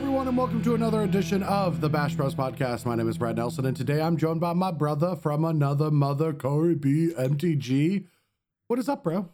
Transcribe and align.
Everyone, 0.00 0.28
and 0.28 0.36
welcome 0.36 0.62
to 0.62 0.74
another 0.74 1.02
edition 1.02 1.42
of 1.42 1.82
the 1.82 1.88
Bash 1.90 2.14
Bros 2.14 2.34
Podcast. 2.34 2.86
My 2.86 2.94
name 2.94 3.06
is 3.06 3.18
Brad 3.18 3.36
Nelson, 3.36 3.66
and 3.66 3.76
today 3.76 4.00
I'm 4.00 4.16
joined 4.16 4.40
by 4.40 4.54
my 4.54 4.70
brother 4.70 5.14
from 5.14 5.44
another 5.44 5.90
mother, 5.90 6.32
Corey 6.32 6.74
B. 6.74 7.12
MTG. 7.18 8.06
What 8.68 8.78
is 8.78 8.88
up, 8.88 9.04
bro? 9.04 9.28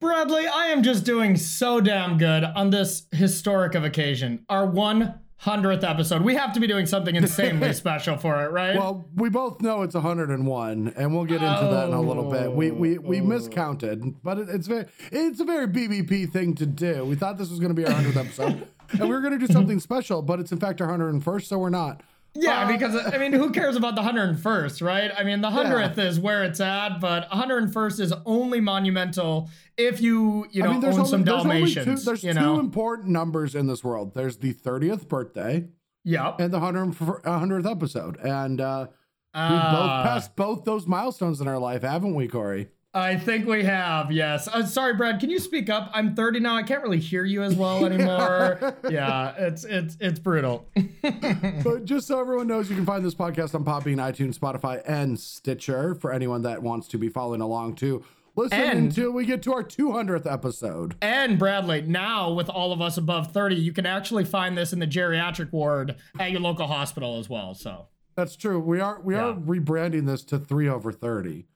Bradley, 0.00 0.46
I 0.46 0.68
am 0.68 0.82
just 0.82 1.04
doing 1.04 1.36
so 1.36 1.82
damn 1.82 2.16
good 2.16 2.42
on 2.42 2.70
this 2.70 3.02
historic 3.12 3.74
of 3.74 3.84
occasion. 3.84 4.46
Our 4.48 4.66
100th 4.66 5.84
episode. 5.84 6.22
We 6.22 6.36
have 6.36 6.54
to 6.54 6.60
be 6.60 6.66
doing 6.66 6.86
something 6.86 7.14
insanely 7.14 7.72
special 7.74 8.16
for 8.16 8.42
it, 8.44 8.52
right? 8.52 8.76
Well, 8.76 9.06
we 9.14 9.28
both 9.28 9.60
know 9.60 9.82
it's 9.82 9.94
101, 9.94 10.94
and 10.96 11.14
we'll 11.14 11.26
get 11.26 11.42
into 11.42 11.68
that 11.70 11.88
in 11.88 11.94
a 11.94 12.00
little 12.00 12.30
bit. 12.30 12.50
We 12.50 12.70
we, 12.70 12.96
we 12.96 13.20
oh. 13.20 13.24
miscounted, 13.24 14.22
but 14.22 14.38
it, 14.38 14.48
it's 14.48 14.66
very 14.68 14.86
it's 15.12 15.38
a 15.38 15.44
very 15.44 15.68
BBP 15.68 16.32
thing 16.32 16.54
to 16.54 16.64
do. 16.64 17.04
We 17.04 17.14
thought 17.14 17.36
this 17.36 17.50
was 17.50 17.60
going 17.60 17.74
to 17.74 17.80
be 17.80 17.84
our 17.84 17.92
100th 17.92 18.16
episode, 18.16 18.68
and 18.92 19.00
we 19.02 19.08
were 19.08 19.20
going 19.20 19.38
to 19.38 19.46
do 19.46 19.52
something 19.52 19.80
special, 19.80 20.22
but 20.22 20.40
it's 20.40 20.52
in 20.52 20.58
fact 20.58 20.80
our 20.80 20.88
101st, 20.88 21.44
so 21.44 21.58
we're 21.58 21.70
not. 21.70 22.02
yeah, 22.34 22.64
uh, 22.64 22.72
because 22.72 22.94
I 23.14 23.18
mean, 23.18 23.32
who 23.32 23.50
cares 23.50 23.76
about 23.76 23.94
the 23.94 24.02
101st, 24.02 24.82
right? 24.82 25.10
I 25.16 25.22
mean, 25.24 25.40
the 25.40 25.48
100th 25.50 25.96
is 25.98 26.20
where 26.20 26.44
it's 26.44 26.60
at, 26.60 26.98
but 27.00 27.28
101st 27.30 28.00
is 28.00 28.12
only 28.26 28.60
monumental 28.60 29.48
if 29.78 30.00
you, 30.00 30.46
you 30.50 30.62
know, 30.62 30.68
I 30.68 30.72
mean, 30.72 30.80
there's 30.80 30.94
own 30.94 31.00
only, 31.00 31.10
some 31.10 31.24
there's 31.24 31.40
only 31.42 31.54
Dalmatians. 31.56 32.00
two, 32.02 32.04
there's 32.06 32.20
two 32.22 32.32
know? 32.34 32.58
important 32.60 33.08
numbers 33.08 33.54
in 33.54 33.66
this 33.66 33.82
world. 33.82 34.14
There's 34.14 34.36
the 34.38 34.52
30th 34.54 35.08
birthday 35.08 35.68
Yep. 36.04 36.40
and 36.40 36.52
the 36.54 36.60
100th, 36.60 37.22
100th 37.22 37.70
episode, 37.70 38.16
and 38.18 38.60
uh, 38.60 38.86
we 39.34 39.40
both 39.40 39.90
Uh, 39.90 40.02
passed 40.04 40.36
both 40.36 40.64
those 40.64 40.86
milestones 40.86 41.40
in 41.40 41.48
our 41.48 41.58
life, 41.58 41.82
haven't 41.82 42.14
we, 42.14 42.28
Corey? 42.28 42.68
I 42.96 43.16
think 43.16 43.46
we 43.46 43.62
have, 43.64 44.10
yes. 44.10 44.48
Uh, 44.48 44.64
sorry, 44.64 44.94
Brad. 44.94 45.20
Can 45.20 45.28
you 45.28 45.38
speak 45.38 45.68
up? 45.68 45.90
I'm 45.92 46.14
30 46.14 46.40
now. 46.40 46.56
I 46.56 46.62
can't 46.62 46.82
really 46.82 46.98
hear 46.98 47.24
you 47.24 47.42
as 47.42 47.54
well 47.54 47.84
anymore. 47.90 48.74
yeah, 48.90 49.34
it's 49.36 49.64
it's 49.64 49.96
it's 50.00 50.18
brutal. 50.18 50.66
But 51.02 51.84
just 51.84 52.06
so 52.08 52.18
everyone 52.20 52.46
knows, 52.46 52.68
you 52.70 52.76
can 52.76 52.86
find 52.86 53.04
this 53.04 53.14
podcast 53.14 53.54
on 53.54 53.64
Podbean, 53.64 53.96
iTunes, 53.96 54.38
Spotify, 54.38 54.82
and 54.86 55.18
Stitcher 55.20 55.94
for 55.94 56.12
anyone 56.12 56.42
that 56.42 56.62
wants 56.62 56.88
to 56.88 56.98
be 56.98 57.08
following 57.08 57.40
along 57.40 57.74
to 57.76 58.04
listen 58.34 58.58
And- 58.60 58.78
until 58.78 59.10
we 59.12 59.24
get 59.26 59.42
to 59.44 59.52
our 59.52 59.62
200th 59.62 60.30
episode. 60.30 60.94
And 61.02 61.38
Bradley, 61.38 61.82
now 61.82 62.32
with 62.32 62.48
all 62.48 62.72
of 62.72 62.80
us 62.80 62.96
above 62.96 63.32
30, 63.32 63.56
you 63.56 63.72
can 63.72 63.86
actually 63.86 64.24
find 64.24 64.56
this 64.58 64.72
in 64.72 64.78
the 64.78 64.86
geriatric 64.86 65.52
ward 65.52 65.96
at 66.18 66.30
your 66.32 66.40
local 66.40 66.66
hospital 66.66 67.18
as 67.18 67.28
well. 67.28 67.54
So, 67.54 67.86
That's 68.14 68.36
true. 68.36 68.58
We 68.60 68.80
are 68.80 69.00
we 69.00 69.14
are 69.14 69.34
rebranding 69.34 70.06
this 70.06 70.22
to 70.24 70.38
three 70.38 70.68
over 70.68 70.92
30. 70.92 71.46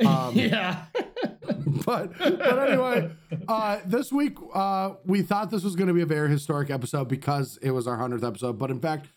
yeah. 0.34 0.84
but 1.86 2.16
but 2.18 2.68
anyway, 2.70 3.10
uh, 3.48 3.78
this 3.84 4.12
week 4.12 4.36
uh, 4.54 4.94
we 5.04 5.22
thought 5.22 5.50
this 5.50 5.62
was 5.64 5.76
going 5.76 5.88
to 5.88 5.94
be 5.94 6.02
a 6.02 6.06
very 6.06 6.28
historic 6.30 6.70
episode 6.70 7.08
because 7.08 7.58
it 7.62 7.70
was 7.72 7.86
our 7.86 7.96
hundredth 7.96 8.24
episode, 8.24 8.58
but 8.58 8.70
in 8.70 8.80
fact, 8.80 9.08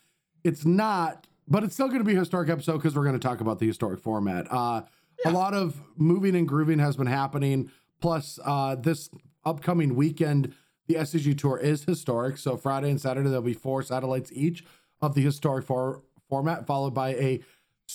it's 0.42 0.64
not. 0.64 1.26
But 1.46 1.62
it's 1.62 1.74
still 1.74 1.88
going 1.88 1.98
to 1.98 2.04
be 2.04 2.14
a 2.14 2.18
historic 2.18 2.48
episode 2.48 2.78
because 2.78 2.96
we're 2.96 3.04
going 3.04 3.18
to 3.18 3.28
talk 3.28 3.40
about 3.42 3.58
the 3.58 3.66
historic 3.66 4.00
format. 4.00 4.46
Uh, 4.50 4.82
A 5.26 5.30
lot 5.30 5.52
of 5.52 5.76
moving 5.96 6.34
and 6.34 6.48
grooving 6.48 6.78
has 6.78 6.96
been 6.96 7.06
happening. 7.06 7.70
Plus, 8.00 8.38
uh, 8.44 8.74
this 8.76 9.10
upcoming 9.44 9.94
weekend, 9.94 10.54
the 10.86 10.94
SCG 10.94 11.36
tour 11.36 11.58
is 11.58 11.84
historic. 11.84 12.38
So 12.38 12.56
Friday 12.56 12.88
and 12.90 12.98
Saturday 13.00 13.28
there'll 13.28 13.42
be 13.42 13.52
four 13.52 13.82
satellites 13.82 14.30
each 14.32 14.64
of 15.02 15.14
the 15.14 15.20
historic 15.22 15.66
for- 15.66 16.02
format, 16.30 16.66
followed 16.66 16.94
by 16.94 17.10
a 17.10 17.40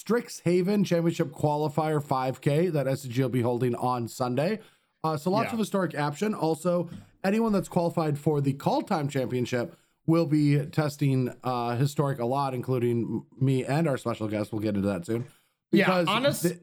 Strixhaven 0.03 0.85
Championship 0.85 1.31
Qualifier 1.31 2.03
5K 2.03 2.71
that 2.71 2.85
SCG 2.87 3.17
will 3.19 3.29
be 3.29 3.41
holding 3.41 3.75
on 3.75 4.07
Sunday. 4.07 4.59
Uh, 5.03 5.17
so 5.17 5.31
lots 5.31 5.47
Yeah. 5.47 5.53
of 5.53 5.59
historic 5.59 5.95
action. 5.95 6.33
Also, 6.33 6.89
anyone 7.23 7.51
that's 7.51 7.69
qualified 7.69 8.17
for 8.17 8.41
the 8.41 8.53
Kaldheim 8.53 9.09
Championship 9.09 9.75
will 10.05 10.25
be 10.25 10.65
testing 10.67 11.33
uh, 11.43 11.75
historic 11.75 12.19
a 12.19 12.25
lot, 12.25 12.53
including 12.53 13.23
me 13.39 13.63
and 13.65 13.87
our 13.87 13.97
special 13.97 14.27
guest. 14.27 14.51
We'll 14.51 14.61
get 14.61 14.75
into 14.75 14.87
that 14.87 15.05
soon. 15.05 15.25
Yeah, 15.71 16.03
honest- 16.07 16.41
th- 16.43 16.59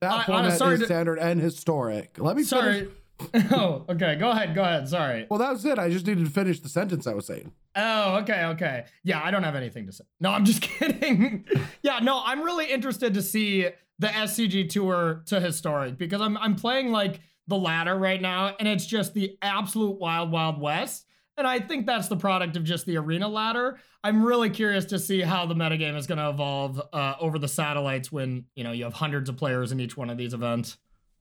that 0.00 0.10
hon- 0.10 0.24
format 0.24 0.44
honest, 0.44 0.58
sorry 0.58 0.74
is 0.74 0.80
to- 0.80 0.86
standard 0.86 1.18
and 1.18 1.40
historic. 1.40 2.16
Let 2.18 2.36
me 2.36 2.42
Sorry. 2.42 2.80
finish. 2.80 2.94
oh, 3.52 3.84
okay. 3.88 4.16
Go 4.16 4.30
ahead. 4.30 4.54
Go 4.54 4.62
ahead. 4.62 4.88
Sorry. 4.88 5.26
Well, 5.30 5.38
that 5.38 5.52
was 5.52 5.64
it. 5.64 5.78
I 5.78 5.88
just 5.88 6.06
needed 6.06 6.24
to 6.24 6.30
finish 6.30 6.60
the 6.60 6.68
sentence 6.68 7.06
I 7.06 7.14
was 7.14 7.26
saying. 7.26 7.52
Oh, 7.76 8.16
okay, 8.16 8.44
okay. 8.46 8.84
Yeah, 9.04 9.20
I 9.22 9.30
don't 9.30 9.42
have 9.42 9.54
anything 9.54 9.86
to 9.86 9.92
say. 9.92 10.04
No, 10.20 10.30
I'm 10.30 10.44
just 10.44 10.62
kidding. 10.62 11.44
yeah, 11.82 12.00
no, 12.00 12.22
I'm 12.24 12.42
really 12.42 12.70
interested 12.70 13.14
to 13.14 13.22
see 13.22 13.68
the 13.98 14.08
SCG 14.08 14.68
tour 14.68 15.22
to 15.26 15.40
historic 15.40 15.98
because 15.98 16.20
I'm 16.20 16.36
I'm 16.38 16.56
playing 16.56 16.90
like 16.90 17.20
the 17.46 17.56
ladder 17.56 17.96
right 17.96 18.20
now, 18.20 18.54
and 18.58 18.66
it's 18.66 18.86
just 18.86 19.14
the 19.14 19.36
absolute 19.42 19.98
wild, 19.98 20.30
wild 20.32 20.60
west. 20.60 21.06
And 21.36 21.46
I 21.46 21.58
think 21.58 21.86
that's 21.86 22.08
the 22.08 22.16
product 22.16 22.56
of 22.56 22.64
just 22.64 22.84
the 22.86 22.98
arena 22.98 23.26
ladder. 23.26 23.78
I'm 24.04 24.22
really 24.24 24.50
curious 24.50 24.84
to 24.86 24.98
see 24.98 25.20
how 25.20 25.46
the 25.46 25.54
metagame 25.54 25.96
is 25.96 26.06
going 26.06 26.18
to 26.18 26.28
evolve 26.28 26.80
uh, 26.92 27.14
over 27.20 27.38
the 27.38 27.48
satellites 27.48 28.10
when 28.12 28.44
you 28.54 28.64
know 28.64 28.72
you 28.72 28.84
have 28.84 28.94
hundreds 28.94 29.28
of 29.28 29.36
players 29.36 29.72
in 29.72 29.80
each 29.80 29.96
one 29.96 30.10
of 30.10 30.18
these 30.18 30.34
events. 30.34 30.76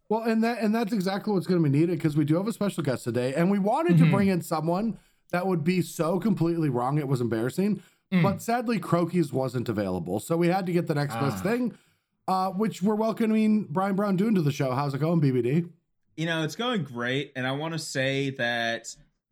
Well, 0.10 0.24
and 0.24 0.44
that 0.44 0.60
and 0.60 0.74
that's 0.74 0.92
exactly 0.92 1.34
what's 1.34 1.46
going 1.48 1.64
to 1.64 1.70
be 1.70 1.78
needed 1.78 1.98
because 1.98 2.18
we 2.18 2.26
do 2.26 2.36
have 2.38 2.48
a 2.48 2.52
special 2.54 2.84
guest 2.84 3.04
today, 3.04 3.34
and 3.36 3.50
we 3.52 3.60
wanted 3.60 3.96
Mm-hmm. 3.98 4.06
to 4.06 4.12
bring 4.12 4.28
in 4.28 4.42
someone 4.42 4.98
that 5.32 5.46
would 5.46 5.64
be 5.64 5.82
so 5.82 6.20
completely 6.20 6.70
wrong 6.70 6.98
it 6.98 7.08
was 7.08 7.22
embarrassing. 7.22 7.82
Mm. 8.12 8.24
But 8.24 8.42
sadly, 8.42 8.80
Crokies 8.80 9.32
wasn't 9.32 9.70
available, 9.70 10.20
so 10.20 10.36
we 10.36 10.48
had 10.48 10.66
to 10.66 10.72
get 10.72 10.88
the 10.88 10.96
next 10.96 11.14
best 11.16 11.38
Ah. 11.38 11.50
thing, 11.50 11.78
uh, 12.28 12.50
which 12.50 12.82
we're 12.82 12.96
welcoming 12.96 13.66
Brian 13.70 13.96
Braun-Duin 13.96 14.34
to 14.34 14.42
the 14.42 14.52
show. 14.52 14.72
How's 14.72 14.96
it 14.96 14.98
going, 15.00 15.22
BBD? 15.22 15.70
You 16.18 16.26
know, 16.26 16.44
it's 16.44 16.56
going 16.56 16.84
great. 16.84 17.32
And 17.36 17.46
I 17.46 17.52
want 17.52 17.74
to 17.74 17.80
say 17.80 18.32
that 18.32 18.88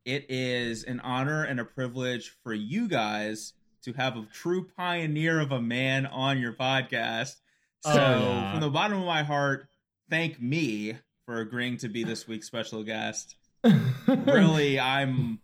it 0.06 0.28
is 0.30 0.84
an 0.84 1.00
honor 1.00 1.44
and 1.44 1.60
a 1.60 1.66
privilege 1.66 2.38
for 2.44 2.54
you 2.54 2.88
guys 2.88 3.54
to 3.82 3.94
have 3.94 4.16
a 4.16 4.28
true 4.32 4.68
pioneer 4.78 5.40
of 5.40 5.52
a 5.52 5.60
man 5.62 6.06
on 6.06 6.38
your 6.40 6.54
podcast. 6.54 7.38
So, 7.82 7.92
Oh, 7.94 7.96
yeah. 7.96 8.52
from 8.52 8.62
the 8.62 8.70
bottom 8.70 9.00
of 9.00 9.06
my 9.08 9.24
heart, 9.24 9.68
thank 10.10 10.42
me 10.42 10.98
for 11.26 11.40
agreeing 11.40 11.78
to 11.78 11.90
be 11.90 12.04
this 12.04 12.28
week's 12.28 12.48
special 12.48 12.84
guest. 12.84 13.36
really, 14.08 14.80
I'm 14.80 15.40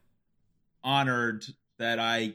honored 0.83 1.45
that 1.79 1.99
I 1.99 2.33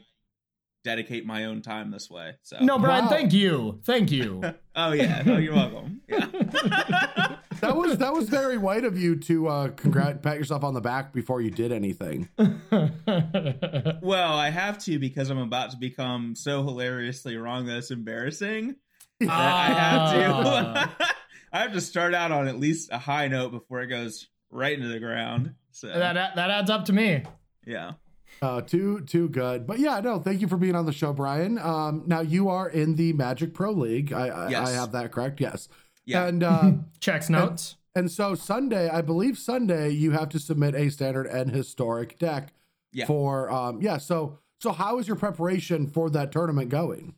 dedicate 0.83 1.25
my 1.25 1.45
own 1.45 1.61
time 1.61 1.91
this 1.91 2.09
way. 2.09 2.35
So, 2.43 2.57
no, 2.61 2.79
Brian, 2.79 3.05
Wow. 3.05 3.09
thank 3.11 3.33
you, 3.33 3.79
thank 3.83 4.11
you. 4.11 4.41
oh, 4.75 4.91
yeah. 4.93 5.21
No, 5.23 5.37
you're 5.37 5.55
welcome. 5.55 6.01
Yeah. 6.07 7.35
That 7.59 7.75
was 7.75 7.97
that 7.97 8.13
was 8.13 8.29
very 8.29 8.57
white 8.57 8.85
of 8.85 8.97
you 8.97 9.17
to 9.17 9.49
uh, 9.49 9.67
congrat 9.71 10.23
pat 10.23 10.37
yourself 10.37 10.63
on 10.63 10.73
the 10.73 10.79
back 10.79 11.11
before 11.11 11.41
you 11.41 11.51
did 11.51 11.73
anything. 11.73 12.29
Well, 12.39 14.33
I 14.33 14.49
have 14.49 14.77
to 14.85 14.97
because 14.97 15.29
I'm 15.29 15.39
about 15.39 15.71
to 15.71 15.77
become 15.77 16.35
so 16.35 16.63
hilariously 16.63 17.35
wrong 17.35 17.65
that 17.65 17.75
it's 17.75 17.91
embarrassing. 17.91 18.75
That 19.19 19.29
I 19.29 19.65
have 19.73 20.13
to. 20.13 21.05
I 21.51 21.59
have 21.59 21.73
to 21.73 21.81
start 21.81 22.13
out 22.13 22.31
on 22.31 22.47
at 22.47 22.59
least 22.59 22.89
a 22.91 22.97
high 22.97 23.27
note 23.27 23.51
before 23.51 23.81
it 23.81 23.87
goes 23.87 24.27
right 24.51 24.73
into 24.77 24.87
the 24.89 24.99
ground. 24.99 25.55
So 25.71 25.87
that 25.87 26.13
that 26.35 26.49
adds 26.49 26.69
up 26.69 26.85
to 26.85 26.93
me. 26.93 27.23
yeah, 27.65 27.93
Uh, 28.41 28.61
too 28.61 29.01
too 29.01 29.29
good, 29.29 29.65
but 29.67 29.79
yeah, 29.79 29.99
no. 30.01 30.19
Thank 30.19 30.41
you 30.41 30.47
for 30.47 30.57
being 30.57 30.75
on 30.75 30.85
the 30.85 30.91
show, 30.93 31.13
Brian. 31.13 31.57
Um, 31.57 32.03
now 32.05 32.21
you 32.21 32.49
are 32.49 32.69
in 32.69 32.95
the 32.95 33.13
Magic 33.13 33.53
Pro 33.53 33.71
League. 33.71 34.11
I 34.13 34.27
I, 34.29 34.49
Yes. 34.49 34.67
I 34.69 34.71
have 34.73 34.91
that 34.93 35.11
correct. 35.11 35.39
Yes. 35.39 35.67
yeah. 36.05 36.25
And 36.27 36.43
uh, 36.43 36.71
Checks 36.99 37.29
notes. 37.29 37.75
and 37.95 38.11
so 38.11 38.35
Sunday, 38.35 38.89
I 38.89 39.01
believe 39.01 39.37
Sunday, 39.37 39.89
you 39.91 40.11
have 40.11 40.29
to 40.29 40.39
submit 40.39 40.75
a 40.75 40.89
standard 40.89 41.27
and 41.27 41.51
historic 41.51 42.17
deck 42.19 42.53
Yeah. 42.93 43.05
for 43.05 43.49
um 43.51 43.81
yeah. 43.81 43.97
So 43.97 44.39
so 44.59 44.71
how 44.71 44.99
is 44.99 45.07
your 45.07 45.15
preparation 45.17 45.87
for 45.87 46.09
that 46.09 46.31
tournament 46.31 46.69
going? 46.69 47.15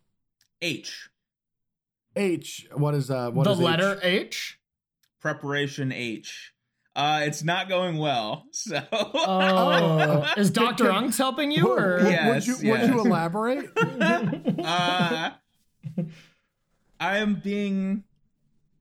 H 0.61 1.09
H, 2.15 2.67
what 2.73 2.93
is 2.93 3.09
uh 3.11 3.31
what 3.31 3.43
the 3.45 3.51
is 3.51 3.59
letter 3.59 3.99
H. 4.03 4.59
preparation 5.19 5.91
H. 5.91 6.53
Uh, 6.93 7.21
it's 7.23 7.41
not 7.41 7.69
going 7.69 7.97
well. 7.97 8.43
So 8.51 8.81
Oh, 8.91 10.25
is 10.35 10.51
Doctor 10.51 10.85
Can- 10.89 11.05
Unks 11.09 11.17
helping 11.17 11.49
you, 11.51 11.69
or 11.73 12.01
Yeah. 12.01 12.29
would 12.33 12.45
you 12.45 12.55
Yes, 12.61 12.81
would 12.89 12.95
you 12.95 12.99
elaborate? 12.99 13.69
uh, 13.77 15.31
I 16.99 17.17
am 17.17 17.35
being 17.35 18.03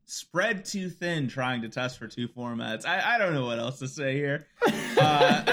spread 0.07 0.65
too 0.65 0.91
thin 0.91 1.29
trying 1.29 1.63
to 1.63 1.69
test 1.69 1.99
for 2.01 2.09
two 2.09 2.27
formats. 2.27 2.85
I, 2.85 3.15
I 3.15 3.19
don't 3.19 3.33
know 3.33 3.47
what 3.47 3.61
else 3.61 3.79
to 3.79 3.87
say 3.87 4.17
here. 4.17 4.47
Uh, 4.99 5.45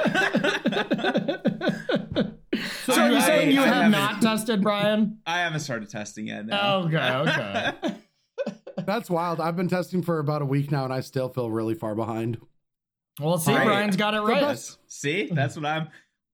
so 2.95 3.01
I- 3.01 3.09
you're 3.09 3.21
saying 3.21 3.51
you 3.51 3.61
I 3.61 3.67
have 3.67 3.93
haven't- 3.93 4.21
tested, 4.21 4.61
Brian? 4.61 5.19
I 5.25 5.39
haven't 5.39 5.59
started 5.61 5.89
testing 5.89 6.27
yet. 6.27 6.45
No. 6.45 6.59
Oh, 6.61 6.87
okay, 6.87 7.15
okay. 7.77 7.95
That's 8.85 9.09
wild. 9.09 9.39
I've 9.41 9.55
been 9.55 9.67
testing 9.67 10.01
for 10.01 10.19
about 10.19 10.41
a 10.41 10.45
week 10.45 10.71
now, 10.71 10.83
and 10.85 10.93
I 10.93 11.01
still 11.01 11.29
feel 11.29 11.49
really 11.51 11.73
far 11.75 11.95
behind. 11.95 12.39
Well, 13.19 13.37
see, 13.39 13.53
Right. 13.53 13.65
Brian's 13.65 13.95
got 13.97 14.13
it 14.13 14.21
right. 14.21 14.41
best- 14.41 14.77
See, 14.87 15.29
that's 15.31 15.55
what 15.55 15.65
I'm. 15.65 15.89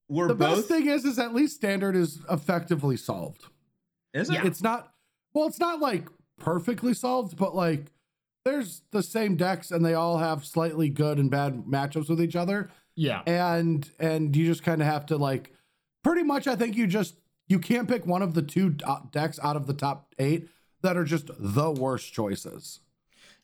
We're 0.08 0.28
The 0.28 0.34
both. 0.34 0.56
best 0.56 0.68
thing 0.68 0.86
is, 0.86 1.04
is 1.06 1.18
at 1.18 1.34
least 1.34 1.56
standard 1.56 1.96
is 1.96 2.20
effectively 2.30 2.96
solved. 2.98 3.44
is 4.12 4.28
it? 4.28 4.44
It's 4.44 4.62
not 4.62 4.92
well, 5.32 5.46
it's 5.48 5.58
not 5.58 5.80
like 5.80 6.06
perfectly 6.38 6.92
solved, 6.92 7.36
but 7.38 7.54
like 7.56 7.86
there's 8.44 8.82
the 8.90 9.02
same 9.02 9.36
decks 9.36 9.70
and 9.70 9.82
they 9.82 9.94
all 9.94 10.18
have 10.18 10.44
slightly 10.44 10.90
good 10.90 11.18
and 11.18 11.30
bad 11.30 11.64
matchups 11.64 12.10
with 12.10 12.20
each 12.20 12.36
other. 12.36 12.70
Yeah. 12.94 13.22
And 13.26 13.90
and 13.98 14.36
you 14.36 14.44
just 14.46 14.62
kind 14.62 14.82
of 14.82 14.86
have 14.86 15.06
to 15.06 15.16
like 15.16 15.53
pretty 16.04 16.22
much, 16.22 16.46
I 16.46 16.54
think 16.54 16.76
you 16.76 16.86
just 16.86 17.16
you 17.48 17.58
can't 17.58 17.88
pick 17.88 18.06
one 18.06 18.22
of 18.22 18.34
the 18.34 18.42
two 18.42 18.76
uh, 18.84 19.00
decks 19.10 19.40
out 19.42 19.56
of 19.56 19.66
the 19.66 19.74
top 19.74 20.14
eight 20.20 20.48
that 20.82 20.96
are 20.96 21.04
just 21.04 21.28
the 21.38 21.70
worst 21.72 22.12
choices. 22.12 22.78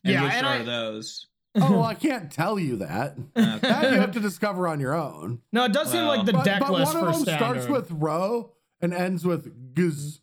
And 0.05 0.13
Yeah, 0.15 0.23
which 0.25 0.33
and 0.35 0.47
are 0.47 0.55
I- 0.55 0.63
those? 0.63 1.27
Oh, 1.57 1.73
well, 1.73 1.83
I 1.85 1.95
can't 1.95 2.31
tell 2.31 2.61
you 2.61 2.77
that. 2.77 3.17
That 3.35 3.91
you 3.93 3.99
have 3.99 4.13
to 4.13 4.21
discover 4.21 4.69
on 4.69 4.79
your 4.79 4.95
own. 4.95 5.41
No, 5.53 5.65
it 5.65 5.73
does 5.73 5.91
seem 5.91 6.05
like 6.05 6.25
the 6.25 6.33
But, 6.33 6.45
deck 6.45 6.61
but 6.61 6.71
list 6.71 6.95
one 6.95 7.03
for 7.03 7.09
of 7.09 7.15
them 7.17 7.23
standard. 7.25 7.63
starts 7.63 7.69
with 7.69 7.91
row 7.91 8.53
and 8.81 8.95
ends 8.95 9.25
with 9.25 9.75
guz. 9.75 10.21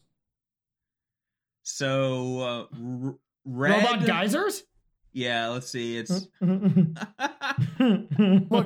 So 1.63 2.40
uh, 2.40 2.66
r- 3.06 3.16
red. 3.45 3.83
Robot 3.83 4.06
geysers? 4.06 4.63
Yeah, 5.12 5.50
let's 5.50 5.69
see. 5.69 5.98
It's 5.98 6.28
Look, 6.42 6.51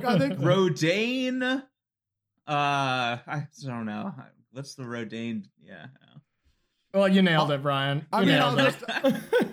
I 0.06 0.20
think 0.20 0.36
Rodane. 0.40 1.64
Uh, 2.52 3.18
I 3.28 3.48
don't 3.64 3.86
know. 3.86 4.14
What's 4.52 4.76
the 4.76 4.84
Rodane? 4.84 5.46
Yeah. 5.64 5.86
well, 6.94 7.08
you 7.08 7.22
nailed 7.22 7.50
it, 7.52 7.62
Brian. 7.62 8.06
I 8.12 8.26
mean, 8.26 8.38
I'll 8.42 8.60
it. 8.60 8.76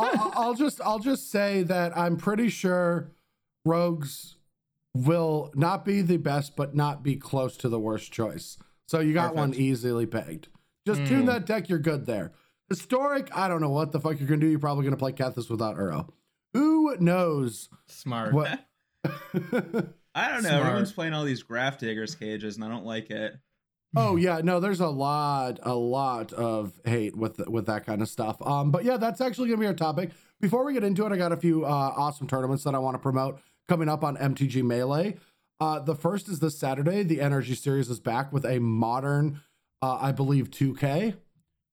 I'll, 0.01 0.33
I'll 0.35 0.55
just 0.55 0.81
I'll 0.81 0.99
just 0.99 1.31
say 1.31 1.63
that 1.63 1.97
I'm 1.97 2.17
pretty 2.17 2.49
sure 2.49 3.13
rogues 3.65 4.35
will 4.95 5.53
not 5.55 5.85
be 5.85 6.01
the 6.03 6.17
best, 6.17 6.57
but 6.57 6.75
not 6.75 7.05
be 7.05 7.15
close 7.15 7.57
to 7.59 7.69
the 7.69 7.79
worst 7.79 8.11
choice. 8.11 8.59
So 8.87 8.99
you 8.99 9.15
got 9.15 9.37
one 9.37 9.55
easily 9.55 10.07
pegged. 10.07 10.49
Just 10.85 11.07
tune 11.07 11.27
that 11.27 11.47
deck, 11.47 11.69
you're 11.69 11.79
good 11.79 12.07
there. 12.07 12.33
Historic, 12.69 13.29
I 13.37 13.47
don't 13.47 13.61
know 13.61 13.71
what 13.71 13.93
the 13.93 14.01
fuck 14.01 14.19
you're 14.19 14.29
gonna 14.29 14.41
do. 14.41 14.49
You're 14.49 14.59
probably 14.59 14.85
gonna 14.85 14.97
play 14.97 15.13
Kethis 15.13 15.49
without 15.49 15.77
Uro. 15.77 16.09
Who 16.53 16.97
knows 16.99 17.69
Smart. 17.87 18.33
what? 18.33 18.67
I 20.19 20.29
don't 20.33 20.43
know. 20.43 20.49
Smart. 20.51 20.67
Everyone's 20.67 20.93
playing 20.93 21.13
all 21.15 21.25
these 21.25 21.43
Grafdigger's 21.43 22.15
Cages, 22.15 22.57
and 22.57 22.65
I 22.65 22.69
don't 22.69 22.85
like 22.85 23.11
it. 23.11 23.37
Oh 23.97 24.17
yeah, 24.17 24.41
no, 24.45 24.61
there's 24.61 24.81
a 24.81 24.89
lot, 24.89 25.61
a 25.63 25.75
lot 25.75 26.33
of 26.35 26.73
hate 26.85 27.17
with 27.17 27.39
with 27.49 27.67
that 27.67 27.87
kind 27.87 28.03
of 28.03 28.09
stuff. 28.09 28.37
Um, 28.47 28.71
but 28.71 28.85
yeah, 28.85 28.97
that's 28.99 29.21
actually 29.21 29.49
gonna 29.49 29.61
be 29.61 29.67
our 29.67 29.75
topic. 29.75 30.11
Before 30.41 30.65
we 30.65 30.73
get 30.75 30.85
into 30.85 31.07
it, 31.07 31.13
I 31.13 31.17
got 31.17 31.33
a 31.33 31.37
few 31.37 31.65
uh, 31.65 31.69
awesome 31.69 32.27
tournaments 32.27 32.65
that 32.65 32.75
I 32.75 32.79
want 32.79 32.95
to 32.95 32.99
promote 32.99 33.41
coming 33.67 33.89
up 33.89 34.05
on 34.05 34.17
MTG 34.17 34.63
Melee. 34.63 35.17
Uh, 35.61 35.79
the 35.81 35.95
first 35.95 36.29
is 36.29 36.41
this 36.41 36.59
Saturday. 36.59 37.03
The 37.03 37.21
Energy 37.21 37.55
Series 37.55 37.89
is 37.89 37.99
back 37.99 38.33
with 38.33 38.45
a 38.45 38.59
modern, 38.61 39.41
uh, 39.83 39.99
I 40.01 40.13
believe, 40.13 40.51
2K. 40.51 41.15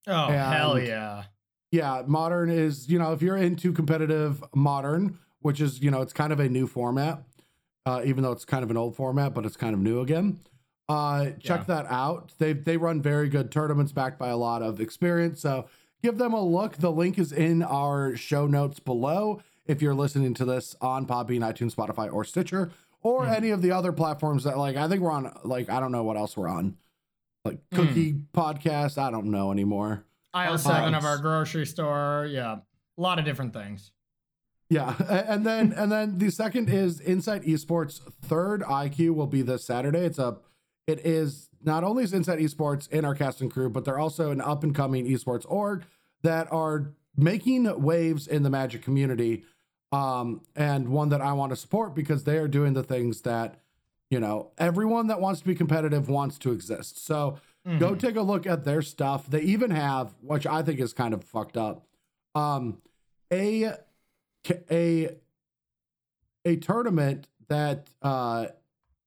oh, 0.07 0.25
and- 0.27 0.53
hell 0.53 0.79
yeah. 0.79 1.23
Yeah, 1.71 2.03
modern 2.07 2.49
is 2.49 2.87
you 2.89 2.97
know 2.97 3.11
if 3.11 3.21
you're 3.21 3.35
into 3.35 3.73
competitive 3.73 4.41
modern, 4.55 5.19
which 5.39 5.59
is 5.59 5.81
you 5.81 5.91
know 5.91 6.01
it's 6.01 6.13
kind 6.13 6.31
of 6.31 6.39
a 6.39 6.47
new 6.47 6.67
format, 6.67 7.23
uh, 7.85 8.01
even 8.05 8.23
though 8.23 8.31
it's 8.31 8.45
kind 8.45 8.63
of 8.63 8.71
an 8.71 8.77
old 8.77 8.95
format, 8.95 9.33
but 9.33 9.45
it's 9.45 9.57
kind 9.57 9.73
of 9.73 9.79
new 9.79 9.99
again. 10.01 10.39
Uh, 10.87 11.31
check 11.39 11.61
Yeah. 11.61 11.75
that 11.75 11.85
out. 11.87 12.33
They 12.37 12.53
they 12.53 12.77
run 12.77 13.01
very 13.01 13.27
good 13.29 13.51
tournaments 13.51 13.91
backed 13.91 14.19
by 14.19 14.29
a 14.29 14.37
lot 14.37 14.61
of 14.61 14.79
experience. 14.79 15.41
So 15.41 15.65
give 16.03 16.17
them 16.17 16.33
a 16.33 16.43
look. 16.43 16.77
The 16.77 16.91
link 16.91 17.17
is 17.17 17.31
in 17.31 17.63
our 17.63 18.15
show 18.15 18.45
notes 18.47 18.79
below. 18.79 19.41
If 19.65 19.81
you're 19.81 19.95
listening 19.95 20.35
to 20.35 20.45
this 20.45 20.75
on 20.81 21.07
Podbean, 21.07 21.39
iTunes, 21.41 21.73
Spotify, 21.73 22.11
or 22.13 22.23
Stitcher, 22.23 22.71
or 23.01 23.25
any 23.25 23.49
of 23.49 23.63
the 23.63 23.71
other 23.71 23.91
platforms 23.91 24.43
that 24.43 24.57
like 24.59 24.75
I 24.75 24.87
think 24.87 25.01
we're 25.01 25.11
on. 25.11 25.35
Like 25.43 25.69
I 25.69 25.79
don't 25.79 25.91
know 25.91 26.03
what 26.03 26.17
else 26.17 26.37
we're 26.37 26.47
on. 26.49 26.77
Like 27.43 27.59
Cookie 27.73 28.13
Podcast. 28.33 28.99
I 28.99 29.09
don't 29.11 29.27
know 29.27 29.51
anymore. 29.51 30.03
Aisle 30.35 30.57
seven 30.57 30.93
of 30.93 31.03
our 31.05 31.17
grocery 31.17 31.65
store. 31.65 32.27
Yeah. 32.29 32.57
A 32.97 33.01
lot 33.01 33.17
of 33.19 33.25
different 33.25 33.53
things. 33.53 33.91
Yeah, 34.69 34.95
and 35.27 35.45
then 35.45 35.73
and 35.73 35.91
then 35.91 36.17
the 36.17 36.31
second 36.31 36.69
is 36.69 36.99
Insight 37.01 37.43
Esports 37.43 37.99
third 38.21 38.61
IQ 38.61 39.15
will 39.15 39.27
be 39.27 39.41
this 39.41 39.65
Saturday. 39.65 39.99
It's 39.99 40.19
a 40.19 40.37
it 40.87 41.05
is 41.05 41.49
not 41.63 41.83
only 41.83 42.03
is 42.03 42.13
Insight 42.13 42.39
Esports 42.39 42.89
in 42.89 43.05
our 43.05 43.15
cast 43.15 43.41
and 43.41 43.51
crew, 43.51 43.69
but 43.69 43.85
they're 43.85 43.99
also 43.99 44.31
an 44.31 44.41
up 44.41 44.63
and 44.63 44.73
coming 44.73 45.05
esports 45.07 45.45
org 45.47 45.83
that 46.21 46.51
are 46.51 46.93
making 47.15 47.81
waves 47.81 48.27
in 48.27 48.43
the 48.43 48.49
Magic 48.49 48.81
community. 48.81 49.43
Um, 49.91 50.41
and 50.55 50.89
one 50.89 51.09
that 51.09 51.21
I 51.21 51.33
want 51.33 51.51
to 51.51 51.55
support 51.55 51.95
because 51.95 52.23
they 52.23 52.37
are 52.37 52.47
doing 52.47 52.73
the 52.73 52.83
things 52.83 53.21
that 53.21 53.61
you 54.09 54.19
know 54.19 54.51
everyone 54.57 55.07
that 55.07 55.21
wants 55.21 55.41
to 55.41 55.47
be 55.47 55.55
competitive 55.55 56.09
wants 56.09 56.37
to 56.39 56.51
exist. 56.51 57.05
So 57.05 57.37
go 57.79 57.95
take 57.95 58.15
a 58.15 58.21
look 58.21 58.45
at 58.45 58.63
their 58.65 58.81
stuff. 58.81 59.27
They 59.29 59.41
even 59.41 59.71
have, 59.71 60.13
which 60.21 60.45
I 60.45 60.63
think 60.63 60.79
is 60.79 60.93
kind 60.93 61.13
of 61.13 61.23
fucked 61.23 61.55
up, 61.55 61.85
um, 62.33 62.81
a 63.31 63.73
a 64.71 65.09
a 66.45 66.55
tournament 66.57 67.27
that 67.47 67.87
uh 68.01 68.47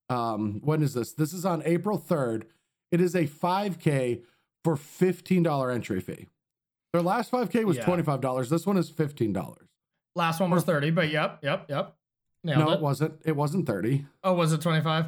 um 0.08 0.61
when 0.64 0.82
is 0.82 0.94
this 0.94 1.12
this 1.12 1.32
is 1.32 1.44
on 1.44 1.62
april 1.64 1.99
3rd 1.99 2.44
it 2.90 3.00
is 3.00 3.14
a 3.14 3.25
5k 3.26 4.23
for 4.64 4.76
$15 4.76 5.75
entry 5.75 6.00
fee 6.00 6.26
their 6.93 7.02
last 7.02 7.31
5k 7.31 7.64
was 7.64 7.76
Yeah. 7.76 7.85
$25 7.85 8.49
this 8.49 8.67
one 8.67 8.76
is 8.76 8.90
$15 8.90 9.56
Last 10.17 10.40
one 10.40 10.50
was 10.50 10.64
30, 10.64 10.90
but 10.90 11.11
yep, 11.11 11.38
yep, 11.44 11.67
yep. 11.69 11.94
Nailed 12.43 12.58
no 12.61 12.70
it. 12.70 12.75
it 12.76 12.81
wasn't 12.81 13.14
it 13.25 13.37
wasn't 13.37 13.67
30 13.67 14.05
Oh, 14.25 14.32
was 14.34 14.52
it 14.52 14.61
25? 14.61 15.06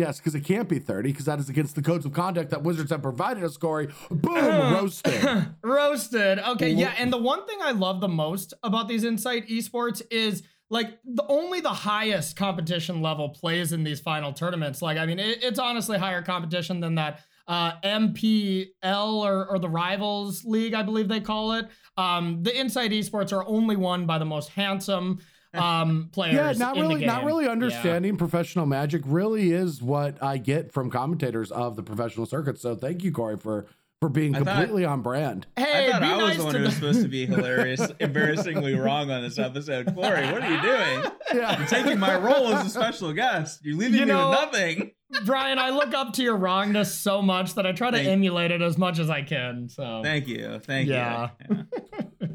Yes 0.00 0.18
because 0.18 0.34
it 0.34 0.44
can't 0.44 0.68
be 0.68 0.78
30 0.78 1.10
because 1.12 1.26
that 1.26 1.38
is 1.38 1.48
against 1.48 1.74
the 1.74 1.82
codes 1.82 2.04
of 2.04 2.12
conduct 2.12 2.50
that 2.50 2.62
wizards 2.62 2.90
have 2.90 3.02
provided 3.02 3.44
us 3.44 3.56
corey 3.56 3.88
boom 4.10 4.34
roasted 4.74 5.46
Roasted. 5.62 6.38
Okay, 6.38 6.70
yeah. 6.70 6.94
And 6.98 7.12
the 7.12 7.18
one 7.18 7.46
thing 7.46 7.58
I 7.62 7.72
love 7.72 8.00
the 8.00 8.08
most 8.08 8.54
about 8.62 8.88
these 8.88 9.04
Insight 9.04 9.48
esports 9.48 10.02
is 10.10 10.42
like 10.68 10.98
the 11.04 11.24
only 11.28 11.60
the 11.60 11.68
highest 11.68 12.36
competition 12.36 13.02
level 13.02 13.28
plays 13.28 13.72
in 13.72 13.84
these 13.84 14.00
final 14.00 14.32
tournaments. 14.32 14.80
Like, 14.82 14.98
I 14.98 15.06
mean, 15.06 15.18
it, 15.18 15.42
it's 15.42 15.58
honestly 15.58 15.98
higher 15.98 16.22
competition 16.22 16.80
than 16.80 16.94
that 16.96 17.20
uh, 17.48 17.72
MPL 17.82 18.68
or, 18.84 19.46
or 19.48 19.58
the 19.58 19.68
Rivals 19.68 20.44
League, 20.44 20.74
I 20.74 20.82
believe 20.82 21.08
they 21.08 21.20
call 21.20 21.52
it. 21.52 21.66
Um, 21.96 22.42
the 22.42 22.56
Insight 22.56 22.92
esports 22.92 23.32
are 23.32 23.44
only 23.46 23.76
won 23.76 24.06
by 24.06 24.18
the 24.18 24.24
most 24.24 24.50
handsome 24.50 25.18
um, 25.54 26.08
players. 26.12 26.34
yeah 26.34 26.52
not 26.52 26.76
in 26.76 26.82
the 26.84 26.88
really 26.88 27.06
not 27.06 27.18
game. 27.20 27.26
really 27.26 27.44
Yeah. 27.46 27.50
understanding 27.52 28.16
professional 28.16 28.66
magic 28.66 29.02
really 29.04 29.52
is 29.52 29.82
what 29.82 30.22
i 30.22 30.38
get 30.38 30.72
from 30.72 30.90
commentators 30.90 31.50
of 31.50 31.76
the 31.76 31.82
professional 31.82 32.26
circuit 32.26 32.58
so 32.58 32.74
thank 32.74 33.02
you 33.02 33.10
corey 33.12 33.36
for 33.36 33.66
for 34.00 34.08
being 34.08 34.34
I 34.34 34.38
thought- 34.38 34.46
completely 34.56 34.84
on 34.86 35.02
brand 35.02 35.46
Hey, 35.56 35.88
I 35.88 35.92
thought 35.92 36.00
be 36.00 36.06
I 36.06 36.16
was 36.16 36.22
nice 36.28 36.36
the 36.38 36.44
one 36.44 36.54
who 36.54 36.62
was 36.62 36.74
supposed 36.74 37.02
to 37.02 37.08
be 37.08 37.26
hilarious, 37.34 37.82
embarrassingly 38.00 38.74
wrong 38.74 39.10
on 39.10 39.20
this 39.22 39.38
episode. 39.38 39.94
Corey, 39.94 40.24
what 40.32 40.42
are 40.42 40.50
you 40.50 40.62
doing? 40.62 41.12
yeah 41.34 41.58
You're 41.58 41.66
taking 41.68 41.98
my 41.98 42.16
role 42.16 42.48
as 42.54 42.64
a 42.66 42.70
special 42.70 43.12
guest. 43.12 43.60
You're 43.62 43.76
leaving 43.76 44.00
You 44.00 44.06
me 44.06 44.12
know- 44.12 44.30
with 44.30 44.38
nothing. 44.40 44.92
Brian, 45.26 45.58
I 45.58 45.68
look 45.70 45.92
up 45.92 46.12
to 46.14 46.22
your 46.22 46.36
wrongness 46.36 46.94
so 46.94 47.20
much 47.20 47.56
that 47.56 47.66
I 47.66 47.72
try 47.72 47.90
to 47.90 47.96
Thank- 47.98 48.08
emulate 48.08 48.52
it 48.52 48.62
as 48.62 48.78
much 48.78 48.98
as 49.00 49.10
I 49.10 49.20
can. 49.22 49.68
So 49.68 50.00
Thank 50.02 50.28
you. 50.28 50.60
Thank 50.64 50.88
Yeah. 50.88 51.30
you. 51.50 51.56
Yeah. 51.56 51.62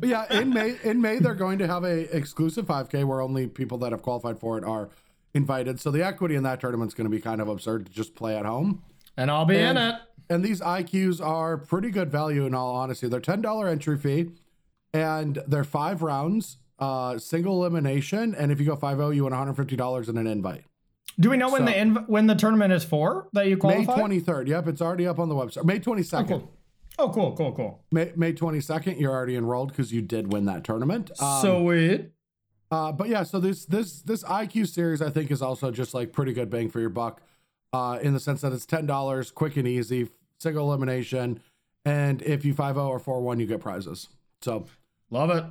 Yeah, 0.02 0.32
in 0.40 0.50
May, 0.54 0.78
in 0.84 1.02
May 1.02 1.20
they're 1.20 1.34
going 1.36 1.58
to 1.60 1.68
have 1.68 1.84
a 1.84 2.16
exclusive 2.16 2.66
5K 2.66 3.04
where 3.06 3.22
only 3.22 3.48
people 3.48 3.78
that 3.80 3.92
have 3.92 4.02
qualified 4.02 4.40
for 4.40 4.58
it 4.58 4.64
are 4.64 4.90
invited. 5.34 5.80
So 5.80 5.92
the 5.92 6.04
equity 6.06 6.36
in 6.36 6.44
that 6.44 6.60
tournament's 6.62 6.94
going 6.94 7.06
to 7.10 7.16
be 7.16 7.22
kind 7.22 7.42
of 7.42 7.48
absurd 7.48 7.86
to 7.88 7.92
just 7.92 8.16
play 8.16 8.36
at 8.38 8.46
home. 8.46 8.84
and 9.18 9.32
I'll 9.32 9.46
be 9.46 9.58
And- 9.58 9.78
in 9.78 9.84
it. 9.86 9.96
And 10.30 10.44
these 10.44 10.60
IQs 10.60 11.24
are 11.24 11.56
pretty 11.58 11.92
good 11.92 12.12
value 12.12 12.46
in 12.46 12.56
all 12.56 12.76
honesty. 12.76 13.08
They're 13.08 13.20
ten 13.20 13.42
dollar 13.42 13.68
entry 13.68 13.96
fee, 13.98 14.32
and 14.94 15.40
they're 15.48 15.64
five 15.64 16.02
rounds, 16.02 16.58
uh, 16.80 17.18
single 17.20 17.60
elimination. 17.62 18.34
And 18.34 18.52
if 18.52 18.60
you 18.60 18.66
go 18.66 18.76
5-0, 18.76 19.16
you 19.16 19.24
win 19.24 19.32
one 19.34 19.40
hundred 19.40 19.54
fifty 19.56 19.76
dollars 19.76 20.10
and 20.10 20.18
an 20.18 20.26
invite. 20.26 20.64
Do 21.20 21.30
we 21.30 21.38
know 21.38 21.52
when 21.52 21.66
the 21.66 21.72
inv- 21.72 22.10
when 22.10 22.26
the 22.28 22.34
tournament 22.36 22.74
is 22.74 22.84
for 22.84 23.28
that 23.34 23.48
you 23.48 23.56
qualify? 23.56 23.94
May 23.94 24.00
twenty 24.00 24.20
third. 24.20 24.48
Yep, 24.48 24.68
it's 24.68 24.82
already 24.82 25.06
up 25.08 25.20
on 25.20 25.30
the 25.30 25.36
website. 25.36 25.64
May 25.64 25.78
twenty 25.80 26.02
Oh, 26.02 26.06
second. 26.06 26.40
cool. 26.42 26.52
Oh, 26.98 27.10
cool, 27.10 27.36
cool, 27.36 27.52
cool. 27.52 27.84
May 27.92 28.12
May 28.16 28.34
twenty 28.34 28.62
second. 28.62 29.00
You're 29.00 29.12
already 29.12 29.36
enrolled 29.36 29.70
because 29.70 29.92
you 29.92 30.02
did 30.02 30.32
win 30.32 30.46
that 30.46 30.64
tournament. 30.64 31.12
Um, 31.22 31.42
Sweet. 31.42 32.12
Uh, 32.72 32.92
but 32.92 33.10
yeah, 33.10 33.24
so 33.24 33.40
this 33.40 33.66
this 33.66 34.02
this 34.02 34.24
IQ 34.24 34.68
series 34.68 35.02
I 35.02 35.10
think 35.10 35.32
is 35.32 35.42
also 35.42 35.72
just 35.72 35.94
like 35.94 36.14
pretty 36.14 36.34
good 36.34 36.50
bang 36.50 36.70
for 36.70 36.80
your 36.80 36.90
buck, 36.90 37.22
uh, 37.74 38.00
in 38.02 38.14
the 38.14 38.20
sense 38.20 38.42
that 38.42 38.54
it's 38.54 38.66
ten 38.66 38.86
dollars, 38.86 39.30
quick 39.32 39.58
and 39.58 39.68
easy, 39.68 40.10
single 40.40 40.68
elimination, 40.68 41.42
and 41.86 42.22
if 42.24 42.44
you 42.44 42.54
5-0 42.54 42.78
or 42.88 43.00
4-1, 43.00 43.40
you 43.40 43.46
get 43.46 43.62
prizes. 43.62 44.10
So 44.42 44.66
Love 45.12 45.30
it. 45.30 45.44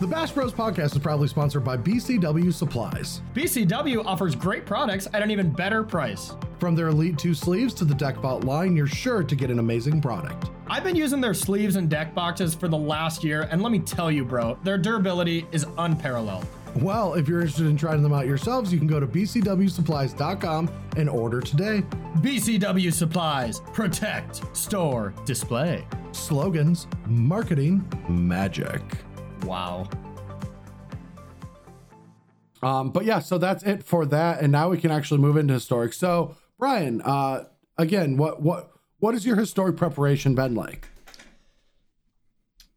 The 0.00 0.06
Bash 0.06 0.30
Bros 0.30 0.54
podcast 0.54 0.92
is 0.92 0.98
proudly 0.98 1.28
sponsored 1.28 1.62
by 1.62 1.76
BCW 1.76 2.54
Supplies. 2.54 3.20
BCW 3.34 4.02
offers 4.06 4.34
great 4.34 4.64
products 4.64 5.06
at 5.12 5.22
an 5.22 5.30
even 5.30 5.50
better 5.50 5.82
price. 5.82 6.32
From 6.58 6.74
their 6.74 6.88
Elite 6.88 7.18
2 7.18 7.34
sleeves 7.34 7.74
to 7.74 7.84
the 7.84 7.92
Deckbot 7.92 8.44
line, 8.44 8.74
you're 8.74 8.86
sure 8.86 9.22
to 9.22 9.36
get 9.36 9.50
an 9.50 9.58
amazing 9.58 10.00
product. 10.00 10.50
I've 10.68 10.84
been 10.84 10.96
using 10.96 11.20
their 11.20 11.34
sleeves 11.34 11.76
and 11.76 11.90
deck 11.90 12.14
boxes 12.14 12.54
for 12.54 12.66
the 12.66 12.78
last 12.78 13.22
year, 13.22 13.46
and 13.50 13.60
let 13.60 13.72
me 13.72 13.78
tell 13.78 14.10
you, 14.10 14.24
bro, 14.24 14.58
their 14.64 14.78
durability 14.78 15.46
is 15.52 15.66
unparalleled. 15.76 16.46
Well, 16.76 17.12
if 17.12 17.28
you're 17.28 17.42
interested 17.42 17.66
in 17.66 17.76
trying 17.76 18.02
them 18.02 18.14
out 18.14 18.26
yourselves, 18.26 18.72
you 18.72 18.78
can 18.78 18.88
go 18.88 19.00
to 19.00 19.06
bcwsupplies.com 19.06 20.70
and 20.96 21.10
order 21.10 21.42
today. 21.42 21.82
BCW 22.20 22.90
Supplies. 22.90 23.60
Protect, 23.74 24.56
store, 24.56 25.12
display. 25.26 25.84
Slogans, 26.12 26.86
marketing, 27.06 27.86
magic. 28.08 28.80
Wow. 29.44 29.88
Um, 32.62 32.90
but 32.90 33.04
yeah, 33.04 33.20
so 33.20 33.38
that's 33.38 33.62
it 33.62 33.82
for 33.84 34.04
that. 34.06 34.40
And 34.40 34.52
now 34.52 34.68
we 34.68 34.78
can 34.78 34.90
actually 34.90 35.20
move 35.20 35.36
into 35.36 35.54
historic. 35.54 35.92
So 35.92 36.36
Brian, 36.58 37.00
uh, 37.02 37.44
again, 37.78 38.16
what 38.16 38.42
what 38.42 38.70
what 38.98 39.14
has 39.14 39.24
your 39.24 39.36
historic 39.36 39.76
preparation 39.76 40.34
been 40.34 40.54
like? 40.54 40.88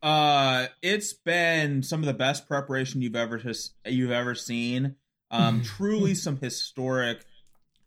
Uh, 0.02 0.68
it's 0.82 1.14
been 1.14 1.84
some 1.84 2.02
of 2.02 2.06
the 2.06 2.14
best 2.14 2.48
preparation 2.48 3.02
you've 3.02 3.16
ever 3.16 3.42
you've 3.86 4.12
ever 4.12 4.36
seen. 4.36 4.96
Um, 5.32 5.62
truly 5.78 6.16
some 6.16 6.38
historic 6.38 7.26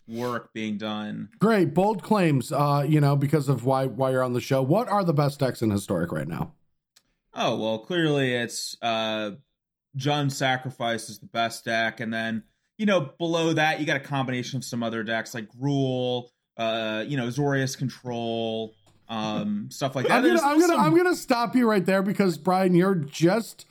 work 0.06 0.52
being 0.52 0.78
done. 0.78 1.30
Great, 1.38 1.74
bold 1.74 2.02
claims. 2.02 2.52
Uh, 2.52 2.84
you 2.86 3.00
know, 3.00 3.16
because 3.16 3.48
of 3.48 3.64
why 3.64 3.86
why 3.86 4.10
you're 4.10 4.22
on 4.22 4.34
the 4.34 4.40
show. 4.40 4.62
What 4.62 4.88
are 4.88 5.02
the 5.02 5.14
best 5.14 5.40
decks 5.40 5.62
in 5.62 5.70
historic 5.70 6.12
right 6.12 6.28
now? 6.28 6.52
Oh 7.36 7.56
well, 7.56 7.78
clearly 7.78 8.32
it's 8.34 8.76
uh, 8.82 9.32
Jund 9.96 10.32
Sacrifice 10.32 11.08
is 11.10 11.18
the 11.18 11.26
best 11.26 11.64
deck, 11.64 12.00
and 12.00 12.12
then 12.12 12.42
you 12.78 12.86
know 12.86 13.10
below 13.18 13.52
that 13.52 13.78
you 13.80 13.86
got 13.86 13.96
a 13.96 14.00
combination 14.00 14.56
of 14.56 14.64
some 14.64 14.82
other 14.82 15.02
decks 15.02 15.34
like 15.34 15.48
Gruul, 15.52 16.28
uh, 16.56 17.04
you 17.06 17.16
know 17.16 17.26
Azorius 17.26 17.76
Control, 17.76 18.74
um, 19.08 19.68
stuff 19.70 19.94
like 19.94 20.08
that. 20.08 20.18
I'm 20.18 20.24
gonna, 20.24 20.40
I'm 20.40 20.60
gonna, 20.60 20.66
some- 20.74 20.80
I'm 20.80 20.96
gonna 20.96 21.14
stop 21.16 21.54
you 21.54 21.68
right 21.68 21.84
there 21.84 22.02
because 22.02 22.38
Brian, 22.38 22.74
you're 22.74 22.94
just 22.94 23.66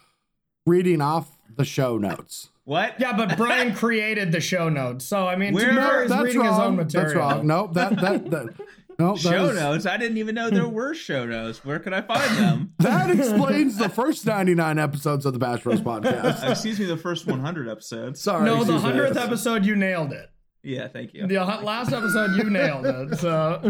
reading 0.67 1.01
off 1.01 1.29
the 1.55 1.65
show 1.65 1.97
notes. 1.97 2.49
what? 2.65 2.99
Yeah, 2.99 3.15
but 3.15 3.35
Brian 3.37 3.73
created 3.73 4.31
the 4.31 4.41
show 4.41 4.69
notes, 4.69 5.05
so 5.05 5.27
I 5.27 5.35
mean, 5.37 5.53
Where- 5.53 5.73
No, 5.73 5.81
fair, 5.89 6.07
that's 6.07 6.23
reading 6.23 6.41
wrong. 6.41 6.49
his 6.51 6.59
own 6.59 6.75
material. 6.75 7.09
That's 7.13 7.15
wrong. 7.37 7.47
Nope. 7.47 7.73
That 7.73 7.95
that 8.01 8.29
that. 8.31 8.47
No, 8.97 9.15
show 9.15 9.29
that, 9.47 9.53
is- 9.53 9.59
notes. 9.59 9.85
I 9.85 9.97
didn't 9.97 10.17
even 10.17 10.35
know 10.35 10.49
there 10.49 10.67
were 10.67 10.93
show 10.93 11.25
notes. 11.25 11.63
Where 11.65 11.79
could 11.79 11.93
I 11.93 12.01
find 12.01 12.37
them? 12.37 12.73
that 12.79 13.09
explains 13.11 13.77
the 13.77 13.89
first 13.89 14.25
99 14.25 14.79
episodes 14.79 15.25
of 15.25 15.33
the 15.33 15.39
Bash 15.39 15.63
Bros 15.63 15.81
podcast. 15.81 16.43
Uh, 16.43 16.47
excuse 16.51 16.79
me, 16.79 16.85
the 16.85 16.95
first 16.97 17.27
100 17.27 17.67
episodes. 17.67 18.21
Sorry. 18.21 18.45
No, 18.45 18.55
the 18.55 18.61
excuse 18.61 18.83
me. 18.83 18.89
hundredth 18.89 19.17
episode, 19.17 19.65
you 19.65 19.75
nailed 19.75 20.13
it. 20.13 20.29
Yeah, 20.63 20.87
thank 20.87 21.13
you. 21.13 21.27
The 21.27 21.35
last 21.35 21.93
episode, 21.93 22.31
you 22.37 22.49
nailed 22.49 22.85
it. 22.87 23.17
So, 23.19 23.61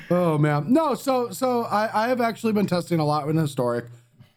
Oh 0.10 0.36
man, 0.38 0.70
no. 0.72 0.94
So 0.94 1.30
so 1.30 1.62
I 1.64 2.04
I 2.04 2.08
have 2.08 2.20
actually 2.20 2.52
been 2.52 2.66
testing 2.66 3.00
a 3.00 3.06
lot 3.06 3.26
in 3.28 3.36
historic. 3.36 3.86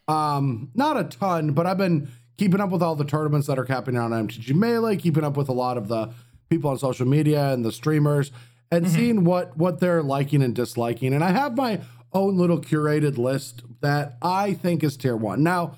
Um, 0.08 0.70
not 0.74 0.96
a 0.98 1.04
ton, 1.04 1.52
but 1.52 1.66
I've 1.66 1.76
been 1.76 2.08
keeping 2.38 2.60
up 2.60 2.70
with 2.70 2.82
all 2.82 2.94
the 2.96 3.04
tournaments 3.04 3.46
that 3.48 3.58
are 3.58 3.64
happening 3.64 4.00
on 4.00 4.10
MTG 4.12 4.54
Melee, 4.54 4.96
keeping 4.96 5.24
up 5.24 5.36
with 5.36 5.48
a 5.48 5.52
lot 5.52 5.76
of 5.76 5.88
the 5.88 6.10
people 6.48 6.70
on 6.70 6.78
social 6.78 7.06
media 7.06 7.52
and 7.52 7.64
the 7.64 7.72
streamers, 7.72 8.30
and 8.72 8.88
seeing 8.88 9.22
what 9.24 9.56
what 9.56 9.78
they're 9.80 10.02
liking 10.02 10.42
and 10.42 10.54
disliking. 10.54 11.14
And 11.14 11.22
I 11.22 11.30
have 11.30 11.56
my 11.56 11.80
own 12.12 12.36
little 12.36 12.60
curated 12.60 13.16
list 13.18 13.62
that 13.80 14.16
I 14.22 14.54
think 14.54 14.82
is 14.82 14.96
tier 14.96 15.16
one. 15.16 15.42
Now, 15.42 15.76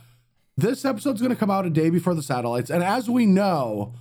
this 0.56 0.84
episode's 0.84 1.20
going 1.20 1.32
to 1.32 1.38
come 1.38 1.50
out 1.50 1.66
a 1.66 1.70
day 1.70 1.90
before 1.90 2.14
the 2.14 2.22
satellites, 2.22 2.70
and 2.70 2.82
as 2.82 3.10
we 3.10 3.26
know, 3.26 3.94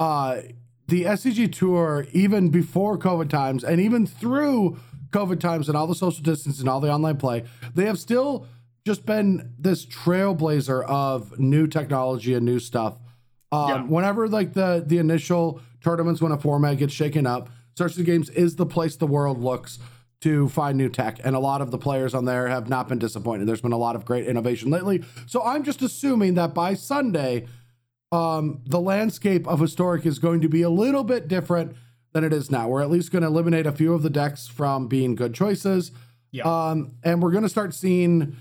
uh, 0.00 0.42
the 0.88 1.04
SCG 1.04 1.52
tour, 1.52 2.06
even 2.12 2.50
before 2.50 2.98
COVID 2.98 3.28
times 3.28 3.64
and 3.64 3.80
even 3.80 4.06
through 4.06 4.78
COVID 5.10 5.40
times 5.40 5.68
and 5.68 5.76
all 5.76 5.86
the 5.86 5.94
social 5.94 6.22
distance 6.22 6.60
and 6.60 6.68
all 6.68 6.80
the 6.80 6.92
online 6.92 7.16
play, 7.16 7.44
they 7.74 7.86
have 7.86 7.98
still 7.98 8.46
just 8.86 9.04
been 9.06 9.52
this 9.58 9.84
trailblazer 9.86 10.84
of 10.84 11.38
new 11.40 11.66
technology 11.66 12.34
and 12.34 12.44
new 12.44 12.60
stuff. 12.60 12.98
Um, 13.50 13.68
Yeah. 13.68 13.82
Whenever 13.82 14.28
like 14.28 14.52
the 14.52 14.84
the 14.86 14.98
initial 14.98 15.60
tournaments, 15.82 16.20
when 16.20 16.32
a 16.32 16.38
format 16.38 16.78
gets 16.78 16.92
shaken 16.92 17.26
up, 17.26 17.50
Star 17.76 17.90
City 17.90 18.04
Games 18.04 18.30
is 18.30 18.56
the 18.56 18.64
place 18.64 18.96
the 18.96 19.06
world 19.06 19.38
looks 19.38 19.78
to 20.22 20.48
find 20.48 20.78
new 20.78 20.88
tech, 20.88 21.20
and 21.22 21.36
a 21.36 21.38
lot 21.38 21.60
of 21.60 21.70
the 21.70 21.76
players 21.76 22.14
on 22.14 22.24
there 22.24 22.48
have 22.48 22.70
not 22.70 22.88
been 22.88 22.98
disappointed. 22.98 23.46
There's 23.46 23.60
been 23.60 23.72
a 23.72 23.76
lot 23.76 23.94
of 23.94 24.06
great 24.06 24.26
innovation 24.26 24.70
lately, 24.70 25.04
so 25.26 25.44
I'm 25.44 25.62
just 25.62 25.82
assuming 25.82 26.34
that 26.34 26.54
by 26.54 26.72
Sunday 26.72 27.46
um, 28.10 28.62
the 28.64 28.80
landscape 28.80 29.46
of 29.46 29.60
historic 29.60 30.06
is 30.06 30.18
going 30.18 30.40
to 30.40 30.48
be 30.48 30.62
a 30.62 30.70
little 30.70 31.04
bit 31.04 31.28
different 31.28 31.76
than 32.14 32.24
it 32.24 32.32
is 32.32 32.50
now. 32.50 32.66
We're 32.66 32.80
at 32.80 32.90
least 32.90 33.12
going 33.12 33.20
to 33.20 33.28
eliminate 33.28 33.66
a 33.66 33.72
few 33.72 33.92
of 33.92 34.02
the 34.02 34.08
decks 34.08 34.48
from 34.48 34.88
being 34.88 35.14
good 35.14 35.34
choices. 35.34 35.92
Yeah. 36.32 36.44
Um, 36.44 36.92
and 37.04 37.22
we're 37.22 37.30
going 37.30 37.42
to 37.42 37.48
start 37.50 37.74
seeing 37.74 38.36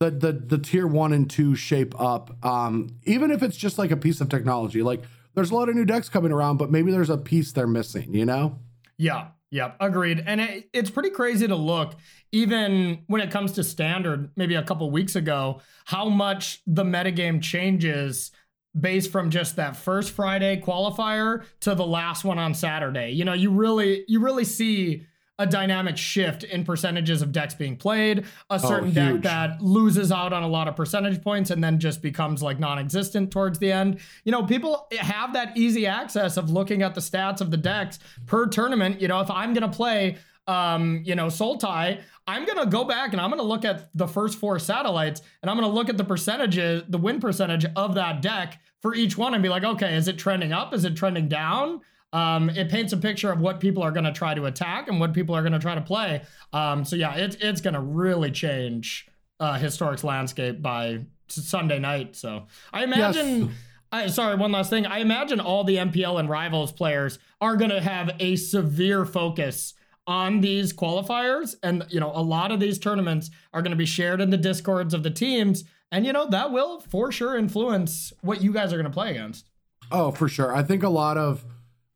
the, 0.00 0.10
the 0.10 0.32
the 0.32 0.56
tier 0.56 0.86
one 0.86 1.12
and 1.12 1.28
two 1.28 1.54
shape 1.54 1.94
up. 2.00 2.42
Um, 2.42 2.96
even 3.04 3.30
if 3.32 3.42
it's 3.42 3.58
just 3.58 3.76
like 3.76 3.90
a 3.90 3.98
piece 3.98 4.22
of 4.22 4.30
technology, 4.30 4.82
like 4.82 5.02
there's 5.34 5.50
a 5.50 5.54
lot 5.54 5.68
of 5.68 5.74
new 5.74 5.84
decks 5.84 6.08
coming 6.08 6.32
around, 6.32 6.56
but 6.56 6.70
maybe 6.70 6.90
there's 6.90 7.10
a 7.10 7.18
piece 7.18 7.52
they're 7.52 7.66
missing. 7.66 8.14
You 8.14 8.24
know? 8.24 8.58
Yeah, 8.98 9.28
yeah, 9.50 9.72
agreed. 9.80 10.22
And 10.26 10.40
it, 10.40 10.68
it's 10.72 10.90
pretty 10.90 11.10
crazy 11.10 11.46
to 11.48 11.56
look, 11.56 11.94
even 12.32 13.04
when 13.06 13.20
it 13.20 13.30
comes 13.30 13.52
to 13.52 13.64
standard, 13.64 14.30
maybe 14.36 14.56
a 14.56 14.62
couple 14.62 14.90
weeks 14.90 15.16
ago, 15.16 15.60
how 15.86 16.08
much 16.08 16.60
the 16.66 16.84
metagame 16.84 17.40
changes 17.40 18.30
based 18.78 19.10
from 19.10 19.30
just 19.30 19.56
that 19.56 19.76
first 19.76 20.12
Friday 20.12 20.60
qualifier 20.60 21.44
to 21.60 21.74
the 21.74 21.86
last 21.86 22.24
one 22.24 22.38
on 22.38 22.54
Saturday. 22.54 23.10
You 23.12 23.24
know, 23.24 23.32
you 23.32 23.50
really 23.50 24.04
you 24.08 24.20
really 24.20 24.44
see 24.44 25.06
a 25.38 25.46
dynamic 25.46 25.96
shift 25.96 26.42
in 26.42 26.64
percentages 26.64 27.22
of 27.22 27.30
decks 27.30 27.54
being 27.54 27.76
played, 27.76 28.24
a 28.50 28.58
certain 28.58 28.92
deck 28.92 29.22
that 29.22 29.62
loses 29.62 30.10
out 30.10 30.32
on 30.32 30.42
a 30.42 30.48
lot 30.48 30.66
of 30.66 30.74
percentage 30.74 31.22
points 31.22 31.50
and 31.50 31.62
then 31.62 31.78
just 31.78 32.02
becomes 32.02 32.42
like 32.42 32.58
non-existent 32.58 33.30
towards 33.30 33.58
the 33.58 33.70
end. 33.70 34.00
You 34.24 34.32
know, 34.32 34.42
people 34.42 34.88
have 34.98 35.32
that 35.34 35.56
easy 35.56 35.86
access 35.86 36.36
of 36.36 36.50
looking 36.50 36.82
at 36.82 36.94
the 36.94 37.00
stats 37.00 37.40
of 37.40 37.50
the 37.50 37.56
decks 37.56 38.00
per 38.26 38.46
tournament. 38.46 39.00
You 39.00 39.08
know, 39.08 39.20
if 39.20 39.30
I'm 39.30 39.54
gonna 39.54 39.68
play 39.68 40.18
um, 40.48 41.02
you 41.04 41.14
know, 41.14 41.26
Sultai, 41.26 42.00
I'm 42.26 42.46
gonna 42.46 42.66
go 42.66 42.82
back 42.82 43.12
and 43.12 43.20
I'm 43.20 43.28
gonna 43.28 43.42
look 43.42 43.66
at 43.66 43.90
the 43.94 44.08
first 44.08 44.38
four 44.38 44.58
satellites 44.58 45.20
and 45.42 45.50
I'm 45.50 45.58
gonna 45.58 45.72
look 45.72 45.90
at 45.90 45.98
the 45.98 46.04
percentages, 46.04 46.84
the 46.88 46.98
win 46.98 47.20
percentage 47.20 47.66
of 47.76 47.94
that 47.96 48.22
deck 48.22 48.58
for 48.80 48.94
each 48.94 49.16
one 49.18 49.34
and 49.34 49.42
be 49.42 49.50
like, 49.50 49.62
okay, 49.62 49.94
is 49.94 50.08
it 50.08 50.18
trending 50.18 50.52
up? 50.52 50.72
Is 50.72 50.86
it 50.86 50.96
trending 50.96 51.28
down? 51.28 51.82
Um, 52.12 52.48
it 52.50 52.70
paints 52.70 52.92
a 52.92 52.96
picture 52.96 53.30
of 53.30 53.40
what 53.40 53.60
people 53.60 53.82
are 53.82 53.90
gonna 53.90 54.12
try 54.12 54.34
to 54.34 54.46
attack 54.46 54.88
and 54.88 54.98
what 54.98 55.12
people 55.12 55.34
are 55.34 55.42
gonna 55.42 55.58
try 55.58 55.74
to 55.74 55.80
play. 55.80 56.22
Um, 56.52 56.84
so 56.84 56.96
yeah, 56.96 57.14
it's 57.14 57.36
it's 57.40 57.60
gonna 57.60 57.82
really 57.82 58.30
change 58.30 59.06
uh 59.40 59.58
historic's 59.58 60.04
landscape 60.04 60.62
by 60.62 61.04
Sunday 61.28 61.78
night. 61.78 62.16
So 62.16 62.46
I 62.72 62.84
imagine 62.84 63.54
I, 63.90 64.08
sorry, 64.08 64.36
one 64.36 64.52
last 64.52 64.70
thing. 64.70 64.86
I 64.86 64.98
imagine 64.98 65.40
all 65.40 65.64
the 65.64 65.76
MPL 65.76 66.20
and 66.20 66.28
rivals 66.28 66.72
players 66.72 67.18
are 67.40 67.56
going 67.56 67.70
to 67.70 67.80
have 67.80 68.10
a 68.20 68.36
severe 68.36 69.06
focus 69.06 69.74
on 70.06 70.40
these 70.40 70.72
qualifiers. 70.72 71.54
And, 71.62 71.84
you 71.88 72.00
know, 72.00 72.12
a 72.14 72.22
lot 72.22 72.52
of 72.52 72.60
these 72.60 72.78
tournaments 72.78 73.30
are 73.52 73.62
going 73.62 73.70
to 73.70 73.76
be 73.76 73.86
shared 73.86 74.20
in 74.20 74.30
the 74.30 74.36
discords 74.36 74.92
of 74.92 75.02
the 75.02 75.10
teams. 75.10 75.64
And, 75.90 76.04
you 76.04 76.12
know, 76.12 76.28
that 76.28 76.52
will 76.52 76.80
for 76.80 77.10
sure 77.10 77.36
influence 77.36 78.12
what 78.20 78.42
you 78.42 78.52
guys 78.52 78.72
are 78.72 78.76
going 78.76 78.84
to 78.84 78.90
play 78.90 79.10
against. 79.10 79.48
Oh, 79.90 80.10
for 80.10 80.28
sure. 80.28 80.54
I 80.54 80.62
think 80.62 80.82
a 80.82 80.88
lot 80.90 81.16
of 81.16 81.44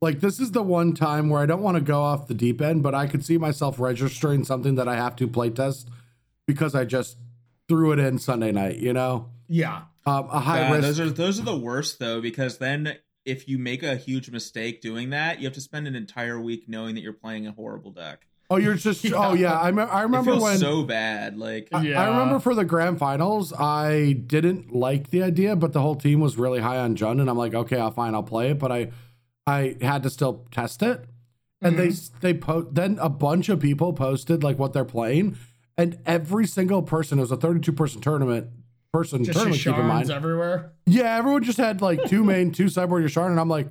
like 0.02 0.20
this 0.20 0.38
is 0.38 0.50
the 0.50 0.62
one 0.62 0.92
time 0.92 1.30
where 1.30 1.40
I 1.40 1.46
don't 1.46 1.62
want 1.62 1.76
to 1.76 1.80
go 1.80 2.02
off 2.02 2.26
the 2.26 2.34
deep 2.34 2.60
end, 2.60 2.82
but 2.82 2.94
I 2.94 3.06
could 3.06 3.24
see 3.24 3.38
myself 3.38 3.78
registering 3.80 4.44
something 4.44 4.74
that 4.74 4.88
I 4.88 4.96
have 4.96 5.16
to 5.16 5.26
play 5.28 5.48
test 5.48 5.88
because 6.46 6.74
I 6.74 6.84
just 6.84 7.16
threw 7.68 7.92
it 7.92 7.98
in 7.98 8.18
Sunday 8.18 8.52
night, 8.52 8.76
you 8.78 8.92
know? 8.92 9.30
Yeah. 9.48 9.82
Um, 10.04 10.28
a 10.30 10.40
high 10.40 10.60
Yeah, 10.62 10.72
risk. 10.72 10.82
those 10.82 11.00
are 11.00 11.10
those 11.10 11.40
are 11.40 11.44
the 11.44 11.56
worst 11.56 11.98
though, 12.00 12.20
because 12.20 12.58
then 12.58 12.96
if 13.24 13.48
you 13.48 13.56
make 13.56 13.84
a 13.84 13.94
huge 13.94 14.28
mistake 14.30 14.80
doing 14.82 15.10
that, 15.10 15.38
you 15.38 15.44
have 15.46 15.54
to 15.54 15.60
spend 15.60 15.86
an 15.86 15.94
entire 15.94 16.40
week 16.40 16.64
knowing 16.68 16.96
that 16.96 17.02
you're 17.02 17.12
playing 17.12 17.46
a 17.46 17.52
horrible 17.52 17.92
deck. 17.92 18.26
oh, 18.50 18.56
you're 18.56 18.74
just, 18.74 19.06
oh, 19.14 19.32
yeah. 19.34 19.56
I, 19.58 19.70
me- 19.70 19.82
I 19.84 20.00
It 20.00 20.02
remember 20.02 20.32
feels 20.32 20.42
when. 20.42 20.58
so 20.58 20.82
bad. 20.82 21.38
Like 21.38 21.68
I- 21.72 21.82
Yeah. 21.82 22.02
I 22.02 22.08
remember 22.08 22.40
for 22.40 22.54
the 22.56 22.64
grand 22.64 22.98
finals, 22.98 23.52
I 23.52 24.14
didn't 24.26 24.74
like 24.74 25.10
the 25.10 25.22
idea, 25.22 25.54
but 25.54 25.72
the 25.72 25.80
whole 25.80 25.94
team 25.94 26.18
was 26.18 26.36
really 26.36 26.58
high 26.60 26.78
on 26.78 26.96
Jund, 26.96 27.20
and 27.20 27.30
I'm 27.30 27.38
like, 27.38 27.54
okay, 27.54 27.78
I'll 27.78 27.92
fine, 27.92 28.14
I'll 28.16 28.24
play 28.24 28.50
it, 28.50 28.58
but 28.58 28.72
I, 28.72 28.90
I 29.46 29.76
had 29.80 30.02
to 30.04 30.10
still 30.10 30.46
test 30.50 30.82
it, 30.82 31.04
and 31.60 31.78
they 31.78 31.88
mm-hmm. 31.88 32.16
they 32.20 32.34
po- 32.34 32.68
then 32.70 32.98
a 33.00 33.08
bunch 33.08 33.48
of 33.48 33.60
people 33.60 33.92
posted 33.92 34.42
like 34.42 34.58
what 34.58 34.72
they're 34.72 34.84
playing, 34.84 35.36
and 35.76 35.98
every 36.06 36.46
single 36.46 36.82
person 36.82 37.18
it 37.18 37.22
was 37.22 37.32
a 37.32 37.36
32 37.36 37.72
person 37.72 38.00
tournament 38.00 38.48
person 38.92 39.24
Just 39.24 39.38
tournament. 39.38 39.62
Keep 39.62 39.78
in 39.78 39.86
mind, 39.86 40.10
everywhere. 40.10 40.72
yeah, 40.86 41.16
everyone 41.16 41.42
just 41.42 41.58
had 41.58 41.80
like 41.80 42.04
two 42.04 42.22
main, 42.22 42.52
two 42.52 42.68
sideboard 42.68 43.02
Yasharn, 43.02 43.30
and 43.30 43.40
I'm 43.40 43.48
like, 43.48 43.68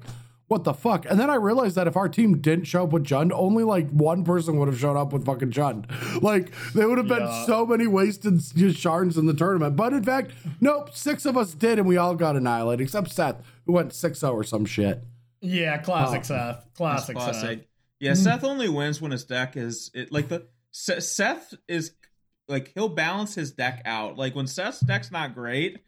what 0.48 0.64
the 0.66 0.74
fuck? 0.74 1.06
And 1.10 1.18
then 1.20 1.30
I 1.30 1.36
realized 1.36 1.76
that 1.76 1.88
if 1.88 1.96
our 1.96 2.10
team 2.10 2.40
didn't 2.42 2.66
show 2.66 2.84
up 2.84 2.92
with 2.92 3.06
Jund, 3.06 3.32
only 3.32 3.64
like 3.64 3.90
one 3.92 4.26
person 4.26 4.58
would 4.58 4.68
have 4.68 4.80
shown 4.80 4.98
up 4.98 5.14
with 5.14 5.26
fucking 5.26 5.52
Jund. 5.52 5.86
Like 6.22 6.52
there 6.74 6.90
would 6.90 6.98
have 6.98 7.08
been 7.08 7.20
Yeah. 7.22 7.46
so 7.46 7.66
many 7.66 7.88
wasted 7.88 8.34
Yasharns 8.34 9.18
in 9.18 9.28
the 9.28 9.34
tournament. 9.34 9.76
But 9.76 9.94
in 9.94 10.04
fact, 10.04 10.32
nope, 10.60 10.90
six 10.94 11.26
of 11.26 11.38
us 11.38 11.54
did, 11.54 11.80
and 11.80 11.88
we 11.88 11.96
all 11.98 12.16
got 12.16 12.36
annihilated, 12.36 12.84
except 12.84 13.12
Seth, 13.12 13.38
who 13.66 13.74
went 13.74 13.92
6-0 13.92 14.34
or 14.34 14.44
some 14.44 14.66
shit. 14.66 15.04
Yeah. 15.42 15.78
Classic 15.80 16.20
Oh. 16.20 16.24
Seth. 16.24 16.56
That's 16.64 16.78
Classic, 16.78 17.18
Seth. 17.18 17.32
classic. 17.32 17.68
Yeah, 18.00 18.12
hmm. 18.12 18.22
Seth 18.22 18.44
only 18.44 18.70
wins 18.70 19.02
when 19.02 19.12
his 19.12 19.26
deck 19.26 19.58
is 19.58 19.92
it, 19.94 20.12
like 20.12 20.28
the 20.30 20.48
Seth 20.72 21.54
is 21.68 21.92
like 22.48 22.72
he'll 22.74 22.90
balance 22.90 23.36
his 23.36 23.52
deck 23.52 23.82
out. 23.86 24.18
Like 24.18 24.36
when 24.36 24.48
Seth's 24.48 24.80
deck's 24.80 25.12
not 25.12 25.36
great, 25.36 25.80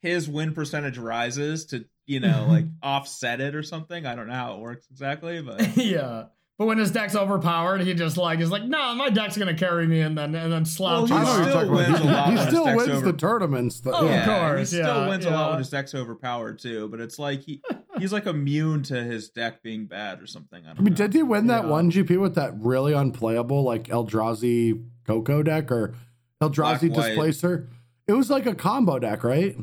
his 0.00 0.28
win 0.28 0.52
percentage 0.54 0.98
rises 0.98 1.66
to 1.66 1.84
you 2.06 2.20
know 2.20 2.46
like 2.48 2.64
offset 2.82 3.40
it 3.40 3.54
or 3.54 3.62
something. 3.62 4.04
I 4.06 4.14
don't 4.16 4.26
know 4.26 4.34
how 4.34 4.54
it 4.54 4.60
works 4.60 4.86
exactly, 4.90 5.40
but 5.42 5.76
yeah. 5.76 6.24
But 6.60 6.66
when 6.66 6.76
his 6.76 6.90
deck's 6.90 7.16
overpowered, 7.16 7.80
he 7.80 7.94
just 7.94 8.18
like 8.18 8.38
is 8.40 8.50
like, 8.50 8.64
no, 8.64 8.94
my 8.94 9.08
deck's 9.08 9.34
gonna 9.38 9.54
carry 9.54 9.86
me, 9.86 10.02
and 10.02 10.18
then 10.18 10.34
and 10.34 10.52
then 10.52 10.66
slouches. 10.66 11.10
Well, 11.10 11.20
I 11.20 11.24
know 11.24 11.30
what 11.30 11.34
still 11.34 11.46
you're 11.46 11.54
talking 11.54 11.72
wins 11.74 11.88
about. 11.88 12.04
a 12.04 12.12
lot 12.12 12.26
He, 12.26 12.30
he 12.32 12.36
when 12.36 12.36
his 12.36 12.46
still 12.48 12.76
wins 12.76 12.88
over- 12.90 13.12
the 13.12 13.12
tournaments. 13.16 13.80
though. 13.80 13.92
Oh, 13.94 14.04
yeah. 14.04 14.20
of 14.20 14.26
course, 14.26 14.70
he 14.70 14.76
still 14.76 14.86
yeah, 14.86 15.08
wins 15.08 15.24
a 15.24 15.30
lot 15.30 15.50
when 15.52 15.58
his 15.60 15.70
deck's 15.70 15.94
overpowered 15.94 16.58
too. 16.58 16.88
But 16.88 17.00
it's 17.00 17.18
like 17.18 17.40
he 17.40 17.62
he's 17.98 18.12
like 18.12 18.26
immune 18.26 18.82
to 18.82 19.02
his 19.02 19.30
deck 19.30 19.62
being 19.62 19.86
bad 19.86 20.20
or 20.20 20.26
something. 20.26 20.62
I, 20.64 20.68
don't 20.74 20.80
I 20.80 20.82
mean, 20.82 20.92
know. 20.92 20.96
did 20.98 21.14
he 21.14 21.22
win 21.22 21.46
that 21.46 21.64
Yeah. 21.64 21.70
one 21.70 21.90
GP 21.90 22.20
with 22.20 22.34
that 22.34 22.52
really 22.58 22.92
unplayable 22.92 23.62
like 23.62 23.84
Eldrazi 23.84 24.84
Coco 25.06 25.42
deck 25.42 25.72
or 25.72 25.94
Eldrazi 26.42 26.92
Black, 26.92 26.94
white. 26.94 27.06
Displacer? 27.08 27.70
It 28.06 28.12
was 28.12 28.28
like 28.28 28.44
a 28.44 28.54
combo 28.54 28.98
deck, 28.98 29.24
right? 29.24 29.56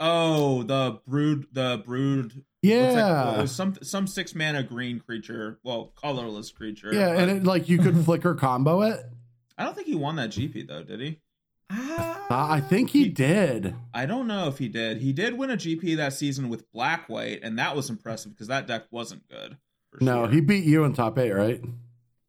Oh, 0.00 0.62
the 0.62 1.00
brood, 1.06 1.48
the 1.52 1.82
brood. 1.84 2.44
What's 2.70 2.94
that 2.94 3.22
called? 3.22 3.34
It 3.34 3.36
Yeah. 3.36 3.42
was 3.42 3.52
some 3.52 3.74
some 3.82 4.06
six 4.06 4.34
mana 4.34 4.62
green 4.62 5.00
creature, 5.00 5.58
well, 5.62 5.92
colorless 5.96 6.50
creature. 6.50 6.90
Yeah, 6.92 7.14
but 7.14 7.28
and 7.28 7.30
it, 7.38 7.44
like 7.44 7.68
you 7.68 7.78
could 7.78 7.96
flicker 8.04 8.34
combo 8.34 8.82
it. 8.82 9.00
I 9.58 9.64
don't 9.64 9.74
think 9.74 9.86
he 9.86 9.94
won 9.94 10.16
that 10.16 10.30
GP 10.30 10.66
though, 10.68 10.82
did 10.82 11.00
he? 11.00 11.20
Uh, 11.68 12.16
I 12.30 12.60
think 12.60 12.90
he 12.90 13.04
He- 13.04 13.08
did. 13.08 13.74
I 13.92 14.06
don't 14.06 14.26
know 14.28 14.46
if 14.48 14.58
he 14.58 14.68
did. 14.68 14.98
He 14.98 15.12
did 15.12 15.36
win 15.36 15.50
a 15.50 15.56
GP 15.56 15.96
that 15.96 16.12
season 16.12 16.48
with 16.48 16.70
black 16.72 17.08
white, 17.08 17.40
and 17.42 17.58
that 17.58 17.74
was 17.74 17.90
impressive 17.90 18.32
because 18.32 18.48
that 18.48 18.66
deck 18.66 18.84
wasn't 18.90 19.28
good. 19.28 19.56
for 19.92 20.04
No, 20.04 20.24
sure. 20.24 20.32
he 20.34 20.40
beat 20.40 20.64
you 20.64 20.84
in 20.84 20.92
top 20.92 21.18
eight, 21.18 21.32
right? 21.32 21.60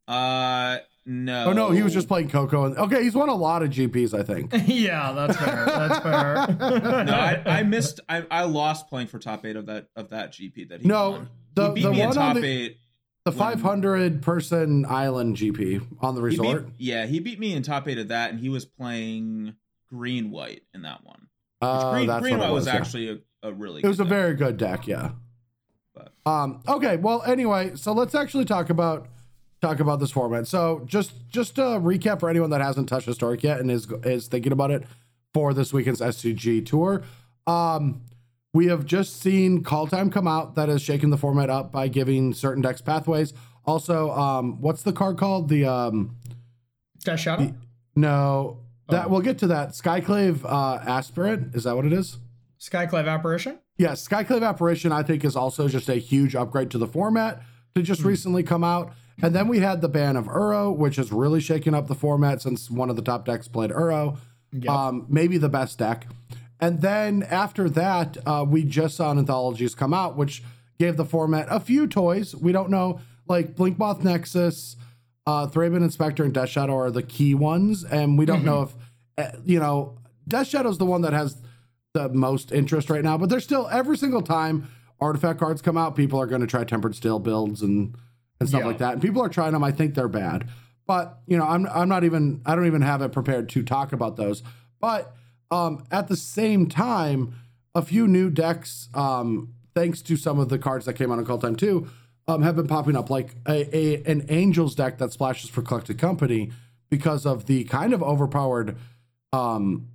Uh, 0.08 0.77
no. 1.09 1.45
Oh 1.45 1.53
no, 1.53 1.71
he 1.71 1.81
was 1.81 1.93
just 1.93 2.07
playing 2.07 2.29
Coco. 2.29 2.65
And, 2.65 2.77
okay, 2.77 3.01
he's 3.01 3.15
won 3.15 3.29
a 3.29 3.33
lot 3.35 3.63
of 3.63 3.69
GPs, 3.69 4.13
I 4.13 4.21
think. 4.23 4.51
yeah, 4.67 5.11
that's 5.13 5.37
fair. 5.37 5.65
That's 5.65 5.99
fair. 5.99 7.03
No, 7.05 7.13
I, 7.13 7.41
I 7.59 7.63
missed. 7.63 8.01
I, 8.09 8.25
I 8.29 8.43
lost 8.43 8.87
playing 8.89 9.07
for 9.07 9.17
top 9.17 9.45
eight 9.45 9.55
of 9.55 9.65
that 9.67 9.87
of 9.95 10.09
that 10.09 10.33
GP 10.33 10.69
that 10.69 10.81
he 10.81 10.87
No, 10.87 11.11
won. 11.11 11.29
the- 11.55 11.67
he 11.69 11.73
beat 11.75 11.81
the 11.83 11.91
me 11.91 12.01
in 12.01 12.07
one 12.09 12.17
on 12.17 12.33
top 12.35 12.41
the- 12.41 12.45
eight. 12.47 12.77
The 13.25 13.31
When- 13.31 13.39
500 13.57 14.21
person 14.21 14.85
island 14.85 15.35
GP 15.35 15.81
on 16.01 16.15
the 16.15 16.21
He 16.23 16.37
beat- 16.37 16.39
resort. 16.39 16.69
yeah, 16.77 17.05
he 17.05 17.19
beat 17.19 17.39
me 17.39 17.53
in 17.53 17.61
top 17.63 17.87
eight 17.89 17.97
of 17.97 18.07
that, 18.09 18.31
and 18.31 18.39
he 18.39 18.47
was 18.49 18.63
playing 18.65 19.55
green 19.89 20.31
white 20.31 20.61
in 20.73 20.83
that 20.83 21.03
one. 21.03 21.27
Which 21.59 21.69
Uh, 21.69 21.91
green 21.91 22.07
that's 22.07 22.21
green 22.21 22.37
white 22.37 22.49
it 22.49 22.53
was, 22.53 22.65
was, 22.65 22.73
yeah. 22.73 22.79
actually 22.79 23.09
a, 23.09 23.17
a 23.49 23.51
really. 23.53 23.81
It 23.83 23.87
was 23.87 23.99
a 23.99 24.03
deck. 24.03 24.09
very 24.09 24.33
good 24.35 24.55
deck, 24.57 24.87
yeah. 24.87 25.11
But- 25.93 26.13
Um, 26.25 26.61
okay, 26.69 26.95
well, 26.97 27.21
anyway, 27.23 27.71
so 27.75 27.91
let's 27.91 28.15
actually 28.15 28.45
talk 28.45 28.69
about 28.69 29.07
talk 29.67 29.79
about 29.79 30.00
this 30.00 30.12
format. 30.12 30.47
So 30.47 30.81
just 30.86 31.13
just 31.29 31.57
a 31.57 31.62
recap 31.79 32.19
for 32.19 32.29
anyone 32.29 32.50
that 32.51 32.62
hasn't 32.62 32.88
touched 32.89 33.05
Historic 33.05 33.43
yet 33.43 33.59
and 33.59 33.69
is 33.69 33.88
is 34.03 34.27
thinking 34.27 34.51
about 34.51 34.71
it 34.71 34.83
for 35.33 35.53
this 35.53 35.74
weekend's 35.74 36.01
SCG 36.01 36.65
tour. 36.65 37.03
Um, 37.45 38.01
we 38.53 38.67
have 38.67 38.86
just 38.86 39.19
seen 39.21 39.63
Kaldheim 39.63 40.12
come 40.12 40.27
out 40.27 40.55
that 40.55 40.69
has 40.69 40.81
shaken 40.81 41.09
the 41.09 41.17
format 41.17 41.50
up 41.50 41.71
by 41.71 41.88
giving 41.88 42.33
certain 42.33 42.62
decks 42.63 42.81
pathways. 42.81 43.33
Also, 43.65 44.12
um, 44.12 44.62
what's 44.62 44.83
the 44.83 44.93
card 44.93 45.17
called? 45.17 45.50
The 45.50 45.65
um, 45.65 46.15
Death 47.03 47.19
Shadow? 47.19 47.53
no, 47.95 48.59
that 48.89 49.05
Oh. 49.05 49.09
we'll 49.09 49.21
get 49.21 49.38
to 49.39 49.47
that. 49.47 49.71
Skyclave 49.71 50.43
uh, 50.45 50.79
Aspirant 50.88 51.53
is 51.55 51.65
that 51.65 51.75
what 51.75 51.86
it 51.86 51.93
is? 51.93 52.17
Skyclave 52.59 53.07
Apparition? 53.07 53.59
Yes, 53.77 54.07
Skyclave 54.07 54.41
Apparition, 54.47 54.91
I 54.91 55.03
think, 55.03 55.24
is 55.24 55.36
also 55.36 55.67
just 55.67 55.89
a 55.89 55.95
huge 55.95 56.33
upgrade 56.36 56.71
to 56.71 56.77
the 56.79 56.88
format 56.88 57.43
to 57.75 57.83
just 57.83 58.03
recently 58.03 58.41
come 58.41 58.63
out. 58.63 58.93
And 59.21 59.33
then 59.33 59.47
we 59.47 59.59
had 59.59 59.81
the 59.81 59.89
ban 59.89 60.15
of 60.15 60.25
Uro, 60.25 60.75
which 60.75 60.97
has 60.97 61.12
really 61.12 61.41
shaken 61.41 61.74
up 61.74 61.88
the 61.88 61.95
format 61.95 62.41
since 62.41 62.69
one 62.69 62.89
of 62.89 62.95
the 62.95 63.01
top 63.01 63.25
decks 63.25 63.47
played 63.47 63.71
Uro. 63.71 64.17
Yep. 64.51 64.69
Um, 64.69 65.05
maybe 65.09 65.38
the 65.38 65.50
best 65.50 65.79
deck. 65.79 66.07
And 66.59 66.81
then 66.81 67.24
after 67.24 67.69
that, 67.69 68.17
uh, 68.25 68.45
we 68.47 68.63
just 68.63 68.95
saw 68.95 69.12
anthologies 69.12 69.75
come 69.75 69.93
out, 69.93 70.15
which 70.15 70.43
gave 70.79 70.98
the 70.98 71.05
format 71.05 71.48
a 71.50 71.59
few 71.59 71.87
toys. 71.87 72.35
We 72.35 72.51
don't 72.51 72.70
know, 72.70 73.00
like 73.27 73.55
Blinkmoth 73.55 74.03
Nexus, 74.03 74.75
uh, 75.25 75.48
Thraben 75.48 75.77
Inspector, 75.77 76.24
and 76.24 76.33
Death 76.33 76.50
Shadow 76.50 76.77
are 76.77 76.92
the 76.92 77.03
key 77.03 77.33
ones. 77.33 77.83
And 77.83 78.18
we 78.18 78.25
don't 78.25 78.44
know 78.44 78.63
if, 78.63 78.75
uh, 79.18 79.37
you 79.46 79.59
know, 79.59 79.98
Death 80.27 80.48
Shadow's 80.48 80.77
the 80.77 80.85
one 80.85 81.01
that 81.01 81.13
has 81.13 81.42
the 81.94 82.09
most 82.09 82.51
interest 82.51 82.89
right 82.89 83.03
now, 83.03 83.18
but 83.18 83.29
there's 83.29 83.44
still 83.44 83.68
every 83.70 83.98
single 83.98 84.22
time 84.22 84.68
artifact 85.00 85.39
cards 85.39 85.61
come 85.61 85.77
out, 85.77 85.96
people 85.96 86.20
are 86.20 86.27
going 86.27 86.42
to 86.42 86.48
try 86.48 86.63
tempered 86.63 86.96
steel 86.96 87.20
builds 87.20 87.61
and 87.61 87.96
and 88.39 88.47
stuff 88.50 88.61
Yeah. 88.61 88.67
like 88.67 88.77
that. 88.79 88.93
And 88.93 89.01
people 89.01 89.21
are 89.21 89.29
trying 89.29 89.53
them. 89.53 89.63
I 89.63 89.71
think 89.71 89.95
they're 89.95 90.07
bad, 90.07 90.47
but 90.85 91.19
you 91.27 91.37
know, 91.37 91.45
I'm 91.45 91.65
I'm 91.67 91.89
not 91.89 92.03
even 92.03 92.41
I 92.45 92.55
don't 92.55 92.67
even 92.67 92.81
have 92.81 93.01
it 93.01 93.11
prepared 93.11 93.50
to 93.50 93.63
talk 93.63 93.93
about 93.93 94.15
those. 94.17 94.43
But 94.79 95.15
um, 95.51 95.83
at 95.91 96.07
the 96.07 96.15
same 96.17 96.67
time, 96.67 97.33
a 97.73 97.81
few 97.81 98.07
new 98.07 98.29
decks, 98.29 98.89
um, 98.93 99.53
thanks 99.73 100.01
to 100.03 100.17
some 100.17 100.39
of 100.39 100.50
the 100.50 100.59
cards 100.59 100.85
that 100.85 100.93
came 100.93 101.11
out 101.11 101.19
in 101.19 101.25
Kaldheim 101.25 101.57
too, 101.57 101.87
um, 102.27 102.41
have 102.43 102.55
been 102.55 102.67
popping 102.67 102.95
up, 102.95 103.09
like 103.09 103.35
a, 103.47 103.75
a 103.75 104.03
an 104.11 104.25
Angels 104.29 104.75
deck 104.75 104.97
that 105.00 105.13
splashes 105.13 105.50
for 105.50 105.61
Collected 105.61 105.97
Company 105.97 106.51
because 106.89 107.25
of 107.25 107.45
the 107.47 107.63
kind 107.65 107.93
of 107.93 108.01
overpowered 108.03 108.77
um, 109.33 109.87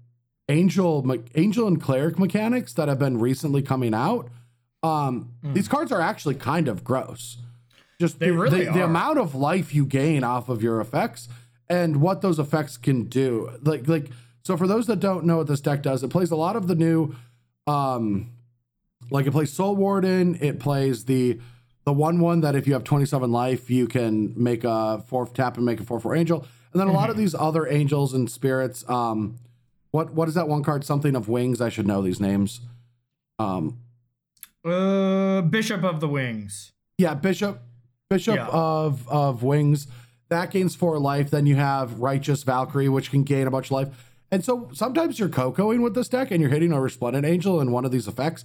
angel 0.48 1.02
me- 1.04 1.20
angel 1.36 1.66
and 1.68 1.80
cleric 1.80 2.18
mechanics 2.18 2.72
that 2.74 2.88
have 2.88 2.98
been 2.98 3.18
recently 3.18 3.62
coming 3.62 3.94
out 3.94 4.28
um 4.82 5.30
these 5.42 5.68
cards 5.68 5.92
are 5.92 6.00
actually 6.00 6.34
kind 6.34 6.66
of 6.66 6.82
gross 6.82 7.38
just 8.02 8.18
They 8.18 8.26
the, 8.30 8.36
really 8.36 8.64
the, 8.66 8.72
the 8.72 8.84
amount 8.84 9.18
of 9.18 9.34
life 9.34 9.74
you 9.74 9.86
gain 9.86 10.24
off 10.24 10.48
of 10.48 10.62
your 10.62 10.80
effects 10.80 11.28
and 11.68 12.00
what 12.00 12.20
those 12.20 12.38
effects 12.38 12.76
can 12.76 13.04
do. 13.04 13.50
Like 13.62 13.88
like 13.88 14.06
so 14.42 14.56
for 14.56 14.66
those 14.66 14.86
that 14.88 15.00
don't 15.00 15.24
know 15.24 15.38
what 15.38 15.46
this 15.46 15.60
deck 15.60 15.82
does 15.82 16.02
it 16.02 16.10
plays 16.10 16.30
a 16.32 16.36
lot 16.36 16.56
of 16.56 16.66
the 16.66 16.74
new 16.74 17.14
um 17.68 18.04
like 19.10 19.26
it 19.26 19.30
plays 19.30 19.52
soul 19.52 19.76
warden 19.76 20.36
it 20.40 20.58
plays 20.58 21.04
the 21.04 21.38
the 21.84 21.92
one 21.92 22.18
one 22.20 22.40
that 22.40 22.54
if 22.56 22.66
you 22.66 22.72
have 22.72 22.84
27 22.84 23.30
life 23.30 23.70
you 23.70 23.86
can 23.86 24.32
make 24.36 24.64
a 24.64 25.02
fourth 25.08 25.32
tap 25.34 25.56
and 25.56 25.64
make 25.66 25.80
a 25.80 25.84
4 25.84 26.00
4 26.00 26.14
angel. 26.16 26.46
And 26.72 26.80
then 26.80 26.88
a 26.88 26.92
lot 26.92 27.10
of 27.10 27.16
these 27.16 27.34
other 27.34 27.66
angels 27.68 28.14
and 28.14 28.30
spirits 28.30 28.84
um 28.88 29.38
what 29.92 30.12
what 30.14 30.26
is 30.28 30.34
that 30.34 30.48
one 30.48 30.62
card? 30.64 30.84
Something 30.84 31.14
of 31.14 31.28
wings? 31.28 31.60
I 31.60 31.68
should 31.68 31.86
know 31.86 32.02
these 32.02 32.20
names. 32.20 32.60
Um 33.38 33.78
Uh, 34.64 35.42
Bishop 35.42 35.82
of 35.84 36.00
the 36.00 36.08
Wings. 36.08 36.72
yeah 36.98 37.14
bishop 37.14 37.60
bishop 38.12 38.36
Yeah. 38.36 38.46
of 38.48 39.08
of 39.08 39.42
wings 39.42 39.86
that 40.28 40.50
gains 40.50 40.74
four 40.74 40.98
life 40.98 41.30
then 41.30 41.44
you 41.46 41.56
have 41.56 41.98
righteous 42.00 42.42
valkyrie 42.42 42.88
which 42.88 43.10
can 43.10 43.22
gain 43.22 43.46
a 43.46 43.50
bunch 43.50 43.66
of 43.66 43.72
life. 43.72 43.88
And 44.30 44.42
so 44.42 44.70
sometimes 44.72 45.18
you're 45.18 45.28
cocoing 45.28 45.82
with 45.82 45.94
this 45.94 46.08
deck 46.08 46.30
and 46.30 46.40
you're 46.40 46.50
hitting 46.50 46.72
a 46.72 46.80
resplendent 46.80 47.26
angel 47.26 47.60
in 47.60 47.70
one 47.70 47.84
of 47.84 47.90
these 47.90 48.08
effects 48.08 48.44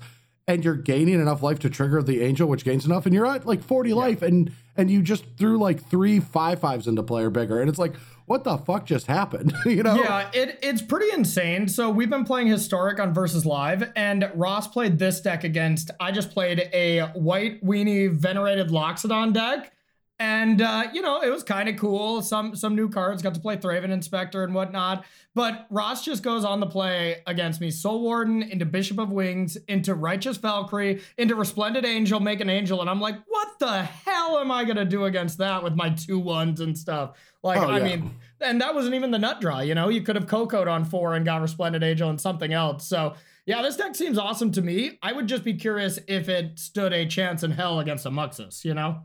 and 0.50 0.64
you're 0.66 0.76
gaining 0.94 1.20
enough 1.22 1.42
life 1.42 1.60
to 1.60 1.70
trigger 1.70 2.02
the 2.04 2.22
angel 2.22 2.48
which 2.50 2.66
gains 2.66 2.86
enough 2.86 3.06
and 3.06 3.16
you're 3.16 3.26
at 3.26 3.46
like 3.46 3.64
40 3.64 3.94
life 3.94 4.22
and 4.22 4.52
and 4.76 4.92
you 4.92 5.02
just 5.02 5.24
threw 5.38 5.58
like 5.58 5.80
three 5.90 6.20
five 6.20 6.60
fives 6.60 6.88
into 6.88 7.04
player 7.04 7.30
bigger. 7.30 7.60
And 7.62 7.70
it's 7.70 7.80
like 7.80 7.94
what 8.28 8.44
the 8.44 8.58
fuck 8.60 8.86
just 8.86 9.08
happened 9.08 9.54
you 9.66 9.82
know 9.82 9.96
Yeah, 9.96 10.30
it, 10.34 10.60
it's 10.62 10.82
pretty 10.82 11.12
insane. 11.14 11.68
So 11.68 11.90
we've 11.90 12.10
been 12.10 12.26
playing 12.26 12.48
Historic 12.48 13.00
on 13.00 13.14
Versus 13.14 13.46
Live, 13.46 13.92
and 13.96 14.30
Ross 14.36 14.68
played 14.68 15.00
this 15.00 15.20
deck 15.22 15.44
against. 15.44 15.92
I 16.00 16.12
just 16.12 16.32
played 16.32 16.70
a 16.74 17.08
white 17.14 17.64
weenie 17.64 18.12
venerated 18.12 18.70
Loxodon 18.70 19.34
deck. 19.34 19.72
And 20.20 20.64
uh, 20.64 20.86
you 20.94 21.02
know, 21.04 21.22
it 21.22 21.30
was 21.30 21.44
kind 21.44 21.70
of 21.70 21.76
cool. 21.78 22.24
Some 22.24 22.56
some 22.56 22.76
new 22.76 22.90
cards, 22.90 23.22
got 23.22 23.36
to 23.36 23.40
play 23.40 23.56
Thraben 23.56 23.90
Inspector 23.92 24.44
and 24.44 24.54
whatnot. 24.56 25.06
But 25.36 25.68
Ross 25.70 26.04
just 26.04 26.24
goes 26.24 26.44
on 26.44 26.60
the 26.60 26.66
play 26.66 27.22
against 27.28 27.62
me. 27.62 27.70
Soul 27.70 28.02
Warden 28.02 28.42
into 28.42 28.66
Bishop 28.66 28.98
of 28.98 29.12
Wings, 29.12 29.56
into 29.68 29.94
Righteous 29.94 30.38
Valkyrie, 30.38 31.02
into 31.20 31.36
Resplendent 31.36 31.86
Angel, 31.86 32.20
make 32.20 32.40
an 32.40 32.50
angel, 32.50 32.82
and 32.82 32.90
I'm 32.90 33.00
like, 33.00 33.18
what 33.28 33.60
the 33.60 33.84
hell 33.84 34.40
am 34.40 34.50
I 34.50 34.64
gonna 34.66 34.86
do 34.86 35.06
against 35.06 35.38
that 35.38 35.64
with 35.64 35.76
my 35.76 35.92
two 35.92 36.18
ones 36.18 36.62
and 36.62 36.76
stuff? 36.76 37.12
Like, 37.44 37.60
Oh, 37.60 37.70
I 37.70 37.78
yeah. 37.78 37.84
mean, 37.84 38.16
and 38.42 38.60
that 38.62 38.74
wasn't 38.74 38.96
even 38.96 39.12
the 39.12 39.20
nut 39.20 39.40
draw, 39.40 39.60
you 39.60 39.76
know? 39.76 39.90
You 39.90 40.02
could 40.02 40.16
have 40.16 40.26
Cocoed 40.26 40.68
on 40.68 40.84
four 40.84 41.14
and 41.14 41.24
got 41.24 41.42
Resplendent 41.42 41.84
Angel 41.84 42.10
and 42.10 42.20
something 42.20 42.52
else. 42.52 42.88
So, 42.88 43.14
yeah, 43.46 43.62
this 43.62 43.78
deck 43.78 43.96
seems 43.96 44.18
awesome 44.18 44.52
to 44.54 44.64
me. 44.64 44.98
I 45.04 45.14
would 45.14 45.28
just 45.28 45.44
be 45.44 45.54
curious 45.54 46.00
if 46.08 46.28
it 46.28 46.58
stood 46.58 46.92
a 46.94 47.06
chance 47.06 47.44
in 47.44 47.52
hell 47.52 47.80
against 47.80 48.08
a 48.08 48.10
Muxus, 48.10 48.66
you 48.66 48.74
know? 48.74 49.04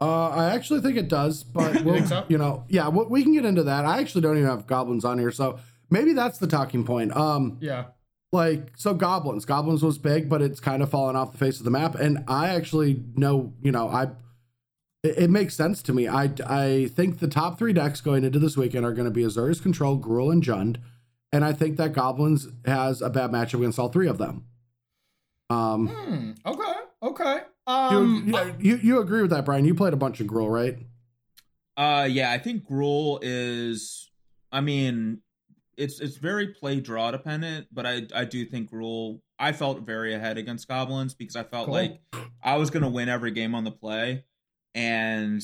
Uh, 0.00 0.28
I 0.30 0.54
actually 0.54 0.80
think 0.80 0.96
it 0.96 1.08
does, 1.08 1.44
but 1.44 1.82
we'll, 1.84 2.04
so? 2.06 2.24
you 2.28 2.38
know, 2.38 2.64
yeah, 2.68 2.88
we, 2.88 3.04
we 3.04 3.22
can 3.22 3.34
get 3.34 3.44
into 3.44 3.62
that. 3.64 3.84
I 3.84 4.00
actually 4.00 4.22
don't 4.22 4.36
even 4.38 4.48
have 4.48 4.66
goblins 4.66 5.04
on 5.04 5.18
here, 5.18 5.30
so 5.30 5.58
maybe 5.90 6.12
that's 6.14 6.38
the 6.38 6.46
talking 6.46 6.84
point. 6.84 7.14
Um, 7.16 7.58
Yeah. 7.60 7.86
like 8.32 8.72
so 8.76 8.94
goblins, 8.94 9.44
goblins 9.44 9.82
was 9.82 9.98
big, 9.98 10.28
but 10.28 10.40
it's 10.40 10.58
kind 10.60 10.82
of 10.82 10.88
fallen 10.90 11.16
off 11.16 11.32
the 11.32 11.38
face 11.38 11.58
of 11.58 11.64
the 11.64 11.70
map. 11.70 11.94
And 11.96 12.24
I 12.28 12.48
actually 12.48 13.02
know, 13.14 13.52
you 13.62 13.72
know, 13.72 13.88
I 13.88 14.04
it, 15.02 15.18
it 15.24 15.30
makes 15.30 15.54
sense 15.54 15.82
to 15.82 15.92
me. 15.92 16.08
I 16.08 16.30
I 16.46 16.90
think 16.94 17.18
the 17.18 17.28
top 17.28 17.58
three 17.58 17.72
decks 17.74 18.00
going 18.00 18.24
into 18.24 18.38
this 18.38 18.56
weekend 18.56 18.86
are 18.86 18.92
going 18.94 19.04
to 19.06 19.10
be 19.10 19.22
Azorius 19.24 19.60
Control, 19.62 19.98
Gruul, 19.98 20.32
and 20.32 20.42
Jund, 20.42 20.76
and 21.32 21.44
I 21.44 21.52
think 21.52 21.76
that 21.76 21.92
goblins 21.92 22.48
has 22.64 23.02
a 23.02 23.10
bad 23.10 23.32
matchup 23.32 23.54
against 23.58 23.78
all 23.78 23.88
three 23.90 24.08
of 24.08 24.16
them. 24.18 24.44
Um, 25.50 25.88
Hmm. 25.88 26.30
Okay. 26.46 26.72
Okay. 27.02 27.40
You, 27.90 27.98
Um. 27.98 28.28
you, 28.28 28.56
you 28.60 28.76
you 28.82 29.00
agree 29.00 29.22
with 29.22 29.30
that, 29.30 29.44
Brian? 29.44 29.64
You 29.64 29.74
played 29.74 29.92
a 29.92 29.96
bunch 29.96 30.20
of 30.20 30.26
Gruul, 30.26 30.50
right? 30.50 30.78
Uh, 31.76 32.06
yeah, 32.10 32.30
I 32.30 32.38
think 32.38 32.64
Gruul 32.68 33.18
is. 33.22 34.10
I 34.52 34.60
mean, 34.60 35.20
it's 35.76 36.00
it's 36.00 36.16
very 36.16 36.48
play 36.48 36.80
draw 36.80 37.10
dependent, 37.10 37.68
but 37.72 37.86
I 37.86 38.02
I 38.14 38.24
do 38.24 38.44
think 38.44 38.70
Gruul. 38.70 39.20
I 39.38 39.52
felt 39.52 39.80
very 39.86 40.12
ahead 40.14 40.36
against 40.36 40.68
goblins 40.68 41.14
because 41.14 41.36
I 41.36 41.44
felt 41.44 41.66
Cool. 41.66 41.74
like 41.74 42.00
I 42.42 42.56
was 42.56 42.70
gonna 42.70 42.90
win 42.90 43.08
every 43.08 43.30
game 43.30 43.54
on 43.54 43.64
the 43.64 43.70
play, 43.70 44.24
and 44.74 45.40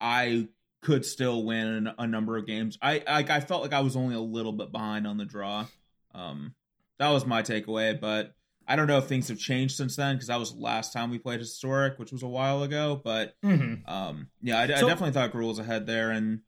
I 0.00 0.48
could 0.82 1.04
still 1.04 1.44
win 1.44 1.90
a 1.98 2.06
number 2.06 2.36
of 2.36 2.46
games. 2.46 2.78
I 2.80 3.02
like 3.06 3.28
I 3.30 3.40
felt 3.40 3.62
like 3.62 3.72
I 3.72 3.80
was 3.80 3.96
only 3.96 4.14
a 4.14 4.20
little 4.20 4.52
bit 4.52 4.70
behind 4.72 5.06
on 5.06 5.16
the 5.16 5.24
draw. 5.24 5.66
Um, 6.14 6.54
that 6.98 7.08
was 7.10 7.26
my 7.26 7.42
takeaway, 7.42 7.98
but 8.00 8.34
I 8.70 8.76
don't 8.76 8.86
know 8.86 8.98
if 8.98 9.06
things 9.06 9.26
have 9.28 9.38
changed 9.38 9.76
since 9.76 9.96
then 9.96 10.14
because 10.14 10.28
that 10.28 10.38
was 10.38 10.54
the 10.54 10.60
last 10.60 10.92
time 10.92 11.10
we 11.10 11.18
played 11.18 11.40
historic, 11.40 11.98
which 11.98 12.12
was 12.12 12.22
a 12.22 12.28
while 12.28 12.62
ago. 12.62 13.00
But 13.02 13.34
Mhm. 13.44 13.88
um, 13.88 14.28
yeah, 14.40 14.58
I, 14.58 14.62
I 14.62 14.66
definitely 14.66 15.10
thought 15.12 15.32
Gruul 15.32 15.48
was 15.48 15.58
ahead 15.58 15.86
there, 15.86 16.10
and 16.12 16.40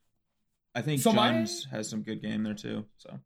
I 0.74 0.82
think 0.82 1.02
So 1.02 1.12
my- 1.12 1.32
has 1.72 1.88
some 1.90 2.02
good 2.02 2.22
game 2.22 2.44
there 2.44 2.54
too. 2.54 2.84
So 2.98 3.18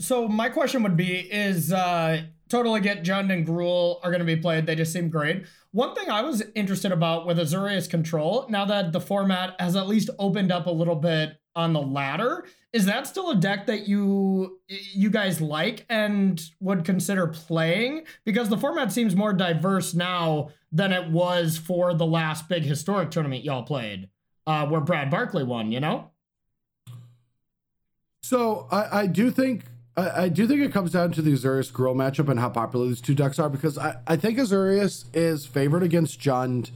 So 0.00 0.26
my 0.28 0.48
question 0.50 0.82
would 0.82 0.96
be: 0.96 1.18
Is 1.20 1.72
uh, 1.72 2.22
Totally 2.50 2.80
Get 2.80 3.02
Jund 3.04 3.32
and 3.32 3.46
Gruul 3.46 3.98
are 4.02 4.10
going 4.10 4.20
to 4.20 4.26
be 4.26 4.36
played? 4.36 4.66
They 4.66 4.74
just 4.74 4.92
seem 4.92 5.08
great. 5.08 5.46
One 5.70 5.94
thing 5.94 6.10
I 6.10 6.20
was 6.22 6.42
interested 6.54 6.92
about 6.92 7.26
with 7.26 7.38
Azorius 7.38 7.88
Control, 7.88 8.46
now 8.50 8.64
that 8.66 8.92
the 8.92 9.00
format 9.00 9.54
has 9.60 9.74
at 9.76 9.86
least 9.88 10.10
opened 10.18 10.50
up 10.52 10.66
a 10.66 10.70
little 10.70 10.96
bit 10.96 11.40
on 11.54 11.72
the 11.72 11.80
ladder, 11.80 12.44
is 12.72 12.86
that 12.86 13.06
still 13.06 13.30
a 13.30 13.36
deck 13.36 13.66
that 13.66 13.88
you 13.88 14.60
you 14.68 15.10
guys 15.10 15.40
like 15.40 15.86
and 15.88 16.42
would 16.60 16.84
consider 16.84 17.26
playing? 17.26 18.04
Because 18.24 18.48
the 18.48 18.58
format 18.58 18.92
seems 18.92 19.16
more 19.16 19.32
diverse 19.32 19.94
now 19.94 20.50
than 20.70 20.92
it 20.92 21.10
was 21.10 21.56
for 21.56 21.94
the 21.94 22.06
last 22.06 22.48
big 22.48 22.64
historic 22.64 23.10
tournament 23.10 23.44
y'all 23.44 23.62
played, 23.62 24.08
uh, 24.46 24.66
where 24.66 24.80
Brad 24.80 25.10
Barclay 25.10 25.44
won. 25.44 25.72
You 25.72 25.80
know. 25.80 26.10
So 28.22 28.66
I, 28.72 29.00
I 29.02 29.06
do 29.06 29.30
think 29.30 29.66
I, 29.96 30.28
do 30.28 30.46
think 30.46 30.60
it 30.60 30.72
comes 30.72 30.92
down 30.92 31.12
to 31.12 31.22
the 31.22 31.32
Azorius 31.32 31.72
Gruul 31.72 31.94
matchup 31.94 32.28
and 32.28 32.38
how 32.38 32.50
popular 32.50 32.86
these 32.86 33.00
two 33.00 33.14
decks 33.14 33.38
are 33.38 33.48
because 33.48 33.78
I, 33.78 33.96
I 34.06 34.16
think 34.16 34.38
Azorius 34.38 35.04
is 35.14 35.46
favored 35.46 35.82
against 35.82 36.20
Jund, 36.20 36.70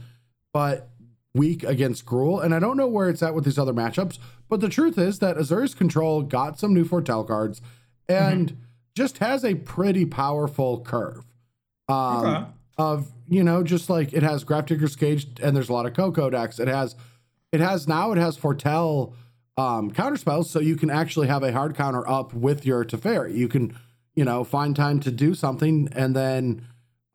but 0.53 0.89
weak 1.33 1.63
against 1.63 2.05
Gruul. 2.05 2.43
And 2.43 2.53
I 2.53 2.59
don't 2.59 2.77
know 2.77 2.87
where 2.87 3.09
it's 3.09 3.23
at 3.23 3.33
with 3.33 3.45
these 3.45 3.57
other 3.59 3.73
matchups, 3.73 4.19
but 4.49 4.59
the 4.59 4.69
truth 4.69 4.97
is 4.97 5.19
that 5.19 5.37
Azorius 5.37 5.75
Control 5.75 6.21
got 6.23 6.59
some 6.59 6.73
new 6.73 6.83
Foretell 6.83 7.23
cards 7.23 7.61
and 8.09 8.57
just 8.95 9.19
has 9.19 9.45
a 9.45 9.55
pretty 9.55 10.05
powerful 10.05 10.81
curve. 10.81 11.23
Um, 11.87 12.25
Okay. 12.25 12.45
of 12.77 13.11
you 13.27 13.43
know, 13.43 13.63
just 13.63 13.89
like 13.89 14.11
it 14.11 14.23
has 14.23 14.43
Grafdigger's 14.43 14.95
Cage 14.97 15.27
and 15.41 15.55
there's 15.55 15.69
a 15.69 15.73
lot 15.73 15.85
of 15.85 15.93
Coco 15.93 16.29
decks. 16.29 16.59
It 16.59 16.67
has 16.67 16.95
it 17.53 17.61
has 17.61 17.87
now 17.87 18.11
it 18.11 18.17
has 18.17 18.35
Foretell 18.37 19.13
um, 19.57 19.91
counter 19.91 20.17
spells, 20.17 20.49
so 20.49 20.59
you 20.59 20.75
can 20.75 20.89
actually 20.89 21.27
have 21.27 21.43
a 21.43 21.51
hard 21.53 21.75
counter 21.75 22.07
up 22.09 22.33
with 22.33 22.65
your 22.65 22.83
Teferi. 22.83 23.35
You 23.35 23.47
can, 23.47 23.77
you 24.15 24.25
know, 24.25 24.43
find 24.43 24.75
time 24.75 24.99
to 25.01 25.11
do 25.11 25.33
something, 25.33 25.89
and 25.91 26.15
then, 26.15 26.65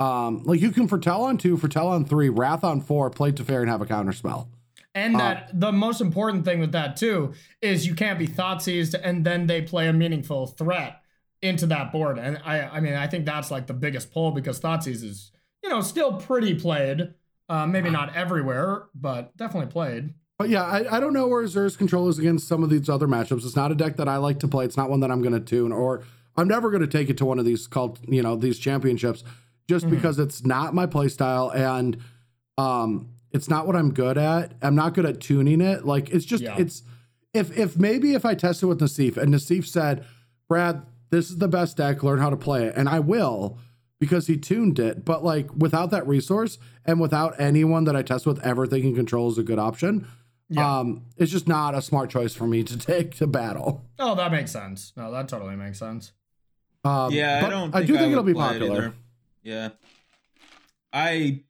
um, 0.01 0.43
like 0.45 0.61
you 0.61 0.71
can 0.71 0.89
foretell 0.89 1.25
on 1.25 1.39
two, 1.39 1.57
foretell 1.57 1.89
on 1.89 2.05
three, 2.05 2.29
wrath 2.29 2.65
on 2.65 2.81
four, 2.81 3.11
play 3.11 3.33
Teferi 3.33 3.63
and 3.63 3.71
have 3.71 3.81
a 3.81 3.87
counter 3.87 4.13
spell. 4.13 4.49
And 4.95 5.17
Uh, 5.17 5.19
that 5.19 5.61
the 5.61 5.73
most 5.73 6.01
important 6.01 6.45
thing 6.45 6.59
with 6.61 6.73
that 6.73 6.97
too 6.97 7.35
is 7.61 7.87
you 7.87 7.95
can't 7.95 8.19
be 8.19 8.27
thought 8.27 8.63
seized 8.63 8.95
and 8.95 9.25
then 9.25 9.47
they 9.47 9.63
play 9.63 9.89
a 9.89 9.93
meaningful 9.93 10.47
threat 10.47 11.03
into 11.43 11.67
that 11.67 11.93
board. 11.93 12.19
And 12.19 12.41
I 12.45 12.63
I 12.63 12.81
mean 12.81 12.95
I 12.95 13.07
think 13.07 13.27
that's 13.27 13.51
like 13.51 13.67
the 13.67 13.75
biggest 13.75 14.13
pull 14.13 14.31
because 14.33 14.59
Thoughtseize 14.59 15.03
is, 15.05 15.33
you 15.63 15.69
know, 15.69 15.81
still 15.83 16.15
pretty 16.15 16.55
played. 16.55 17.15
Uh, 17.49 17.65
maybe 17.67 17.91
not 17.91 18.17
everywhere, 18.17 18.87
but 18.95 19.37
definitely 19.37 19.71
played. 19.71 20.15
But 20.39 20.49
yeah, 20.49 20.65
I, 20.65 20.97
I 20.97 21.01
don't 21.01 21.13
know 21.13 21.29
where 21.29 21.45
Azorius 21.45 21.79
control 21.79 22.09
is 22.09 22.19
against 22.19 22.49
some 22.49 22.63
of 22.65 22.71
these 22.71 22.89
other 22.89 23.07
matchups. 23.07 23.45
It's 23.45 23.55
not 23.55 23.71
a 23.71 23.75
deck 23.75 23.97
that 23.97 24.09
I 24.09 24.17
like 24.17 24.41
to 24.41 24.49
play. 24.49 24.65
It's 24.65 24.77
not 24.77 24.91
one 24.91 25.01
that 25.01 25.11
I'm 25.11 25.23
going 25.23 25.33
to 25.33 25.41
tune, 25.41 25.73
or 25.73 26.03
I'm 26.37 26.49
never 26.49 26.71
going 26.71 26.83
to 26.83 26.89
take 26.89 27.09
it 27.09 27.17
to 27.19 27.25
one 27.25 27.39
of 27.39 27.45
these 27.45 27.67
called, 27.67 28.01
you 28.07 28.21
know, 28.23 28.35
these 28.35 28.59
championships, 28.59 29.23
just 29.69 29.89
because 29.91 30.19
it's 30.19 30.45
not 30.45 30.75
my 30.75 30.87
play 30.87 31.09
style 31.09 31.51
and 31.51 31.97
um, 32.59 33.09
it's 33.33 33.49
not 33.49 33.67
what 33.67 33.77
I'm 33.77 33.93
good 33.93 34.17
at. 34.19 34.53
I'm 34.63 34.75
not 34.75 34.95
good 34.95 35.07
at 35.07 35.21
tuning 35.21 35.61
it. 35.61 35.85
Like 35.85 36.11
it's 36.11 36.25
just 36.25 36.43
Yeah. 36.43 36.57
it's 36.59 36.83
if 37.35 37.57
if 37.57 37.77
maybe 37.77 38.15
if 38.15 38.25
I 38.25 38.35
tested 38.35 38.69
with 38.69 38.81
Nassif 38.81 39.17
and 39.17 39.35
Nassif 39.35 39.67
said, 39.67 40.05
Brad, 40.49 40.83
this 41.11 41.31
is 41.31 41.39
the 41.39 41.49
best 41.49 41.77
deck. 41.77 42.03
Learn 42.03 42.19
how 42.19 42.31
to 42.31 42.37
play 42.37 42.65
it, 42.67 42.75
and 42.77 42.89
I 42.89 43.01
will 43.01 43.59
because 43.99 44.27
he 44.27 44.37
tuned 44.37 44.79
it. 44.79 45.05
But 45.05 45.25
like 45.25 45.55
without 45.55 45.91
that 45.91 46.07
resource 46.07 46.59
and 46.85 47.01
without 47.01 47.39
anyone 47.41 47.85
that 47.85 47.97
I 47.97 48.03
test 48.03 48.27
with 48.27 48.39
ever 48.45 48.67
thinking 48.67 48.95
control 48.95 49.29
is 49.31 49.37
a 49.39 49.43
good 49.43 49.59
option, 49.59 50.07
Yeah. 50.49 50.79
um, 50.81 51.03
it's 51.17 51.33
just 51.33 51.49
not 51.49 51.75
a 51.75 51.83
smart 51.83 52.09
choice 52.11 52.35
for 52.35 52.47
me 52.47 52.63
to 52.65 52.79
take 52.93 53.17
to 53.17 53.27
battle. 53.27 53.85
Oh, 53.99 54.15
that 54.15 54.31
makes 54.33 54.51
sense. 54.53 54.93
No, 54.97 55.11
that 55.13 55.29
totally 55.29 55.57
makes 55.57 55.79
sense. 55.79 56.13
Um, 56.85 57.13
yeah, 57.13 57.41
but 57.41 57.49
I 57.49 57.51
don't. 57.51 57.75
I 57.75 57.79
Think 57.79 57.87
do 57.89 57.93
think 57.95 58.03
would 58.07 58.13
it'll 58.13 58.25
be 58.25 58.33
play 58.35 58.47
it 58.57 58.61
popular. 58.61 58.77
either. 58.77 58.95
Yeah, 59.47 59.71
I. 60.93 61.43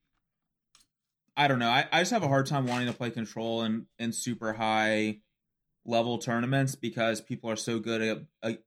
I 1.38 1.48
don't 1.48 1.58
know. 1.58 1.68
I, 1.68 1.86
I 1.92 2.00
just 2.00 2.12
have 2.12 2.22
a 2.22 2.28
hard 2.28 2.46
time 2.46 2.66
wanting 2.66 2.86
to 2.86 2.94
play 2.94 3.10
control 3.10 3.62
in 3.62 3.86
in 3.98 4.12
super 4.12 4.52
high 4.52 5.18
level 5.84 6.18
tournaments 6.18 6.74
because 6.74 7.20
people 7.20 7.50
are 7.50 7.56
so 7.56 7.78
good 7.78 8.02
at, 8.02 8.18
at 8.42 8.62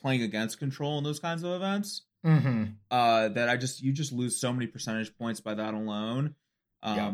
playing 0.00 0.22
against 0.22 0.58
control 0.58 0.98
in 0.98 1.04
those 1.04 1.18
kinds 1.20 1.42
of 1.42 1.52
events. 1.52 2.02
Mm-hmm. 2.24 2.64
uh, 2.90 3.28
that 3.28 3.48
I 3.48 3.56
just 3.56 3.82
you 3.82 3.92
just 3.92 4.10
lose 4.10 4.40
so 4.40 4.52
many 4.52 4.66
percentage 4.66 5.16
points 5.16 5.38
by 5.40 5.54
that 5.54 5.74
alone. 5.74 6.34
Um, 6.82 6.96
Yeah. 6.96 7.12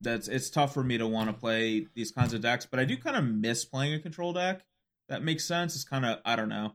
That's 0.00 0.28
it's 0.28 0.48
tough 0.48 0.72
for 0.72 0.82
me 0.84 0.96
to 0.98 1.06
want 1.06 1.28
to 1.28 1.34
play 1.34 1.88
these 1.94 2.10
kinds 2.12 2.32
of 2.32 2.40
decks, 2.40 2.64
but 2.64 2.78
I 2.80 2.84
do 2.84 2.96
kind 2.96 3.16
of 3.16 3.24
miss 3.24 3.64
playing 3.64 3.94
a 3.94 3.98
control 3.98 4.32
deck. 4.32 4.64
That 5.08 5.22
makes 5.22 5.44
sense. 5.44 5.74
It's 5.74 5.84
kind 5.84 6.06
of 6.06 6.20
I 6.24 6.36
don't 6.36 6.48
know. 6.48 6.74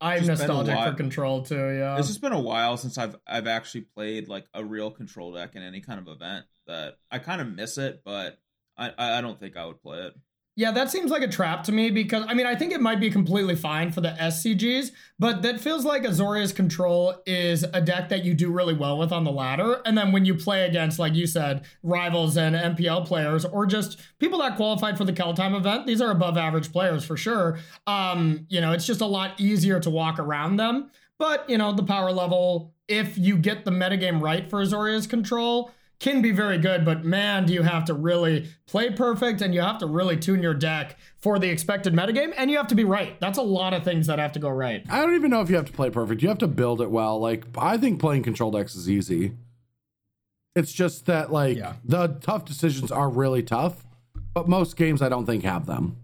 I'm 0.00 0.26
nostalgic 0.26 0.76
for 0.78 0.94
control 0.94 1.42
too, 1.42 1.70
yeah. 1.76 1.98
it's 1.98 2.08
just 2.08 2.20
been 2.20 2.32
a 2.32 2.40
while 2.40 2.76
since 2.76 2.96
I've 2.98 3.16
I've 3.26 3.46
actually 3.46 3.82
played 3.82 4.28
like 4.28 4.46
a 4.54 4.64
real 4.64 4.90
control 4.90 5.32
deck 5.32 5.56
in 5.56 5.62
any 5.62 5.80
kind 5.80 5.98
of 5.98 6.08
event. 6.08 6.46
That 6.66 6.98
I 7.10 7.18
kind 7.18 7.40
of 7.40 7.54
miss 7.54 7.78
it, 7.78 8.02
but 8.04 8.38
I 8.76 8.92
I 8.96 9.20
don't 9.20 9.38
think 9.38 9.56
I 9.56 9.66
would 9.66 9.82
play 9.82 9.98
it. 9.98 10.14
Yeah, 10.56 10.72
that 10.72 10.90
seems 10.90 11.10
like 11.10 11.22
a 11.22 11.28
trap 11.28 11.64
to 11.64 11.72
me 11.72 11.90
because 11.90 12.24
I 12.28 12.34
mean 12.34 12.44
I 12.44 12.54
think 12.54 12.72
it 12.72 12.80
might 12.80 13.00
be 13.00 13.10
completely 13.10 13.54
fine 13.54 13.92
for 13.92 14.00
the 14.00 14.10
SCGs, 14.10 14.90
but 15.18 15.42
that 15.42 15.60
feels 15.60 15.84
like 15.84 16.02
Azorius 16.02 16.54
Control 16.54 17.14
is 17.24 17.62
a 17.62 17.80
deck 17.80 18.08
that 18.08 18.24
you 18.24 18.34
do 18.34 18.50
really 18.50 18.74
well 18.74 18.98
with 18.98 19.12
on 19.12 19.24
the 19.24 19.30
ladder, 19.30 19.80
and 19.86 19.96
then 19.96 20.12
when 20.12 20.24
you 20.24 20.34
play 20.34 20.66
against, 20.66 20.98
like 20.98 21.14
you 21.14 21.26
said, 21.26 21.64
rivals 21.82 22.36
and 22.36 22.56
MPL 22.56 23.06
players 23.06 23.44
or 23.44 23.64
just 23.64 24.00
people 24.18 24.40
that 24.40 24.56
qualified 24.56 24.98
for 24.98 25.04
the 25.04 25.12
Kaldheim 25.12 25.56
event, 25.56 25.86
these 25.86 26.00
are 26.00 26.10
above 26.10 26.36
average 26.36 26.72
players 26.72 27.04
for 27.04 27.16
sure. 27.16 27.58
Um, 27.86 28.46
you 28.48 28.60
know, 28.60 28.72
it's 28.72 28.86
just 28.86 29.00
a 29.00 29.06
lot 29.06 29.40
easier 29.40 29.78
to 29.80 29.88
walk 29.88 30.18
around 30.18 30.56
them. 30.56 30.90
But 31.16 31.48
you 31.48 31.58
know, 31.58 31.72
the 31.72 31.84
power 31.84 32.12
level, 32.12 32.74
if 32.88 33.16
you 33.16 33.36
get 33.36 33.64
the 33.64 33.70
metagame 33.70 34.20
right 34.20 34.48
for 34.50 34.62
Azorius 34.62 35.08
Control, 35.08 35.70
can 36.00 36.22
be 36.22 36.32
very 36.32 36.56
good, 36.58 36.84
but 36.84 37.04
man, 37.04 37.44
do 37.46 37.52
you 37.52 37.62
have 37.62 37.84
to 37.84 37.94
really 37.94 38.48
play 38.66 38.90
perfect 38.90 39.42
and 39.42 39.54
you 39.54 39.60
have 39.60 39.78
to 39.78 39.86
really 39.86 40.16
tune 40.16 40.42
your 40.42 40.54
deck 40.54 40.96
for 41.18 41.38
the 41.38 41.48
expected 41.48 41.92
metagame 41.92 42.32
and 42.36 42.50
you 42.50 42.56
have 42.56 42.66
to 42.68 42.74
be 42.74 42.84
right. 42.84 43.20
That's 43.20 43.36
a 43.38 43.42
lot 43.42 43.74
of 43.74 43.84
things 43.84 44.06
that 44.06 44.18
have 44.18 44.32
to 44.32 44.38
go 44.38 44.48
right. 44.48 44.82
I 44.90 45.00
don't 45.04 45.14
even 45.14 45.30
know 45.30 45.42
if 45.42 45.50
you 45.50 45.56
have 45.56 45.66
to 45.66 45.72
play 45.72 45.90
perfect. 45.90 46.22
You 46.22 46.28
have 46.28 46.38
to 46.38 46.48
build 46.48 46.80
it 46.80 46.90
well. 46.90 47.20
Like 47.20 47.44
I 47.56 47.76
think 47.76 48.00
playing 48.00 48.22
control 48.22 48.50
decks 48.50 48.74
is 48.74 48.88
easy. 48.90 49.32
It's 50.56 50.72
just 50.72 51.06
that 51.06 51.30
like 51.30 51.56
Yeah. 51.58 51.74
the 51.84 52.08
tough 52.08 52.44
decisions 52.44 52.90
are 52.90 53.08
really 53.08 53.42
tough, 53.42 53.84
but 54.34 54.48
most 54.48 54.76
games 54.76 55.02
I 55.02 55.08
don't 55.08 55.26
think 55.26 55.44
have 55.44 55.66
them. 55.66 55.96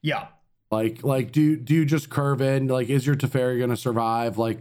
Yeah. 0.00 0.28
Like 0.70 1.02
like 1.02 1.32
do 1.32 1.56
do 1.56 1.74
you 1.74 1.84
just 1.84 2.08
curve 2.08 2.40
in? 2.40 2.68
Like 2.68 2.88
is 2.88 3.04
your 3.06 3.16
Teferi 3.16 3.58
gonna 3.58 3.76
survive? 3.76 4.38
Like 4.38 4.60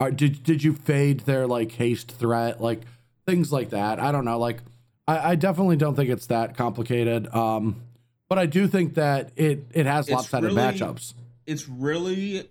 are, 0.00 0.10
did 0.10 0.42
did 0.42 0.64
you 0.64 0.72
fade 0.72 1.20
their 1.20 1.46
like 1.46 1.72
haste 1.72 2.10
threat? 2.12 2.62
Like 2.62 2.80
things 3.30 3.52
like 3.52 3.70
that. 3.70 3.98
I 4.00 4.12
don't 4.12 4.24
know. 4.24 4.38
Like 4.38 4.58
I, 5.06 5.30
I 5.30 5.34
definitely 5.34 5.76
don't 5.76 5.94
think 5.94 6.10
it's 6.10 6.26
that 6.26 6.56
complicated. 6.56 7.32
Um, 7.34 7.82
but 8.28 8.38
I 8.38 8.46
do 8.46 8.66
think 8.68 8.94
that 8.94 9.32
it 9.36 9.66
it 9.72 9.86
has 9.86 10.06
It's 10.08 10.14
lopsided 10.14 10.50
really- 10.52 10.60
matchups. 10.62 11.14
It's 11.46 11.68
really 11.68 12.48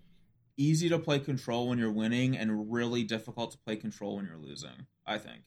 easy 0.57 0.89
to 0.89 0.99
play 0.99 1.19
control 1.19 1.69
when 1.69 1.79
you're 1.79 1.91
winning, 1.91 2.35
and 2.35 2.69
really 2.71 3.03
difficult 3.03 3.51
to 3.51 3.57
play 3.59 3.77
control 3.77 4.17
when 4.17 4.25
you're 4.25 4.37
losing. 4.37 4.87
I 5.05 5.17
think. 5.17 5.41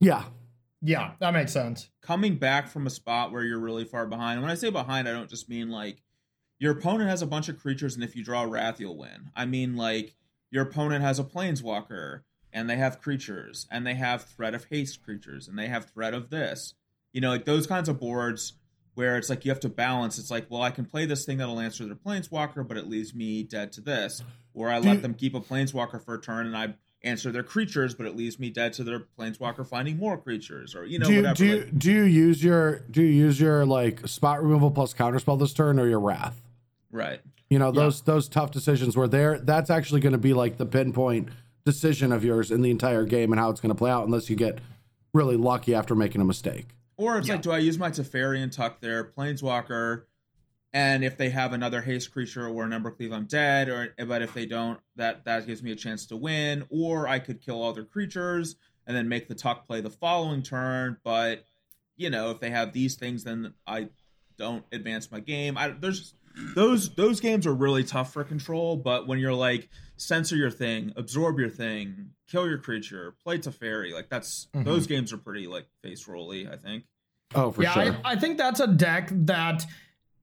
Yeah. 0.00 0.24
Yeah, 0.80 1.12
that 1.18 1.32
makes 1.32 1.52
sense. 1.52 1.90
coming 2.02 2.36
back 2.36 2.68
from 2.68 2.86
a 2.86 2.90
spot 2.90 3.32
where 3.32 3.42
you're 3.42 3.58
really 3.58 3.84
far 3.84 4.06
behind. 4.06 4.40
When 4.40 4.50
I 4.50 4.54
say 4.54 4.70
behind, 4.70 5.08
I 5.08 5.12
don't 5.12 5.28
just 5.28 5.48
mean 5.48 5.70
like 5.70 6.02
your 6.60 6.72
opponent 6.72 7.10
has 7.10 7.20
a 7.22 7.26
bunch 7.26 7.48
of 7.48 7.58
creatures, 7.58 7.94
and 7.96 8.04
if 8.04 8.14
you 8.14 8.22
draw 8.24 8.42
Wrath, 8.42 8.78
you'll 8.80 8.96
win. 8.96 9.30
I 9.34 9.44
mean 9.44 9.76
like 9.76 10.14
your 10.52 10.62
opponent 10.64 11.02
has 11.02 11.18
a 11.18 11.24
Planeswalker, 11.24 12.20
and 12.52 12.68
they 12.68 12.76
have 12.76 13.00
creatures, 13.00 13.66
and 13.70 13.86
they 13.86 13.94
have 13.94 14.24
Threat 14.24 14.54
of 14.54 14.64
Haste 14.66 15.02
creatures, 15.02 15.48
and 15.48 15.58
they 15.58 15.66
have 15.68 15.86
Threat 15.90 16.14
of 16.14 16.30
this. 16.30 16.74
You 17.12 17.20
know, 17.20 17.30
like 17.30 17.44
those 17.44 17.66
kinds 17.66 17.88
of 17.88 17.98
boards 18.00 18.54
where 18.94 19.16
it's 19.16 19.30
like 19.30 19.44
you 19.44 19.50
have 19.50 19.60
to 19.60 19.68
balance. 19.68 20.18
It's 20.18 20.30
like, 20.30 20.46
well, 20.48 20.62
I 20.62 20.70
can 20.70 20.84
play 20.84 21.06
this 21.06 21.24
thing 21.24 21.38
that'll 21.38 21.60
answer 21.60 21.86
their 21.86 21.94
Planeswalker, 21.94 22.66
but 22.66 22.76
it 22.76 22.88
leaves 22.88 23.14
me 23.14 23.42
dead 23.44 23.70
to 23.72 23.80
this. 23.80 24.22
Or 24.54 24.70
I 24.70 24.80
Do 24.80 24.88
let 24.88 24.94
you- 24.96 25.00
them 25.02 25.14
keep 25.14 25.34
a 25.34 25.40
Planeswalker 25.40 26.04
for 26.04 26.14
a 26.14 26.20
turn, 26.20 26.46
and 26.46 26.56
I 26.56 26.74
answer 27.04 27.30
their 27.30 27.44
creatures, 27.44 27.94
but 27.94 28.06
it 28.06 28.16
leaves 28.16 28.40
me 28.40 28.50
dead 28.50 28.72
to 28.72 28.82
their 28.82 29.06
Planeswalker 29.16 29.64
finding 29.64 29.98
more 29.98 30.18
creatures, 30.18 30.74
or 30.74 30.84
you 30.84 30.98
know, 30.98 31.06
do 31.06 31.12
you, 31.12 31.18
whatever. 31.20 31.34
do 31.36 31.46
you, 31.46 31.64
do 31.76 31.92
you 31.92 32.02
use 32.02 32.42
your 32.42 32.80
do 32.90 33.02
you 33.02 33.24
use 33.24 33.40
your 33.40 33.64
like 33.64 34.06
spot 34.08 34.42
removal 34.42 34.70
plus 34.72 34.94
counterspell 34.94 35.38
this 35.38 35.52
turn 35.52 35.78
or 35.78 35.86
your 35.86 36.00
wrath? 36.00 36.40
right. 36.90 37.20
You 37.50 37.58
know 37.58 37.70
those 37.70 38.02
those 38.02 38.28
tough 38.28 38.50
decisions 38.50 38.94
where 38.96 39.08
they're 39.08 39.38
that's 39.38 39.70
actually 39.70 40.00
going 40.00 40.12
to 40.12 40.18
be 40.18 40.34
like 40.34 40.58
the 40.58 40.66
pinpoint 40.66 41.28
decision 41.72 42.12
of 42.12 42.24
yours 42.24 42.50
in 42.50 42.62
the 42.62 42.70
entire 42.70 43.04
game 43.04 43.32
and 43.32 43.38
how 43.38 43.50
it's 43.50 43.60
going 43.60 43.68
to 43.74 43.78
play 43.78 43.90
out 43.90 44.04
unless 44.06 44.30
you 44.30 44.36
get 44.36 44.58
really 45.12 45.36
lucky 45.36 45.74
after 45.74 45.94
making 45.94 46.20
a 46.20 46.24
mistake. 46.24 46.68
Or 46.96 47.18
it's 47.18 47.28
Yeah. 47.28 47.34
like, 47.34 47.42
do 47.42 47.50
I 47.52 47.58
use 47.58 47.78
my 47.78 47.90
Teferi 47.90 48.42
and 48.42 48.50
tuck 48.52 48.80
their 48.80 49.04
Planeswalker 49.04 50.04
and 50.74 51.02
if 51.02 51.16
they 51.16 51.30
have 51.30 51.52
another 51.54 51.80
haste 51.80 52.12
creature 52.12 52.46
or 52.46 52.62
an 52.64 52.70
Embercleave, 52.72 53.12
I'm 53.12 53.24
dead. 53.24 53.68
Or 53.70 53.94
but 54.06 54.20
if 54.20 54.34
they 54.34 54.44
don't, 54.44 54.78
that 54.96 55.24
that 55.24 55.46
gives 55.46 55.62
me 55.62 55.72
a 55.72 55.76
chance 55.76 56.04
to 56.06 56.16
win. 56.16 56.64
Or 56.68 57.08
I 57.08 57.18
could 57.20 57.40
kill 57.40 57.60
all 57.62 57.72
their 57.72 57.84
creatures 57.86 58.56
and 58.86 58.94
then 58.96 59.08
make 59.08 59.28
the 59.28 59.34
tuck 59.34 59.66
play 59.66 59.80
the 59.80 59.88
following 59.90 60.42
turn. 60.42 60.98
But 61.02 61.44
you 61.96 62.10
know, 62.10 62.30
if 62.30 62.40
they 62.40 62.50
have 62.50 62.72
these 62.74 62.96
things, 62.96 63.24
then 63.24 63.54
I 63.66 63.88
don't 64.36 64.64
advance 64.70 65.10
my 65.10 65.20
game. 65.20 65.56
I 65.56 65.68
there's 65.70 66.14
those 66.54 66.94
those 66.94 67.20
games 67.20 67.46
are 67.46 67.54
really 67.54 67.82
tough 67.82 68.12
for 68.12 68.22
control. 68.22 68.76
But 68.76 69.06
when 69.08 69.18
you're 69.18 69.32
like 69.34 69.70
censor 69.98 70.36
your 70.36 70.50
thing, 70.50 70.92
absorb 70.96 71.38
your 71.38 71.50
thing, 71.50 72.10
kill 72.30 72.48
your 72.48 72.58
creature, 72.58 73.14
play 73.22 73.38
Teferi. 73.38 73.92
like 73.92 74.08
that's 74.08 74.48
Mhm. 74.54 74.64
those 74.64 74.86
games 74.86 75.12
are 75.12 75.18
pretty 75.18 75.46
like 75.46 75.66
face 75.82 76.08
rolly. 76.08 76.48
I 76.48 76.56
think. 76.56 76.84
Oh, 77.34 77.50
for 77.52 77.62
yeah, 77.62 77.72
sure. 77.74 77.96
I, 78.04 78.12
I 78.12 78.16
think 78.16 78.38
that's 78.38 78.60
a 78.60 78.66
deck 78.66 79.10
that 79.12 79.66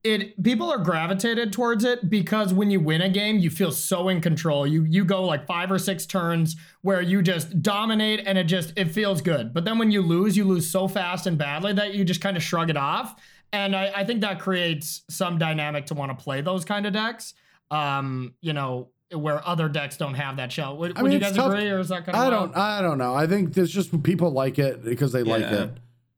it 0.03 0.41
people 0.43 0.71
are 0.71 0.77
gravitated 0.77 1.51
towards 1.51 1.83
it 1.83 2.09
because 2.11 2.53
when 2.53 2.69
you 2.69 2.79
win 2.79 3.01
a 3.01 3.09
game, 3.09 3.39
you 3.39 3.49
feel 3.49 3.71
so 3.71 4.07
in 4.07 4.21
control. 4.21 4.65
You 4.67 4.83
you 4.85 5.03
go 5.03 5.23
like 5.23 5.45
five 5.47 5.71
or 5.71 5.79
six 5.79 6.05
turns 6.05 6.55
where 6.81 7.01
you 7.01 7.21
just 7.23 7.61
dominate 7.63 8.21
and 8.25 8.37
it 8.37 8.43
just 8.45 8.73
it 8.75 8.85
feels 8.91 9.21
good. 9.21 9.53
But 9.53 9.65
then 9.65 9.77
when 9.79 9.89
you 9.91 10.01
lose, 10.01 10.37
you 10.37 10.43
lose 10.45 10.69
so 10.69 10.87
fast 10.87 11.25
and 11.27 11.37
badly 11.37 11.73
that 11.73 11.95
you 11.95 12.05
just 12.05 12.21
kind 12.21 12.37
of 12.37 12.43
shrug 12.43 12.69
it 12.69 12.77
off. 12.77 13.15
And 13.51 13.75
I, 13.75 13.91
I 13.95 14.03
think 14.05 14.21
that 14.21 14.39
creates 14.39 15.03
some 15.09 15.37
dynamic 15.39 15.85
to 15.87 15.93
want 15.95 16.17
to 16.17 16.23
play 16.23 16.41
those 16.41 16.65
kind 16.65 16.85
of 16.85 16.93
decks. 16.93 17.33
Um, 17.71 18.33
you 18.41 18.53
know, 18.53 18.89
where 19.13 19.45
other 19.47 19.69
decks 19.69 19.97
don't 19.97 20.15
have 20.15 20.37
that 20.37 20.51
shell. 20.51 20.77
Would, 20.77 20.97
I 20.97 21.01
would 21.01 21.09
mean, 21.09 21.19
you 21.19 21.25
guys 21.25 21.35
tough- 21.35 21.53
agree, 21.53 21.69
or 21.69 21.79
is 21.79 21.89
that 21.89 22.05
kind 22.05 22.15
of 22.17 22.23
I 22.23 22.29
don't. 22.29 22.55
I 22.57 22.81
don't 22.81 22.97
know. 22.97 23.13
I 23.13 23.27
think 23.27 23.53
there's 23.53 23.71
just 23.71 24.01
people 24.03 24.31
like 24.31 24.57
it 24.59 24.83
because 24.83 25.11
they 25.11 25.23
like 25.23 25.43
it. 25.43 25.71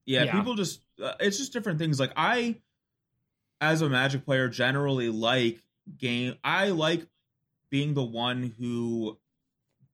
Yeah, 0.05 0.23
Yeah. 0.23 0.31
people 0.33 0.55
just 0.55 0.81
uh, 1.03 1.13
it's 1.19 1.37
just 1.37 1.51
different 1.53 1.79
things. 1.79 1.99
Like 1.99 2.13
I 2.15 2.55
as 3.59 3.81
a 3.81 3.89
magic 3.89 4.23
player 4.25 4.47
generally 4.47 5.09
like 5.09 5.61
game 5.97 6.35
I 6.43 6.69
like 6.69 7.05
being 7.69 7.93
the 7.93 8.03
one 8.03 8.53
who 8.57 9.17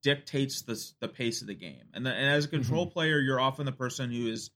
dictates 0.02 0.62
the 0.62 0.80
the 1.00 1.08
pace 1.08 1.40
of 1.40 1.48
the 1.48 1.54
game. 1.54 1.82
And, 1.94 2.04
the, 2.06 2.10
and 2.12 2.28
as 2.30 2.44
a 2.44 2.48
control 2.48 2.86
player, 2.86 3.18
you're 3.18 3.40
often 3.40 3.66
the 3.66 3.72
person 3.72 4.10
who 4.12 4.28
is 4.28 4.50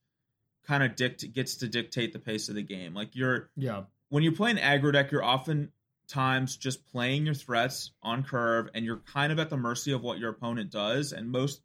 kind 0.67 0.83
of 0.83 0.95
dict 0.95 1.33
gets 1.33 1.57
to 1.57 1.69
dictate 1.69 2.13
the 2.13 2.19
pace 2.19 2.49
of 2.49 2.55
the 2.55 2.63
game. 2.63 2.95
Like 2.95 3.17
you're 3.17 3.51
Yeah. 3.57 3.85
when 4.11 4.23
you 4.23 4.33
play 4.33 4.51
an 4.51 4.59
aggro 4.59 4.93
deck, 4.93 5.11
you're 5.11 5.25
often 5.25 5.73
times 6.09 6.57
just 6.57 6.87
playing 6.87 7.27
your 7.27 7.35
threats 7.35 7.93
on 8.03 8.25
curve 8.25 8.69
and 8.75 8.85
you're 8.85 9.03
kind 9.13 9.33
of 9.33 9.39
at 9.39 9.51
the 9.51 9.57
mercy 9.57 9.93
of 9.93 10.03
what 10.03 10.19
your 10.19 10.31
opponent 10.31 10.71
does. 10.71 11.13
And 11.13 11.31
most, 11.31 11.61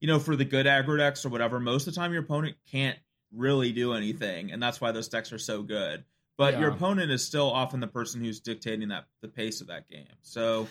you 0.00 0.08
know, 0.08 0.18
for 0.18 0.36
the 0.36 0.44
good 0.44 0.66
aggro 0.66 0.98
decks 0.98 1.24
or 1.24 1.28
whatever, 1.28 1.60
most 1.60 1.86
of 1.86 1.94
the 1.94 2.00
time 2.00 2.12
your 2.12 2.22
opponent 2.22 2.56
can't 2.70 2.98
really 3.32 3.72
do 3.72 3.94
anything. 3.94 4.52
And 4.52 4.62
that's 4.62 4.80
why 4.80 4.92
those 4.92 5.08
decks 5.08 5.32
are 5.32 5.38
so 5.38 5.62
good. 5.62 6.04
But 6.36 6.58
your 6.58 6.70
opponent 6.70 7.12
is 7.12 7.24
still 7.24 7.50
often 7.50 7.78
the 7.78 7.86
person 7.86 8.20
who's 8.20 8.40
dictating 8.40 8.88
that 8.88 9.04
the 9.22 9.28
pace 9.28 9.60
of 9.60 9.68
that 9.68 9.88
game. 9.88 10.08
So 10.22 10.66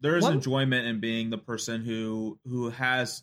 there 0.00 0.18
is 0.18 0.24
One- 0.24 0.34
enjoyment 0.34 0.86
in 0.86 1.00
being 1.00 1.30
the 1.30 1.38
person 1.38 1.82
who 1.82 2.38
who 2.46 2.68
has 2.68 3.22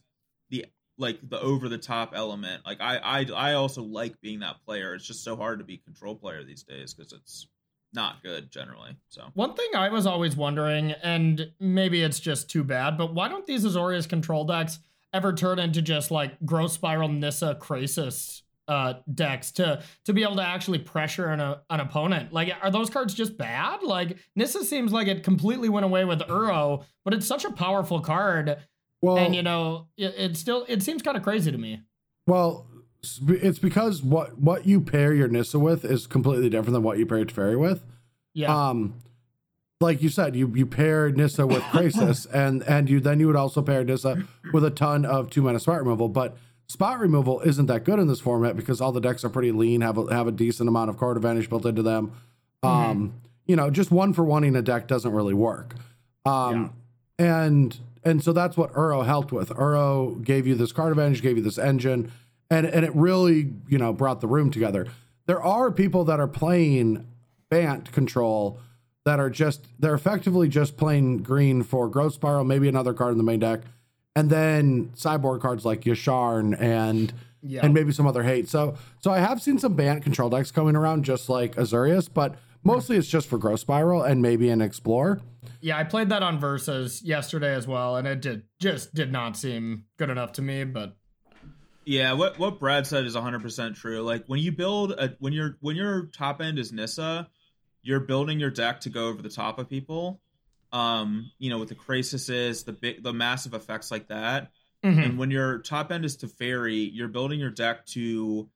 the 0.49 0.65
like 0.97 1.19
the 1.21 1.39
over 1.39 1.69
the 1.69 1.77
top 1.77 2.13
element. 2.15 2.65
Like 2.65 2.81
I 2.81 2.97
I 2.97 3.25
I 3.35 3.53
also 3.53 3.83
like 3.83 4.19
being 4.19 4.39
that 4.39 4.65
player. 4.65 4.95
It's 4.95 5.05
just 5.05 5.23
so 5.23 5.35
hard 5.35 5.59
to 5.59 5.65
be 5.65 5.77
control 5.77 6.15
player 6.15 6.43
these 6.43 6.63
days 6.63 6.95
because 6.95 7.13
it's 7.13 7.47
not 7.93 8.23
good 8.23 8.51
generally. 8.51 8.95
So 9.09 9.23
One 9.33 9.53
thing 9.53 9.69
I 9.75 9.89
was 9.89 10.05
always 10.05 10.35
wondering, 10.35 10.91
and 10.91 11.51
maybe 11.59 12.01
it's 12.01 12.19
just 12.19 12.49
too 12.49 12.63
bad, 12.63 12.97
but 12.97 13.13
why 13.13 13.27
don't 13.27 13.45
these 13.45 13.65
Azorius 13.65 14.07
control 14.07 14.45
decks 14.45 14.79
ever 15.13 15.33
turn 15.33 15.59
into 15.59 15.81
just 15.81 16.09
like 16.11 16.33
Growth 16.45 16.71
Spiral 16.71 17.09
Nissa 17.09 17.57
Krasis 17.59 18.43
uh, 18.67 18.93
decks 19.13 19.51
to 19.51 19.83
to 20.05 20.13
be 20.13 20.23
able 20.23 20.37
to 20.37 20.41
actually 20.45 20.77
pressure 20.79 21.27
an, 21.27 21.41
uh, 21.41 21.57
an 21.69 21.81
opponent? 21.81 22.31
Like, 22.31 22.53
are 22.61 22.71
those 22.71 22.89
cards 22.89 23.13
just 23.13 23.37
bad? 23.37 23.83
Like, 23.83 24.17
Nissa 24.37 24.63
seems 24.63 24.93
like 24.93 25.07
it 25.07 25.23
completely 25.23 25.67
went 25.67 25.83
away 25.85 26.05
with 26.05 26.19
Uro, 26.19 26.85
but 27.03 27.13
it's 27.13 27.25
such 27.27 27.43
a 27.43 27.51
powerful 27.51 27.99
card, 27.99 28.57
Well, 29.01 29.17
and 29.17 29.35
you 29.35 29.41
know, 29.43 29.87
it, 29.97 30.13
it 30.17 30.37
still 30.37 30.65
it 30.69 30.81
seems 30.83 31.01
kind 31.01 31.17
of 31.17 31.23
crazy 31.23 31.51
to 31.51 31.57
me. 31.57 31.81
well, 32.27 32.67
s- 32.69 32.70
it's 33.03 33.59
because 33.59 34.01
what 34.03 34.37
what 34.37 34.65
you 34.65 34.79
pair 34.81 35.13
your 35.13 35.27
Nissa 35.27 35.57
with 35.59 35.83
is 35.85 36.07
completely 36.07 36.49
different 36.49 36.73
than 36.73 36.83
what 36.83 36.97
you 36.97 37.05
pair 37.05 37.17
your 37.17 37.27
Teferi 37.27 37.59
with. 37.59 37.83
Yeah, 38.33 38.69
Um, 38.69 38.95
like 39.79 40.01
you 40.01 40.09
said, 40.09 40.35
you 40.35 40.47
you 40.55 40.65
pair 40.65 41.09
Nissa 41.11 41.47
with 41.47 41.63
Krasis, 41.63 42.27
and 42.33 42.63
and 42.63 42.89
you 42.89 42.99
then 42.99 43.19
you 43.19 43.27
would 43.27 43.35
also 43.35 43.61
pair 43.61 43.83
Nissa 43.83 44.23
with 44.53 44.63
a 44.63 44.69
ton 44.69 45.05
of 45.05 45.29
two 45.29 45.41
mana 45.41 45.59
spot 45.59 45.79
removal. 45.79 46.09
But 46.09 46.37
spot 46.67 46.99
removal 46.99 47.41
isn't 47.41 47.65
that 47.65 47.83
good 47.83 47.99
in 47.99 48.07
this 48.07 48.19
format 48.19 48.55
because 48.55 48.79
all 48.79 48.91
the 48.91 49.01
decks 49.01 49.25
are 49.25 49.29
pretty 49.29 49.51
lean, 49.51 49.81
have 49.81 49.97
a, 49.97 50.13
have 50.13 50.27
a 50.27 50.31
decent 50.31 50.69
amount 50.69 50.89
of 50.89 50.97
card 50.97 51.17
advantage 51.17 51.49
built 51.49 51.65
into 51.65 51.81
them. 51.81 52.11
Um, 52.63 53.15
you 53.47 53.55
know, 53.55 53.71
just 53.71 53.89
one 53.91 54.13
for 54.13 54.23
one 54.23 54.43
in 54.43 54.55
a 54.55 54.61
deck 54.61 54.87
doesn't 54.87 55.11
really 55.11 55.33
work. 55.33 55.75
Um, 56.25 56.73
and 57.17 57.77
and 58.03 58.23
so 58.23 58.31
that's 58.33 58.55
what 58.55 58.71
Uro 58.73 59.05
helped 59.05 59.31
with. 59.31 59.49
Uro 59.49 60.23
gave 60.23 60.45
you 60.47 60.55
this 60.55 60.71
card 60.71 60.91
advantage, 60.91 61.21
gave 61.21 61.37
you 61.37 61.43
this 61.43 61.57
engine, 61.57 62.11
and 62.51 62.67
and 62.67 62.85
it 62.85 62.93
really 62.95 63.51
you 63.67 63.79
know 63.79 63.91
brought 63.91 64.21
the 64.21 64.27
room 64.27 64.51
together. 64.51 64.85
There 65.25 65.41
are 65.41 65.71
people 65.71 66.03
that 66.05 66.19
are 66.19 66.27
playing 66.27 67.07
Bant 67.49 67.91
control 67.91 68.59
that 69.05 69.19
are 69.19 69.29
just 69.29 69.65
they're 69.79 69.95
effectively 69.95 70.47
just 70.47 70.77
playing 70.77 71.19
green 71.19 71.63
for 71.63 71.89
Growth 71.89 72.13
Spiral, 72.13 72.43
maybe 72.43 72.67
another 72.67 72.93
card 72.93 73.13
in 73.13 73.17
the 73.17 73.23
main 73.23 73.39
deck, 73.39 73.61
and 74.15 74.29
then 74.29 74.91
sideboard 74.93 75.41
cards 75.41 75.65
like 75.65 75.81
Yasharn 75.81 76.59
and 76.61 77.11
yeah. 77.41 77.61
and 77.63 77.73
maybe 77.73 77.91
some 77.91 78.05
other 78.05 78.23
hate. 78.23 78.47
So 78.47 78.75
so 78.99 79.11
I 79.11 79.19
have 79.19 79.41
seen 79.41 79.57
some 79.57 79.73
Bant 79.73 80.03
control 80.03 80.29
decks 80.29 80.51
coming 80.51 80.75
around 80.75 81.03
just 81.03 81.29
like 81.29 81.55
Azorius, 81.55 82.09
but 82.13 82.35
mostly 82.63 82.97
it's 82.97 83.07
just 83.07 83.27
for 83.27 83.37
Growth 83.37 83.61
Spiral 83.61 84.03
and 84.03 84.21
maybe 84.21 84.49
an 84.49 84.61
Explore. 84.61 85.21
Yeah, 85.61 85.77
I 85.77 85.83
played 85.83 86.09
that 86.09 86.23
on 86.23 86.39
Versus 86.39 87.01
yesterday 87.01 87.53
as 87.53 87.67
well, 87.67 87.95
and 87.95 88.07
it 88.07 88.21
did 88.21 88.43
just 88.59 88.93
did 88.93 89.11
not 89.11 89.37
seem 89.37 89.85
good 89.97 90.09
enough 90.09 90.33
to 90.33 90.41
me. 90.41 90.63
But 90.63 90.95
yeah, 91.85 92.13
what 92.13 92.37
what 92.37 92.59
Brad 92.59 92.85
said 92.85 93.05
is 93.05 93.15
100 93.15 93.41
percent 93.41 93.75
true. 93.75 94.01
Like 94.01 94.25
when 94.27 94.39
you 94.39 94.51
build 94.51 94.91
a 94.91 95.15
when 95.19 95.33
your 95.33 95.57
when 95.61 95.75
your 95.75 96.07
top 96.07 96.41
end 96.41 96.59
is 96.59 96.71
Nissa, 96.71 97.27
you're 97.81 97.99
building 98.01 98.39
your 98.39 98.51
deck 98.51 98.81
to 98.81 98.89
go 98.89 99.07
over 99.07 99.21
the 99.21 99.29
top 99.29 99.59
of 99.59 99.69
people. 99.69 100.21
Um, 100.71 101.31
you 101.37 101.49
know, 101.49 101.57
with 101.57 101.69
the 101.69 101.75
Krasises, 101.75 102.63
the 102.63 102.73
big 102.73 103.03
the 103.03 103.13
massive 103.13 103.53
effects 103.53 103.91
like 103.91 104.07
that. 104.07 104.51
Mhm. 104.83 105.05
And 105.05 105.17
when 105.17 105.31
your 105.31 105.59
top 105.59 105.91
end 105.91 106.05
is 106.05 106.17
Teferi, 106.17 106.89
you're 106.91 107.07
building 107.07 107.39
your 107.39 107.51
deck 107.51 107.85
to 107.87 108.49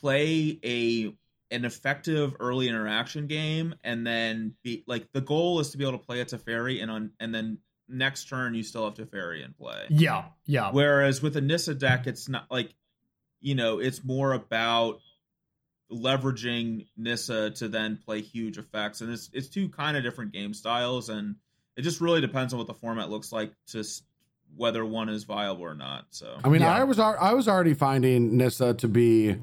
play 0.00 0.58
a 0.64 1.14
an 1.52 1.64
effective 1.64 2.36
early 2.38 2.68
interaction 2.68 3.26
game, 3.26 3.74
and 3.82 4.06
then 4.06 4.54
be 4.62 4.84
like 4.86 5.10
the 5.12 5.20
goal 5.20 5.60
is 5.60 5.70
to 5.70 5.78
be 5.78 5.84
able 5.84 5.98
to 5.98 6.04
play 6.06 6.20
a 6.20 6.24
Teferi, 6.24 6.80
and 6.80 6.90
on 6.90 7.10
and 7.18 7.34
then 7.34 7.58
next 7.90 8.28
turn 8.28 8.54
you 8.54 8.62
still 8.62 8.84
have 8.84 8.94
Teferi 8.94 9.44
in 9.44 9.52
play. 9.52 9.86
yeah, 9.90 10.26
yeah, 10.46 10.70
Whereas 10.70 11.20
with 11.22 11.36
a 11.36 11.40
Nissa 11.40 11.74
deck, 11.74 12.06
it's 12.06 12.28
not 12.28 12.46
like 12.50 12.74
you 13.40 13.54
know 13.54 13.78
it's 13.80 14.04
more 14.04 14.32
about 14.32 15.00
leveraging 15.92 16.86
Nissa 16.96 17.50
to 17.50 17.68
then 17.68 17.98
play 18.04 18.20
huge 18.20 18.58
effects, 18.58 19.00
and 19.00 19.10
it's 19.12 19.30
it's 19.32 19.48
two 19.48 19.68
kind 19.68 19.96
of 19.96 20.02
different 20.02 20.32
game 20.32 20.54
styles, 20.54 21.08
and 21.08 21.36
it 21.76 21.82
just 21.82 22.00
really 22.00 22.20
depends 22.20 22.52
on 22.52 22.58
what 22.58 22.66
the 22.66 22.74
format 22.74 23.10
looks 23.10 23.32
like 23.32 23.52
to 23.68 23.84
whether 24.56 24.84
one 24.84 25.08
is 25.08 25.24
viable 25.24 25.62
or 25.62 25.74
not. 25.74 26.06
So 26.10 26.38
I 26.44 26.48
mean, 26.48 26.62
Yeah. 26.62 26.74
I 26.74 26.84
was 26.84 26.98
I 26.98 27.32
was 27.34 27.48
already 27.48 27.74
finding 27.74 28.36
Nissa 28.36 28.74
to 28.74 28.88
be 28.88 29.36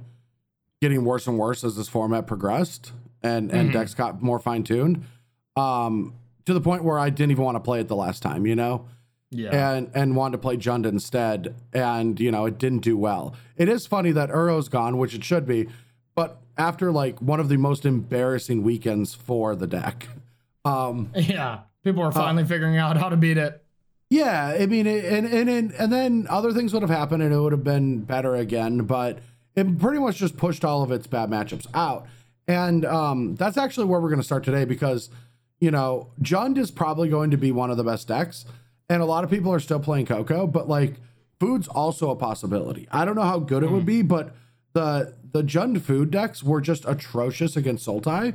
getting 0.82 1.04
worse 1.06 1.28
and 1.28 1.38
worse 1.38 1.64
as 1.64 1.76
this 1.76 1.88
format 1.90 2.28
progressed 2.28 2.92
and 3.24 3.52
and 3.52 3.70
Mhm. 3.70 3.74
decks 3.74 3.94
got 3.94 4.22
more 4.22 4.40
fine 4.40 4.64
tuned. 4.64 5.04
Um, 5.56 6.14
to 6.48 6.54
the 6.54 6.62
point 6.62 6.82
where 6.82 6.98
I 6.98 7.10
didn't 7.10 7.32
even 7.32 7.44
want 7.44 7.56
to 7.56 7.60
play 7.60 7.82
it 7.82 7.90
the 7.90 7.96
last 7.96 8.24
time, 8.24 8.46
you 8.46 8.56
know, 8.56 8.86
yeah. 9.32 9.50
and 9.76 9.92
and 9.94 10.16
wanted 10.16 10.32
to 10.32 10.38
play 10.38 10.56
Jund 10.56 10.86
instead, 10.86 11.56
and 11.74 12.18
you 12.22 12.32
know 12.32 12.46
it 12.46 12.58
didn't 12.58 12.80
do 12.80 12.98
well. 12.98 13.36
It 13.58 13.68
is 13.68 13.86
funny 13.86 14.14
that 14.14 14.30
Uro's 14.30 14.70
gone, 14.70 14.98
which 14.98 15.14
it 15.14 15.26
should 15.26 15.46
be, 15.46 15.68
but 16.16 16.40
after 16.58 16.90
like 16.90 17.22
one 17.22 17.42
of 17.42 17.50
the 17.50 17.58
most 17.58 17.86
embarrassing 17.86 18.64
weekends 18.64 19.14
for 19.14 19.58
the 19.58 19.68
deck. 19.68 20.08
Um, 20.64 21.12
Yeah, 21.16 21.60
people 21.84 22.02
are 22.02 22.14
finally 22.14 22.46
figuring 22.46 22.78
out 22.78 22.96
how 22.96 23.10
to 23.10 23.18
beat 23.18 23.38
it. 23.38 23.62
Yeah, 24.10 24.56
I 24.58 24.68
mean, 24.68 24.88
it, 24.88 25.04
and 25.04 25.28
and 25.28 25.50
and 25.50 25.72
and 25.74 25.92
then 25.92 26.28
other 26.30 26.54
things 26.54 26.72
would 26.72 26.82
have 26.82 26.90
happened, 26.90 27.24
and 27.24 27.34
it 27.34 27.40
would 27.40 27.52
have 27.52 27.66
been 27.66 28.04
better 28.04 28.36
again. 28.36 28.84
But 28.86 29.20
it 29.54 29.80
pretty 29.80 30.00
much 30.00 30.16
just 30.16 30.38
pushed 30.38 30.64
all 30.64 30.82
of 30.82 30.94
its 30.94 31.08
bad 31.08 31.30
matchups 31.30 31.68
out, 31.74 32.08
and 32.48 32.86
um, 32.86 33.36
that's 33.36 33.58
actually 33.58 33.88
where 33.88 34.00
we're 34.00 34.08
going 34.08 34.22
to 34.22 34.26
start 34.26 34.46
today 34.46 34.64
because 34.64 35.10
you 35.60 35.72
know 35.72 36.08
Jund 36.22 36.58
is 36.58 36.72
probably 36.72 37.10
going 37.10 37.32
to 37.32 37.38
be 37.38 37.52
one 37.52 37.72
of 37.72 37.78
the 37.78 37.84
best 37.84 38.08
decks, 38.08 38.46
and 38.90 39.02
a 39.02 39.06
lot 39.06 39.24
of 39.24 39.30
people 39.30 39.52
are 39.54 39.60
still 39.60 39.80
playing 39.80 40.06
Coco, 40.06 40.48
but 40.48 40.68
like 40.70 40.96
food's 41.40 41.68
also 41.68 42.10
a 42.10 42.16
possibility. 42.16 42.88
I 42.92 43.06
don't 43.06 43.16
know 43.16 43.22
how 43.24 43.40
good 43.40 43.64
it 43.64 43.72
would 43.72 43.86
be, 43.86 44.02
but 44.02 44.36
the 44.74 45.14
the 45.32 45.44
Jund 45.44 45.82
food 45.82 46.12
decks 46.12 46.42
were 46.44 46.62
just 46.62 46.86
atrocious 46.86 47.56
against 47.58 47.86
Sultai. 47.88 48.34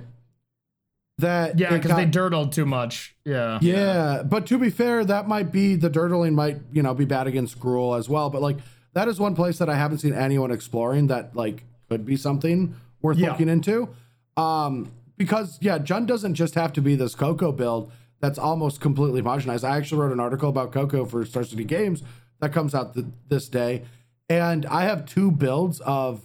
That 1.18 1.58
Yeah, 1.58 1.70
because 1.76 1.94
they 1.94 2.06
dirtled 2.06 2.52
too 2.52 2.64
much. 2.66 3.14
Yeah. 3.24 3.58
yeah, 3.62 4.22
but 4.24 4.46
to 4.46 4.58
be 4.58 4.70
fair, 4.70 5.04
that 5.04 5.28
might 5.28 5.52
be 5.52 5.76
the 5.76 5.90
dirtling 5.90 6.32
might 6.34 6.58
you 6.72 6.82
know 6.82 6.94
be 6.94 7.04
bad 7.04 7.26
against 7.26 7.60
Gruul 7.60 7.96
as 7.98 8.08
well. 8.08 8.30
But 8.30 8.42
like 8.42 8.56
that 8.94 9.08
is 9.08 9.20
one 9.20 9.34
place 9.34 9.58
that 9.58 9.68
I 9.68 9.74
haven't 9.76 9.98
seen 9.98 10.14
anyone 10.14 10.50
exploring 10.50 11.08
that 11.08 11.36
like 11.36 11.64
could 11.88 12.04
be 12.04 12.16
something 12.16 12.74
worth 13.02 13.18
Yeah. 13.18 13.30
looking 13.30 13.48
into. 13.48 13.88
Um, 14.36 14.90
because 15.22 15.56
yeah, 15.60 15.78
Jund 15.78 16.06
doesn't 16.06 16.34
just 16.34 16.56
have 16.56 16.72
to 16.72 16.80
be 16.80 16.96
this 16.96 17.14
Coco 17.14 17.52
build 17.52 17.92
that's 18.18 18.40
almost 18.40 18.80
completely 18.80 19.22
homogenized. 19.22 19.62
I 19.62 19.76
actually 19.76 20.00
wrote 20.00 20.10
an 20.10 20.18
article 20.18 20.48
about 20.48 20.72
Coco 20.72 21.04
for 21.04 21.24
Star 21.24 21.44
City 21.44 21.62
Games 21.62 22.02
that 22.40 22.52
comes 22.52 22.74
out 22.74 22.94
th- 22.94 23.06
this 23.28 23.48
day, 23.48 23.84
and 24.28 24.66
I 24.66 24.82
have 24.82 25.06
two 25.06 25.30
builds 25.30 25.78
of 25.82 26.22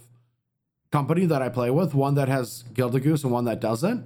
company 0.90 1.26
that 1.26 1.40
I 1.40 1.48
play 1.48 1.70
with, 1.70 1.94
one 1.94 2.16
that 2.16 2.26
has 2.26 2.64
Gilded 2.74 3.04
Goose 3.04 3.22
and 3.22 3.32
one 3.32 3.44
that 3.44 3.60
doesn't. 3.60 4.04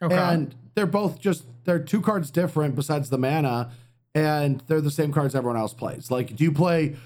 Okay. 0.00 0.16
And 0.16 0.54
they're 0.74 0.86
both 0.86 1.20
just 1.20 1.44
they're 1.64 1.78
two 1.78 2.00
cards 2.00 2.30
different 2.30 2.74
besides 2.74 3.10
the 3.10 3.18
mana, 3.18 3.70
and 4.14 4.62
they're 4.68 4.80
the 4.80 4.90
same 4.90 5.12
cards 5.12 5.34
everyone 5.34 5.58
else 5.58 5.74
plays. 5.74 6.10
Like, 6.10 6.34
do 6.34 6.44
you 6.44 6.52
play, 6.52 6.96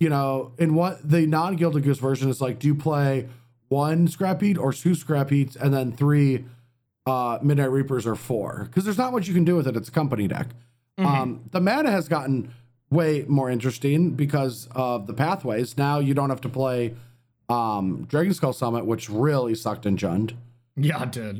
you 0.00 0.08
know, 0.08 0.52
in 0.56 0.74
what 0.74 1.06
the 1.06 1.26
non 1.26 1.56
Gilded 1.56 1.82
Goose 1.82 1.98
version 1.98 2.30
is 2.30 2.40
like, 2.40 2.58
do 2.58 2.66
you 2.66 2.74
play 2.74 3.28
one 3.68 4.08
scrapheap 4.08 4.58
or 4.58 4.72
two 4.72 4.94
scrapheaps 4.94 5.54
and 5.54 5.74
then 5.74 5.92
three 5.92 6.46
uh 7.08 7.38
Midnight 7.42 7.70
Reapers 7.70 8.06
are 8.06 8.14
four? 8.16 8.64
Because 8.64 8.84
there's 8.84 8.98
not 8.98 9.12
much 9.12 9.26
you 9.28 9.34
can 9.34 9.44
do 9.44 9.56
with 9.56 9.66
it. 9.66 9.76
It's 9.76 9.88
a 9.88 9.92
company 9.92 10.28
deck. 10.28 10.48
Um, 10.98 11.44
the 11.52 11.60
mana 11.60 11.90
has 11.92 12.08
gotten 12.08 12.52
way 12.90 13.24
more 13.28 13.48
interesting 13.50 14.12
because 14.16 14.68
of 14.72 15.06
the 15.06 15.14
pathways. 15.14 15.78
Now 15.78 16.00
you 16.00 16.12
don't 16.12 16.30
have 16.30 16.40
to 16.42 16.48
play 16.48 16.94
um 17.48 18.04
Dragon 18.08 18.34
Skull 18.34 18.52
Summit, 18.52 18.84
which 18.84 19.08
really 19.08 19.54
sucked 19.54 19.86
in 19.86 19.96
Jund. 19.96 20.32
yeah, 20.76 21.02
it 21.04 21.12
did. 21.12 21.36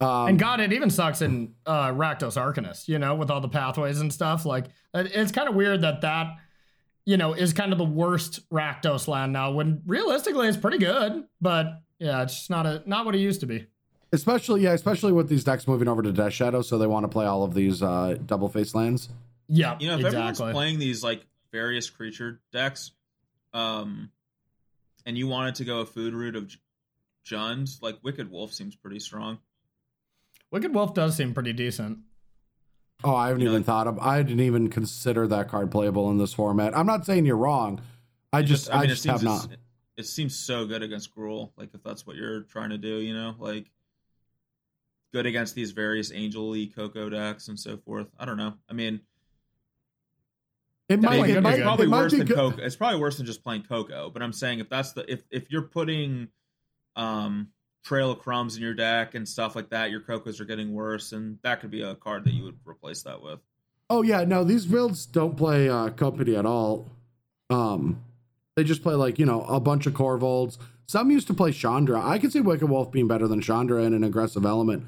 Um, 0.00 0.28
And 0.28 0.38
God, 0.38 0.60
it 0.60 0.72
even 0.74 0.90
sucks 0.90 1.22
in 1.22 1.54
uh, 1.64 1.88
Rakdos 1.92 2.36
Arcanist, 2.36 2.86
you 2.88 2.98
know, 2.98 3.14
with 3.14 3.30
all 3.30 3.40
the 3.40 3.48
pathways 3.48 3.98
and 4.00 4.12
stuff. 4.12 4.44
Like, 4.44 4.66
it's 4.92 5.32
kind 5.32 5.48
of 5.48 5.54
weird 5.54 5.80
that 5.80 6.02
that, 6.02 6.26
you 7.06 7.16
know, 7.16 7.32
is 7.32 7.54
kind 7.54 7.72
of 7.72 7.78
the 7.78 7.84
worst 7.86 8.46
Rakdos 8.50 9.08
land 9.08 9.32
now. 9.32 9.52
When 9.52 9.80
realistically, 9.86 10.48
it's 10.48 10.58
pretty 10.58 10.76
good, 10.78 11.24
but 11.40 11.80
yeah, 11.98 12.22
it's 12.24 12.34
just 12.34 12.50
not 12.50 12.66
a 12.66 12.82
not 12.84 13.06
what 13.06 13.14
it 13.14 13.20
used 13.20 13.40
to 13.40 13.46
be. 13.46 13.66
Especially, 14.16 14.62
yeah, 14.62 14.72
especially 14.72 15.12
with 15.12 15.28
these 15.28 15.44
decks 15.44 15.68
moving 15.68 15.86
over 15.88 16.02
to 16.02 16.12
Death 16.12 16.32
Shadow, 16.32 16.62
so 16.62 16.78
they 16.78 16.86
want 16.86 17.04
to 17.04 17.08
play 17.08 17.26
all 17.26 17.44
of 17.44 17.54
these 17.54 17.82
uh, 17.82 18.16
double 18.26 18.48
face 18.48 18.74
lands. 18.74 19.08
Yeah, 19.48 19.76
You 19.78 19.88
know, 19.88 19.94
if 19.94 20.00
exactly. 20.06 20.18
everyone's 20.28 20.54
playing 20.54 20.78
these 20.78 21.02
like 21.04 21.24
various 21.52 21.88
creature 21.90 22.40
decks, 22.52 22.90
um, 23.54 24.10
and 25.04 25.16
you 25.16 25.28
wanted 25.28 25.56
to 25.56 25.64
go 25.64 25.80
a 25.80 25.86
food 25.86 26.14
route 26.14 26.34
of 26.36 26.48
J- 26.48 26.58
Jund, 27.26 27.80
like 27.82 27.98
Wicked 28.02 28.30
Wolf 28.30 28.52
seems 28.52 28.74
pretty 28.74 28.98
strong. 29.00 29.38
Wicked 30.50 30.74
Wolf 30.74 30.94
does 30.94 31.16
seem 31.16 31.34
pretty 31.34 31.52
decent. 31.52 31.98
Oh, 33.04 33.14
I 33.14 33.28
haven't 33.28 33.40
You 33.42 33.46
know, 33.46 33.52
even 33.52 33.60
like- 33.62 33.66
thought 33.66 33.86
of. 33.86 33.98
I 33.98 34.22
didn't 34.22 34.40
even 34.40 34.68
consider 34.70 35.26
that 35.28 35.48
card 35.48 35.70
playable 35.70 36.10
in 36.10 36.18
this 36.18 36.32
format. 36.32 36.76
I'm 36.76 36.86
not 36.86 37.04
saying 37.06 37.26
you're 37.26 37.36
wrong. 37.36 37.80
I 38.32 38.40
It 38.40 38.44
just, 38.44 38.70
I, 38.72 38.76
mean, 38.80 38.84
it 38.84 38.88
just 38.88 39.02
seems 39.02 39.20
have 39.20 39.22
it's- 39.22 39.48
not. 39.48 39.58
It 39.98 40.06
seems 40.06 40.38
so 40.38 40.66
good 40.66 40.82
against 40.82 41.14
Gruul, 41.16 41.52
like 41.56 41.70
if 41.72 41.82
that's 41.82 42.06
what 42.06 42.16
you're 42.16 42.42
trying 42.42 42.68
to 42.68 42.76
do, 42.78 42.96
you 42.96 43.14
know, 43.14 43.34
like 43.38 43.70
good 45.16 45.26
against 45.26 45.54
these 45.54 45.70
various 45.70 46.12
Angel-y 46.12 46.70
Coco 46.76 47.08
decks 47.08 47.48
and 47.48 47.58
so 47.58 47.78
forth. 47.78 48.06
I 48.18 48.26
don't 48.26 48.36
know. 48.36 48.52
I 48.68 48.74
mean, 48.74 49.00
It 50.90 51.00
might, 51.00 51.30
it 51.30 51.40
might, 51.40 51.62
probably 51.62 51.86
it 51.86 51.88
might 51.88 52.02
worse 52.02 52.12
be 52.12 52.18
than 52.18 52.26
good. 52.26 52.36
Coco. 52.36 52.62
It's 52.62 52.76
probably 52.76 53.00
worse 53.00 53.16
than 53.16 53.24
just 53.24 53.42
playing 53.42 53.62
Coco. 53.62 54.10
But 54.10 54.22
I'm 54.22 54.32
saying 54.34 54.58
if 54.60 54.68
that's 54.68 54.92
the 54.92 55.10
if 55.10 55.22
if 55.30 55.50
you're 55.50 55.62
putting 55.62 56.28
um 56.96 57.48
Trail 57.82 58.10
of 58.10 58.18
Crumbs 58.18 58.56
in 58.56 58.62
your 58.62 58.74
deck 58.74 59.14
and 59.14 59.26
stuff 59.26 59.56
like 59.56 59.70
that, 59.70 59.90
your 59.90 60.00
Cocos 60.00 60.38
are 60.40 60.44
getting 60.44 60.74
worse, 60.74 61.12
and 61.12 61.38
that 61.42 61.60
could 61.60 61.70
be 61.70 61.82
a 61.82 61.94
card 61.94 62.24
that 62.24 62.34
you 62.34 62.44
would 62.44 62.58
replace 62.66 63.02
that 63.02 63.22
with. 63.22 63.40
Oh 63.88 64.02
yeah, 64.02 64.24
no, 64.24 64.44
these 64.44 64.66
builds 64.66 65.06
don't 65.06 65.36
play 65.36 65.68
uh, 65.68 65.88
company 65.90 66.36
at 66.36 66.44
all. 66.44 66.90
Um, 67.48 68.02
they 68.54 68.64
just 68.64 68.82
play 68.82 68.94
like 68.94 69.18
you 69.18 69.24
know 69.24 69.42
a 69.44 69.60
bunch 69.60 69.86
of 69.86 69.94
Korvolds. 69.94 70.58
Some 70.88 71.10
used 71.10 71.26
to 71.28 71.34
play 71.34 71.52
Chandra. 71.52 72.00
I 72.00 72.18
could 72.18 72.32
see 72.32 72.40
Wicked 72.40 72.68
Wolf 72.68 72.92
being 72.92 73.08
better 73.08 73.26
than 73.26 73.40
Chandra 73.40 73.82
in 73.82 73.94
an 73.94 74.04
aggressive 74.04 74.44
element 74.44 74.84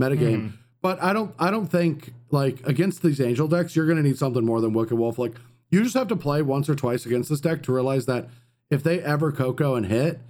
metagame, 0.00 0.52
but 0.80 1.02
I 1.02 1.12
don't. 1.12 1.34
I 1.38 1.50
don't 1.50 1.66
think 1.66 2.12
like 2.30 2.66
against 2.66 3.02
these 3.02 3.20
Angel 3.20 3.48
decks, 3.48 3.76
you're 3.76 3.86
gonna 3.86 4.02
need 4.02 4.18
something 4.18 4.44
more 4.44 4.60
than 4.60 4.72
Wicked 4.72 4.96
Wolf. 4.96 5.18
Like 5.18 5.34
you 5.70 5.82
just 5.82 5.94
have 5.94 6.08
to 6.08 6.16
play 6.16 6.42
once 6.42 6.68
or 6.68 6.74
twice 6.74 7.06
against 7.06 7.28
this 7.30 7.40
deck 7.40 7.62
to 7.64 7.72
realize 7.72 8.06
that 8.06 8.28
if 8.70 8.82
they 8.82 9.00
ever 9.00 9.32
Coco 9.32 9.74
and 9.74 9.86
hit, 9.86 10.20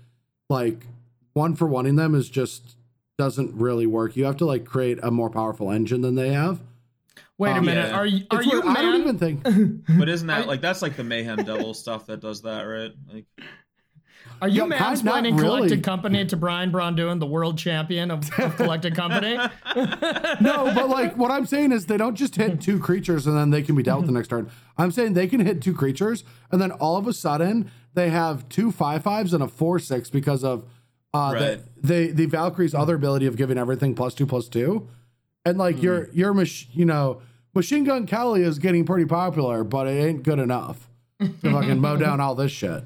like 0.49 0.87
one 1.33 1.55
for 1.57 1.67
wanting 1.67 1.97
them 1.97 2.15
is 2.15 2.29
just 2.29 2.77
doesn't 3.19 3.55
really 3.55 3.87
work. 3.87 4.17
You 4.17 4.25
have 4.25 4.37
to 4.39 4.45
like 4.47 4.65
create 4.65 4.99
a 5.03 5.11
more 5.11 5.31
powerful 5.31 5.71
engine 5.71 6.01
than 6.01 6.15
they 6.17 6.31
have. 6.31 6.61
Wait 7.39 7.51
a 7.53 7.55
Um, 7.57 7.65
minute, 7.65 7.89
yeah. 7.89 7.97
are 7.97 8.07
you 8.07 8.25
are 8.31 8.41
It's 8.43 8.53
you 8.53 8.61
weird. 8.63 8.77
I 8.77 8.83
don't 8.83 8.93
man? 8.93 9.01
even 9.01 9.19
think. 9.19 9.85
But 9.99 10.09
isn't 10.09 10.27
that 10.29 10.43
I- 10.45 10.47
like 10.47 10.61
that's 10.61 10.83
like 10.83 10.97
the 10.97 11.05
Mayhem 11.05 11.43
Devil 11.45 11.75
stuff 11.75 12.07
that 12.07 12.21
does 12.21 12.43
that, 12.43 12.63
right? 12.63 12.93
Like 13.13 13.25
Are 14.43 14.49
you 14.49 14.69
Yeah, 14.69 14.77
kind- 14.77 15.05
not 15.05 15.15
mansplaining 15.25 15.37
really. 15.39 15.57
collected 15.59 15.83
company 15.85 16.25
to 16.27 16.37
Brian 16.37 16.71
Braun 16.73 16.97
the 16.97 17.27
world 17.27 17.57
champion 17.57 18.11
of, 18.11 18.29
of 18.41 18.57
collected 18.57 18.95
company? 18.95 19.39
No, 20.41 20.73
but 20.75 20.89
like 20.89 21.17
what 21.17 21.31
I'm 21.31 21.47
saying 21.47 21.73
is 21.73 21.87
they 21.87 21.97
don't 21.97 22.15
just 22.17 22.37
hit 22.37 22.61
two 22.61 22.79
creatures 22.79 23.27
and 23.27 23.37
then 23.37 23.51
they 23.51 23.63
can 23.63 23.77
be 23.77 23.83
dealt 23.83 24.01
with 24.01 24.07
the 24.09 24.13
next 24.13 24.29
turn. 24.29 24.51
I'm 24.77 24.91
saying 24.91 25.13
they 25.15 25.27
can 25.29 25.41
hit 25.41 25.63
two 25.63 25.73
creatures 25.75 26.25
and 26.51 26.61
then 26.61 26.73
all 26.73 26.97
of 26.97 27.07
a 27.07 27.13
sudden 27.13 27.71
they 27.95 28.11
have 28.11 28.49
two 28.49 28.73
five 28.73 29.03
fives 29.05 29.33
and 29.33 29.43
a 29.43 29.49
four 29.49 29.79
six 29.79 30.11
because 30.11 30.43
of 30.45 30.65
uh 31.15 31.33
Right. 31.35 31.61
the, 31.77 32.07
the 32.07 32.13
the 32.13 32.27
Valkyrie's 32.27 32.75
other 32.75 32.97
ability 32.97 33.27
of 33.27 33.37
giving 33.37 33.59
everything 33.59 33.95
plus 33.95 34.15
two 34.15 34.27
plus 34.27 34.49
two. 34.49 34.89
And 35.45 35.57
like 35.59 35.81
your 35.83 36.09
your 36.13 36.35
mach- 36.35 36.75
you 36.75 36.85
know, 36.85 37.21
machine 37.55 37.85
gun 37.85 38.07
Kelly 38.07 38.43
is 38.43 38.59
getting 38.59 38.85
pretty 38.85 39.05
popular, 39.07 39.63
but 39.63 39.87
it 39.87 39.93
ain't 40.05 40.23
good 40.25 40.39
enough 40.41 40.89
to 41.21 41.29
fucking 41.51 41.81
mow 41.81 41.97
down 41.97 42.21
all 42.21 42.35
this 42.35 42.51
shit. 42.53 42.85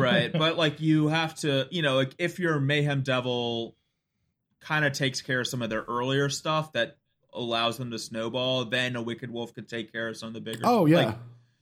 Right. 0.00 0.32
But 0.32 0.56
like 0.56 0.80
you 0.80 1.08
have 1.08 1.34
to 1.36 1.66
you 1.70 1.82
know 1.82 1.96
like 1.96 2.14
if 2.18 2.38
your 2.38 2.60
mayhem 2.60 3.02
devil 3.02 3.76
kind 4.60 4.84
of 4.84 4.92
takes 4.92 5.20
care 5.20 5.40
of 5.40 5.46
some 5.46 5.62
of 5.62 5.70
their 5.70 5.82
earlier 5.82 6.28
stuff 6.28 6.72
that 6.72 6.96
allows 7.32 7.76
them 7.76 7.90
to 7.90 7.98
snowball 7.98 8.64
then 8.64 8.96
a 8.96 9.02
wicked 9.02 9.30
wolf 9.30 9.54
could 9.54 9.68
take 9.68 9.92
care 9.92 10.08
of 10.08 10.16
some 10.16 10.28
of 10.28 10.34
the 10.34 10.40
bigger 10.40 10.62
Oh 10.64 10.86
yeah. 10.86 10.96
like, 10.96 11.16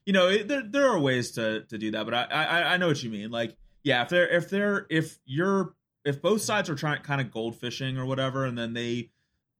you 0.07 0.13
know 0.13 0.29
it, 0.29 0.47
there, 0.49 0.63
there 0.63 0.89
are 0.89 0.99
ways 0.99 1.33
to 1.33 1.63
to 1.65 1.77
do 1.79 1.91
that 1.91 2.05
but 2.05 2.15
I, 2.15 2.25
I 2.31 2.75
i 2.75 2.77
know 2.77 2.87
what 2.89 3.03
you 3.03 3.11
mean. 3.11 3.31
Like 3.31 3.57
yeah 3.83 4.03
if 4.03 4.09
they're 4.09 4.29
if 4.29 4.49
they're 4.49 4.87
if 4.89 5.19
you're 5.27 5.75
if 6.05 6.23
both 6.23 6.43
sides 6.43 6.71
are 6.71 6.75
trying 6.77 7.03
kind 7.03 7.21
of 7.21 7.29
goldfishing 7.29 7.99
or 7.99 8.07
whatever 8.07 8.45
and 8.45 8.57
then 8.57 8.73
they 8.73 9.11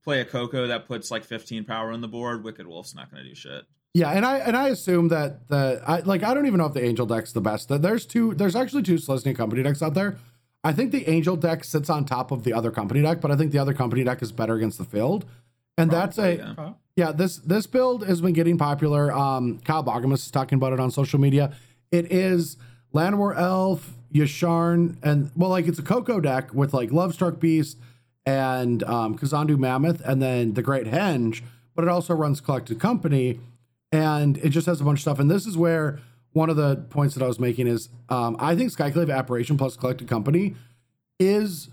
play 0.03 0.21
a 0.21 0.25
coco 0.25 0.67
that 0.67 0.87
puts 0.87 1.11
like 1.11 1.25
15 1.25 1.65
power 1.65 1.91
on 1.91 2.01
the 2.01 2.07
board 2.07 2.43
wicked 2.43 2.65
wolf's 2.67 2.95
not 2.95 3.11
going 3.11 3.23
to 3.23 3.29
do 3.29 3.35
shit 3.35 3.63
Yeah, 3.95 4.09
and 4.09 4.25
I 4.25 4.39
and 4.39 4.57
I 4.57 4.67
assume 4.67 5.07
that 5.07 5.47
the 5.47 5.81
I 5.87 6.01
like 6.01 6.21
I 6.21 6.33
don't 6.33 6.47
even 6.47 6.57
know 6.57 6.65
if 6.65 6.73
the 6.73 6.83
Angel 6.83 7.05
deck's 7.05 7.31
the 7.31 7.39
best. 7.39 7.69
That 7.69 7.81
there's 7.81 8.05
two 8.05 8.33
there's 8.33 8.53
actually 8.53 8.83
two 8.83 8.95
Selesnya 8.95 9.33
company 9.33 9.63
decks 9.63 9.81
out 9.81 9.93
there. 9.93 10.17
I 10.65 10.73
think 10.73 10.91
the 10.91 11.07
Angel 11.07 11.37
deck 11.37 11.63
sits 11.63 11.89
on 11.89 12.03
top 12.03 12.29
of 12.29 12.43
the 12.43 12.51
other 12.51 12.71
company 12.71 13.01
deck, 13.01 13.21
but 13.21 13.31
I 13.31 13.37
think 13.37 13.53
the 13.53 13.57
other 13.57 13.73
company 13.73 14.03
deck 14.03 14.21
is 14.21 14.33
better 14.33 14.55
against 14.55 14.77
the 14.79 14.83
field. 14.83 15.23
And 15.77 15.89
that's 15.89 16.17
a 16.17 16.35
yeah. 16.35 16.73
Yeah, 16.97 17.13
this 17.13 17.37
this 17.37 17.67
build 17.67 18.05
has 18.05 18.19
been 18.19 18.33
getting 18.33 18.57
popular. 18.57 19.13
Um, 19.13 19.59
Kyle 19.59 19.83
Boggemes 19.83 20.15
is 20.15 20.31
talking 20.31 20.57
about 20.57 20.73
it 20.73 20.81
on 20.81 20.91
social 20.91 21.19
media. 21.19 21.53
It 21.89 22.11
is 22.11 22.57
Llanowar 22.93 23.37
Elf, 23.37 23.93
Yasharn, 24.13 24.97
and 25.03 25.31
well, 25.37 25.49
like 25.49 25.67
it's 25.67 25.79
a 25.79 25.83
Coco 25.83 26.19
deck 26.19 26.53
with 26.53 26.73
like 26.73 26.89
Lovestruck 26.89 27.39
Beast 27.39 27.77
and 28.25 28.83
um, 28.83 29.17
Kazandu 29.17 29.57
Mammoth, 29.57 30.01
and 30.05 30.21
then 30.21 30.53
the 30.53 30.61
Great 30.61 30.87
Henge. 30.87 31.41
But 31.75 31.85
it 31.85 31.89
also 31.89 32.13
runs 32.13 32.41
Collected 32.41 32.79
Company, 32.79 33.39
and 33.95 34.37
it 34.37 34.49
just 34.49 34.67
has 34.67 34.81
a 34.81 34.83
bunch 34.83 34.99
of 34.99 35.01
stuff. 35.01 35.19
And 35.19 35.31
this 35.31 35.45
is 35.45 35.57
where 35.57 35.99
one 36.33 36.49
of 36.49 36.57
the 36.57 36.75
points 36.89 37.15
that 37.15 37.23
I 37.23 37.27
was 37.27 37.39
making 37.39 37.67
is 37.67 37.89
um, 38.09 38.35
I 38.39 38.55
think 38.55 38.71
Skyclave 38.71 39.15
Apparition 39.15 39.57
plus 39.57 39.77
Collected 39.77 40.07
Company 40.07 40.55
is 41.17 41.69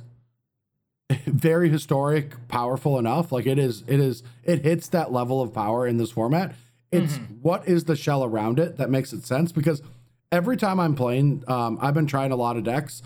very 1.26 1.68
historic, 1.68 2.48
powerful 2.48 2.98
enough. 2.98 3.32
Like 3.32 3.46
it 3.46 3.58
is, 3.58 3.82
it 3.88 3.98
is, 3.98 4.22
it 4.44 4.64
hits 4.64 4.88
that 4.88 5.12
level 5.12 5.42
of 5.42 5.52
power 5.52 5.86
in 5.86 5.96
this 5.96 6.12
format. 6.12 6.54
It's 6.92 7.16
what 7.40 7.66
is 7.66 7.84
the 7.84 7.96
shell 7.96 8.22
around 8.22 8.58
it 8.58 8.76
that 8.76 8.90
makes 8.90 9.14
it 9.14 9.24
sense 9.24 9.50
because 9.50 9.82
every 10.30 10.58
time 10.58 10.78
I'm 10.78 10.94
playing, 10.94 11.42
um, 11.48 11.78
I've 11.80 11.94
been 11.94 12.06
trying 12.06 12.32
a 12.32 12.36
lot 12.36 12.58
of 12.58 12.64
decks, 12.64 13.02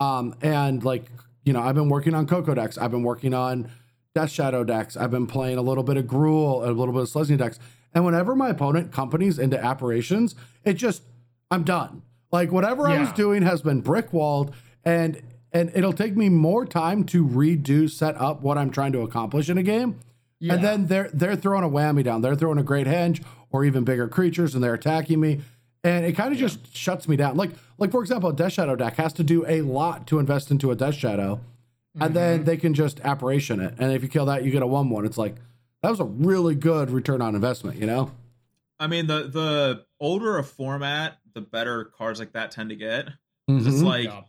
um, 0.00 0.34
and 0.42 0.82
like 0.82 1.04
you 1.44 1.52
know, 1.52 1.62
I've 1.62 1.76
been 1.76 1.88
working 1.88 2.14
on 2.14 2.26
Coco 2.26 2.52
decks. 2.52 2.76
I've 2.76 2.90
been 2.90 3.04
working 3.04 3.32
on 3.32 3.70
Death 4.12 4.32
Shadow 4.32 4.64
decks. 4.64 4.96
I've 4.96 5.12
been 5.12 5.28
playing 5.28 5.56
a 5.56 5.62
little 5.62 5.84
bit 5.84 5.96
of 5.96 6.06
Gruul, 6.06 6.66
a 6.66 6.72
little 6.72 6.92
bit 6.92 7.02
of 7.02 7.08
Selesnya 7.08 7.38
decks. 7.38 7.60
And 7.94 8.04
whenever 8.04 8.34
my 8.34 8.48
opponent 8.48 8.92
companies 8.92 9.38
into 9.38 9.62
apparitions, 9.62 10.34
it 10.64 10.74
just 10.74 11.02
I'm 11.50 11.64
done. 11.64 12.02
Like 12.30 12.52
whatever 12.52 12.86
I 12.88 12.98
was 12.98 13.12
doing 13.12 13.42
has 13.42 13.62
been 13.62 13.80
brick 13.80 14.12
walled, 14.12 14.54
and 14.84 15.22
and 15.52 15.70
it'll 15.74 15.94
take 15.94 16.16
me 16.16 16.28
more 16.28 16.66
time 16.66 17.04
to 17.04 17.24
redo 17.24 17.90
set 17.90 18.20
up 18.20 18.42
what 18.42 18.58
I'm 18.58 18.70
trying 18.70 18.92
to 18.92 19.00
accomplish 19.00 19.48
in 19.48 19.56
a 19.56 19.62
game. 19.62 19.98
Yeah. 20.38 20.54
And 20.54 20.64
then 20.64 20.86
they're 20.86 21.10
they're 21.12 21.36
throwing 21.36 21.64
a 21.64 21.68
whammy 21.68 22.04
down. 22.04 22.20
They're 22.20 22.34
throwing 22.34 22.58
a 22.58 22.62
great 22.62 22.86
henge 22.86 23.24
or 23.50 23.64
even 23.64 23.84
bigger 23.84 24.08
creatures, 24.08 24.54
and 24.54 24.62
they're 24.62 24.74
attacking 24.74 25.20
me. 25.20 25.40
And 25.82 26.04
it 26.04 26.12
kind 26.12 26.32
of 26.32 26.38
just 26.38 26.76
shuts 26.76 27.08
me 27.08 27.16
down. 27.16 27.36
Like 27.36 27.50
like 27.78 27.90
for 27.90 28.02
example, 28.02 28.28
a 28.28 28.34
Death 28.34 28.52
Shadow 28.52 28.76
deck 28.76 28.96
has 28.96 29.12
to 29.14 29.24
do 29.24 29.46
a 29.46 29.62
lot 29.62 30.06
to 30.08 30.18
invest 30.18 30.50
into 30.50 30.70
a 30.70 30.76
Death 30.76 30.94
Shadow, 30.94 31.40
and 31.94 32.02
mm-hmm. 32.02 32.14
then 32.14 32.44
they 32.44 32.58
can 32.58 32.74
just 32.74 33.00
apparition 33.00 33.60
it. 33.60 33.74
And 33.78 33.92
if 33.92 34.02
you 34.02 34.08
kill 34.08 34.26
that, 34.26 34.44
you 34.44 34.50
get 34.50 34.62
a 34.62 34.66
one 34.66 34.90
one. 34.90 35.06
It's 35.06 35.18
like 35.18 35.36
that 35.88 35.92
was 35.92 36.00
a 36.00 36.04
really 36.28 36.54
good 36.54 36.90
return 36.90 37.22
on 37.22 37.34
investment. 37.34 37.78
You 37.78 37.86
know? 37.86 38.10
I 38.78 38.88
mean, 38.88 39.06
the 39.06 39.22
the 39.28 39.84
older 39.98 40.36
a 40.36 40.44
format, 40.44 41.16
the 41.32 41.40
better 41.40 41.86
cards 41.86 42.18
like 42.20 42.32
that 42.32 42.50
tend 42.50 42.68
to 42.70 42.76
get. 42.76 43.08
It's 43.48 43.66
Mhm. 43.66 43.84
like 43.84 44.04
Yeah. 44.04 44.24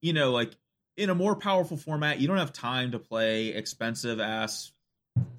you 0.00 0.12
know, 0.12 0.30
like 0.30 0.56
in 0.96 1.10
a 1.10 1.14
more 1.14 1.34
powerful 1.34 1.76
format, 1.76 2.20
you 2.20 2.28
don't 2.28 2.36
have 2.38 2.52
time 2.52 2.92
to 2.92 3.00
play 3.00 3.48
expensive 3.48 4.20
ass 4.20 4.70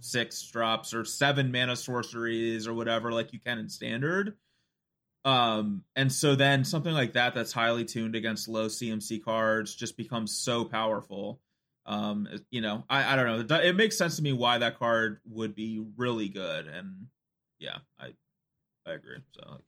six 0.02 0.44
drops 0.52 0.94
or 0.94 1.06
seven 1.06 1.50
mana 1.52 1.78
sorceries 1.78 2.68
or 2.68 2.74
whatever 2.74 3.12
like 3.14 3.32
you 3.32 3.40
can 3.40 3.58
in 3.58 3.70
standard. 3.70 4.36
Um, 5.24 5.86
and 5.96 6.12
so 6.12 6.36
then 6.36 6.66
something 6.66 6.94
like 6.94 7.14
that 7.14 7.34
that's 7.36 7.54
highly 7.54 7.86
tuned 7.86 8.16
against 8.16 8.50
low 8.50 8.68
CMC 8.68 9.24
cards 9.24 9.74
just 9.74 9.96
becomes 9.96 10.34
so 10.38 10.66
powerful. 10.66 11.40
Um, 11.86 12.28
you 12.50 12.62
know, 12.62 12.84
I, 12.90 13.14
I 13.14 13.16
don't 13.16 13.50
know. 13.50 13.58
It 13.58 13.76
makes 13.76 13.98
sense 13.98 14.16
to 14.16 14.22
me 14.22 14.34
why 14.34 14.58
that 14.58 14.80
card 14.80 15.20
would 15.30 15.54
be 15.54 15.86
really 15.98 16.30
good, 16.30 16.68
and 16.68 17.08
yeah, 17.60 17.78
I 18.00 18.14
I 18.88 18.94
agree. 18.94 19.18
So 19.32 19.62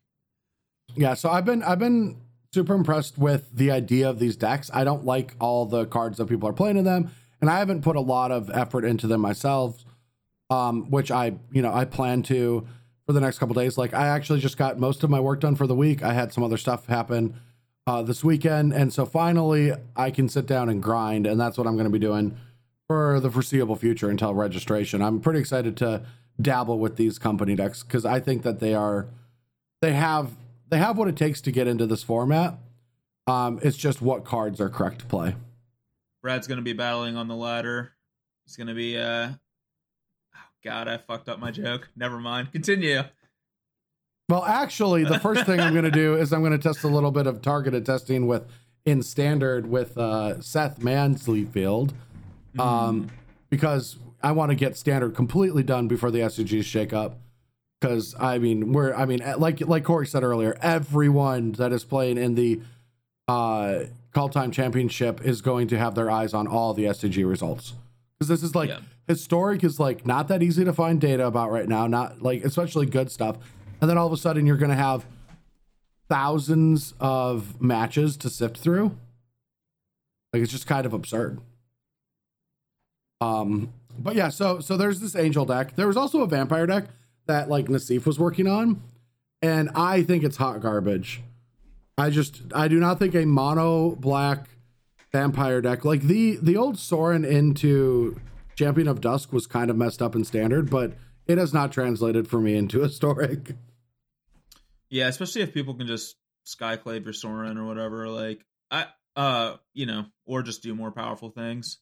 yeah, 0.95 1.13
so 1.13 1.29
I've 1.29 1.45
been 1.45 1.61
I've 1.61 1.79
been 1.79 2.21
super 2.53 2.73
impressed 2.73 3.17
with 3.17 3.49
the 3.53 3.71
idea 3.71 4.09
of 4.09 4.19
these 4.19 4.37
decks. 4.37 4.71
I 4.73 4.85
don't 4.85 5.03
like 5.03 5.35
all 5.39 5.65
the 5.65 5.85
cards 5.85 6.17
that 6.17 6.27
people 6.27 6.47
are 6.47 6.53
playing 6.53 6.77
in 6.77 6.85
them, 6.85 7.11
and 7.41 7.49
I 7.49 7.59
haven't 7.59 7.81
put 7.81 7.97
a 7.97 8.01
lot 8.01 8.31
of 8.31 8.49
effort 8.49 8.85
into 8.85 9.07
them 9.07 9.21
myself. 9.21 9.83
Um, 10.49 10.91
which 10.91 11.09
I 11.09 11.37
you 11.51 11.61
know 11.61 11.73
I 11.73 11.85
plan 11.85 12.21
to 12.23 12.67
for 13.05 13.13
the 13.13 13.19
next 13.19 13.39
couple 13.39 13.55
days. 13.55 13.77
Like 13.77 13.93
I 13.93 14.07
actually 14.07 14.39
just 14.39 14.57
got 14.57 14.79
most 14.79 15.03
of 15.03 15.09
my 15.09 15.19
work 15.19 15.41
done 15.41 15.55
for 15.55 15.67
the 15.67 15.75
week. 15.75 16.01
I 16.03 16.13
had 16.13 16.31
some 16.31 16.43
other 16.43 16.57
stuff 16.57 16.85
happen 16.85 17.35
uh, 17.87 18.01
this 18.01 18.23
weekend, 18.23 18.73
and 18.73 18.91
so 18.91 19.05
finally 19.05 19.71
I 19.95 20.11
can 20.11 20.27
sit 20.27 20.45
down 20.45 20.69
and 20.69 20.81
grind, 20.81 21.27
and 21.27 21.39
that's 21.39 21.57
what 21.57 21.67
I'm 21.67 21.75
going 21.75 21.85
to 21.85 21.91
be 21.91 21.99
doing 21.99 22.37
for 22.87 23.19
the 23.19 23.31
foreseeable 23.31 23.75
future 23.75 24.09
until 24.09 24.33
registration. 24.33 25.01
I'm 25.01 25.19
pretty 25.19 25.39
excited 25.39 25.77
to 25.77 26.03
dabble 26.41 26.79
with 26.79 26.97
these 26.97 27.17
company 27.17 27.55
decks 27.55 27.83
because 27.83 28.05
I 28.05 28.19
think 28.19 28.43
that 28.43 28.59
they 28.59 28.73
are 28.73 29.07
they 29.81 29.93
have 29.93 30.35
they 30.69 30.77
have 30.77 30.97
what 30.97 31.07
it 31.07 31.15
takes 31.15 31.41
to 31.41 31.51
get 31.51 31.67
into 31.67 31.85
this 31.85 32.03
format. 32.03 32.57
Um, 33.27 33.59
it's 33.63 33.77
just 33.77 34.01
what 34.01 34.25
cards 34.25 34.59
are 34.61 34.69
correct 34.69 34.99
to 34.99 35.05
play. 35.05 35.35
Brad's 36.21 36.47
going 36.47 36.57
to 36.57 36.63
be 36.63 36.73
battling 36.73 37.17
on 37.17 37.27
the 37.27 37.35
ladder. 37.35 37.91
It's 38.45 38.57
going 38.57 38.67
to 38.67 38.73
be 38.73 38.97
uh 38.97 39.29
God, 40.63 40.87
I 40.87 40.97
fucked 40.97 41.29
up 41.29 41.37
my 41.37 41.51
joke. 41.51 41.89
Never 41.95 42.17
mind. 42.19 42.51
Continue. 42.51 43.03
Well, 44.27 44.43
actually, 44.43 45.03
the 45.03 45.19
first 45.19 45.45
thing 45.45 45.59
I'm 45.59 45.73
going 45.73 45.85
to 45.85 45.91
do 45.91 46.15
is 46.19 46.33
I'm 46.33 46.41
going 46.41 46.51
to 46.51 46.57
test 46.57 46.83
a 46.83 46.87
little 46.87 47.11
bit 47.11 47.27
of 47.27 47.41
targeted 47.41 47.85
testing 47.85 48.25
with 48.27 48.45
in 48.85 49.01
standard 49.01 49.67
with 49.67 49.97
uh, 49.97 50.41
Seth 50.41 50.79
Manfield, 50.79 51.91
um, 52.57 53.05
mm. 53.05 53.09
because 53.49 53.97
I 54.23 54.31
want 54.31 54.51
to 54.51 54.55
get 54.55 54.77
standard 54.77 55.15
completely 55.15 55.63
done 55.63 55.87
before 55.87 56.11
the 56.11 56.19
SCGs 56.19 56.63
shake 56.63 56.93
up. 56.93 57.19
Because 57.79 58.15
I 58.19 58.39
mean, 58.39 58.73
we're 58.73 58.93
I 58.95 59.05
mean, 59.05 59.21
like 59.37 59.61
like 59.61 59.83
Corey 59.83 60.07
said 60.07 60.23
earlier, 60.23 60.57
everyone 60.61 61.51
that 61.53 61.71
is 61.71 61.83
playing 61.83 62.17
in 62.17 62.33
the 62.33 62.61
uh, 63.27 63.83
Kaldheim 64.13 64.51
Championship 64.51 65.23
is 65.23 65.41
going 65.41 65.67
to 65.67 65.77
have 65.77 65.93
their 65.93 66.09
eyes 66.09 66.33
on 66.33 66.47
all 66.47 66.73
the 66.73 66.85
SCG 66.85 67.27
results. 67.27 67.73
Because 68.17 68.29
this 68.29 68.43
is 68.43 68.55
like 68.55 68.69
yeah. 68.69 68.79
historic 69.07 69.63
is 69.63 69.79
like 69.79 70.05
not 70.05 70.29
that 70.29 70.41
easy 70.41 70.63
to 70.63 70.73
find 70.73 71.01
data 71.01 71.27
about 71.27 71.51
right 71.51 71.67
now, 71.67 71.85
not 71.85 72.23
like 72.23 72.43
especially 72.43 72.87
good 72.87 73.11
stuff 73.11 73.37
and 73.85 73.89
then 73.91 73.99
all 73.99 74.07
of 74.07 74.13
a 74.13 74.17
sudden 74.17 74.47
you're 74.47 74.57
going 74.57 74.71
to 74.71 74.75
have 74.75 75.05
thousands 76.09 76.95
of 76.99 77.61
matches 77.61 78.17
to 78.17 78.31
sift 78.31 78.57
through. 78.57 78.97
Like 80.33 80.41
it's 80.41 80.51
just 80.51 80.65
kind 80.65 80.87
of 80.87 80.93
absurd. 80.93 81.39
Um, 83.21 83.73
but 83.95 84.15
yeah, 84.15 84.29
so 84.29 84.59
so 84.59 84.75
there's 84.75 85.01
this 85.01 85.15
angel 85.15 85.45
deck. 85.45 85.75
There 85.75 85.85
was 85.85 85.97
also 85.97 86.23
a 86.23 86.27
vampire 86.27 86.65
deck 86.65 86.85
that 87.27 87.47
like 87.47 87.67
Nassif 87.67 88.07
was 88.07 88.17
working 88.17 88.47
on, 88.47 88.81
and 89.39 89.69
I 89.75 90.01
think 90.01 90.23
it's 90.23 90.37
hot 90.37 90.61
garbage. 90.61 91.21
I 91.95 92.09
just 92.09 92.41
I 92.55 92.67
do 92.67 92.79
not 92.79 92.97
think 92.97 93.13
a 93.13 93.25
mono 93.25 93.95
black 93.97 94.49
vampire 95.11 95.61
deck 95.61 95.85
like 95.85 96.01
the 96.01 96.39
the 96.41 96.57
old 96.57 96.79
Sorin 96.79 97.23
into 97.23 98.19
Champion 98.55 98.87
of 98.87 98.99
Dusk 98.99 99.31
was 99.31 99.45
kind 99.45 99.69
of 99.69 99.77
messed 99.77 100.01
up 100.01 100.15
in 100.15 100.25
standard, 100.25 100.71
but 100.71 100.93
it 101.27 101.37
has 101.37 101.53
not 101.53 101.71
translated 101.71 102.27
for 102.27 102.39
me 102.39 102.55
into 102.55 102.79
historic. 102.81 103.53
Yeah, 104.95 105.09
especially 105.09 105.41
if 105.41 105.53
people 105.53 105.73
can 105.73 105.87
just 105.87 106.15
skyclave 106.47 107.03
your 107.03 107.11
Sorin 107.11 107.57
or 107.57 107.65
whatever. 107.65 108.07
Like 108.07 108.45
I, 108.71 108.85
uh, 109.17 109.57
you 109.73 109.85
know, 109.85 110.05
or 110.25 110.41
just 110.41 110.63
do 110.63 110.73
more 110.73 110.89
powerful 110.89 111.31
things. 111.31 111.79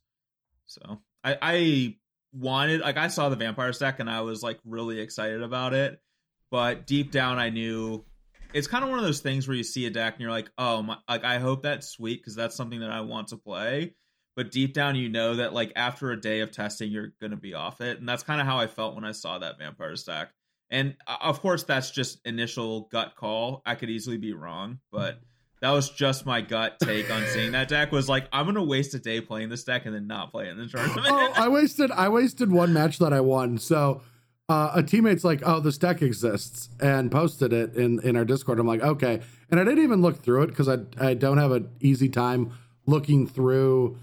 So 0.66 1.00
I, 1.24 1.38
I 1.40 1.96
wanted 2.34 2.82
like 2.82 2.98
I 2.98 3.10
saw 3.10 3.30
the 3.30 3.36
vampire 3.36 3.72
stack 3.72 4.00
and 4.00 4.10
I 4.10 4.22
was 4.22 4.42
like 4.42 4.58
really 4.66 5.00
excited 5.00 5.44
about 5.44 5.76
it, 5.76 6.02
but 6.50 6.88
deep 6.88 7.12
down 7.12 7.38
I 7.38 7.52
knew 7.52 8.04
it's 8.52 8.66
kind 8.66 8.84
of 8.84 8.90
one 8.90 8.98
of 8.98 9.06
those 9.06 9.20
things 9.20 9.48
where 9.48 9.56
you 9.56 9.64
see 9.64 9.86
a 9.86 9.92
deck 9.92 10.16
and 10.16 10.22
you're 10.22 10.32
like, 10.32 10.50
oh 10.58 10.82
my, 10.82 10.98
like 11.08 11.24
I 11.24 11.38
hope 11.38 11.62
that's 11.62 11.90
sweet 11.90 12.20
because 12.20 12.34
that's 12.34 12.56
something 12.56 12.80
that 12.80 12.90
I 12.90 13.02
want 13.02 13.28
to 13.28 13.38
play. 13.38 13.94
But 14.36 14.50
deep 14.50 14.74
down, 14.74 14.96
you 14.96 15.10
know 15.10 15.36
that 15.36 15.54
like 15.54 15.72
after 15.76 16.10
a 16.10 16.20
day 16.20 16.40
of 16.40 16.50
testing, 16.50 16.90
you're 16.90 17.14
gonna 17.22 17.38
be 17.38 17.54
off 17.54 17.80
it, 17.80 18.00
and 18.00 18.10
that's 18.10 18.24
kind 18.24 18.42
of 18.42 18.48
how 18.48 18.58
I 18.58 18.66
felt 18.66 18.96
when 18.96 19.06
I 19.06 19.12
saw 19.12 19.38
that 19.38 19.60
vampire 19.60 19.96
stack. 19.98 20.32
And 20.74 20.96
uh, 21.06 21.18
of 21.22 21.40
course, 21.40 21.64
that's 21.64 21.92
just 21.92 22.20
initial 22.26 22.90
gut 22.92 23.14
call. 23.16 23.62
I 23.64 23.76
could 23.76 23.92
easily 23.92 24.18
be 24.18 24.34
wrong, 24.34 24.80
but 24.92 25.20
that 25.62 25.70
was 25.70 25.92
just 25.92 26.26
my 26.26 26.42
gut 26.42 26.80
take 26.82 27.12
on 27.12 27.24
seeing 27.28 27.52
that 27.52 27.68
deck. 27.70 27.92
Was 27.92 28.10
like, 28.10 28.28
I'm 28.34 28.48
gonna 28.48 28.64
waste 28.64 28.96
a 28.96 29.00
day 29.00 29.22
playing 29.22 29.50
this 29.50 29.64
deck 29.64 29.86
and 29.86 29.94
then 29.94 30.08
not 30.08 30.32
play 30.32 30.48
it 30.48 30.50
in 30.50 30.58
the 30.58 30.68
tournament. 30.68 31.06
oh, 31.08 31.34
I 31.36 31.48
wasted 31.48 31.92
I 31.92 32.10
wasted 32.10 32.52
one 32.52 32.74
match 32.74 32.98
that 32.98 33.14
I 33.14 33.22
won. 33.22 33.60
So 33.60 34.02
uh, 34.50 34.72
a 34.74 34.82
teammate's 34.82 35.24
like, 35.24 35.42
"Oh, 35.46 35.60
this 35.60 35.78
deck 35.78 36.02
exists," 36.02 36.70
and 36.82 37.12
posted 37.12 37.54
it 37.54 37.76
in 37.76 38.02
in 38.02 38.18
our 38.18 38.26
Discord. 38.26 38.60
I'm 38.60 38.68
like, 38.68 38.82
"Okay," 38.82 39.22
and 39.52 39.60
I 39.60 39.64
didn't 39.64 39.84
even 39.84 40.02
look 40.02 40.24
through 40.24 40.42
it 40.42 40.48
because 40.48 40.68
I 40.68 40.80
I 41.00 41.14
don't 41.14 41.38
have 41.38 41.52
an 41.52 41.70
easy 41.82 42.10
time 42.10 42.52
looking 42.88 43.28
through 43.28 44.00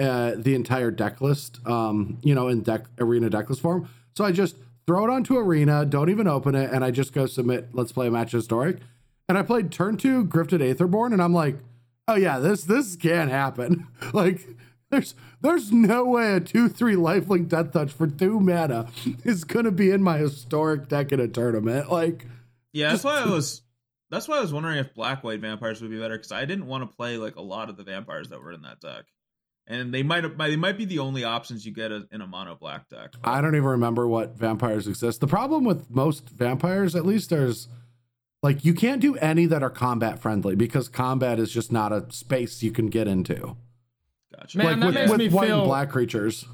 uh, 0.00 0.32
the 0.36 0.54
entire 0.54 0.90
deck 0.90 1.20
list. 1.20 1.60
Um, 1.66 2.18
you 2.22 2.34
know, 2.34 2.48
in 2.48 2.62
deck 2.62 2.86
arena 2.98 3.28
deck 3.28 3.50
list 3.50 3.60
form. 3.60 3.88
So 4.14 4.24
I 4.24 4.32
just 4.32 4.56
throw 4.86 5.04
it 5.04 5.10
onto 5.10 5.36
Arena, 5.36 5.84
don't 5.84 6.10
even 6.10 6.26
open 6.26 6.54
it, 6.54 6.70
and 6.70 6.84
I 6.84 6.90
just 6.90 7.12
go 7.12 7.26
submit, 7.26 7.68
let's 7.72 7.92
play 7.92 8.08
a 8.08 8.10
match 8.10 8.32
historic. 8.32 8.78
And 9.28 9.38
I 9.38 9.42
played 9.42 9.72
turn 9.72 9.96
two 9.96 10.24
Gifted 10.24 10.60
Aetherborn, 10.60 11.12
and 11.12 11.22
I'm 11.22 11.32
like, 11.32 11.56
oh 12.08 12.16
yeah, 12.16 12.38
this 12.38 12.64
this 12.64 12.96
can't 12.96 13.30
happen. 13.30 13.86
like 14.12 14.46
there's 14.90 15.14
there's 15.40 15.72
no 15.72 16.04
way 16.04 16.34
a 16.34 16.40
two 16.40 16.68
three 16.68 16.94
lifelink 16.94 17.48
death 17.48 17.72
touch 17.72 17.90
for 17.90 18.06
two 18.06 18.38
mana 18.38 18.88
is 19.24 19.44
gonna 19.44 19.70
be 19.70 19.90
in 19.90 20.02
my 20.02 20.18
historic 20.18 20.88
deck 20.88 21.12
in 21.12 21.20
a 21.20 21.28
tournament. 21.28 21.90
Like 21.90 22.26
Yeah, 22.72 22.90
that's 22.90 23.04
why 23.04 23.22
I 23.22 23.26
was 23.30 23.62
that's 24.10 24.28
why 24.28 24.38
I 24.38 24.40
was 24.40 24.52
wondering 24.52 24.78
if 24.78 24.94
black 24.94 25.24
white 25.24 25.40
vampires 25.40 25.80
would 25.80 25.90
be 25.90 25.98
better, 25.98 26.16
because 26.16 26.32
I 26.32 26.44
didn't 26.44 26.66
want 26.66 26.88
to 26.88 26.96
play 26.96 27.16
like 27.16 27.36
a 27.36 27.42
lot 27.42 27.70
of 27.70 27.76
the 27.76 27.84
vampires 27.84 28.28
that 28.28 28.40
were 28.40 28.52
in 28.52 28.62
that 28.62 28.80
deck 28.80 29.06
and 29.66 29.92
they 29.92 30.02
might 30.02 30.36
they 30.38 30.56
might 30.56 30.76
be 30.76 30.84
the 30.84 30.98
only 30.98 31.24
options 31.24 31.64
you 31.64 31.72
get 31.72 31.90
in 31.90 32.20
a 32.20 32.26
mono 32.26 32.54
black 32.54 32.88
deck. 32.88 33.14
I 33.22 33.40
don't 33.40 33.54
even 33.54 33.68
remember 33.68 34.06
what 34.06 34.36
vampires 34.36 34.86
exist. 34.86 35.20
The 35.20 35.26
problem 35.26 35.64
with 35.64 35.90
most 35.90 36.28
vampires, 36.28 36.94
at 36.94 37.06
least, 37.06 37.30
there's 37.30 37.68
like 38.42 38.64
you 38.64 38.74
can't 38.74 39.00
do 39.00 39.16
any 39.16 39.46
that 39.46 39.62
are 39.62 39.70
combat 39.70 40.20
friendly 40.20 40.54
because 40.54 40.88
combat 40.88 41.38
is 41.38 41.50
just 41.50 41.72
not 41.72 41.92
a 41.92 42.06
space 42.10 42.62
you 42.62 42.72
can 42.72 42.88
get 42.88 43.08
into. 43.08 43.56
Gotcha. 44.36 44.58
Man, 44.58 44.66
like 44.66 44.80
that 44.80 44.86
with, 44.86 44.94
makes 44.94 45.10
with 45.10 45.18
me 45.18 45.28
white 45.28 45.46
feel, 45.46 45.60
and 45.60 45.68
black 45.68 45.90
creatures. 45.90 46.44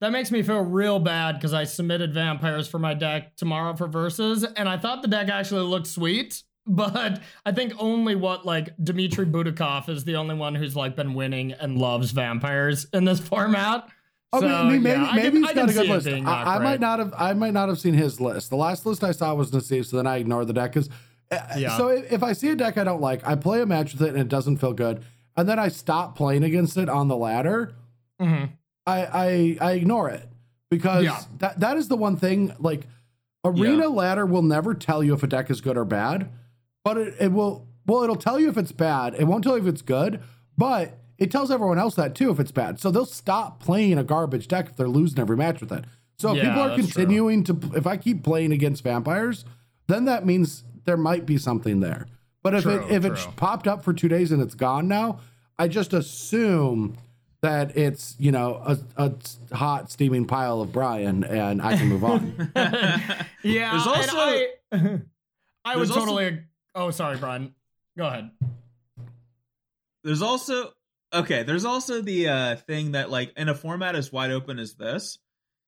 That 0.00 0.12
makes 0.12 0.30
me 0.30 0.42
feel 0.42 0.60
real 0.60 0.98
bad 0.98 1.36
because 1.36 1.54
I 1.54 1.64
submitted 1.64 2.12
vampires 2.12 2.68
for 2.68 2.78
my 2.78 2.94
deck 2.94 3.36
tomorrow 3.36 3.74
for 3.76 3.88
verses, 3.88 4.44
and 4.44 4.68
I 4.68 4.76
thought 4.76 5.02
the 5.02 5.08
deck 5.08 5.28
actually 5.28 5.62
looked 5.62 5.86
sweet 5.86 6.42
but 6.66 7.20
I 7.44 7.52
think 7.52 7.74
only 7.78 8.14
what 8.14 8.46
like 8.46 8.74
Dmitry 8.82 9.26
Butakov 9.26 9.88
is 9.88 10.04
the 10.04 10.16
only 10.16 10.34
one 10.34 10.54
who's 10.54 10.76
like 10.76 10.94
been 10.96 11.14
winning 11.14 11.52
and 11.52 11.78
loves 11.78 12.12
vampires 12.12 12.86
in 12.92 13.04
this 13.04 13.20
format. 13.28 13.88
Oh, 14.34 14.40
so, 14.40 14.46
I 14.46 14.62
mean, 14.70 14.82
maybe 14.82 15.00
yeah, 15.00 15.12
maybe 15.14 15.40
he's 15.40 15.52
got 15.52 15.68
a 15.68 15.72
good 15.72 15.88
list. 15.88 16.08
I, 16.08 16.56
I 16.56 16.58
might 16.58 16.80
not 16.80 16.98
have 17.00 17.12
I 17.16 17.34
might 17.34 17.52
not 17.52 17.68
have 17.68 17.78
seen 17.78 17.94
his 17.94 18.20
list. 18.20 18.50
The 18.50 18.56
last 18.56 18.86
list 18.86 19.04
I 19.04 19.12
saw 19.12 19.34
was 19.34 19.50
Nassif, 19.50 19.86
so 19.86 19.96
then 19.96 20.06
I 20.06 20.16
ignore 20.16 20.44
the 20.44 20.52
deck 20.52 20.72
because. 20.72 20.88
Uh, 21.30 21.38
yeah. 21.56 21.76
So 21.78 21.88
if 21.88 22.22
I 22.22 22.34
see 22.34 22.50
a 22.50 22.56
deck 22.56 22.76
I 22.76 22.84
don't 22.84 23.00
like, 23.00 23.26
I 23.26 23.36
play 23.36 23.62
a 23.62 23.66
match 23.66 23.94
with 23.94 24.02
it 24.02 24.10
and 24.10 24.18
it 24.18 24.28
doesn't 24.28 24.58
feel 24.58 24.74
good, 24.74 25.02
and 25.36 25.48
then 25.48 25.58
I 25.58 25.68
stop 25.68 26.16
playing 26.16 26.44
against 26.44 26.76
it 26.76 26.88
on 26.88 27.08
the 27.08 27.16
ladder. 27.16 27.74
Mm-hmm. 28.20 28.52
I, 28.86 29.04
I 29.04 29.58
I 29.60 29.72
ignore 29.72 30.10
it 30.10 30.28
because 30.70 31.04
yeah. 31.04 31.20
that 31.38 31.60
that 31.60 31.76
is 31.76 31.88
the 31.88 31.96
one 31.96 32.16
thing. 32.16 32.54
Like 32.58 32.86
arena 33.44 33.82
yeah. 33.82 33.86
ladder 33.86 34.26
will 34.26 34.42
never 34.42 34.74
tell 34.74 35.02
you 35.02 35.14
if 35.14 35.22
a 35.22 35.26
deck 35.26 35.50
is 35.50 35.60
good 35.60 35.76
or 35.76 35.84
bad 35.84 36.30
but 36.84 36.98
it, 36.98 37.14
it 37.20 37.32
will 37.32 37.66
well 37.86 38.02
it'll 38.02 38.16
tell 38.16 38.38
you 38.38 38.48
if 38.48 38.56
it's 38.56 38.72
bad. 38.72 39.14
It 39.14 39.24
won't 39.24 39.44
tell 39.44 39.56
you 39.56 39.62
if 39.62 39.68
it's 39.68 39.82
good 39.82 40.20
but 40.56 40.98
it 41.18 41.30
tells 41.30 41.50
everyone 41.50 41.78
else 41.78 41.94
that 41.94 42.14
too 42.14 42.30
if 42.30 42.40
it's 42.40 42.52
bad. 42.52 42.80
So 42.80 42.90
they'll 42.90 43.06
stop 43.06 43.60
playing 43.60 43.98
a 43.98 44.04
garbage 44.04 44.48
deck 44.48 44.68
if 44.70 44.76
they're 44.76 44.88
losing 44.88 45.18
every 45.18 45.36
match 45.36 45.60
with 45.60 45.72
it. 45.72 45.84
So 46.18 46.30
if 46.30 46.36
yeah, 46.36 46.44
people 46.44 46.62
are 46.62 46.76
continuing 46.76 47.42
true. 47.44 47.58
to 47.58 47.76
if 47.76 47.86
i 47.86 47.96
keep 47.96 48.22
playing 48.22 48.52
against 48.52 48.84
vampires 48.84 49.44
then 49.88 50.04
that 50.04 50.24
means 50.24 50.64
there 50.84 50.96
might 50.96 51.26
be 51.26 51.36
something 51.38 51.80
there. 51.80 52.06
But 52.42 52.54
if 52.54 52.62
true, 52.62 52.84
it 52.84 52.90
if 52.90 53.02
true. 53.02 53.12
it 53.12 53.36
popped 53.36 53.66
up 53.66 53.84
for 53.84 53.92
two 53.92 54.08
days 54.08 54.32
and 54.32 54.40
it's 54.42 54.54
gone 54.54 54.88
now 54.88 55.20
i 55.58 55.68
just 55.68 55.92
assume 55.92 56.96
that 57.40 57.76
it's 57.76 58.16
you 58.18 58.32
know 58.32 58.62
a, 58.64 58.78
a 58.96 59.56
hot 59.56 59.90
steaming 59.90 60.24
pile 60.26 60.60
of 60.60 60.72
brian 60.72 61.24
and 61.24 61.60
i 61.60 61.76
can 61.76 61.88
move 61.88 62.04
on. 62.04 62.50
Yeah 63.44 63.72
there's 63.72 63.86
also 63.86 64.16
i, 64.16 64.46
I 65.64 65.76
would 65.76 65.88
totally 65.88 66.40
Oh, 66.74 66.90
sorry, 66.90 67.18
Brian. 67.18 67.54
Go 67.96 68.06
ahead. 68.06 68.30
There's 70.04 70.22
also 70.22 70.72
okay, 71.12 71.42
there's 71.42 71.64
also 71.64 72.00
the 72.00 72.28
uh, 72.28 72.56
thing 72.56 72.92
that 72.92 73.10
like 73.10 73.32
in 73.36 73.48
a 73.48 73.54
format 73.54 73.94
as 73.94 74.10
wide 74.12 74.30
open 74.30 74.58
as 74.58 74.74
this, 74.74 75.18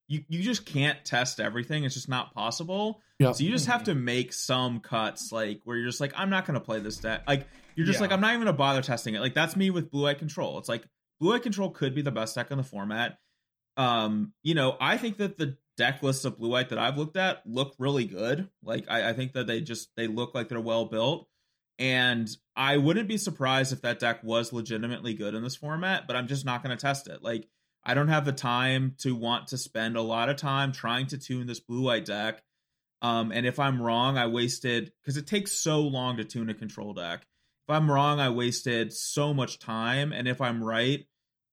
you 0.09 0.25
you 0.29 0.43
just 0.43 0.67
can't 0.67 1.05
test 1.05 1.39
everything. 1.41 1.85
It's 1.85 1.95
just 1.95 2.09
not 2.09 2.35
possible. 2.35 3.01
Yep. 3.21 3.37
So 3.37 3.45
you 3.45 3.51
just 3.51 3.67
have 3.67 3.85
to 3.85 3.95
make 3.95 4.33
some 4.33 4.81
cuts, 4.81 5.31
like 5.31 5.61
where 5.65 5.77
you're 5.77 5.87
just 5.87 6.01
like, 6.01 6.13
I'm 6.17 6.31
not 6.31 6.47
gonna 6.47 6.61
play 6.61 6.81
this 6.81 6.97
deck. 6.97 7.23
Like 7.29 7.47
you're 7.77 7.87
just 7.87 7.99
Yeah. 7.99 8.03
like, 8.03 8.13
I'm 8.13 8.21
not 8.21 8.31
even 8.31 8.41
gonna 8.41 8.57
bother 8.57 8.83
testing 8.83 9.15
it. 9.15 9.21
Like 9.21 9.35
that's 9.35 9.55
me 9.57 9.71
with 9.71 9.91
Blue 9.91 10.07
Eye 10.07 10.15
Control. 10.15 10.59
It's 10.59 10.69
like 10.69 10.85
Blue 11.21 11.33
Eye 11.35 11.39
Control 11.39 11.71
could 11.71 11.95
be 11.95 12.03
the 12.03 12.11
best 12.11 12.35
deck 12.35 12.51
in 12.51 12.57
the 12.59 12.65
format. 12.65 13.19
Um, 13.77 14.33
you 14.43 14.55
know, 14.55 14.77
I 14.81 14.97
think 14.97 15.19
that 15.19 15.37
the 15.37 15.57
deck 15.77 16.03
lists 16.03 16.25
of 16.25 16.39
Blue 16.39 16.51
White 16.51 16.69
that 16.71 16.79
I've 16.79 16.99
looked 16.99 17.17
at 17.17 17.43
look 17.47 17.75
really 17.79 18.05
good. 18.05 18.49
Like 18.63 18.85
I, 18.89 19.11
I 19.11 19.13
think 19.13 19.33
that 19.33 19.47
they 19.47 19.61
just 19.61 19.91
they 19.97 20.07
look 20.07 20.35
like 20.35 20.49
they're 20.49 20.61
well 20.61 20.87
built. 20.87 21.29
And 21.79 22.29
I 22.55 22.77
wouldn't 22.77 23.09
be 23.09 23.17
surprised 23.17 23.73
if 23.73 23.83
that 23.83 23.99
deck 23.99 24.23
was 24.23 24.53
legitimately 24.53 25.15
good 25.15 25.35
in 25.35 25.43
this 25.43 25.57
format, 25.57 26.07
but 26.07 26.15
I'm 26.15 26.29
just 26.29 26.45
not 26.45 26.63
going 26.63 26.77
to 26.77 26.81
test 26.81 27.09
it. 27.09 27.21
Like, 27.23 27.49
I 27.85 27.95
don't 27.95 28.09
have 28.09 28.25
the 28.25 28.33
time 28.33 28.95
to 28.99 29.15
want 29.15 29.49
to 29.49 29.59
spend 29.59 29.97
a 29.97 30.03
lot 30.03 30.29
of 30.29 30.37
time 30.37 30.73
trying 30.73 31.09
to 31.09 31.19
tune 31.19 31.47
this 31.47 31.61
blue 31.61 31.83
white 31.83 32.05
deck. 32.05 32.43
Um, 33.03 33.33
and 33.33 33.45
if 33.45 33.59
I'm 33.59 33.83
wrong, 33.83 34.17
I 34.17 34.29
wasted 34.29 34.93
because 35.03 35.17
it 35.17 35.27
takes 35.27 35.53
so 35.53 35.81
long 35.81 36.17
to 36.17 36.25
tune 36.25 36.49
a 36.49 36.55
control 36.55 36.95
deck. 36.95 37.27
If 37.69 37.75
I'm 37.75 37.91
wrong, 37.91 38.21
I 38.21 38.31
wasted 38.31 38.93
so 38.93 39.35
much 39.35 39.59
time. 39.59 40.13
And 40.13 40.29
if 40.29 40.41
I'm 40.41 40.63
right, 40.63 41.05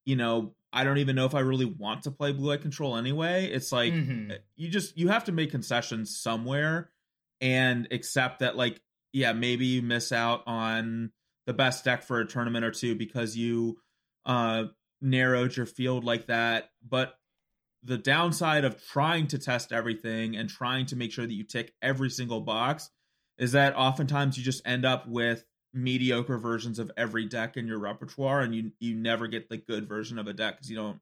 you 0.05 0.15
know, 0.15 0.53
I 0.73 0.83
don't 0.83 0.99
even 0.99 1.15
know 1.15 1.25
if 1.25 1.35
I 1.35 1.41
really 1.41 1.65
want 1.65 2.03
to 2.03 2.11
play 2.11 2.31
blue 2.31 2.49
white 2.49 2.61
control 2.61 2.95
anyway. 2.95 3.47
It's 3.51 3.71
like 3.71 3.93
Mhm. 3.93 4.37
you 4.55 4.69
just 4.69 4.97
you 4.97 5.09
have 5.09 5.25
to 5.25 5.31
make 5.31 5.51
concessions 5.51 6.17
somewhere 6.17 6.89
and 7.41 7.87
accept 7.91 8.39
that 8.39 8.55
like 8.55 8.81
yeah 9.13 9.33
maybe 9.33 9.65
you 9.65 9.81
miss 9.81 10.11
out 10.11 10.43
on 10.47 11.11
the 11.47 11.53
best 11.53 11.83
deck 11.83 12.03
for 12.03 12.19
a 12.19 12.25
tournament 12.27 12.63
or 12.63 12.71
two 12.71 12.95
because 12.95 13.35
you 13.35 13.79
uh 14.25 14.65
narrowed 15.01 15.57
your 15.57 15.65
field 15.65 16.03
like 16.05 16.27
that 16.27 16.69
but 16.87 17.15
the 17.83 17.97
downside 17.97 18.63
of 18.63 18.79
trying 18.89 19.25
to 19.25 19.39
test 19.39 19.71
everything 19.73 20.35
and 20.37 20.47
trying 20.49 20.85
to 20.85 20.95
make 20.95 21.11
sure 21.11 21.25
that 21.25 21.33
you 21.33 21.43
tick 21.43 21.73
every 21.81 22.11
single 22.11 22.39
box 22.41 22.91
is 23.39 23.53
that 23.53 23.75
oftentimes 23.75 24.37
you 24.37 24.43
just 24.43 24.61
end 24.67 24.85
up 24.85 25.07
with 25.07 25.43
mediocre 25.73 26.37
versions 26.37 26.79
of 26.79 26.91
every 26.97 27.25
deck 27.25 27.55
in 27.57 27.65
your 27.67 27.79
repertoire 27.79 28.41
and 28.41 28.53
you 28.53 28.71
you 28.79 28.93
never 28.95 29.27
get 29.27 29.47
the 29.49 29.57
good 29.57 29.87
version 29.87 30.19
of 30.19 30.27
a 30.27 30.33
deck 30.33 30.55
because 30.55 30.69
you 30.69 30.75
don't 30.75 30.99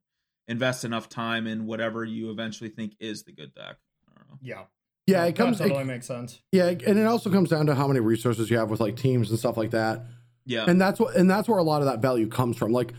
invest 0.47 0.85
enough 0.85 1.09
time 1.09 1.47
in 1.47 1.65
whatever 1.65 2.03
you 2.05 2.29
eventually 2.31 2.69
think 2.69 2.93
is 2.99 3.23
the 3.23 3.31
good 3.31 3.53
deck. 3.55 3.77
I 4.07 4.17
don't 4.17 4.29
know. 4.29 4.37
Yeah. 4.41 4.63
Yeah, 5.07 5.25
it 5.25 5.35
comes. 5.35 5.57
That 5.57 5.65
totally 5.65 5.81
it- 5.81 5.87
makes 5.87 6.05
sense. 6.05 6.39
yeah, 6.51 6.67
and 6.67 6.99
it 6.99 7.05
also 7.07 7.31
comes 7.31 7.49
down 7.49 7.65
to 7.65 7.73
how 7.73 7.87
many 7.87 7.99
resources 7.99 8.49
you 8.51 8.57
have 8.59 8.69
with 8.69 8.79
like 8.79 8.95
teams 8.95 9.31
and 9.31 9.39
stuff 9.39 9.57
like 9.57 9.71
that. 9.71 10.05
Yeah, 10.45 10.65
And 10.67 10.79
that's 10.79 10.99
what, 10.99 11.15
and 11.15 11.29
that's 11.29 11.47
where 11.47 11.57
a 11.59 11.63
lot 11.63 11.81
of 11.81 11.87
that 11.87 11.99
value 11.99 12.27
comes 12.27 12.57
from. 12.57 12.71
Like, 12.71 12.93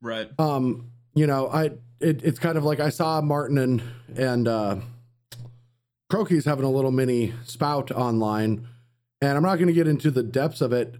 right. 0.00 0.28
um, 0.38 0.90
you 1.14 1.26
know, 1.26 1.48
I 1.48 1.66
it, 2.00 2.22
it's 2.24 2.38
kind 2.40 2.56
of 2.58 2.64
like 2.64 2.78
I 2.80 2.88
saw 2.90 3.20
Martin 3.20 3.58
and 3.58 3.82
and 4.16 4.46
uh, 4.48 4.76
Crokeyz 6.10 6.44
having 6.44 6.64
a 6.64 6.70
little 6.70 6.90
mini 6.90 7.32
spout 7.44 7.90
online, 7.90 8.66
and 9.20 9.36
I'm 9.36 9.42
not 9.42 9.56
going 9.56 9.68
to 9.68 9.72
get 9.72 9.88
into 9.88 10.10
the 10.10 10.22
depths 10.22 10.60
of 10.60 10.72
it, 10.72 10.94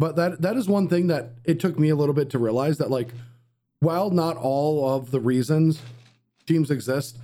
but 0.00 0.16
that 0.16 0.40
that 0.40 0.56
is 0.56 0.66
one 0.66 0.88
thing 0.88 1.08
that 1.08 1.32
it 1.44 1.60
took 1.60 1.78
me 1.78 1.90
a 1.90 1.94
little 1.94 2.14
bit 2.14 2.30
to 2.30 2.38
realize 2.38 2.78
that 2.78 2.90
like, 2.90 3.08
while 3.80 4.10
not 4.10 4.38
all 4.38 4.88
of 4.96 5.10
the 5.10 5.20
reasons 5.20 5.82
teams 6.46 6.70
exist 6.70 7.18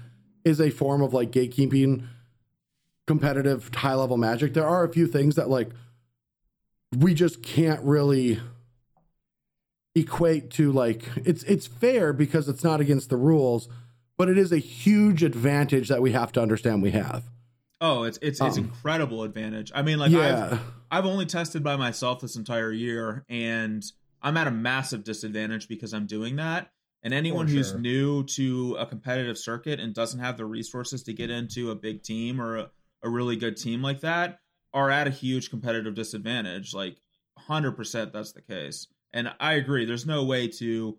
is 0.44 0.60
a 0.60 0.68
form 0.68 1.00
of 1.00 1.14
like 1.14 1.32
gatekeeping 1.32 2.06
competitive 3.06 3.70
high 3.74 3.94
level 3.94 4.18
magic, 4.18 4.52
there 4.52 4.68
are 4.68 4.84
a 4.84 4.92
few 4.92 5.06
things 5.06 5.36
that 5.36 5.48
like 5.48 5.70
we 6.98 7.14
just 7.14 7.42
can't 7.42 7.82
really 7.82 8.40
equate 9.94 10.50
to 10.50 10.70
like 10.70 11.08
it's 11.24 11.44
it's 11.44 11.66
fair 11.66 12.12
because 12.12 12.46
it's 12.46 12.62
not 12.62 12.82
against 12.82 13.08
the 13.08 13.16
rules 13.16 13.66
but 14.18 14.28
it 14.28 14.36
is 14.36 14.52
a 14.52 14.58
huge 14.58 15.22
advantage 15.22 15.88
that 15.88 16.02
we 16.02 16.12
have 16.12 16.30
to 16.30 16.42
understand 16.42 16.82
we 16.82 16.90
have 16.90 17.24
Oh, 17.80 18.04
it's 18.04 18.18
it's 18.22 18.40
it's 18.40 18.56
Um, 18.56 18.64
incredible 18.64 19.22
advantage. 19.22 19.70
I 19.74 19.82
mean, 19.82 19.98
like 19.98 20.10
yeah 20.10 20.48
I've 20.52 20.60
I've 20.90 21.06
only 21.06 21.26
tested 21.26 21.62
by 21.62 21.76
myself 21.76 22.20
this 22.20 22.36
entire 22.36 22.72
year, 22.72 23.24
and 23.28 23.84
I'm 24.22 24.36
at 24.36 24.46
a 24.46 24.50
massive 24.50 25.04
disadvantage 25.04 25.68
because 25.68 25.92
I'm 25.92 26.06
doing 26.06 26.36
that. 26.36 26.70
And 27.02 27.12
anyone 27.14 27.46
For 27.46 27.52
who's 27.52 27.74
new 27.74 28.24
to 28.24 28.76
a 28.80 28.86
competitive 28.86 29.38
circuit 29.38 29.78
and 29.78 29.94
doesn't 29.94 30.18
have 30.18 30.36
the 30.36 30.46
resources 30.46 31.02
to 31.04 31.12
get 31.12 31.30
into 31.30 31.70
a 31.70 31.74
big 31.76 32.02
team 32.02 32.40
or 32.40 32.56
a, 32.56 32.70
a 33.02 33.08
really 33.08 33.36
good 33.36 33.56
team 33.56 33.82
like 33.82 34.00
that 34.00 34.40
are 34.74 34.90
at 34.90 35.06
a 35.06 35.10
huge 35.10 35.50
competitive 35.50 35.94
disadvantage. 35.94 36.74
Like 36.74 36.96
100% 37.48 38.12
that's 38.12 38.32
the 38.32 38.42
case. 38.42 38.88
And 39.12 39.32
I 39.38 39.52
agree. 39.54 39.84
There's 39.84 40.06
no 40.06 40.24
way 40.24 40.48
to 40.48 40.98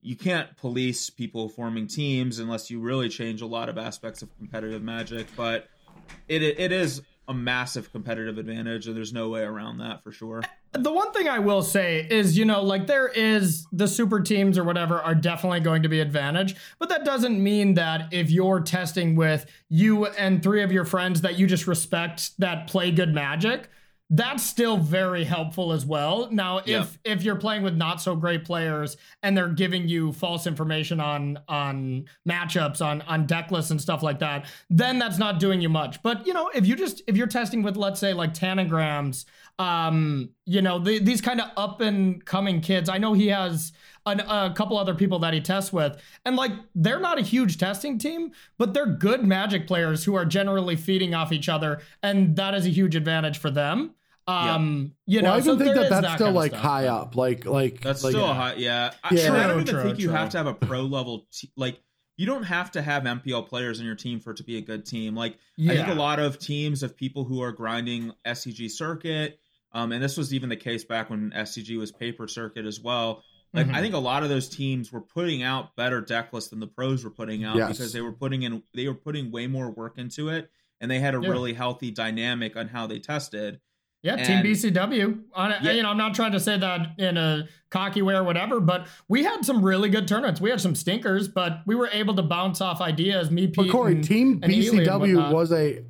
you 0.00 0.16
can't 0.16 0.56
police 0.56 1.08
people 1.10 1.48
forming 1.48 1.86
teams 1.86 2.40
unless 2.40 2.70
you 2.70 2.80
really 2.80 3.08
change 3.08 3.40
a 3.40 3.46
lot 3.46 3.68
of 3.68 3.78
aspects 3.78 4.22
of 4.22 4.36
competitive 4.36 4.82
magic, 4.82 5.28
but 5.36 5.68
it 6.28 6.42
it 6.42 6.72
is 6.72 7.02
a 7.28 7.34
massive 7.34 7.92
competitive 7.92 8.36
advantage 8.36 8.86
and 8.86 8.96
there's 8.96 9.12
no 9.12 9.28
way 9.28 9.42
around 9.42 9.78
that 9.78 10.02
for 10.02 10.10
sure. 10.10 10.42
The 10.72 10.92
one 10.92 11.12
thing 11.12 11.28
I 11.28 11.38
will 11.38 11.62
say 11.62 12.06
is, 12.10 12.36
you 12.36 12.44
know, 12.44 12.62
like 12.62 12.86
there 12.86 13.08
is 13.08 13.66
the 13.72 13.86
super 13.86 14.20
teams 14.20 14.58
or 14.58 14.64
whatever 14.64 15.00
are 15.00 15.14
definitely 15.14 15.60
going 15.60 15.82
to 15.82 15.88
be 15.88 16.00
advantage, 16.00 16.56
but 16.78 16.88
that 16.88 17.04
doesn't 17.04 17.40
mean 17.40 17.74
that 17.74 18.12
if 18.12 18.30
you're 18.30 18.60
testing 18.60 19.14
with 19.14 19.46
you 19.68 20.06
and 20.06 20.42
three 20.42 20.62
of 20.62 20.72
your 20.72 20.84
friends 20.84 21.20
that 21.20 21.38
you 21.38 21.46
just 21.46 21.66
respect 21.66 22.38
that 22.38 22.66
play 22.66 22.90
good 22.90 23.14
magic, 23.14 23.68
that's 24.14 24.42
still 24.42 24.76
very 24.76 25.24
helpful 25.24 25.72
as 25.72 25.86
well. 25.86 26.28
Now, 26.30 26.58
if 26.58 26.66
Yeah. 26.66 26.86
if 27.04 27.22
you're 27.22 27.36
playing 27.36 27.62
with 27.62 27.74
not 27.74 28.02
so 28.02 28.14
great 28.14 28.44
players 28.44 28.98
and 29.22 29.34
they're 29.34 29.48
giving 29.48 29.88
you 29.88 30.12
false 30.12 30.46
information 30.46 31.00
on 31.00 31.38
on 31.48 32.04
matchups, 32.28 32.84
on 32.84 33.00
on 33.02 33.24
deck 33.24 33.50
lists 33.50 33.70
and 33.70 33.80
stuff 33.80 34.02
like 34.02 34.18
that, 34.18 34.44
then 34.68 34.98
that's 34.98 35.16
not 35.18 35.40
doing 35.40 35.62
you 35.62 35.70
much. 35.70 36.02
But 36.02 36.26
you 36.26 36.34
know, 36.34 36.50
if 36.54 36.66
you 36.66 36.76
just 36.76 37.00
if 37.06 37.16
you're 37.16 37.26
testing 37.26 37.62
with 37.62 37.74
let's 37.78 37.98
say 37.98 38.12
like 38.12 38.34
tanagrams, 38.34 39.24
um, 39.58 40.28
you 40.44 40.60
know, 40.60 40.78
the, 40.78 40.98
these 40.98 41.22
kind 41.22 41.40
of 41.40 41.48
up 41.56 41.80
and 41.80 42.22
coming 42.26 42.60
kids. 42.60 42.90
I 42.90 42.98
know 42.98 43.14
he 43.14 43.28
has 43.28 43.72
an, 44.04 44.20
a 44.20 44.52
couple 44.54 44.76
other 44.76 44.94
people 44.94 45.20
that 45.20 45.32
he 45.32 45.40
tests 45.40 45.72
with, 45.72 45.96
and 46.26 46.36
like 46.36 46.52
they're 46.74 47.00
not 47.00 47.18
a 47.18 47.22
huge 47.22 47.56
testing 47.56 47.96
team, 47.96 48.32
but 48.58 48.74
they're 48.74 48.84
good 48.84 49.24
Magic 49.24 49.66
players 49.66 50.04
who 50.04 50.14
are 50.14 50.26
generally 50.26 50.76
feeding 50.76 51.14
off 51.14 51.32
each 51.32 51.48
other, 51.48 51.80
and 52.02 52.36
that 52.36 52.54
is 52.54 52.66
a 52.66 52.70
huge 52.70 52.94
advantage 52.94 53.38
for 53.38 53.50
them. 53.50 53.94
Um, 54.28 54.92
you 55.06 55.20
know, 55.20 55.30
well, 55.30 55.38
i 55.38 55.40
so 55.40 55.54
even 55.54 55.66
think 55.66 55.76
that 55.76 55.90
that 55.90 55.96
is 55.96 56.02
that's 56.02 56.14
still 56.14 56.32
like 56.32 56.52
stuff. 56.52 56.62
high 56.62 56.86
up 56.86 57.16
like 57.16 57.44
like 57.44 57.80
That's 57.80 58.04
like, 58.04 58.12
still 58.12 58.24
a 58.24 58.28
yeah. 58.28 58.34
high, 58.34 58.54
yeah. 58.54 58.90
I, 59.02 59.14
Yeah. 59.14 59.32
I 59.32 59.46
don't 59.48 59.60
even 59.62 59.74
True, 59.74 59.82
think 59.82 59.98
you 59.98 60.10
have 60.10 60.30
to 60.30 60.38
have 60.38 60.46
a 60.46 60.54
pro 60.54 60.82
level 60.82 61.26
te- 61.32 61.50
like 61.56 61.80
you 62.16 62.26
don't 62.26 62.44
have 62.44 62.70
to 62.72 62.82
have 62.82 63.02
MPL 63.02 63.48
players 63.48 63.80
in 63.80 63.86
your 63.86 63.94
team 63.96 64.20
for 64.20 64.30
it 64.30 64.36
to 64.36 64.44
be 64.44 64.58
a 64.58 64.60
good 64.60 64.86
team. 64.86 65.16
Like 65.16 65.38
I 65.58 65.74
think 65.74 65.88
a 65.88 65.94
lot 65.94 66.20
of 66.20 66.38
teams 66.38 66.82
of 66.84 66.96
people 66.96 67.24
who 67.24 67.42
are 67.42 67.50
grinding 67.52 68.12
SCG 68.24 68.70
circuit, 68.70 69.40
um, 69.72 69.90
and 69.92 70.02
this 70.02 70.16
was 70.16 70.32
even 70.32 70.48
the 70.50 70.56
case 70.56 70.84
back 70.84 71.10
when 71.10 71.32
SCG 71.34 71.76
was 71.78 71.90
paper 71.90 72.28
circuit 72.28 72.64
as 72.64 72.78
well. 72.80 73.24
Like 73.54 73.66
Mhm. 73.66 73.74
I 73.74 73.80
think 73.80 73.94
a 73.94 73.98
lot 73.98 74.22
of 74.22 74.28
those 74.28 74.48
teams 74.48 74.92
were 74.92 75.00
putting 75.00 75.42
out 75.42 75.74
better 75.74 76.00
deck 76.00 76.32
lists 76.32 76.50
than 76.50 76.60
the 76.60 76.66
pros 76.68 77.02
were 77.02 77.10
putting 77.10 77.44
out 77.44 77.56
Yes. 77.56 77.72
because 77.72 77.92
they 77.92 78.00
were 78.00 78.12
putting 78.12 78.42
in 78.44 78.62
they 78.72 78.86
were 78.86 78.94
putting 78.94 79.32
way 79.32 79.46
more 79.48 79.70
work 79.70 79.98
into 79.98 80.28
it 80.28 80.48
and 80.80 80.90
they 80.90 81.00
had 81.00 81.14
a 81.14 81.20
Yeah. 81.20 81.28
really 81.30 81.54
healthy 81.54 81.90
dynamic 81.90 82.56
on 82.56 82.68
how 82.68 82.86
they 82.86 82.98
tested. 83.00 83.60
Yeah, 84.02 84.16
And- 84.16 84.26
Team 84.26 84.42
BCW. 84.42 85.22
On 85.34 85.50
Yeah. 85.62 85.70
you 85.72 85.82
know, 85.82 85.90
I'm 85.90 85.96
not 85.96 86.14
trying 86.14 86.32
to 86.32 86.40
say 86.40 86.58
that 86.58 86.98
in 86.98 87.16
a 87.16 87.46
cocky 87.70 88.02
way 88.02 88.14
or 88.14 88.24
whatever, 88.24 88.58
but 88.60 88.88
we 89.08 89.22
had 89.22 89.44
some 89.44 89.64
really 89.64 89.88
good 89.88 90.08
tournaments. 90.08 90.40
We 90.40 90.50
had 90.50 90.60
some 90.60 90.74
stinkers, 90.74 91.28
but 91.28 91.60
we 91.66 91.74
were 91.76 91.88
able 91.92 92.14
to 92.16 92.22
bounce 92.22 92.60
off 92.60 92.80
ideas. 92.80 93.30
Me, 93.30 93.46
Pete, 93.46 93.56
but 93.56 93.68
corey 93.70 93.94
and- 93.94 94.04
team 94.04 94.40
and 94.42 94.52
Ely 94.52 94.78
and 94.78 94.86
bcw 94.86 95.32
was 95.32 95.52
a, 95.52 95.84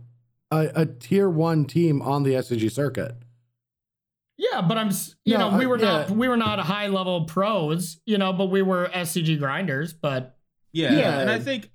a 0.50 0.70
a 0.74 0.86
tier 0.86 1.30
one 1.30 1.64
team 1.64 2.02
on 2.02 2.22
the 2.22 2.34
SCG 2.34 2.70
circuit 2.70 3.14
Yeah, 4.36 4.60
but 4.60 4.76
I'm, 4.76 4.90
you 5.24 5.38
No, 5.38 5.50
know, 5.50 5.58
we 5.58 5.64
uh, 5.64 5.68
were 5.68 5.78
not, 5.78 6.08
yeah. 6.08 6.14
we 6.14 6.28
were 6.28 6.36
not 6.36 6.58
high 6.58 6.88
level 6.88 7.24
pros, 7.24 7.98
you 8.06 8.18
know, 8.18 8.32
but 8.34 8.46
we 8.46 8.60
were 8.60 8.88
SCG 8.92 9.38
grinders. 9.38 9.92
But 9.94 10.36
Yeah, 10.72 10.92
Yeah. 10.92 11.20
and 11.20 11.30
I 11.30 11.38
think 11.38 11.70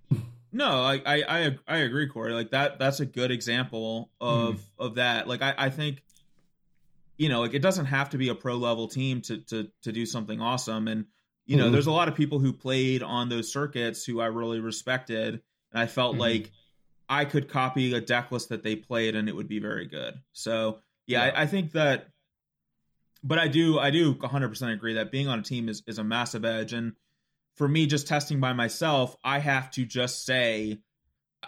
no, 0.51 0.65
I, 0.67 1.01
I 1.05 1.23
I 1.27 1.57
I 1.67 1.77
agree, 1.79 2.07
Corey. 2.07 2.33
Like 2.33 2.51
that 2.51 2.77
that's 2.79 2.99
a 2.99 3.05
good 3.05 3.31
example 3.31 4.11
of 4.21 4.55
Mm-hmm. 4.55 4.83
of 4.85 4.95
that. 4.95 5.27
Like 5.27 5.41
I 5.41 5.53
I 5.57 5.69
think 5.69 6.03
you 7.17 7.29
know 7.29 7.41
like 7.41 7.53
it 7.53 7.61
doesn't 7.61 7.85
have 7.85 8.09
to 8.11 8.17
be 8.17 8.29
a 8.29 8.35
pro 8.35 8.55
level 8.55 8.87
team 8.87 9.21
to 9.21 9.37
to 9.39 9.69
to 9.83 9.91
do 9.91 10.05
something 10.05 10.41
awesome. 10.41 10.87
And 10.87 11.05
you 11.45 11.57
know 11.57 11.69
Mhm. 11.69 11.71
there's 11.71 11.87
a 11.87 11.91
lot 11.91 12.07
of 12.07 12.15
people 12.15 12.39
who 12.39 12.53
played 12.53 13.03
on 13.03 13.29
those 13.29 13.51
circuits 13.51 14.05
who 14.05 14.19
I 14.19 14.27
really 14.27 14.59
respected, 14.59 15.41
and 15.71 15.79
I 15.81 15.87
felt 15.87 16.15
Mhm. 16.15 16.19
like 16.19 16.51
I 17.09 17.25
could 17.25 17.47
copy 17.49 17.93
a 17.93 18.01
deck 18.01 18.31
list 18.31 18.49
that 18.49 18.63
they 18.63 18.75
played 18.75 19.15
and 19.15 19.29
it 19.29 19.35
would 19.35 19.47
be 19.47 19.59
very 19.59 19.85
good. 19.87 20.19
So 20.33 20.81
yeah, 21.07 21.25
Yeah. 21.27 21.31
I, 21.35 21.43
I 21.43 21.45
think 21.47 21.71
that. 21.73 22.09
But 23.23 23.39
I 23.39 23.47
do 23.47 23.79
I 23.79 23.89
do 23.89 24.13
100% 24.13 24.71
agree 24.73 24.93
that 24.93 25.11
being 25.11 25.27
on 25.27 25.39
a 25.39 25.43
team 25.43 25.69
is 25.69 25.83
is 25.87 25.97
a 25.99 26.03
massive 26.03 26.45
edge 26.45 26.73
and 26.73 26.93
for 27.55 27.67
me 27.67 27.87
just 27.87 28.07
testing 28.07 28.39
by 28.39 28.53
myself 28.53 29.15
i 29.23 29.39
have 29.39 29.71
to 29.71 29.83
just 29.83 30.23
say 30.23 30.77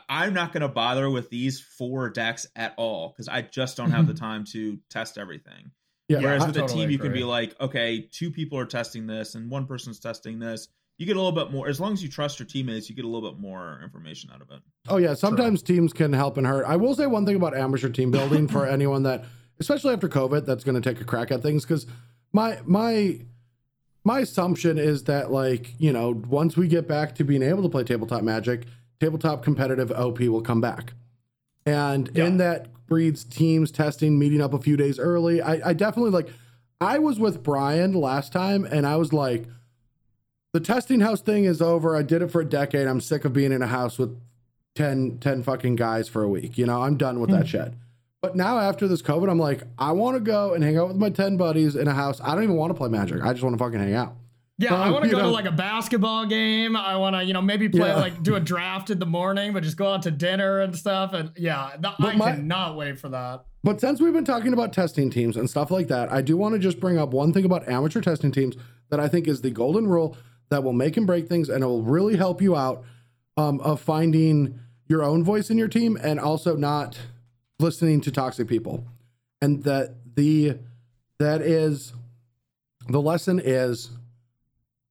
i'm 0.08 0.34
not 0.34 0.54
going 0.54 0.62
to 0.62 0.68
bother 0.68 1.10
with 1.10 1.30
these 1.30 1.60
four 1.60 2.10
decks 2.10 2.48
at 2.56 2.74
all 2.78 3.10
because 3.10 3.28
i 3.28 3.42
just 3.42 3.78
don't 3.78 3.92
have 3.92 4.08
the 4.08 4.14
mm-hmm. 4.14 4.26
time 4.26 4.46
to 4.46 4.78
test 4.90 5.18
everything 5.18 5.72
Yeah, 6.10 6.22
Whereas 6.22 6.44
I 6.44 6.48
with 6.48 6.58
a 6.58 6.68
team, 6.68 6.90
you 6.90 6.98
can 6.98 7.14
be 7.14 7.24
like, 7.24 7.56
okay, 7.62 8.10
two 8.12 8.32
people 8.32 8.58
are 8.58 8.66
testing 8.66 9.06
this 9.06 9.36
and 9.36 9.50
one 9.50 9.68
person's 9.68 10.00
testing 10.00 10.40
this. 10.40 10.68
You 10.98 11.06
get 11.06 11.16
a 11.16 11.22
little 11.22 11.32
bit 11.32 11.52
more. 11.52 11.70
As 11.70 11.80
long 11.80 11.94
as 11.94 12.02
you 12.02 12.10
trust 12.10 12.40
your 12.40 12.48
teammates, 12.48 12.90
you 12.90 12.96
get 12.96 13.06
a 13.06 13.08
little 13.08 13.32
bit 13.32 13.40
more 13.40 13.80
information 13.84 14.32
out 14.34 14.42
of 14.42 14.50
it. 14.50 14.60
Oh 14.90 14.98
yeah, 14.98 15.14
sometimes 15.14 15.62
teams 15.62 15.94
can 15.94 16.12
help 16.12 16.38
and 16.38 16.48
hurt. 16.48 16.66
I 16.66 16.76
will 16.76 16.96
say 16.96 17.06
one 17.06 17.28
thing 17.28 17.36
about 17.36 17.56
amateur 17.56 17.90
team 17.90 18.10
building 18.10 18.48
for 18.48 18.66
anyone 18.68 19.04
that, 19.04 19.24
especially 19.60 19.94
after 19.94 20.10
COVID, 20.10 20.48
that's 20.48 20.64
going 20.64 20.82
to 20.82 20.82
take 20.82 21.00
a 21.00 21.06
crack 21.06 21.32
at 21.32 21.44
things. 21.44 21.64
Because 21.64 21.86
my 22.34 22.60
my 22.66 23.22
my 24.04 24.20
assumption 24.20 24.78
is 24.80 25.04
that 25.04 25.32
like 25.32 25.80
you 25.80 25.94
know 25.94 26.22
once 26.28 26.58
we 26.58 26.68
get 26.68 26.88
back 26.88 27.16
to 27.16 27.24
being 27.24 27.44
able 27.44 27.62
to 27.64 27.70
play 27.70 27.84
tabletop 27.84 28.24
Magic, 28.24 28.66
tabletop 29.00 29.44
competitive 29.44 29.92
OP 29.92 30.20
will 30.20 30.42
come 30.42 30.62
back, 30.62 30.94
and 31.66 32.10
Yeah. 32.14 32.26
in 32.26 32.38
that 32.38 32.68
breeds 32.88 33.24
teams 33.24 33.72
testing, 33.72 34.18
meeting 34.18 34.42
up 34.42 34.54
a 34.54 34.60
few 34.60 34.76
days 34.76 35.00
early. 35.00 35.42
I, 35.42 35.70
I 35.70 35.74
definitely 35.74 36.12
like. 36.12 36.30
I 36.82 36.98
was 36.98 37.20
with 37.20 37.44
Brian 37.44 37.94
last 37.94 38.32
time, 38.32 38.66
and 38.66 38.86
I 38.86 38.96
was 38.96 39.14
like. 39.14 39.46
The 40.52 40.60
testing 40.60 41.02
house 41.02 41.22
thing 41.22 41.46
is 41.46 41.62
over. 41.62 41.96
I 41.96 42.02
did 42.02 42.24
it 42.24 42.32
for 42.32 42.42
a 42.42 42.46
decade. 42.46 42.88
I'm 42.88 43.02
sick 43.02 43.24
of 43.24 43.34
being 43.34 43.52
in 43.52 43.62
a 43.62 43.68
house 43.68 44.00
with 44.00 44.20
10, 44.74 45.20
10 45.20 45.44
fucking 45.44 45.76
guys 45.76 46.10
for 46.10 46.24
a 46.24 46.28
week. 46.28 46.58
You 46.58 46.66
know, 46.66 46.82
I'm 46.82 46.98
done 46.98 47.20
with 47.20 47.30
that 47.30 47.46
mm-hmm. 47.46 47.66
shit. 47.66 47.74
But 48.22 48.36
now 48.36 48.60
after 48.60 48.88
this 48.88 49.02
COVID, 49.02 49.30
I'm 49.30 49.40
like, 49.40 49.64
I 49.78 49.92
want 49.92 50.16
to 50.16 50.20
go 50.20 50.54
and 50.54 50.64
hang 50.64 50.78
out 50.78 50.90
with 50.90 50.98
my 50.98 51.10
10 51.10 51.38
buddies 51.38 51.76
in 51.76 51.88
a 51.88 51.94
house. 51.94 52.20
I 52.22 52.34
don't 52.36 52.44
even 52.44 52.56
want 52.56 52.72
to 52.72 52.74
play 52.74 52.90
Magic. 52.90 53.22
I 53.24 53.32
just 53.32 53.44
want 53.44 53.58
to 53.58 53.64
fucking 53.64 53.80
hang 53.80 53.94
out. 53.94 54.16
Yeah, 54.60 54.76
I 54.76 54.88
Um, 54.88 54.94
want 54.94 55.06
to 55.06 55.10
go 55.12 55.18
know- 55.20 55.24
to 55.24 55.30
like 55.30 55.46
a 55.46 55.52
basketball 55.54 56.26
game. 56.26 56.76
I 56.76 56.98
want 56.98 57.16
to, 57.16 57.24
you 57.24 57.32
know, 57.34 57.42
maybe 57.42 57.70
play 57.70 57.88
Yeah. 57.88 57.96
like 57.96 58.22
do 58.22 58.36
a 58.36 58.40
draft 58.42 58.90
in 58.90 59.00
the 59.00 59.06
morning, 59.06 59.54
but 59.54 59.64
just 59.64 59.78
go 59.78 59.88
out 59.94 60.02
to 60.04 60.12
dinner 60.12 60.60
and 60.60 60.76
stuff. 60.76 61.14
And 61.14 61.32
yeah, 61.38 61.72
th- 61.82 61.94
I 62.00 62.16
my- 62.18 62.32
cannot 62.34 62.76
wait 62.76 63.00
for 63.00 63.08
that. 63.10 63.46
But 63.64 63.80
since 63.80 64.02
we've 64.02 64.12
been 64.14 64.26
talking 64.26 64.52
about 64.52 64.74
testing 64.74 65.10
teams 65.10 65.38
and 65.38 65.50
stuff 65.50 65.72
like 65.72 65.88
that, 65.88 66.12
I 66.12 66.22
do 66.22 66.36
want 66.38 66.54
to 66.54 66.60
just 66.60 66.80
bring 66.82 66.98
up 66.98 67.12
one 67.14 67.32
thing 67.34 67.46
about 67.46 67.68
amateur 67.70 68.02
testing 68.02 68.32
teams 68.34 68.56
that 68.90 69.00
I 69.00 69.08
think 69.08 69.28
is 69.30 69.42
the 69.42 69.50
golden 69.52 69.88
rule 69.88 70.18
that 70.50 70.64
will 70.64 70.74
make 70.74 70.98
and 70.98 71.08
break 71.08 71.28
things 71.30 71.48
and 71.50 71.64
it 71.64 71.68
will 71.68 71.82
really 71.84 72.18
help 72.18 72.42
you 72.42 72.56
out 72.56 72.84
um, 73.38 73.62
of 73.62 73.80
finding 73.80 74.60
your 74.88 75.04
own 75.04 75.24
voice 75.24 75.50
in 75.50 75.58
your 75.58 75.68
team 75.70 75.98
and 76.02 76.20
also 76.20 76.58
not 76.58 77.00
listening 77.60 78.02
to 78.02 78.12
toxic 78.12 78.48
people. 78.48 78.84
And 79.42 79.64
that 79.64 79.96
the 80.16 80.58
that 81.18 81.42
is 81.42 81.94
the 82.90 83.02
lesson 83.02 83.40
is 83.44 83.92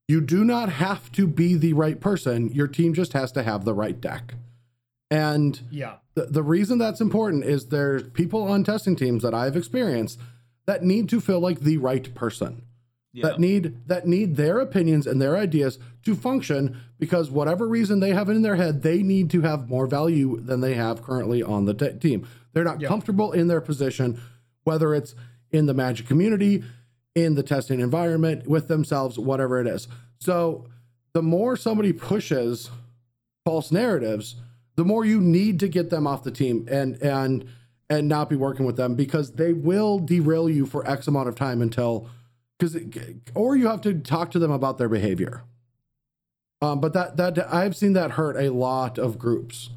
you 0.09 0.23
do 0.23 0.43
not 0.43 0.71
have 0.71 1.13
to 1.13 1.27
be 1.27 1.55
the 1.55 1.75
right 1.75 2.01
person. 2.01 2.49
Your 2.49 2.67
team 2.67 2.95
just 2.95 3.13
has 3.13 3.31
to 3.33 3.43
have 3.43 3.65
the 3.65 3.75
right 3.75 4.01
deck. 4.01 4.35
And 5.11 5.61
Yeah. 5.71 5.97
the, 6.15 6.25
the 6.27 6.43
reason 6.43 6.79
that's 6.79 7.01
important 7.01 7.45
is 7.45 7.67
there's 7.67 8.03
people 8.11 8.43
on 8.45 8.65
testing 8.65 8.97
teams 8.97 9.23
that 9.23 9.35
I've 9.35 9.57
experienced 9.57 10.19
that 10.67 10.83
need 10.83 11.09
to 11.11 11.21
feel 11.21 11.41
like 11.41 11.61
the 11.61 11.77
right 11.77 12.13
person. 12.15 12.63
Yeah. 13.13 13.29
That 13.29 13.41
need 13.41 13.87
that 13.89 14.07
need 14.07 14.37
their 14.37 14.61
opinions 14.61 15.07
and 15.07 15.21
their 15.21 15.37
ideas 15.37 15.79
to 16.05 16.15
function 16.15 16.77
because 16.99 17.31
whatever 17.31 17.67
reason 17.67 18.01
they 18.01 18.13
have 18.13 18.29
in 18.29 18.43
their 18.43 18.57
head, 18.57 18.83
they 18.83 19.03
need 19.03 19.31
to 19.31 19.41
have 19.41 19.69
more 19.69 19.87
value 19.87 20.39
than 20.41 20.61
they 20.61 20.75
have 20.75 21.03
currently 21.03 21.43
on 21.43 21.65
the 21.65 21.73
te- 21.75 21.99
team. 21.99 22.27
They're 22.53 22.65
not 22.65 22.81
Yeah. 22.83 22.89
comfortable 22.89 23.33
in 23.33 23.47
their 23.49 23.63
position, 23.63 24.21
whether 24.65 24.95
it's 24.95 25.15
in 25.51 25.65
the 25.67 25.73
magic 25.75 26.07
community, 26.07 26.63
in 27.23 27.35
the 27.35 27.43
testing 27.43 27.81
environment, 27.81 28.47
with 28.47 28.69
themselves, 28.69 29.19
whatever 29.19 29.61
it 29.61 29.67
is. 29.67 29.89
So 30.21 30.67
the 31.13 31.23
more 31.23 31.57
somebody 31.57 31.93
pushes 31.93 32.71
false 33.45 33.71
narratives, 33.73 34.37
the 34.77 34.85
more 34.85 35.05
you 35.05 35.21
need 35.21 35.61
to 35.61 35.69
get 35.69 35.91
them 35.91 36.07
off 36.07 36.23
the 36.23 36.31
team 36.31 36.67
and 36.71 37.01
and 37.03 37.47
and 37.91 38.07
not 38.09 38.29
be 38.29 38.37
working 38.37 38.67
with 38.67 38.77
them 38.77 38.95
because 38.95 39.33
they 39.33 39.53
will 39.53 39.99
derail 39.99 40.49
you 40.49 40.67
for 40.67 40.87
X 40.89 41.09
amount 41.09 41.29
of 41.29 41.35
time 41.35 41.63
until 41.63 42.09
because 42.59 42.77
or 43.35 43.57
you 43.57 43.67
have 43.69 43.81
to 43.83 43.95
talk 43.95 44.31
to 44.33 44.39
them 44.39 44.51
about 44.51 44.79
their 44.79 44.89
behavior. 44.89 45.43
Um, 46.61 46.81
but 46.81 46.93
that 46.93 47.17
that 47.17 47.53
I've 47.53 47.77
seen 47.77 47.93
that 47.95 48.13
hurt 48.13 48.37
a 48.37 48.51
lot 48.53 48.99
of 48.99 49.19
groups, 49.19 49.71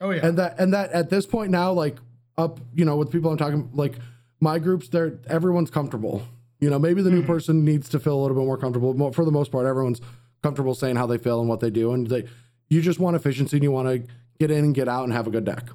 Oh 0.00 0.10
yeah. 0.10 0.26
and 0.26 0.38
that 0.38 0.58
and 0.58 0.72
that 0.72 0.92
at 0.92 1.10
this 1.10 1.26
point 1.26 1.50
now, 1.50 1.72
like 1.72 1.96
up, 2.36 2.60
you 2.74 2.84
know, 2.84 2.96
with 2.96 3.10
people 3.10 3.30
I'm 3.32 3.36
talking, 3.36 3.70
like 3.74 3.96
my 4.40 4.60
groups, 4.60 4.88
they're 4.88 5.18
everyone's 5.26 5.70
comfortable. 5.70 6.22
You 6.60 6.70
know, 6.70 6.78
maybe 6.78 7.02
the 7.02 7.10
new 7.10 7.22
person 7.22 7.64
needs 7.64 7.88
to 7.90 8.00
feel 8.00 8.14
a 8.14 8.20
little 8.20 8.36
bit 8.36 8.44
more 8.44 8.58
comfortable. 8.58 9.12
For 9.12 9.24
the 9.24 9.30
most 9.30 9.52
part, 9.52 9.66
everyone's 9.66 10.00
comfortable 10.42 10.74
saying 10.74 10.96
how 10.96 11.06
they 11.06 11.18
feel 11.18 11.40
and 11.40 11.48
what 11.48 11.60
they 11.60 11.70
do, 11.70 11.92
and 11.92 12.06
they 12.06 12.24
you 12.68 12.82
just 12.82 12.98
want 12.98 13.16
efficiency 13.16 13.56
and 13.56 13.64
you 13.64 13.70
want 13.72 13.88
to 13.88 14.12
get 14.38 14.50
in 14.50 14.64
and 14.64 14.74
get 14.74 14.88
out 14.88 15.04
and 15.04 15.12
have 15.12 15.26
a 15.26 15.30
good 15.30 15.44
deck. 15.44 15.70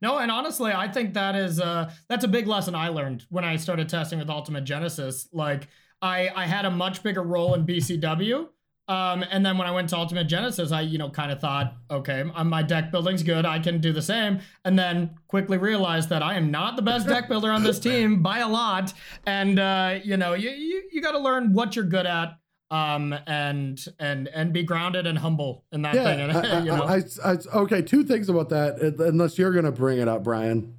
No, 0.00 0.18
and 0.18 0.30
honestly, 0.30 0.72
I 0.72 0.88
think 0.88 1.14
that 1.14 1.34
is 1.34 1.60
uh 1.60 1.90
that's 2.08 2.24
a 2.24 2.28
big 2.28 2.46
lesson 2.46 2.74
I 2.74 2.88
learned 2.88 3.24
when 3.30 3.44
I 3.44 3.56
started 3.56 3.88
testing 3.88 4.18
with 4.18 4.30
Ultimate 4.30 4.64
Genesis. 4.64 5.28
Like 5.32 5.68
I 6.00 6.30
I 6.34 6.46
had 6.46 6.64
a 6.64 6.70
much 6.70 7.02
bigger 7.02 7.22
role 7.22 7.54
in 7.54 7.66
BCW. 7.66 8.48
Um, 8.88 9.22
and 9.30 9.44
then 9.44 9.58
when 9.58 9.66
I 9.68 9.70
went 9.70 9.90
to 9.90 9.96
Ultimate 9.98 10.24
Genesis, 10.28 10.72
I, 10.72 10.80
you 10.80 10.96
know, 10.96 11.10
kind 11.10 11.30
of 11.30 11.40
thought, 11.40 11.74
okay, 11.90 12.22
my 12.22 12.62
deck 12.62 12.90
building's 12.90 13.22
good. 13.22 13.44
I 13.44 13.58
can 13.58 13.80
do 13.82 13.92
the 13.92 14.00
same. 14.00 14.40
And 14.64 14.78
then 14.78 15.10
quickly 15.28 15.58
realized 15.58 16.08
that 16.08 16.22
I 16.22 16.34
am 16.36 16.50
not 16.50 16.76
the 16.76 16.82
best 16.82 17.06
deck 17.06 17.28
builder 17.28 17.52
on 17.52 17.62
this 17.62 17.78
team 17.88 18.22
by 18.22 18.38
a 18.38 18.48
lot. 18.48 18.94
And, 19.26 19.58
uh, 19.58 19.98
you 20.02 20.16
know, 20.16 20.32
you, 20.32 20.48
you, 20.48 20.82
you 20.90 21.02
got 21.02 21.12
to 21.12 21.18
learn 21.18 21.52
what 21.52 21.76
you're 21.76 21.84
good 21.84 22.06
at 22.06 22.38
um, 22.70 23.14
and, 23.26 23.78
and, 23.98 24.28
and 24.28 24.52
be 24.54 24.62
grounded 24.62 25.06
and 25.06 25.18
humble 25.18 25.64
in 25.70 25.82
that 25.82 25.94
thing. 25.94 26.20
And, 26.30 26.32
I, 26.32 26.58
you 26.60 26.66
know, 26.66 26.84
I, 26.84 27.02
I, 27.24 27.32
I- 27.32 27.58
okay. 27.60 27.82
Two 27.82 28.04
things 28.04 28.30
about 28.30 28.48
that, 28.48 28.80
uh, 28.98 29.04
unless 29.04 29.36
you're 29.38 29.52
gonna 29.52 29.70
bring 29.72 29.98
it 29.98 30.08
up, 30.08 30.24
Brian. 30.24 30.77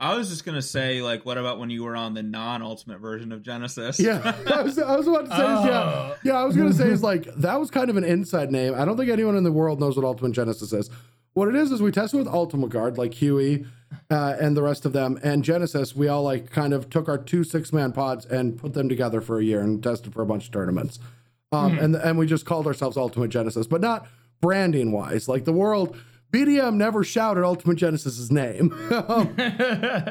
I 0.00 0.16
was 0.16 0.28
just 0.28 0.44
gonna 0.44 0.62
say, 0.62 1.02
like, 1.02 1.24
what 1.26 1.38
about 1.38 1.58
when 1.58 1.70
you 1.70 1.84
were 1.84 1.96
on 1.96 2.14
the 2.14 2.22
non-ultimate 2.22 2.98
version 3.00 3.32
of 3.32 3.42
Genesis? 3.42 3.98
Yeah, 4.00 4.34
I 4.54 4.62
was, 4.62 4.78
I 4.78 4.96
was 4.96 5.06
about 5.06 5.24
to 5.26 5.30
say, 5.30 5.36
is, 5.36 5.64
yeah, 5.66 5.82
Oh. 5.82 6.16
yeah. 6.24 6.32
I 6.34 6.44
was 6.44 6.56
gonna 6.56 6.72
say 6.72 6.88
is 6.88 7.02
like 7.02 7.24
that 7.36 7.58
was 7.60 7.70
kind 7.70 7.90
of 7.90 7.96
an 7.96 8.04
inside 8.04 8.50
name. 8.50 8.74
I 8.74 8.84
don't 8.84 8.96
think 8.96 9.10
anyone 9.10 9.36
in 9.36 9.44
the 9.44 9.52
world 9.52 9.80
knows 9.80 9.96
what 9.96 10.04
Ultimate 10.04 10.32
Genesis 10.32 10.72
is. 10.72 10.90
What 11.34 11.48
it 11.48 11.54
is 11.54 11.70
is 11.70 11.82
we 11.82 11.90
tested 11.92 12.18
with 12.18 12.28
Ultimate 12.28 12.70
Guard, 12.70 12.96
like 12.96 13.12
Huey 13.14 13.66
uh, 14.10 14.36
and 14.40 14.56
the 14.56 14.62
rest 14.62 14.86
of 14.86 14.92
them, 14.94 15.18
and 15.22 15.44
Genesis. 15.44 15.94
We 15.94 16.08
all 16.08 16.22
like 16.22 16.50
kind 16.50 16.72
of 16.72 16.88
took 16.88 17.08
our 17.08 17.18
two 17.18 17.44
six 17.44 17.72
man 17.72 17.92
pods 17.92 18.24
and 18.24 18.56
put 18.56 18.72
them 18.72 18.88
together 18.88 19.20
for 19.20 19.38
a 19.38 19.44
year 19.44 19.60
and 19.60 19.82
tested 19.82 20.14
for 20.14 20.22
a 20.22 20.26
bunch 20.26 20.46
of 20.46 20.52
tournaments. 20.52 20.98
Um, 21.52 21.78
and 21.78 21.94
and 21.94 22.18
we 22.18 22.26
just 22.26 22.46
called 22.46 22.66
ourselves 22.66 22.96
Ultimate 22.96 23.28
Genesis, 23.28 23.66
but 23.66 23.80
not 23.80 24.06
branding 24.40 24.92
wise. 24.92 25.28
Like 25.28 25.44
the 25.44 25.52
world, 25.52 25.96
BDM 26.32 26.74
never 26.74 27.02
shouted 27.04 27.44
Ultimate 27.44 27.76
Genesis's 27.76 28.30
name. 28.30 28.72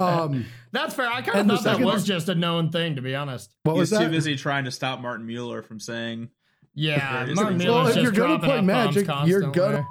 um, 0.02 0.46
that's 0.72 0.94
fair. 0.96 1.08
I 1.08 1.22
kind 1.22 1.52
of 1.52 1.60
thought 1.62 1.78
that 1.78 1.86
was 1.86 2.04
just 2.06 2.30
a 2.30 2.36
known 2.36 2.70
thing, 2.72 2.96
to 2.96 3.02
be 3.02 3.16
honest. 3.16 3.54
what 3.64 3.74
He 3.74 3.80
was 3.82 3.92
was 3.92 4.00
too 4.00 4.10
busy 4.10 4.36
trying 4.36 4.66
to 4.66 4.72
stop 4.72 5.00
Martin 5.02 5.26
Mueller 5.26 5.62
from 5.62 5.80
saying. 5.80 6.30
Yeah, 6.74 7.26
Well, 7.26 7.36
Martin 7.36 7.62
if 7.62 7.68
Miller's 7.68 7.96
you're 7.96 8.06
just 8.06 8.16
gonna 8.18 8.38
dropping 8.40 8.50
play 8.50 8.76
F-bombs 8.76 8.96
Magic, 8.96 9.28
you're 9.28 9.42
gonna- 9.52 9.86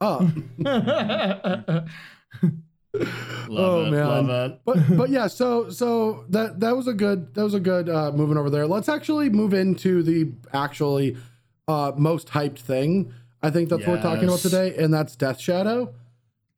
constantly. 0.00 0.64
Up. 0.64 1.84
love 2.94 3.48
Oh, 3.50 3.84
it, 3.86 3.90
man. 3.90 4.06
love 4.06 4.28
it. 4.50 4.60
but 4.64 4.96
but 4.96 5.10
yeah, 5.10 5.26
so 5.26 5.68
so 5.70 6.24
that 6.30 6.60
that 6.60 6.76
was 6.76 6.86
a 6.86 6.92
good 6.94 7.34
that 7.34 7.42
was 7.42 7.54
a 7.54 7.60
good 7.60 7.88
uh, 7.88 8.12
moving 8.12 8.36
over 8.36 8.50
there. 8.50 8.66
Let's 8.66 8.88
actually 8.88 9.28
move 9.30 9.52
into 9.54 10.02
the 10.02 10.32
actually 10.52 11.16
uh, 11.66 11.92
most 11.96 12.28
hyped 12.28 12.58
thing. 12.60 13.12
I 13.42 13.50
think 13.50 13.68
that's 13.68 13.86
what 13.86 13.96
we're 13.96 14.02
talking 14.02 14.24
about 14.24 14.40
today, 14.40 14.74
and 14.76 14.92
that's 14.92 15.14
Death 15.16 15.40
Shadow. 15.40 15.94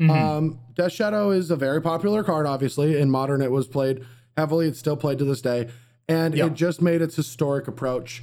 Mhm. 0.01 0.11
Um, 0.11 0.61
Death 0.74 0.93
Shadow 0.93 1.31
is 1.31 1.51
a 1.51 1.57
very 1.57 1.83
popular 1.83 2.24
card. 2.24 2.47
Obviously, 2.47 2.99
in 2.99 3.11
modern, 3.11 3.43
it 3.43 3.51
was 3.51 3.66
played 3.66 4.05
heavily. 4.37 4.66
It's 4.66 4.78
still 4.78 4.97
played 4.97 5.18
to 5.18 5.24
this 5.24 5.43
day, 5.43 5.68
and 6.09 6.35
Yeah. 6.35 6.47
it 6.47 6.55
just 6.55 6.81
made 6.81 7.03
its 7.03 7.16
historic 7.16 7.68
approach. 7.68 8.22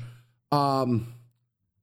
Um, 0.52 1.14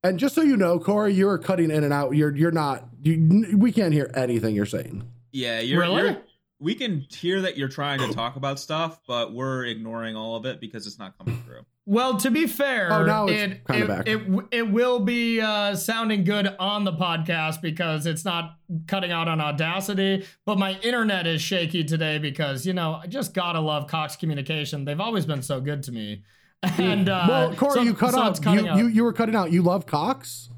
and 0.02 0.18
just 0.18 0.34
so 0.34 0.42
you 0.42 0.56
know, 0.56 0.78
Corey, 0.80 1.14
you're 1.14 1.38
cutting 1.38 1.70
in 1.70 1.84
and 1.84 1.92
out. 1.92 2.16
You're 2.16 2.34
you're 2.34 2.50
not. 2.50 2.88
You, 3.02 3.56
we 3.56 3.70
can't 3.70 3.92
hear 3.92 4.10
anything 4.14 4.54
you're 4.56 4.66
saying. 4.66 5.04
Yeah, 5.32 5.60
you're, 5.60 5.80
Really? 5.80 6.02
you're. 6.02 6.16
We 6.60 6.74
can 6.74 7.00
hear 7.10 7.42
that 7.42 7.56
you're 7.58 7.68
trying 7.68 8.00
to 8.00 8.12
talk 8.14 8.36
about 8.36 8.58
stuff, 8.58 9.00
but 9.06 9.32
we're 9.34 9.64
ignoring 9.66 10.16
all 10.16 10.34
of 10.36 10.46
it 10.46 10.60
because 10.60 10.86
it's 10.86 10.98
not 10.98 11.16
coming 11.18 11.42
through. 11.44 11.60
Well, 11.86 12.16
to 12.18 12.30
be 12.30 12.46
fair, 12.46 12.90
Oh, 12.90 13.04
now 13.04 13.26
it's 13.26 13.42
it, 13.54 13.66
kinda 13.66 13.84
it, 13.84 13.88
back. 13.88 14.08
it 14.08 14.22
it 14.60 14.70
will 14.70 15.00
be 15.00 15.40
uh, 15.40 15.74
sounding 15.76 16.24
good 16.24 16.48
on 16.58 16.84
the 16.84 16.92
podcast 16.92 17.60
because 17.60 18.06
it's 18.06 18.24
not 18.24 18.56
cutting 18.86 19.12
out 19.12 19.28
on 19.28 19.38
Audacity. 19.40 20.24
But 20.46 20.58
my 20.58 20.78
internet 20.80 21.26
is 21.26 21.42
shaky 21.42 21.84
today 21.84 22.16
because 22.18 22.64
you 22.66 22.72
know 22.72 22.94
I 23.02 23.06
just 23.06 23.34
gotta 23.34 23.60
love 23.60 23.86
Cox 23.86 24.16
Communication. 24.16 24.86
They've 24.86 25.00
always 25.00 25.26
been 25.26 25.42
so 25.42 25.60
good 25.60 25.82
to 25.84 25.92
me. 25.92 26.22
And 26.78 27.10
uh, 27.10 27.26
well, 27.28 27.54
Corey, 27.54 27.74
so- 27.74 27.82
you 27.82 27.92
cut 27.92 28.14
so 28.14 28.22
out. 28.22 28.42
You, 28.42 28.66
out. 28.68 28.78
you 28.78 28.86
you 28.86 29.04
were 29.04 29.12
cutting 29.12 29.34
out. 29.36 29.52
You 29.52 29.60
love 29.60 29.84
Cox. 29.84 30.48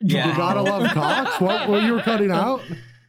Yeah. 0.00 0.30
You 0.30 0.36
gotta 0.36 0.62
love 0.62 0.90
Cox. 0.94 1.38
What? 1.42 1.68
What 1.68 1.82
you 1.82 1.92
were 1.92 2.00
cutting 2.02 2.30
out? 2.30 2.62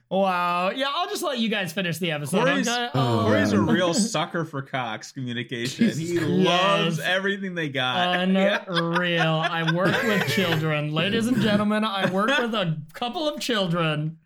Wow. 0.10 0.70
Yeah, 0.70 0.86
I'll 0.93 1.08
just 1.10 1.24
let 1.24 1.39
you 1.39 1.49
guys 1.49 1.74
finish 1.74 1.97
the 1.97 2.12
episode. 2.12 2.45
Corey's, 2.45 2.68
okay? 2.68 2.89
Oh, 2.93 3.24
Corey's 3.26 3.51
a 3.53 3.60
real 3.62 3.93
sucker 3.95 4.45
for 4.45 4.62
Cox 4.62 5.12
communication. 5.12 5.89
He 5.89 6.14
Yes. 6.16 6.24
loves 6.26 6.99
everything 6.99 7.56
they 7.56 7.70
got. 7.70 8.20
Unreal. 8.20 9.22
I 9.49 9.72
work 9.74 10.01
with 10.03 10.28
children. 10.28 10.93
Ladies 10.93 11.28
and 11.28 11.41
gentlemen, 11.41 11.84
I 11.84 12.10
work 12.12 12.30
with 12.38 12.53
a 12.53 12.78
couple 12.93 13.28
of 13.28 13.39
children. 13.39 14.18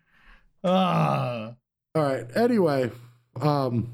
Ah. 0.62 1.54
All 1.94 2.02
right. 2.02 2.24
Anyway, 2.36 2.90
um, 3.40 3.92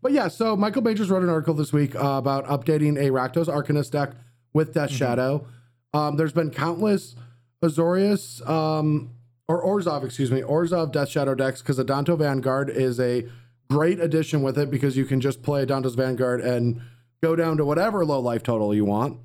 but 0.00 0.12
yeah, 0.12 0.28
so 0.28 0.56
Michael 0.56 0.82
Majors 0.82 1.10
wrote 1.10 1.22
an 1.22 1.28
article 1.28 1.54
this 1.54 1.72
week 1.72 1.94
uh, 1.96 1.98
about 2.18 2.46
updating 2.46 2.96
a 2.96 3.10
Rakdos 3.10 3.46
Arcanist 3.48 3.90
deck 3.90 4.12
with 4.52 4.72
Death 4.72 4.90
Shadow. 4.90 5.46
Um, 5.92 6.16
there's 6.16 6.32
been 6.32 6.50
countless 6.50 7.16
Azorius 7.62 8.48
um, 8.48 9.10
or 9.50 9.64
Orzhov, 9.64 10.04
excuse 10.04 10.30
me, 10.30 10.42
Orzhov 10.42 10.92
Death 10.92 11.08
Shadow 11.08 11.34
decks 11.34 11.60
because 11.60 11.76
Adanto 11.80 12.16
Vanguard 12.16 12.70
is 12.70 13.00
a 13.00 13.26
great 13.68 13.98
addition 13.98 14.42
with 14.42 14.56
it 14.56 14.70
because 14.70 14.96
you 14.96 15.04
can 15.04 15.20
just 15.20 15.42
play 15.42 15.66
Adanto's 15.66 15.96
Vanguard 15.96 16.40
and 16.40 16.80
go 17.20 17.34
down 17.34 17.56
to 17.56 17.64
whatever 17.64 18.04
low 18.04 18.20
life 18.20 18.44
total 18.44 18.72
you 18.72 18.84
want. 18.84 19.18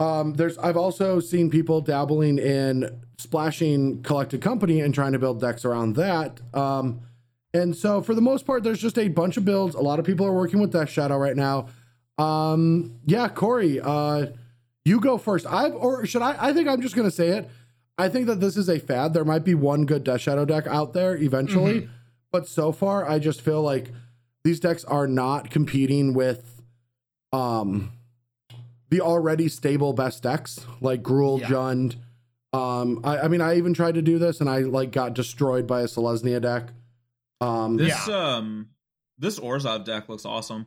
Um, 0.00 0.34
there's 0.34 0.58
I've 0.58 0.76
also 0.76 1.18
seen 1.18 1.48
people 1.48 1.80
dabbling 1.80 2.38
in 2.38 3.00
splashing 3.16 4.02
collected 4.02 4.42
company 4.42 4.80
and 4.80 4.94
trying 4.94 5.12
to 5.12 5.18
build 5.18 5.40
decks 5.40 5.64
around 5.64 5.96
that. 5.96 6.40
Um, 6.54 7.00
and 7.54 7.74
so 7.74 8.02
for 8.02 8.14
the 8.14 8.20
most 8.22 8.44
part, 8.46 8.62
there's 8.62 8.80
just 8.80 8.98
a 8.98 9.08
bunch 9.08 9.38
of 9.38 9.46
builds. 9.46 9.74
A 9.74 9.80
lot 9.80 9.98
of 9.98 10.04
people 10.04 10.26
are 10.26 10.32
working 10.34 10.60
with 10.60 10.72
Death 10.72 10.90
Shadow 10.90 11.16
right 11.16 11.36
now. 11.36 11.68
Um, 12.18 12.96
yeah, 13.06 13.28
Corey, 13.28 13.80
uh, 13.80 14.26
you 14.84 15.00
go 15.00 15.16
first. 15.16 15.46
I've 15.46 15.74
or 15.74 16.04
should 16.04 16.22
I? 16.22 16.36
I 16.38 16.52
think 16.52 16.68
I'm 16.68 16.82
just 16.82 16.94
gonna 16.94 17.10
say 17.10 17.28
it. 17.28 17.50
I 18.00 18.08
think 18.08 18.26
that 18.26 18.40
this 18.40 18.56
is 18.56 18.68
a 18.68 18.78
fad. 18.78 19.14
There 19.14 19.24
might 19.24 19.44
be 19.44 19.54
one 19.54 19.84
good 19.86 20.04
Death 20.04 20.20
Shadow 20.22 20.44
deck 20.44 20.66
out 20.66 20.92
there 20.92 21.16
eventually, 21.16 21.88
but 22.32 22.46
so 22.48 22.72
far, 22.72 23.08
I 23.08 23.18
just 23.18 23.40
feel 23.40 23.62
like 23.62 23.90
these 24.44 24.58
decks 24.60 24.84
are 24.84 25.06
not 25.06 25.50
competing 25.50 26.14
with 26.14 26.62
um 27.32 27.92
the 28.88 29.00
already 29.00 29.48
stable 29.48 29.92
best 29.92 30.22
decks 30.22 30.66
like 30.80 31.02
Gruul, 31.02 31.40
Yeah. 31.40 31.48
Jund. 31.48 31.96
Um, 32.52 33.00
I, 33.04 33.18
I 33.20 33.28
mean, 33.28 33.40
I 33.40 33.56
even 33.58 33.72
tried 33.74 33.94
to 33.94 34.02
do 34.02 34.18
this 34.18 34.40
and 34.40 34.50
I 34.50 34.58
like 34.60 34.90
got 34.90 35.14
destroyed 35.14 35.68
by 35.68 35.82
a 35.82 35.84
Selesnya 35.84 36.42
deck. 36.42 36.70
Um, 37.40 37.76
This 37.76 38.08
um 38.08 38.70
this 39.18 39.38
Orzhov 39.38 39.84
deck 39.84 40.08
looks 40.08 40.24
awesome, 40.24 40.66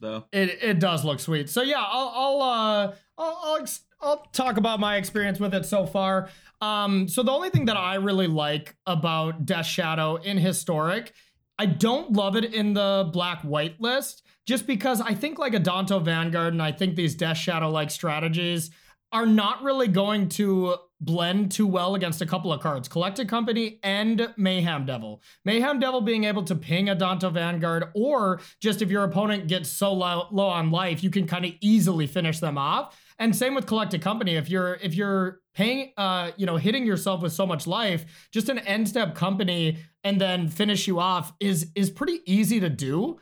though. 0.00 0.24
It 0.32 0.58
it 0.62 0.80
does 0.80 1.04
look 1.04 1.20
sweet. 1.20 1.48
So 1.48 1.62
yeah, 1.62 1.78
I'll 1.86 2.12
I'll 2.14 2.42
uh 2.42 2.92
I'll 3.18 3.40
I'll, 3.44 3.56
ex- 3.58 3.84
I'll 4.04 4.26
talk 4.32 4.56
about 4.56 4.80
my 4.80 4.96
experience 4.96 5.40
with 5.40 5.54
it 5.54 5.64
so 5.64 5.86
far. 5.86 6.28
Um, 6.60 7.08
so 7.08 7.22
the 7.22 7.32
only 7.32 7.50
thing 7.50 7.64
that 7.66 7.76
I 7.76 7.94
really 7.96 8.26
like 8.26 8.76
about 8.86 9.46
Death 9.46 9.66
Shadow 9.66 10.16
in 10.16 10.36
historic, 10.38 11.12
I 11.58 11.66
don't 11.66 12.12
love 12.12 12.36
it 12.36 12.52
in 12.52 12.74
the 12.74 13.08
black 13.12 13.40
white 13.42 13.80
list, 13.80 14.22
just 14.46 14.66
because 14.66 15.00
I 15.00 15.14
think 15.14 15.38
like 15.38 15.52
Adanto 15.54 16.02
Vanguard 16.02 16.52
and 16.52 16.62
I 16.62 16.72
think 16.72 16.96
these 16.96 17.14
Death 17.14 17.38
Shadow 17.38 17.70
like 17.70 17.90
strategies 17.90 18.70
are 19.12 19.26
not 19.26 19.62
really 19.62 19.88
going 19.88 20.28
to 20.28 20.76
blend 21.00 21.52
too 21.52 21.66
well 21.66 21.94
against 21.94 22.22
a 22.22 22.26
couple 22.26 22.52
of 22.52 22.60
cards 22.60 22.88
Collected 22.88 23.28
Company 23.28 23.78
and 23.82 24.32
Mayhem 24.36 24.86
Devil. 24.86 25.22
Mayhem 25.44 25.78
Devil 25.78 26.00
being 26.00 26.24
able 26.24 26.42
to 26.44 26.54
ping 26.54 26.86
Adanto 26.86 27.32
Vanguard, 27.32 27.84
or 27.94 28.40
just 28.60 28.82
if 28.82 28.90
your 28.90 29.04
opponent 29.04 29.46
gets 29.46 29.68
so 29.68 29.92
low, 29.92 30.26
low 30.32 30.48
on 30.48 30.70
life, 30.70 31.02
you 31.02 31.10
can 31.10 31.26
kind 31.26 31.44
of 31.44 31.52
easily 31.60 32.06
finish 32.06 32.40
them 32.40 32.58
off. 32.58 32.98
And 33.18 33.34
same 33.34 33.54
with 33.54 33.66
Collected 33.66 34.02
Company. 34.02 34.34
If 34.36 34.48
you're 34.48 34.74
if 34.82 34.94
you're 34.94 35.40
paying 35.54 35.92
uh 35.96 36.32
you 36.36 36.46
know 36.46 36.56
hitting 36.56 36.84
yourself 36.84 37.22
with 37.22 37.32
so 37.32 37.46
much 37.46 37.66
life, 37.66 38.04
just 38.32 38.48
an 38.48 38.58
end 38.60 38.88
step 38.88 39.14
company 39.14 39.78
and 40.02 40.20
then 40.20 40.48
finish 40.48 40.86
you 40.86 41.00
off 41.00 41.32
is 41.40 41.70
is 41.74 41.90
pretty 41.90 42.20
easy 42.26 42.60
to 42.60 42.68
do. 42.68 43.18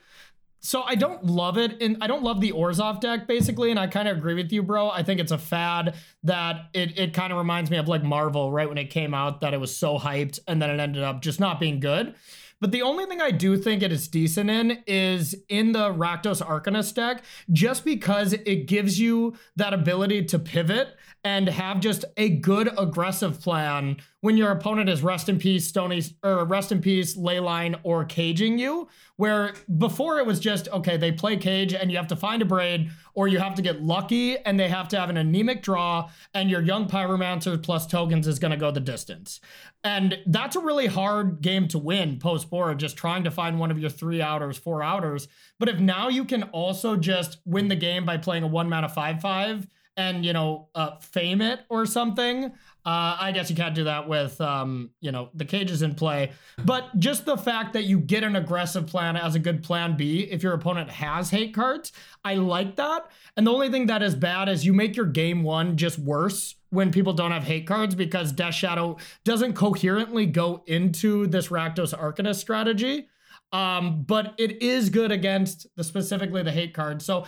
So 0.65 0.83
I 0.83 0.95
don't 0.95 1.25
love 1.27 1.59
it, 1.59 1.83
and 1.83 1.99
I 2.01 2.07
don't 2.07 2.23
love 2.23 2.41
the 2.41 2.53
Orzhov 2.53 3.01
deck 3.01 3.27
basically, 3.27 3.71
and 3.71 3.81
I 3.81 3.89
kind 3.89 4.07
of 4.07 4.17
agree 4.17 4.35
with 4.35 4.53
you, 4.53 4.63
bro. 4.63 4.91
I 4.91 5.03
think 5.03 5.19
it's 5.19 5.33
a 5.33 5.39
fad 5.39 5.97
that 6.23 6.69
it 6.73 6.97
it 6.99 7.15
kind 7.15 7.33
of 7.33 7.39
reminds 7.39 7.69
me 7.71 7.79
of 7.79 7.89
like 7.89 8.05
Marvel, 8.05 8.53
right 8.53 8.69
when 8.69 8.79
it 8.79 8.89
came 8.91 9.13
out, 9.13 9.41
that 9.41 9.55
it 9.55 9.61
was 9.61 9.77
so 9.77 9.99
hyped, 9.99 10.39
and 10.47 10.63
then 10.63 10.71
it 10.71 10.79
ended 10.79 11.03
up 11.03 11.21
just 11.21 11.41
not 11.41 11.59
being 11.59 11.81
good. 11.81 12.15
But 12.63 12.71
the 12.71 12.83
only 12.83 13.07
thing 13.07 13.21
I 13.21 13.33
do 13.33 13.57
think 13.57 13.83
it 13.83 13.91
is 13.91 14.07
decent 14.07 14.49
in 14.49 14.85
is 14.87 15.35
in 15.49 15.73
the 15.73 15.93
Rakdos 15.93 16.41
Arcanist 16.47 16.95
deck, 16.95 17.25
just 17.51 17.85
because 17.85 18.35
it 18.35 18.69
gives 18.69 19.01
you 19.01 19.35
that 19.57 19.75
ability 19.75 20.27
to 20.27 20.39
pivot 20.39 20.95
and 21.25 21.49
have 21.49 21.81
just 21.81 22.05
a 22.17 22.29
good 22.29 22.71
aggressive 22.79 23.41
plan 23.41 23.97
when 24.23 24.37
your 24.37 24.53
opponent 24.53 24.89
is 24.89 25.03
rest 25.03 25.29
in 25.29 25.37
peace, 25.37 25.67
Stony 25.67 26.01
or 26.23 26.45
rest 26.45 26.71
in 26.71 26.81
peace, 26.81 27.17
Leyline, 27.17 27.79
or 27.83 28.05
caging 28.05 28.57
you. 28.57 28.89
Where 29.17 29.53
before 29.79 30.19
it 30.19 30.27
was 30.27 30.41
just 30.41 30.69
okay, 30.69 30.97
they 30.97 31.11
play 31.11 31.37
cage 31.37 31.75
and 31.75 31.91
you 31.91 31.97
have 31.97 32.07
to 32.07 32.17
find 32.17 32.41
a 32.41 32.45
braid, 32.45 32.91
or 33.15 33.27
you 33.27 33.39
have 33.41 33.57
to 33.57 33.63
get 33.63 33.83
lucky 33.83 34.39
and 34.39 34.59
they 34.59 34.69
have 34.69 34.89
to 34.89 34.99
have 34.99 35.11
an 35.11 35.17
anemic 35.17 35.63
draw, 35.63 36.09
and 36.35 36.49
your 36.49 36.63
young 36.63 36.89
pyromancer 36.89 37.61
plus 37.61 37.85
tokens 37.87 38.29
is 38.29 38.39
gonna 38.39 38.57
go 38.57 38.71
the 38.71 38.81
distance. 38.81 39.41
And 39.83 40.17
that's 40.27 40.55
a 40.55 40.61
really 40.61 40.87
hard 40.87 41.41
game 41.41 41.67
to 41.69 41.79
win 41.79 42.21
post 42.21 42.49
board, 42.49 42.79
just 42.79 42.97
trying 42.97 43.25
to 43.25 43.31
find 43.33 43.59
one 43.59 43.73
of 43.73 43.79
your 43.81 43.91
three 43.91 44.23
outers, 44.23 44.57
four 44.57 44.85
outers. 44.85 45.27
But 45.59 45.69
if 45.69 45.81
now 45.81 46.09
you 46.09 46.25
can 46.25 46.45
also 46.45 46.97
just 46.97 47.39
win 47.45 47.67
the 47.67 47.77
game 47.77 48.05
by 48.05 48.19
playing 48.19 48.45
a 48.45 48.49
one 48.49 48.69
mana 48.69 48.89
five 48.89 49.21
five 49.21 49.67
and 49.97 50.25
you 50.25 50.33
know 50.33 50.69
uh, 50.75 50.97
fame 50.99 51.41
it 51.41 51.61
or 51.69 51.87
something. 51.87 52.53
Uh, 52.85 53.17
I 53.21 53.31
guess 53.33 53.49
you 53.49 53.55
can't 53.55 53.77
do 53.77 53.85
that 53.85 54.09
with 54.09 54.41
um, 54.41 54.91
you 55.01 55.13
know 55.13 55.31
the 55.35 55.45
cages 55.45 55.83
in 55.83 55.95
play, 55.95 56.33
but 56.65 56.99
just 56.99 57.25
the 57.25 57.37
fact 57.37 57.75
that 57.75 57.85
you 57.85 58.01
get 58.01 58.25
an 58.25 58.35
aggressive 58.35 58.87
plan 58.87 59.17
as 59.17 59.37
a 59.37 59.39
good 59.39 59.63
plan 59.63 59.97
B 59.97 60.29
if 60.31 60.43
your 60.43 60.53
opponent 60.55 60.91
has 60.91 61.31
hate 61.31 61.55
cards, 61.55 61.93
I 62.25 62.35
like 62.35 62.77
that. 62.77 63.11
And 63.37 63.47
the 63.47 63.53
only 63.53 63.71
thing 63.71 63.87
that 63.87 64.03
is 64.03 64.17
bad 64.17 64.49
is 64.49 64.67
you 64.67 64.73
make 64.73 64.97
your 64.97 65.07
game 65.07 65.45
one 65.45 65.77
just 65.77 65.99
worse 65.99 66.57
when 66.71 66.91
people 66.91 67.13
don't 67.13 67.31
have 67.31 67.45
hate 67.45 67.67
cards 67.67 67.95
because 67.95 68.33
Death 68.33 68.55
Shadow 68.55 68.97
doesn't 69.25 69.53
coherently 69.53 70.27
go 70.27 70.65
into 70.67 71.27
this 71.29 71.49
Rakdos 71.49 71.97
Arcanist 71.97 72.37
strategy. 72.37 73.09
Um, 73.53 74.03
but 74.05 74.35
it 74.39 74.63
is 74.63 74.89
good 74.89 75.13
against 75.13 75.67
the 75.77 75.85
specifically 75.85 76.43
the 76.43 76.51
hate 76.51 76.73
card. 76.73 77.03
So 77.03 77.27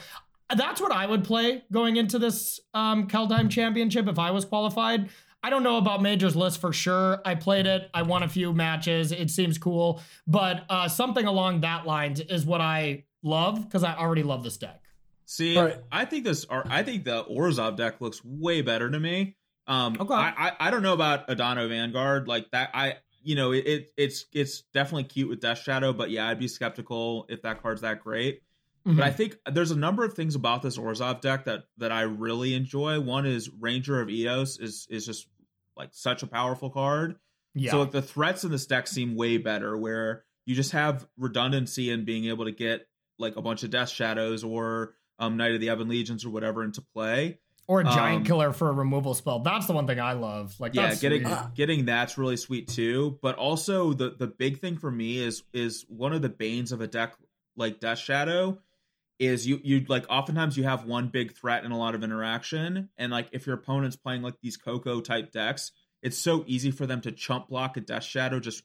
that's 0.57 0.80
what 0.80 0.92
I 0.92 1.07
would 1.07 1.24
play 1.24 1.64
going 1.70 1.96
into 1.96 2.18
this 2.18 2.61
um, 2.72 3.09
Kaldheim 3.09 3.50
Championship 3.50 4.09
if 4.09 4.18
I 4.18 4.30
was 4.30 4.44
qualified. 4.44 5.11
I 5.45 5.51
don't 5.51 5.62
know 5.62 5.76
about 5.76 6.01
Major's 6.01 6.34
list 6.34 6.59
for 6.59 6.72
sure. 6.72 7.20
I 7.22 7.34
played 7.34 7.66
it. 7.66 7.90
I 7.92 8.01
won 8.01 8.22
a 8.22 8.28
few 8.28 8.55
matches. 8.55 9.12
It 9.12 9.28
seems 9.30 9.59
cool, 9.59 10.01
but 10.26 10.64
uh, 10.70 10.88
something 10.88 11.26
along 11.26 11.61
that 11.61 11.84
lines 11.86 12.20
is 12.20 12.47
what 12.47 12.62
I 12.62 13.05
love 13.22 13.62
because 13.62 13.84
I 13.84 13.95
already 13.95 14.22
love 14.22 14.42
this 14.42 14.57
deck. 14.57 14.80
See, 15.26 15.59
All 15.59 15.64
right. 15.66 15.78
I 15.92 16.07
think 16.07 16.24
this. 16.24 16.47
Or 16.47 16.64
I 16.70 16.82
think 16.82 17.05
the 17.05 17.24
Orzhov 17.24 17.76
deck 17.76 18.01
looks 18.01 18.24
way 18.24 18.62
better 18.62 18.90
to 18.90 18.99
me. 18.99 19.36
Um, 19.66 19.97
Okay. 20.01 20.14
I, 20.14 20.32
I 20.49 20.53
I 20.68 20.70
don't 20.70 20.82
know 20.82 20.95
about 20.95 21.28
Adanto 21.28 21.68
Vanguard 21.68 22.26
like 22.26 22.51
that. 22.53 22.70
I 22.72 22.95
you 23.22 23.34
know 23.34 23.53
it, 23.53 23.66
it 23.66 23.92
it's 23.99 24.24
it's 24.32 24.62
definitely 24.72 25.05
cute 25.05 25.28
with 25.28 25.40
Death 25.40 25.59
Shadow, 25.59 25.92
but 25.92 26.09
yeah, 26.11 26.26
I'd 26.26 26.38
be 26.38 26.49
skeptical 26.49 27.26
if 27.28 27.42
that 27.42 27.62
card's 27.62 27.82
that 27.82 28.01
great. 28.03 28.40
Mhm. 28.86 28.97
But 28.97 29.05
I 29.07 29.11
think 29.11 29.38
there's 29.51 29.70
a 29.70 29.76
number 29.78 30.05
of 30.05 30.12
things 30.12 30.34
about 30.34 30.61
this 30.61 30.76
Orzhov 30.76 31.22
deck 31.22 31.47
that 31.47 31.64
that 31.78 31.90
I 31.92 32.03
really 32.03 32.55
enjoy. 32.55 33.01
One 33.01 33.24
is 33.24 33.49
Ranger 33.59 34.01
of 34.01 34.11
Eos 34.11 34.59
is 34.59 34.86
is 34.90 35.07
just 35.07 35.26
like 35.77 35.91
such 35.93 36.22
a 36.22 36.27
powerful 36.27 36.70
card. 36.70 37.16
yeah. 37.55 37.70
So 37.70 37.81
like 37.81 37.91
the 37.91 38.03
threats 38.03 38.45
in 38.45 38.51
this 38.51 38.66
deck 38.66 38.87
seem 38.87 39.14
way 39.16 39.37
better, 39.39 39.77
where 39.77 40.25
you 40.47 40.55
just 40.55 40.72
have 40.72 41.07
redundancy 41.18 41.91
and 41.91 42.05
being 42.05 42.27
able 42.27 42.45
to 42.45 42.53
get 42.53 42.87
like 43.18 43.37
a 43.37 43.43
bunch 43.43 43.62
of 43.62 43.70
Death 43.70 43.91
Shadows 43.91 44.45
or 44.45 44.95
um, 45.18 45.37
Knight 45.37 45.55
of 45.55 45.61
the 45.61 45.68
Ebon 45.68 45.89
Legions 45.89 46.25
or 46.25 46.31
whatever 46.31 46.64
into 46.64 46.81
play. 46.81 47.39
or 47.66 47.81
a 47.81 47.85
giant 47.85 48.18
um, 48.18 48.25
killer 48.25 48.53
for 48.53 48.68
a 48.68 48.72
removal 48.72 49.14
spell. 49.14 49.39
That's 49.39 49.66
the 49.66 49.72
one 49.72 49.87
thing 49.87 50.01
I 50.01 50.12
love. 50.12 50.55
Like 50.59 50.75
Yeah, 50.75 50.89
that's 50.89 51.01
getting 51.01 51.25
sweet. 51.25 51.55
getting 51.55 51.85
that's 51.87 52.18
really 52.18 52.37
sweet 52.37 52.68
too. 52.68 53.18
But 53.22 53.37
also 53.37 53.93
the 53.95 54.11
the 54.18 54.27
big 54.27 54.61
thing 54.61 54.77
for 54.77 54.91
me 54.91 55.18
is 55.18 55.45
is 55.53 55.87
one 55.89 56.12
of 56.12 56.20
the 56.22 56.29
banes 56.29 56.72
of 56.72 56.81
a 56.81 56.87
deck 56.87 57.14
like 57.57 57.81
Death 57.81 57.99
Shadow 58.01 58.59
is 59.19 59.47
you 59.47 59.61
you 59.62 59.85
like 59.89 60.05
oftentimes 60.11 60.57
you 60.57 60.65
have 60.65 60.85
one 60.85 61.09
big 61.09 61.33
threat 61.35 61.62
and 61.65 61.73
a 61.73 61.77
lot 61.77 61.95
of 61.95 62.03
interaction 62.03 62.89
and 62.99 63.12
like 63.12 63.29
if 63.33 63.47
your 63.47 63.55
opponent's 63.55 63.97
playing 63.97 64.23
like 64.23 64.35
these 64.43 64.57
Coco 64.57 65.01
type 65.01 65.31
decks, 65.33 65.71
it's 66.03 66.19
so 66.19 66.45
easy 66.47 66.71
for 66.71 66.87
them 66.87 67.01
to 67.03 67.12
chump 67.12 67.49
block 67.49 67.77
a 67.77 67.81
Death 67.81 68.05
Shadow 68.05 68.41
just 68.41 68.62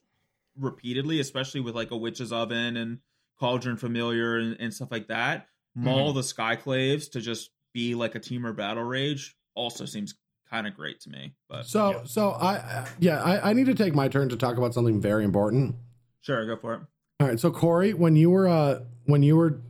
repeatedly, 0.58 1.20
especially 1.20 1.60
with 1.60 1.74
like 1.74 1.90
a 1.90 1.96
Witch's 1.96 2.32
Oven 2.32 2.76
and 2.76 2.98
Cauldron 3.38 3.76
Familiar 3.76 4.36
and, 4.38 4.56
and 4.60 4.74
stuff 4.74 4.88
like 4.90 5.08
that. 5.08 5.46
Maul 5.74 6.12
the 6.12 6.20
Skyclaves 6.22 7.12
to 7.12 7.20
just 7.20 7.50
be 7.72 7.94
like 7.94 8.14
a 8.16 8.20
Teamer 8.20 8.54
Battle 8.54 8.82
Rage 8.82 9.36
also 9.54 9.84
seems 9.84 10.14
kind 10.50 10.66
of 10.66 10.74
great 10.74 10.98
to 11.00 11.10
me. 11.10 11.34
But 11.48 11.66
So, 11.66 11.90
Yeah. 11.92 12.04
so 12.04 12.30
I, 12.32 12.54
I- 12.56 12.88
yeah, 12.98 13.22
I, 13.22 13.50
I 13.50 13.52
need 13.52 13.66
to 13.66 13.74
take 13.74 13.94
my 13.94 14.08
turn 14.08 14.28
to 14.30 14.36
talk 14.36 14.56
about 14.58 14.74
something 14.74 15.00
very 15.00 15.24
important. 15.24 15.76
sure, 16.22 16.44
go 16.46 16.56
for 16.60 16.74
it. 16.74 16.80
All 17.20 17.28
right, 17.28 17.38
so 17.38 17.50
Corey, 17.52 17.94
when 17.94 18.16
you 18.16 18.30
were 18.30 18.48
uh, 18.48 18.80
when 19.04 19.22
you 19.22 19.36
were 19.36 19.60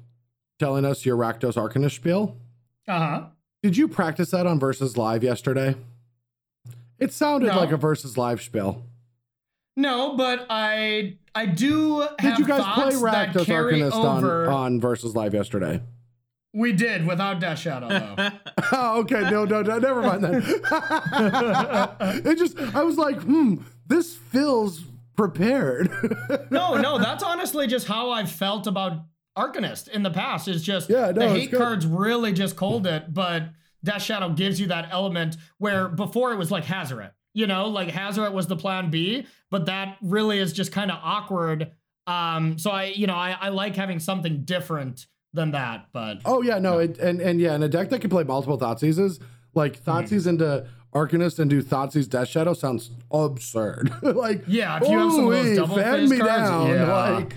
telling 0.61 0.85
us 0.85 1.05
your 1.07 1.17
Rakdos 1.17 1.55
Arcanist 1.57 1.93
spiel, 1.97 2.37
Uh-huh. 2.87 3.25
did 3.63 3.77
you 3.77 3.89
practice 3.89 4.31
that 4.31 4.47
on 4.47 4.61
Versus 4.61 4.97
Live 4.97 5.25
yesterday? 5.25 5.75
It 6.99 7.13
sounded 7.15 7.49
No. 7.49 7.57
like 7.57 7.73
a 7.73 7.77
Versus 7.79 8.17
Live 8.19 8.43
spiel. 8.43 8.85
No, 9.77 10.17
but 10.17 10.47
I 10.51 11.17
I 11.35 11.47
do 11.47 12.01
have 12.01 12.17
Did 12.21 12.39
you 12.39 12.47
guys 12.47 12.63
play 12.75 12.91
thoughts 12.93 13.01
that 13.01 13.33
Rakdos 13.35 13.47
carry 13.47 13.81
Arcanist 13.81 13.93
on, 13.95 14.19
over. 14.19 14.51
on 14.51 14.81
Versus 14.81 15.17
Live 15.17 15.33
yesterday? 15.35 15.81
we 16.53 16.73
did 16.73 17.07
without 17.07 17.39
Death 17.41 17.61
Shadow 17.61 17.89
though. 17.89 18.31
oh, 18.73 18.99
okay, 19.01 19.23
no, 19.31 19.45
no, 19.47 19.63
no, 19.63 19.79
never 19.79 20.03
mind 20.03 20.25
then. 20.25 20.43
it 22.27 22.37
just, 22.39 22.59
I 22.75 22.83
was 22.83 22.99
like, 22.99 23.21
hmm, 23.23 23.57
this 23.87 24.15
feels 24.17 24.83
prepared. 25.17 25.91
no, 26.51 26.75
no, 26.77 26.99
that's 26.99 27.23
honestly 27.23 27.67
just 27.69 27.87
how 27.87 28.11
I've 28.11 28.31
felt 28.31 28.67
about 28.67 29.05
Arcanist 29.41 29.89
in 29.89 30.03
the 30.03 30.11
past. 30.11 30.49
Is 30.49 30.63
just 30.63 30.91
Yeah, 30.91 31.07
no, 31.13 31.13
the 31.13 31.29
hate 31.41 31.53
cards 31.53 31.87
really 31.87 32.33
just 32.33 32.57
cold 32.57 32.87
it, 32.87 33.13
but 33.15 33.45
Death 33.83 34.03
Shadow 34.03 34.29
gives 34.31 34.61
you 34.61 34.67
that 34.69 34.89
element 34.91 35.37
where 35.59 35.89
before 35.89 36.33
it 36.33 36.37
was 36.37 36.51
like 36.51 36.65
Hazaret. 36.65 37.13
You 37.33 37.47
know, 37.47 37.69
like 37.69 37.89
Hazaret 37.89 38.33
was 38.33 38.47
the 38.49 38.57
plan 38.57 38.91
B, 38.91 39.27
but 39.51 39.67
that 39.67 39.97
really 40.03 40.39
is 40.39 40.53
just 40.53 40.73
kind 40.73 40.91
of 40.91 40.99
awkward. 41.03 41.71
Um, 42.07 42.59
so 42.59 42.71
I, 42.73 42.87
you 42.87 43.07
know, 43.07 43.15
I, 43.15 43.37
I 43.41 43.49
like 43.51 43.77
having 43.77 44.01
something 44.01 44.43
different 44.45 45.07
than 45.33 45.53
that, 45.53 45.87
but 45.93 46.19
Oh 46.25 46.43
yeah, 46.43 46.59
no, 46.59 46.79
it, 46.81 46.99
and 46.99 47.21
and 47.21 47.41
yeah, 47.41 47.55
and 47.55 47.63
a 47.63 47.69
deck 47.69 47.89
that 47.91 48.01
can 48.01 48.11
play 48.11 48.25
multiple 48.25 48.59
Thoughtseize, 48.59 49.23
like 49.55 49.81
Thoughtseize 49.85 50.27
into 50.27 50.67
Arcanist 50.93 51.39
and 51.39 51.49
do 51.49 51.63
Thoughtseize 51.63 52.09
Death 52.09 52.27
Shadow 52.27 52.53
sounds 52.53 52.91
absurd. 53.13 53.93
like 54.03 54.43
Yeah, 54.49 54.81
if 54.83 54.89
you 54.89 54.99
have 54.99 55.13
some 55.13 55.27
of 55.27 55.33
those 55.33 55.57
double 55.57 55.77
me 55.77 56.19
cards, 56.19 56.25
down. 56.25 56.67
yeah. 56.69 57.11
Like 57.15 57.37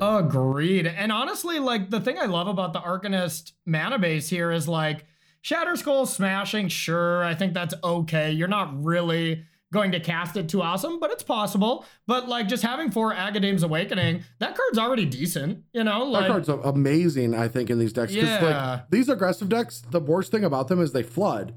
Agreed. 0.00 0.86
And 0.86 1.12
honestly, 1.12 1.58
like 1.58 1.90
the 1.90 2.00
thing 2.00 2.18
I 2.18 2.26
love 2.26 2.48
about 2.48 2.72
the 2.72 2.80
Arcanist 2.80 3.52
mana 3.66 3.98
base 3.98 4.28
here 4.28 4.50
is 4.52 4.68
like 4.68 5.04
Shatter 5.42 5.76
Skull 5.76 6.06
smashing, 6.06 6.68
sure, 6.68 7.22
I 7.22 7.34
think 7.34 7.52
that's 7.54 7.74
okay. 7.82 8.32
You're 8.32 8.48
not 8.48 8.82
really 8.82 9.44
going 9.74 9.92
to 9.92 10.00
cast 10.00 10.36
it 10.36 10.48
too 10.48 10.62
awesome, 10.62 11.00
but 11.00 11.10
it's 11.10 11.22
possible. 11.22 11.84
But 12.06 12.28
like 12.28 12.48
just 12.48 12.62
having 12.62 12.90
four 12.90 13.12
Agadeem's 13.12 13.62
Awakening, 13.62 14.22
that 14.38 14.56
card's 14.56 14.78
already 14.78 15.04
decent, 15.04 15.64
you 15.72 15.84
know? 15.84 16.04
Like, 16.04 16.28
that 16.28 16.30
card's 16.30 16.48
amazing, 16.48 17.34
I 17.34 17.48
think, 17.48 17.68
in 17.68 17.78
these 17.78 17.92
decks. 17.92 18.12
Yeah. 18.14 18.40
like 18.40 18.90
these 18.90 19.08
aggressive 19.08 19.48
decks, 19.48 19.82
the 19.90 20.00
worst 20.00 20.30
thing 20.30 20.44
about 20.44 20.68
them 20.68 20.80
is 20.80 20.92
they 20.92 21.02
flood. 21.02 21.54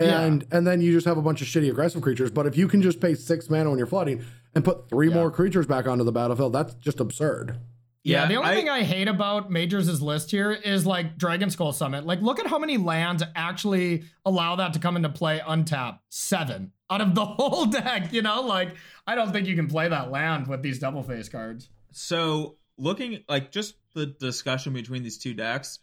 And 0.00 0.46
and 0.50 0.66
then 0.66 0.80
you 0.80 0.92
just 0.92 1.06
have 1.06 1.18
a 1.18 1.22
bunch 1.22 1.42
of 1.42 1.48
shitty 1.48 1.70
aggressive 1.70 2.02
creatures. 2.02 2.30
But 2.30 2.46
if 2.46 2.56
you 2.56 2.68
can 2.68 2.82
just 2.82 3.00
pay 3.00 3.14
six 3.14 3.50
mana 3.50 3.68
when 3.70 3.78
you're 3.78 3.86
flooding 3.86 4.24
and 4.54 4.64
put 4.64 4.88
three 4.88 5.10
more 5.10 5.30
creatures 5.30 5.66
back 5.66 5.86
onto 5.86 6.04
the 6.04 6.12
battlefield, 6.12 6.52
that's 6.52 6.74
just 6.74 7.00
absurd. 7.00 7.58
Yeah, 8.02 8.26
the 8.26 8.36
only 8.36 8.48
I- 8.50 8.54
thing 8.54 8.68
I 8.70 8.82
hate 8.82 9.08
about 9.08 9.50
Majors' 9.50 10.00
list 10.00 10.30
here 10.30 10.52
is 10.52 10.86
like 10.86 11.18
Dragon 11.18 11.50
Skull 11.50 11.72
Summit. 11.72 12.06
Like, 12.06 12.22
look 12.22 12.40
at 12.40 12.46
how 12.46 12.58
many 12.58 12.78
lands 12.78 13.22
actually 13.36 14.04
allow 14.24 14.56
that 14.56 14.72
to 14.72 14.78
come 14.78 14.96
into 14.96 15.10
play 15.10 15.38
untap. 15.40 15.98
Seven 16.08 16.72
out 16.88 17.02
of 17.02 17.14
the 17.14 17.24
whole 17.26 17.66
deck, 17.66 18.10
you 18.12 18.22
know? 18.22 18.40
Like, 18.40 18.70
I 19.06 19.14
don't 19.14 19.32
think 19.32 19.46
you 19.46 19.54
can 19.54 19.68
play 19.68 19.86
that 19.88 20.10
land 20.10 20.46
with 20.46 20.62
these 20.62 20.78
double 20.78 21.02
face 21.02 21.28
cards. 21.28 21.68
So 21.92 22.56
looking 22.78 23.22
like 23.28 23.52
just 23.52 23.74
the 23.94 24.06
discussion 24.06 24.72
between 24.72 25.02
these 25.02 25.18
two 25.18 25.34
decks, 25.34 25.80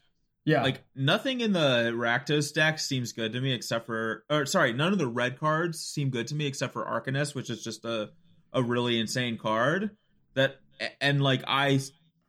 Yeah. 0.48 0.64
like 0.64 0.82
nothing 0.96 1.42
in 1.42 1.52
the 1.52 1.92
Rakdos 1.94 2.54
deck 2.54 2.80
seems 2.80 3.12
good 3.12 3.34
to 3.34 3.42
me 3.42 3.52
except 3.54 3.86
for 3.86 4.24
or 4.30 4.46
sorry, 4.46 4.72
none 4.72 4.94
of 4.94 4.98
the 4.98 5.06
red 5.08 5.38
cards 5.38 5.80
seem 5.82 6.10
good 6.10 6.28
to 6.28 6.36
me 6.36 6.46
except 6.48 6.72
for 6.72 6.86
Arcanist, 6.86 7.36
which 7.36 7.50
is 7.50 7.62
just 7.64 7.84
a 7.84 8.10
a 8.54 8.64
really 8.64 8.98
insane 9.00 9.38
card. 9.38 9.92
That 10.36 10.56
and 11.02 11.22
like 11.22 11.44
I 11.48 11.82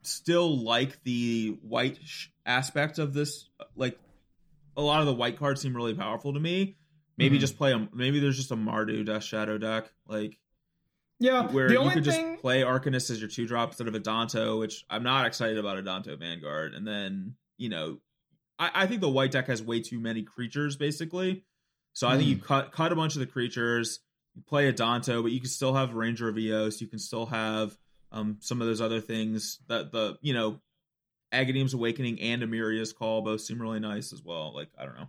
still 0.02 0.64
like 0.64 1.02
the 1.04 1.58
white 1.62 1.98
sh- 2.04 2.28
aspect 2.44 2.98
of 2.98 3.14
this. 3.14 3.48
Like 3.76 3.96
a 4.76 4.82
lot 4.82 4.98
of 5.00 5.06
the 5.06 5.14
white 5.14 5.38
cards 5.38 5.60
seem 5.60 5.76
really 5.76 5.94
powerful 5.94 6.32
to 6.34 6.40
me. 6.40 6.76
Maybe 7.18 7.36
Mhm. 7.36 7.40
just 7.40 7.56
play 7.56 7.72
a 7.72 7.88
maybe 7.92 8.18
there's 8.18 8.36
just 8.36 8.50
a 8.50 8.56
Mardu 8.56 9.06
Death 9.06 9.22
Shadow 9.24 9.58
deck 9.58 9.92
like 10.08 10.36
yeah. 11.20 11.46
where 11.52 11.68
the 11.68 11.74
you 11.74 11.78
only 11.80 11.94
could 11.94 12.04
thing. 12.04 12.32
just 12.32 12.42
play 12.42 12.62
Arcanist 12.62 13.10
as 13.12 13.20
your 13.20 13.28
two 13.28 13.46
drop 13.46 13.68
instead 13.70 13.86
of 13.88 13.94
a 13.94 14.00
Danto, 14.00 14.58
which 14.58 14.84
I'm 14.90 15.02
not 15.04 15.26
excited 15.26 15.58
about 15.58 15.78
a 15.78 15.82
Danto 15.82 16.18
Vanguard. 16.18 16.74
And 16.74 16.86
then, 16.86 17.34
you 17.56 17.68
know, 17.68 17.98
I, 18.59 18.70
I 18.74 18.86
think 18.86 19.00
the 19.00 19.09
white 19.09 19.30
deck 19.30 19.46
has 19.46 19.62
way 19.62 19.80
too 19.80 20.00
many 20.00 20.22
creatures, 20.22 20.76
basically. 20.76 21.44
So 21.92 22.06
I 22.09 22.16
think 22.16 22.28
you 22.28 22.36
Hmm. 22.36 22.42
cut 22.42 22.72
cut 22.72 22.92
a 22.92 22.96
bunch 22.96 23.14
of 23.14 23.20
the 23.20 23.26
creatures, 23.26 24.00
you 24.34 24.42
play 24.42 24.68
a 24.68 24.72
Danto, 24.72 25.22
but 25.22 25.32
you 25.32 25.40
can 25.40 25.48
still 25.48 25.74
have 25.74 25.94
Ranger 25.94 26.28
of 26.28 26.38
Eos, 26.38 26.80
you 26.80 26.86
can 26.86 26.98
still 26.98 27.26
have 27.26 27.76
um 28.12 28.38
some 28.40 28.61
of 28.62 28.66
those 28.68 28.80
other 28.80 29.00
things 29.00 29.59
that 29.68 29.92
the 29.92 30.16
you 30.22 30.32
know 30.32 30.61
Agadeem's 31.32 31.74
Awakening 31.74 32.20
and 32.20 32.42
Emeria's 32.42 32.92
Call 32.92 33.20
both 33.22 33.40
seem 33.42 33.61
really 33.61 33.80
nice 33.80 34.12
as 34.14 34.22
well. 34.22 34.54
Like, 34.54 34.68
I 34.78 34.84
don't 34.86 34.94
know. 34.96 35.09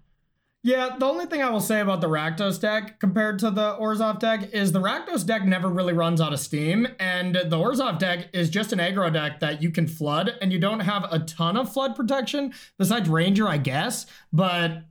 Yeah, 0.61 0.97
the 0.99 1.05
only 1.05 1.25
thing 1.25 1.41
I 1.41 1.49
will 1.49 1.61
say 1.61 1.79
about 1.79 2.01
the 2.01 2.09
Rakdos 2.09 2.59
deck 2.59 2.99
compared 2.99 3.39
to 3.39 3.49
the 3.49 3.77
Orzhov 3.79 4.19
deck 4.19 4.49
is 4.53 4.73
the 4.73 4.81
Rakdos 4.81 5.25
deck 5.25 5.45
never 5.45 5.69
really 5.69 5.93
runs 5.93 6.19
out 6.19 6.33
of 6.33 6.39
steam, 6.39 6.85
and 6.99 7.33
the 7.35 7.55
Orzhov 7.57 7.97
deck 7.97 8.27
is 8.33 8.49
just 8.49 8.73
an 8.73 8.79
aggro 8.79 9.11
deck 9.11 9.39
that 9.39 9.61
you 9.61 9.71
can 9.71 9.87
flood, 9.87 10.33
and 10.41 10.51
you 10.51 10.59
don't 10.59 10.81
have 10.81 11.05
a 11.11 11.19
ton 11.19 11.55
of 11.55 11.71
flood 11.71 11.95
protection 11.95 12.53
besides 12.77 13.07
Ranger, 13.07 13.47
I 13.47 13.57
guess. 13.57 14.05
But 14.33 14.83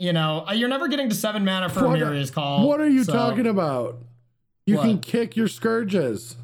you 0.00 0.12
know, 0.12 0.44
uh, 0.48 0.52
you're 0.52 0.68
never 0.68 0.88
getting 0.88 1.08
to 1.08 1.14
seven 1.14 1.44
mana 1.44 1.68
for 1.68 1.86
What- 1.86 2.02
Emeria's 2.02 2.32
Call. 2.32 2.66
What 2.66 2.80
are 2.80 2.88
you 2.88 3.04
so- 3.04 3.12
talking 3.12 3.46
about? 3.46 3.98
You 4.66 4.78
can 4.78 4.98
kick 4.98 5.36
your 5.36 5.46
scourges. 5.46 6.34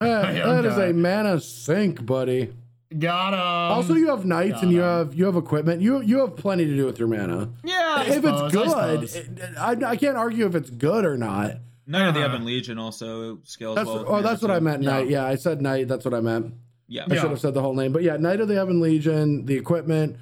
That- 0.00 0.34
that 0.44 0.64
is 0.64 0.78
a 0.78 0.92
mana 0.92 1.40
sink, 1.40 2.06
buddy. 2.06 2.52
Got 2.96 3.34
him. 3.34 3.76
also, 3.76 3.94
you 3.94 4.08
have 4.10 4.24
knights 4.24 4.62
and 4.62 4.70
you 4.70 4.80
have 4.80 5.12
you 5.14 5.24
have 5.26 5.34
equipment. 5.36 5.80
You 5.82 6.00
you 6.02 6.20
have 6.20 6.36
plenty 6.36 6.64
to 6.66 6.76
do 6.76 6.86
with 6.86 6.98
your 7.00 7.08
mana. 7.08 7.50
yeah, 7.64 7.94
I 7.98 8.04
if 8.06 8.14
suppose, 8.14 8.42
it's 8.42 8.52
good, 8.54 8.68
suppose. 8.70 9.16
it- 9.16 9.58
I, 9.58 9.70
I 9.90 9.96
can't 9.96 10.16
argue 10.16 10.46
if 10.46 10.54
it's 10.54 10.70
good 10.70 11.04
or 11.04 11.16
not. 11.16 11.56
Knight 11.88 12.08
of 12.08 12.14
the 12.14 12.20
Uh-huh. 12.24 12.34
Ebon 12.34 12.44
Legion 12.46 12.78
also 12.78 13.38
scales 13.44 13.74
That's 13.76 13.88
well. 13.88 14.04
oh, 14.06 14.22
that's 14.22 14.40
what. 14.42 14.50
I 14.52 14.60
meant. 14.60 14.82
Yeah. 14.82 14.90
Knight. 14.90 15.08
Yeah, 15.08 15.24
I 15.24 15.34
said 15.34 15.60
knight. 15.60 15.88
That's 15.88 16.04
what 16.04 16.14
I 16.14 16.20
meant. 16.20 16.54
Yeah. 16.88 17.06
I 17.10 17.14
Yeah. 17.14 17.20
should 17.22 17.30
have 17.30 17.40
said 17.40 17.54
the 17.54 17.62
whole 17.62 17.74
name, 17.74 17.92
but 17.92 18.02
yeah, 18.04 18.16
Knight 18.16 18.40
of 18.40 18.46
the 18.48 18.60
Ebon 18.62 18.80
Legion, 18.80 19.46
the 19.46 19.54
equipment, 19.56 20.16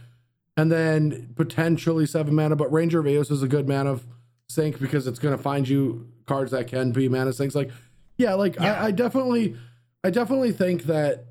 and 0.57 0.73
then 0.73 1.33
potentially 1.37 2.07
seven 2.07 2.35
mana. 2.35 2.57
But 2.57 2.73
Ranger 2.73 3.01
of 3.01 3.07
Eos 3.07 3.31
is 3.31 3.43
a 3.43 3.49
good 3.49 3.69
mana 3.69 4.01
sink 4.49 4.79
because 4.81 5.07
it's 5.07 5.19
going 5.19 5.37
to 5.37 5.43
find 5.43 5.69
you 5.69 6.07
cards 6.27 6.53
that 6.53 6.67
can 6.67 6.93
be 6.93 7.09
mana 7.11 7.33
sinks. 7.35 7.55
Like, 7.55 7.71
yeah, 8.17 8.35
like 8.35 8.57
Yeah. 8.57 8.81
I, 8.83 8.87
I 8.87 8.91
definitely, 8.91 9.57
I 10.03 10.09
definitely 10.11 10.53
think 10.53 10.85
that 10.85 11.27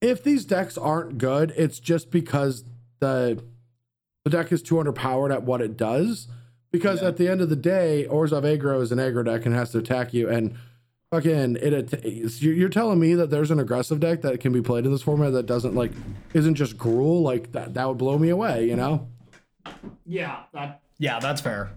if 0.00 0.22
these 0.24 0.44
decks 0.44 0.76
aren't 0.78 1.18
good, 1.18 1.52
it's 1.56 1.78
just 1.80 2.10
because 2.10 2.64
the 3.00 3.42
the 4.24 4.30
deck 4.30 4.52
is 4.52 4.62
too 4.62 4.74
underpowered 4.76 5.32
at 5.32 5.42
what 5.44 5.60
it 5.60 5.76
does. 5.76 6.28
Because 6.70 7.00
Yeah. 7.02 7.08
at 7.08 7.16
the 7.16 7.26
end 7.28 7.40
of 7.40 7.48
the 7.48 7.56
day, 7.56 8.06
Orzhov 8.10 8.42
aggro 8.42 8.80
is 8.82 8.92
an 8.92 8.98
aggro 8.98 9.24
deck 9.24 9.44
and 9.46 9.54
has 9.54 9.70
to 9.72 9.78
attack 9.78 10.12
you 10.14 10.28
and. 10.28 10.54
Fucking 11.12 11.56
it! 11.60 11.72
att- 11.72 12.04
You're 12.40 12.54
you're 12.54 12.68
telling 12.68 13.00
me 13.00 13.14
that 13.14 13.30
there's 13.30 13.50
an 13.50 13.58
aggressive 13.58 13.98
deck 13.98 14.20
that 14.22 14.38
can 14.38 14.52
be 14.52 14.62
played 14.62 14.86
in 14.86 14.92
this 14.92 15.02
format 15.02 15.32
that 15.32 15.44
doesn't 15.44 15.74
like 15.74 15.90
isn't 16.34 16.54
just 16.54 16.78
Gruul 16.78 17.22
like 17.24 17.50
that. 17.50 17.74
That 17.74 17.88
would 17.88 17.98
blow 17.98 18.16
me 18.16 18.28
away, 18.28 18.68
you 18.68 18.76
know. 18.76 19.08
yeah, 20.06 20.42
that, 20.54 20.82
yeah, 20.98 21.18
that's 21.18 21.40
fair. 21.40 21.72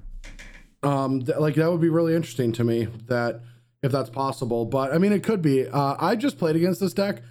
Um, 0.84 1.24
th- 1.24 1.39
like 1.39 1.55
that 1.55 1.71
would 1.71 1.82
be 1.82 1.89
really 1.89 2.13
interesting 2.13 2.51
to 2.51 2.63
me 2.63 2.86
that 3.07 3.41
if 3.82 3.91
that's 3.91 4.11
possible. 4.11 4.65
But 4.65 4.93
I 4.93 4.99
mean, 4.99 5.11
it 5.11 5.24
could 5.24 5.41
be. 5.41 5.67
Uh, 5.67 5.95
I 5.99 6.15
just 6.15 6.38
played 6.38 6.55
against 6.55 6.80
this 6.80 6.93
deck, 6.93 7.24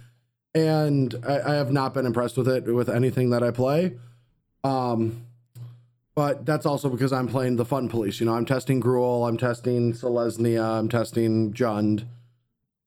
and 0.55 1.15
I, 1.27 1.39
I 1.51 1.55
have 1.55 1.71
not 1.71 1.93
been 1.93 2.05
impressed 2.05 2.37
with 2.37 2.47
it 2.47 2.65
with 2.65 2.89
anything 2.89 3.29
that 3.31 3.43
I 3.43 3.51
play. 3.51 3.93
Um, 4.63 5.25
but 6.15 6.45
that's 6.45 6.65
also 6.65 6.89
because 6.89 7.11
I'm 7.11 7.27
playing 7.27 7.55
the 7.55 7.65
fun 7.65 7.89
police. 7.89 8.19
You 8.19 8.27
know, 8.27 8.33
I'm 8.35 8.45
testing 8.45 8.81
Gruul, 8.81 9.27
I'm 9.27 9.37
testing 9.37 9.93
Selesnya, 9.93 10.63
I'm 10.63 10.87
testing 10.89 11.53
Jund. 11.53 12.05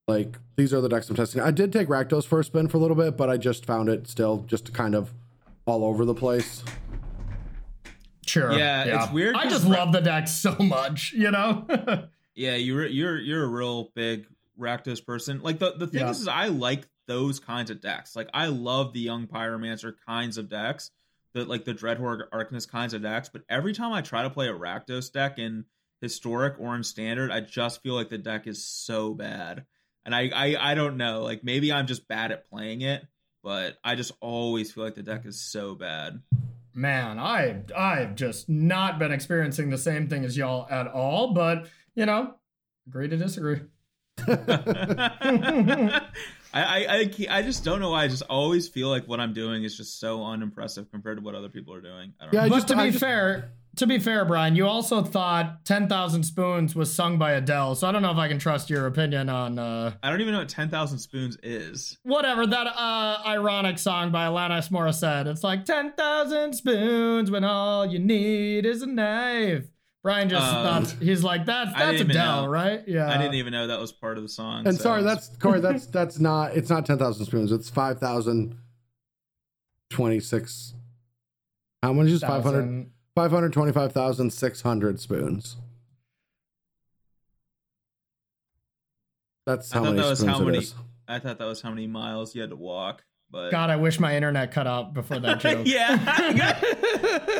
Like 0.06 0.38
these 0.54 0.72
are 0.72 0.80
the 0.80 0.88
decks 0.88 1.10
I'm 1.10 1.16
testing. 1.16 1.40
I 1.42 1.50
did 1.50 1.72
take 1.72 1.88
Rakdos 1.88 2.24
for 2.24 2.38
a 2.38 2.44
spin 2.44 2.68
for 2.68 2.76
a 2.76 2.80
little 2.80 2.96
bit, 2.96 3.16
but 3.16 3.28
I 3.28 3.36
just 3.36 3.66
found 3.66 3.88
it 3.88 4.06
still 4.06 4.44
just 4.46 4.72
kind 4.72 4.94
of 4.94 5.12
all 5.66 5.84
over 5.84 6.04
the 6.04 6.14
place. 6.14 6.62
Sure. 8.26 8.52
Yeah, 8.52 9.02
it's 9.02 9.12
weird 9.12 9.36
I 9.36 9.48
just 9.48 9.64
Ra- 9.64 9.70
love 9.84 9.92
the 9.92 10.00
deck 10.00 10.26
so 10.28 10.54
much, 10.58 11.12
you 11.12 11.30
know? 11.30 11.66
Yeah, 12.38 12.56
you're 12.56 12.84
you're 12.84 13.16
you're 13.18 13.44
a 13.44 13.48
real 13.48 13.90
big 13.94 14.26
Rakdos 14.60 15.02
person. 15.06 15.40
Like 15.42 15.58
the 15.58 15.72
the 15.78 15.86
thing 15.86 16.00
Yeah. 16.02 16.10
is, 16.10 16.20
is 16.20 16.28
I 16.28 16.48
like 16.48 16.86
those 17.07 17.40
kinds 17.40 17.70
of 17.70 17.80
decks. 17.80 18.16
Like 18.16 18.28
I 18.34 18.46
love 18.46 18.92
the 18.92 19.00
young 19.00 19.26
pyromancer 19.26 19.94
kinds 20.07 20.38
of 20.38 20.48
decks, 20.48 20.90
the 21.34 21.44
like 21.44 21.64
the 21.64 21.74
Dreadhorde 21.74 22.28
Arcanist 22.32 22.70
kinds 22.70 22.94
of 22.94 23.02
decks. 23.02 23.28
But 23.28 23.42
every 23.48 23.72
time 23.72 23.92
I 23.92 24.02
try 24.02 24.22
to 24.22 24.30
play 24.30 24.48
a 24.48 24.54
Rakdos 24.54 25.12
deck 25.12 25.38
in 25.38 25.64
historic 26.00 26.54
or 26.59 26.74
in 26.74 26.82
standard, 26.82 27.30
I 27.30 27.40
just 27.40 27.82
feel 27.82 27.94
like 27.94 28.09
the 28.09 28.18
deck 28.18 28.46
is 28.46 28.64
so 28.64 29.14
bad. 29.14 29.64
And 30.04 30.14
I 30.14 30.30
I, 30.34 30.72
I 30.72 30.74
don't 30.74 30.96
know. 30.96 31.22
Like 31.22 31.44
maybe 31.44 31.72
I'm 31.72 31.86
just 31.86 32.09
bad 32.09 32.32
at 32.32 32.48
playing 32.50 32.82
it, 32.82 33.04
but 33.42 33.78
I 33.84 33.94
just 33.94 34.12
always 34.20 34.72
feel 34.72 34.84
like 34.84 34.94
the 34.94 35.02
deck 35.02 35.26
is 35.26 35.40
so 35.40 35.74
bad. 35.74 36.20
Man, 36.74 37.18
I 37.18 37.62
I've 37.74 38.14
just 38.16 38.48
not 38.48 38.98
been 38.98 39.12
experiencing 39.12 39.70
the 39.70 39.78
same 39.78 40.09
thing 40.09 40.24
as 40.24 40.36
y'all 40.36 40.66
at 40.70 40.88
all, 40.88 41.32
but 41.32 41.68
you 41.94 42.04
know, 42.04 42.34
agree 42.86 43.09
to 43.09 43.16
disagree. 43.16 43.61
I, 46.62 46.86
I 47.30 47.38
I 47.38 47.42
just 47.42 47.64
don't 47.64 47.80
know 47.80 47.90
why. 47.90 48.04
I 48.04 48.09
just 48.09 48.22
always 48.28 48.68
feel 48.68 48.88
like 48.88 49.07
what 49.07 49.20
I'm 49.20 49.32
doing 49.32 49.64
is 49.64 49.76
just 49.76 50.00
so 50.00 50.24
unimpressive 50.24 50.90
compared 50.90 51.18
to 51.18 51.22
what 51.24 51.34
other 51.34 51.48
people 51.48 51.74
are 51.74 51.80
doing. 51.80 52.12
I 52.20 52.24
don't 52.24 52.34
Yeah, 52.34 52.42
know. 52.44 52.48
But 52.50 52.54
just- 52.57 52.68
to 52.68 52.76
be 52.76 52.90
just- 52.90 52.98
fair, 53.00 53.52
to 53.76 53.86
be 53.86 53.98
fair, 53.98 54.24
Brian, 54.24 54.57
you 54.57 54.66
also 54.66 55.02
thought 55.02 55.64
"Ten 55.66 55.86
Thousand 55.86 56.22
Spoons" 56.22 56.74
was 56.74 56.90
sung 56.92 57.18
by 57.18 57.32
Adele, 57.32 57.74
so 57.74 57.86
I 57.86 57.92
don't 57.92 58.00
know 58.00 58.11
if 58.11 58.16
I 58.16 58.26
can 58.28 58.38
trust 58.38 58.70
your 58.70 58.86
opinion 58.86 59.28
on 59.28 59.59
uh, 59.59 59.92
I 60.02 60.09
don't 60.11 60.20
even 60.22 60.32
know 60.32 60.38
what 60.40 60.48
ten 60.48 60.70
thousand 60.70 60.98
spoons 61.00 61.36
is. 61.42 61.98
whatever 62.02 62.46
that 62.46 62.66
uh, 62.66 63.18
ironic 63.26 63.78
song 63.78 64.11
by 64.12 64.26
Alanis 64.26 64.70
Morissette. 64.70 65.26
It's 65.26 65.44
like 65.44 65.66
ten 65.66 65.92
thousand 65.92 66.54
spoons 66.54 67.30
when 67.30 67.44
all 67.44 67.84
you 67.84 67.98
need 67.98 68.64
is 68.64 68.80
a 68.80 68.86
knife. 68.86 69.66
Brian 70.07 70.28
just 70.28 70.40
Uh, 70.46 70.62
thought 70.84 70.90
he's 71.02 71.24
like 71.24 71.46
that's 71.46 71.72
that's 71.72 71.98
didn't 71.98 72.12
Adele, 72.12 72.42
know. 72.44 72.48
right? 72.48 72.86
Yeah, 72.86 73.12
I 73.12 73.18
didn't 73.18 73.34
even 73.34 73.52
know 73.52 73.66
that 73.66 73.80
was 73.80 73.90
part 73.90 74.16
of 74.16 74.22
the 74.22 74.28
song. 74.28 74.64
And 74.64 74.76
so- 74.76 74.82
sorry, 74.84 75.02
that's 75.02 75.36
Corey. 75.38 75.59
That's 75.59 75.86
that's 75.98 76.20
not. 76.20 76.57
It's 76.57 76.70
not 76.70 76.86
ten 76.86 76.96
thousand 76.96 77.26
spoons. 77.26 77.50
It's 77.50 77.68
five 77.68 77.98
thousand 77.98 78.57
26. 79.90 80.74
How 81.82 81.92
much 81.92 82.07
is 82.07 82.20
500? 82.20 82.42
Thousand. 82.44 82.92
525,600 83.16 85.00
spoons. 85.00 85.57
That's 89.44 89.72
I 89.72 89.78
how 89.78 89.84
thought 89.84 89.90
many 89.90 90.02
that 90.02 90.09
was 90.11 90.18
spoons 90.20 90.32
how 90.36 90.42
it 90.42 90.46
many- 90.46 90.59
is. 90.59 90.74
I 91.09 91.18
thought 91.18 91.38
that 91.38 91.46
was 91.46 91.62
how 91.62 91.70
many 91.70 91.88
miles 91.88 92.32
you 92.36 92.42
had 92.42 92.50
to 92.50 92.57
walk. 92.57 93.02
But 93.31 93.51
God, 93.51 93.70
I 93.70 93.77
wish 93.77 93.99
my 93.99 94.14
internet 94.14 94.53
cut 94.53 94.66
out 94.66 94.95
before 94.95 95.18
that 95.18 95.41
joke. 95.41 95.66
yeah. 95.66 96.61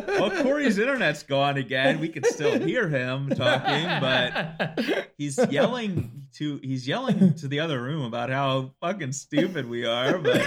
well, 0.21 0.43
Corey's 0.43 0.79
internet's 0.79 1.23
gone 1.23 1.57
again. 1.57 2.01
We 2.01 2.09
can 2.09 2.25
still 2.25 2.59
hear 2.59 2.89
him 2.89 3.29
talking, 3.31 3.87
but 4.01 5.09
he's 5.17 5.39
yelling 5.49 6.27
to 6.35 6.59
he's 6.63 6.89
yelling 6.89 7.35
to 7.35 7.49
the 7.49 7.61
other 7.61 7.81
room 7.81 8.05
about 8.05 8.31
how 8.31 8.73
fucking 8.81 9.13
stupid 9.13 9.69
we 9.69 9.87
are. 9.87 10.19
But 10.19 10.41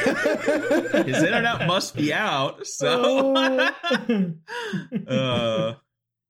his 1.06 1.24
internet 1.24 1.66
must 1.68 1.96
be 1.96 2.14
out. 2.14 2.68
So, 2.68 3.36
uh, 3.36 3.72
no, 4.08 5.76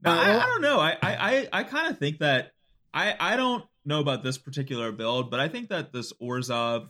I, 0.06 0.44
I 0.44 0.46
don't 0.46 0.62
know. 0.62 0.80
I 0.80 0.92
I 0.92 0.98
I, 1.02 1.48
I 1.52 1.64
kind 1.64 1.92
of 1.92 1.98
think 1.98 2.20
that 2.20 2.52
I 2.94 3.16
I 3.20 3.36
don't 3.38 3.66
know 3.86 4.00
about 4.00 4.24
this 4.24 4.38
particular 4.38 4.92
build, 4.92 5.32
but 5.32 5.40
I 5.40 5.48
think 5.48 5.70
that 5.70 5.92
this 5.92 6.14
Orzhov 6.22 6.90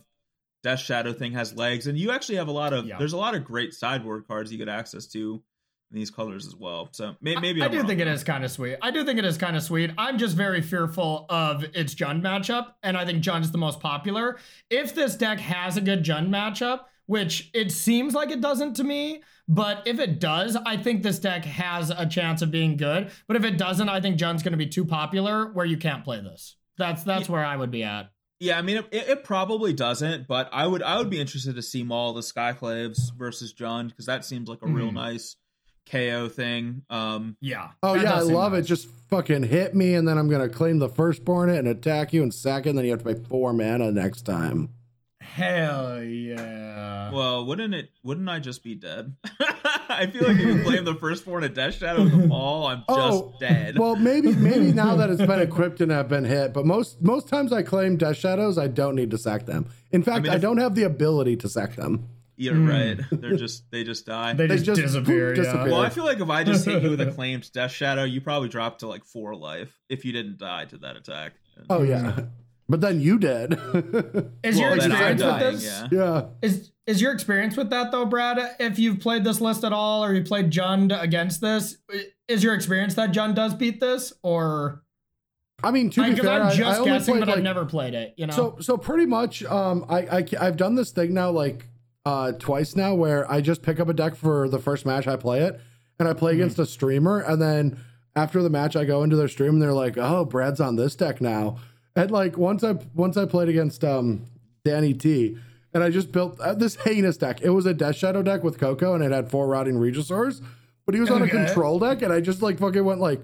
Death 0.62 0.80
Shadow 0.80 1.12
thing 1.12 1.32
has 1.32 1.54
legs, 1.54 1.86
and 1.86 1.96
you 1.96 2.10
actually 2.10 2.36
have 2.36 2.48
a 2.48 2.52
lot 2.52 2.72
of. 2.72 2.86
Yeah. 2.86 2.98
There's 2.98 3.14
a 3.14 3.18
lot 3.18 3.34
of 3.34 3.44
great 3.44 3.72
sideboard 3.74 4.26
cards 4.26 4.52
you 4.52 4.58
get 4.58 4.68
access 4.68 5.06
to 5.08 5.42
in 5.90 5.98
these 5.98 6.10
colors 6.10 6.46
as 6.46 6.54
well. 6.54 6.88
So 6.92 7.16
may, 7.20 7.36
maybe 7.36 7.62
I, 7.62 7.66
I'm 7.66 7.72
do 7.72 7.82
think 7.82 8.00
it 8.00 8.06
is 8.06 8.22
kind 8.22 8.44
of 8.44 8.50
sweet. 8.50 8.76
I 8.80 8.90
do 8.90 9.04
think 9.04 9.18
it 9.18 9.24
is 9.24 9.38
kind 9.38 9.56
of 9.56 9.62
sweet. 9.62 9.90
I'm 9.98 10.18
just 10.18 10.36
very 10.36 10.62
fearful 10.62 11.26
of 11.28 11.64
its 11.74 11.94
Jund 11.94 12.22
matchup, 12.22 12.74
and 12.82 12.96
I 12.96 13.04
think 13.04 13.22
Jund's 13.22 13.50
the 13.50 13.58
most 13.58 13.80
popular. 13.80 14.38
If 14.68 14.94
this 14.94 15.16
deck 15.16 15.40
has 15.40 15.76
a 15.76 15.80
good 15.80 16.04
Jund 16.04 16.28
matchup, 16.28 16.82
which 17.06 17.50
it 17.54 17.72
seems 17.72 18.14
like 18.14 18.30
it 18.30 18.40
doesn't 18.40 18.74
to 18.74 18.84
me, 18.84 19.22
but 19.48 19.82
if 19.84 19.98
it 19.98 20.20
does, 20.20 20.56
I 20.64 20.76
think 20.76 21.02
this 21.02 21.18
deck 21.18 21.44
has 21.44 21.90
a 21.90 22.06
chance 22.06 22.40
of 22.40 22.52
being 22.52 22.76
good. 22.76 23.10
But 23.26 23.36
if 23.36 23.42
it 23.44 23.58
doesn't, 23.58 23.88
I 23.88 24.00
think 24.00 24.16
Jund's 24.16 24.44
going 24.44 24.52
to 24.52 24.58
be 24.58 24.68
too 24.68 24.84
popular 24.84 25.52
where 25.52 25.66
you 25.66 25.76
can't 25.76 26.04
play 26.04 26.20
this. 26.20 26.56
That's 26.78 27.02
that's 27.02 27.28
where 27.28 27.44
I 27.44 27.56
would 27.56 27.72
be 27.72 27.82
at. 27.82 28.10
Yeah, 28.40 28.58
I 28.58 28.62
mean, 28.62 28.78
it, 28.78 28.86
it 28.90 29.24
probably 29.24 29.72
doesn't, 29.74 30.26
but 30.26 30.48
I 30.50 30.66
would 30.66 30.82
I 30.82 30.96
would 30.98 31.10
be 31.10 31.20
interested 31.20 31.56
to 31.56 31.62
see 31.62 31.82
Maul 31.82 32.14
the 32.14 32.22
Skyclaves 32.22 33.12
versus 33.16 33.52
Jund 33.52 33.88
because 33.90 34.06
that 34.06 34.24
seems 34.24 34.48
like 34.48 34.60
a 34.62 34.66
real 34.66 34.88
Mhm. 34.90 34.94
nice 34.94 35.36
KO 35.90 36.28
thing. 36.28 36.82
Um, 36.88 37.36
Yeah. 37.42 37.68
Oh 37.82 37.94
yeah, 37.94 38.14
I 38.14 38.20
love 38.20 38.52
nice. 38.52 38.64
it. 38.64 38.68
Just 38.68 38.88
fucking 39.10 39.42
hit 39.42 39.74
me, 39.74 39.94
and 39.94 40.08
then 40.08 40.16
I'm 40.16 40.28
gonna 40.30 40.48
claim 40.48 40.78
the 40.78 40.88
firstborn 40.88 41.50
it 41.50 41.58
and 41.58 41.68
attack 41.68 42.12
you 42.14 42.22
in 42.22 42.30
second. 42.30 42.76
Then 42.76 42.86
you 42.86 42.92
have 42.92 43.02
to 43.04 43.14
pay 43.14 43.20
four 43.28 43.52
mana 43.52 43.92
next 43.92 44.22
time. 44.22 44.70
Hell 45.20 46.02
yeah. 46.02 47.10
well, 47.12 47.44
wouldn't 47.44 47.74
it? 47.74 47.90
Wouldn't 48.02 48.28
I 48.28 48.38
just 48.40 48.64
be 48.64 48.74
dead? 48.74 49.14
I 49.90 50.06
feel 50.06 50.22
like 50.26 50.36
if 50.38 50.46
you 50.46 50.62
claim 50.62 50.84
the 50.84 50.92
first 50.94 51.00
firstborn 51.24 51.44
of 51.44 51.54
Death 51.54 51.74
Shadow 51.74 52.02
with 52.04 52.12
the 52.12 52.26
Maul, 52.26 52.66
I'm 52.66 52.78
just 52.78 52.88
Oh, 52.90 53.34
dead. 53.40 53.78
Well, 53.78 53.96
maybe 53.96 54.32
maybe 54.34 54.72
now 54.74 54.96
that 54.96 55.10
it's 55.10 55.20
been 55.20 55.40
equipped 55.40 55.80
and 55.80 55.92
I've 55.92 56.08
been 56.08 56.24
hit, 56.24 56.52
but 56.52 56.64
most 56.66 57.02
most 57.02 57.28
times 57.28 57.52
I 57.52 57.62
claim 57.62 57.96
Death 57.96 58.16
Shadows, 58.16 58.58
I 58.58 58.68
don't 58.68 58.94
need 58.94 59.10
to 59.10 59.18
sack 59.18 59.46
them. 59.46 59.68
In 59.90 60.02
fact, 60.02 60.18
I, 60.18 60.20
mean, 60.20 60.32
if- 60.34 60.42
don't 60.42 60.58
have 60.58 60.74
the 60.74 60.84
ability 60.84 61.36
to 61.36 61.48
sack 61.48 61.76
them. 61.76 62.08
You're 62.36 62.54
Hmm. 62.54 62.68
right. 62.70 62.98
They're 63.10 63.36
just 63.36 63.70
they 63.70 63.84
just 63.84 64.06
die. 64.06 64.32
They, 64.32 64.46
They 64.46 64.54
just, 64.56 64.64
just 64.66 64.80
disappear. 64.80 65.34
poof, 65.34 65.38
yeah. 65.38 65.52
disappear. 65.52 65.72
well, 65.72 65.82
I 65.82 65.90
feel 65.90 66.04
like 66.04 66.20
if 66.20 66.30
I 66.30 66.42
just 66.42 66.64
hit 66.64 66.82
you 66.82 66.88
with 66.90 67.00
a 67.02 67.10
claimed 67.16 67.50
Death 67.52 67.70
Shadow, 67.72 68.04
you 68.04 68.22
probably 68.22 68.48
drop 68.48 68.78
to 68.78 68.86
like 68.86 69.04
four 69.04 69.34
life 69.36 69.78
if 69.90 70.06
you 70.06 70.12
didn't 70.12 70.38
die 70.38 70.64
to 70.66 70.78
that 70.78 70.96
attack. 70.96 71.32
And- 71.56 71.66
Oh 71.68 71.82
yeah, 71.82 72.18
but 72.66 72.80
then 72.80 72.98
you 73.00 73.18
did. 73.18 73.52
Is 73.52 73.60
Well, 74.56 74.70
your 74.70 74.76
then 74.78 74.92
I'm 74.92 75.12
experience 75.12 75.20
with 75.22 75.30
dying, 75.30 75.52
this? 75.52 75.64
yeah. 75.64 75.88
yeah. 75.92 76.22
Is 76.40 76.70
is 76.90 77.00
your 77.00 77.12
experience 77.12 77.56
with 77.56 77.70
that 77.70 77.92
though, 77.92 78.04
Brad? 78.04 78.56
If 78.58 78.78
you've 78.78 78.98
played 78.98 79.22
this 79.22 79.40
list 79.40 79.62
at 79.62 79.72
all, 79.72 80.04
or 80.04 80.12
you 80.12 80.22
played 80.24 80.50
Jund 80.50 81.00
against 81.00 81.40
this, 81.40 81.76
is 82.26 82.42
your 82.42 82.54
experience 82.54 82.94
that 82.94 83.12
Jund 83.12 83.36
does 83.36 83.54
beat 83.54 83.78
this, 83.80 84.12
or 84.22 84.82
I 85.62 85.70
mean, 85.70 85.90
to 85.90 86.02
be 86.02 86.10
because 86.10 86.26
fair, 86.26 86.42
I'm 86.42 86.56
just 86.56 86.80
I, 86.80 86.82
I 86.82 86.84
guessing, 86.84 87.18
but 87.20 87.28
like, 87.28 87.36
I've 87.38 87.44
never 87.44 87.64
played 87.64 87.94
it. 87.94 88.14
You 88.16 88.26
know, 88.26 88.32
So 88.32 88.56
so 88.60 88.76
pretty 88.76 89.06
much, 89.06 89.44
um, 89.44 89.86
I, 89.88 89.98
I 90.18 90.26
I've 90.40 90.56
done 90.56 90.74
this 90.74 90.90
thing 90.90 91.14
now 91.14 91.30
like 91.30 91.66
uh 92.04 92.32
twice 92.32 92.74
now 92.74 92.94
where 92.94 93.30
I 93.30 93.40
just 93.40 93.62
pick 93.62 93.78
up 93.78 93.88
a 93.88 93.92
deck 93.92 94.16
for 94.16 94.48
the 94.48 94.58
first 94.58 94.84
match 94.84 95.06
I 95.06 95.16
play 95.16 95.42
it, 95.42 95.60
and 96.00 96.08
I 96.08 96.12
play 96.12 96.32
against 96.32 96.58
a 96.58 96.66
streamer, 96.66 97.20
and 97.20 97.40
then 97.40 97.78
after 98.16 98.42
the 98.42 98.50
match 98.50 98.74
I 98.74 98.84
go 98.84 99.04
into 99.04 99.14
their 99.16 99.28
stream 99.28 99.54
and 99.54 99.62
they're 99.62 99.72
like, 99.72 99.96
"Oh, 99.96 100.24
Brad's 100.24 100.60
on 100.60 100.74
this 100.74 100.96
deck 100.96 101.20
now," 101.20 101.58
and 101.94 102.10
like 102.10 102.36
once 102.36 102.64
I 102.64 102.72
once 102.94 103.16
I 103.16 103.26
played 103.26 103.48
against 103.48 103.84
um 103.84 104.24
Danny 104.64 104.92
T. 104.92 105.36
And 105.72 105.82
I 105.84 105.90
just 105.90 106.10
built 106.12 106.38
uh, 106.40 106.54
this 106.54 106.76
heinous 106.76 107.16
deck. 107.16 107.40
It 107.42 107.50
was 107.50 107.64
a 107.66 107.72
Death 107.74 107.96
Shadow 107.96 108.22
deck 108.22 108.42
with 108.42 108.58
Coco, 108.58 108.94
and 108.94 109.04
it 109.04 109.12
had 109.12 109.30
four 109.30 109.46
Rotting 109.46 109.74
Regisaurs. 109.76 110.42
But 110.86 110.94
he 110.94 111.00
was 111.00 111.10
on 111.10 111.22
Okay. 111.22 111.30
a 111.36 111.46
control 111.46 111.78
deck, 111.78 112.02
and 112.02 112.12
I 112.12 112.20
just 112.20 112.42
like 112.42 112.58
fucking 112.58 112.84
went 112.84 113.00
like 113.00 113.22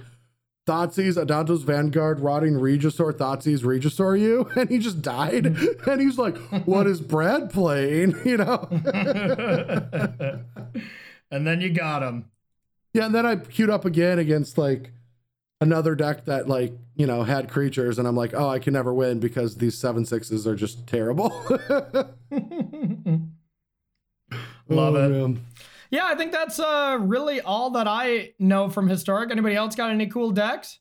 Thoughtseize, 0.69 1.17
Adanto's 1.17 1.63
Vanguard, 1.65 2.21
Rotting 2.21 2.55
Regisaur, 2.55 3.13
Thoughtseize, 3.13 3.61
Regisaur 3.63 4.19
you, 4.21 4.49
and 4.57 4.69
he 4.71 4.79
just 4.79 5.03
died. 5.03 5.47
and 5.87 6.01
he's 6.01 6.19
like, 6.19 6.37
"What 6.67 6.87
is 6.87 7.01
Brad 7.01 7.51
playing?" 7.51 8.15
You 8.25 8.37
know? 8.37 8.69
and 11.31 11.47
then 11.47 11.61
you 11.61 11.71
got 11.71 12.03
him. 12.03 12.27
yeah. 12.93 13.07
And 13.07 13.15
then 13.15 13.27
I 13.27 13.37
queued 13.37 13.71
up 13.71 13.85
again 13.85 14.19
against 14.19 14.59
like 14.59 14.93
another 15.61 15.95
deck 15.95 16.25
that 16.27 16.49
like 16.49 16.73
you 16.97 17.07
know 17.07 17.23
had 17.23 17.51
creatures, 17.51 17.99
and 17.99 18.07
I'm 18.09 18.17
like, 18.17 18.33
"Oh, 18.35 18.49
I 18.49 18.59
can 18.59 18.73
never 18.73 18.93
win 18.95 19.21
because 19.21 19.57
these 19.57 19.77
seven 19.79 20.05
sixes 20.05 20.47
are 20.47 20.57
just 20.57 20.87
terrible." 20.87 21.31
Love 24.69 24.95
Oh, 24.97 25.05
it. 25.05 25.09
man. 25.11 25.41
Yeah, 25.91 26.05
I 26.07 26.17
think 26.17 26.33
that's 26.33 26.59
uh 26.59 26.99
really 27.01 27.41
all 27.41 27.71
that 27.71 27.87
I 27.87 28.33
know 28.39 28.69
from 28.69 28.89
historic. 28.89 29.31
Anybody 29.31 29.55
else 29.55 29.77
got 29.77 29.91
any 29.91 30.07
cool 30.09 30.33
decks? 30.33 30.81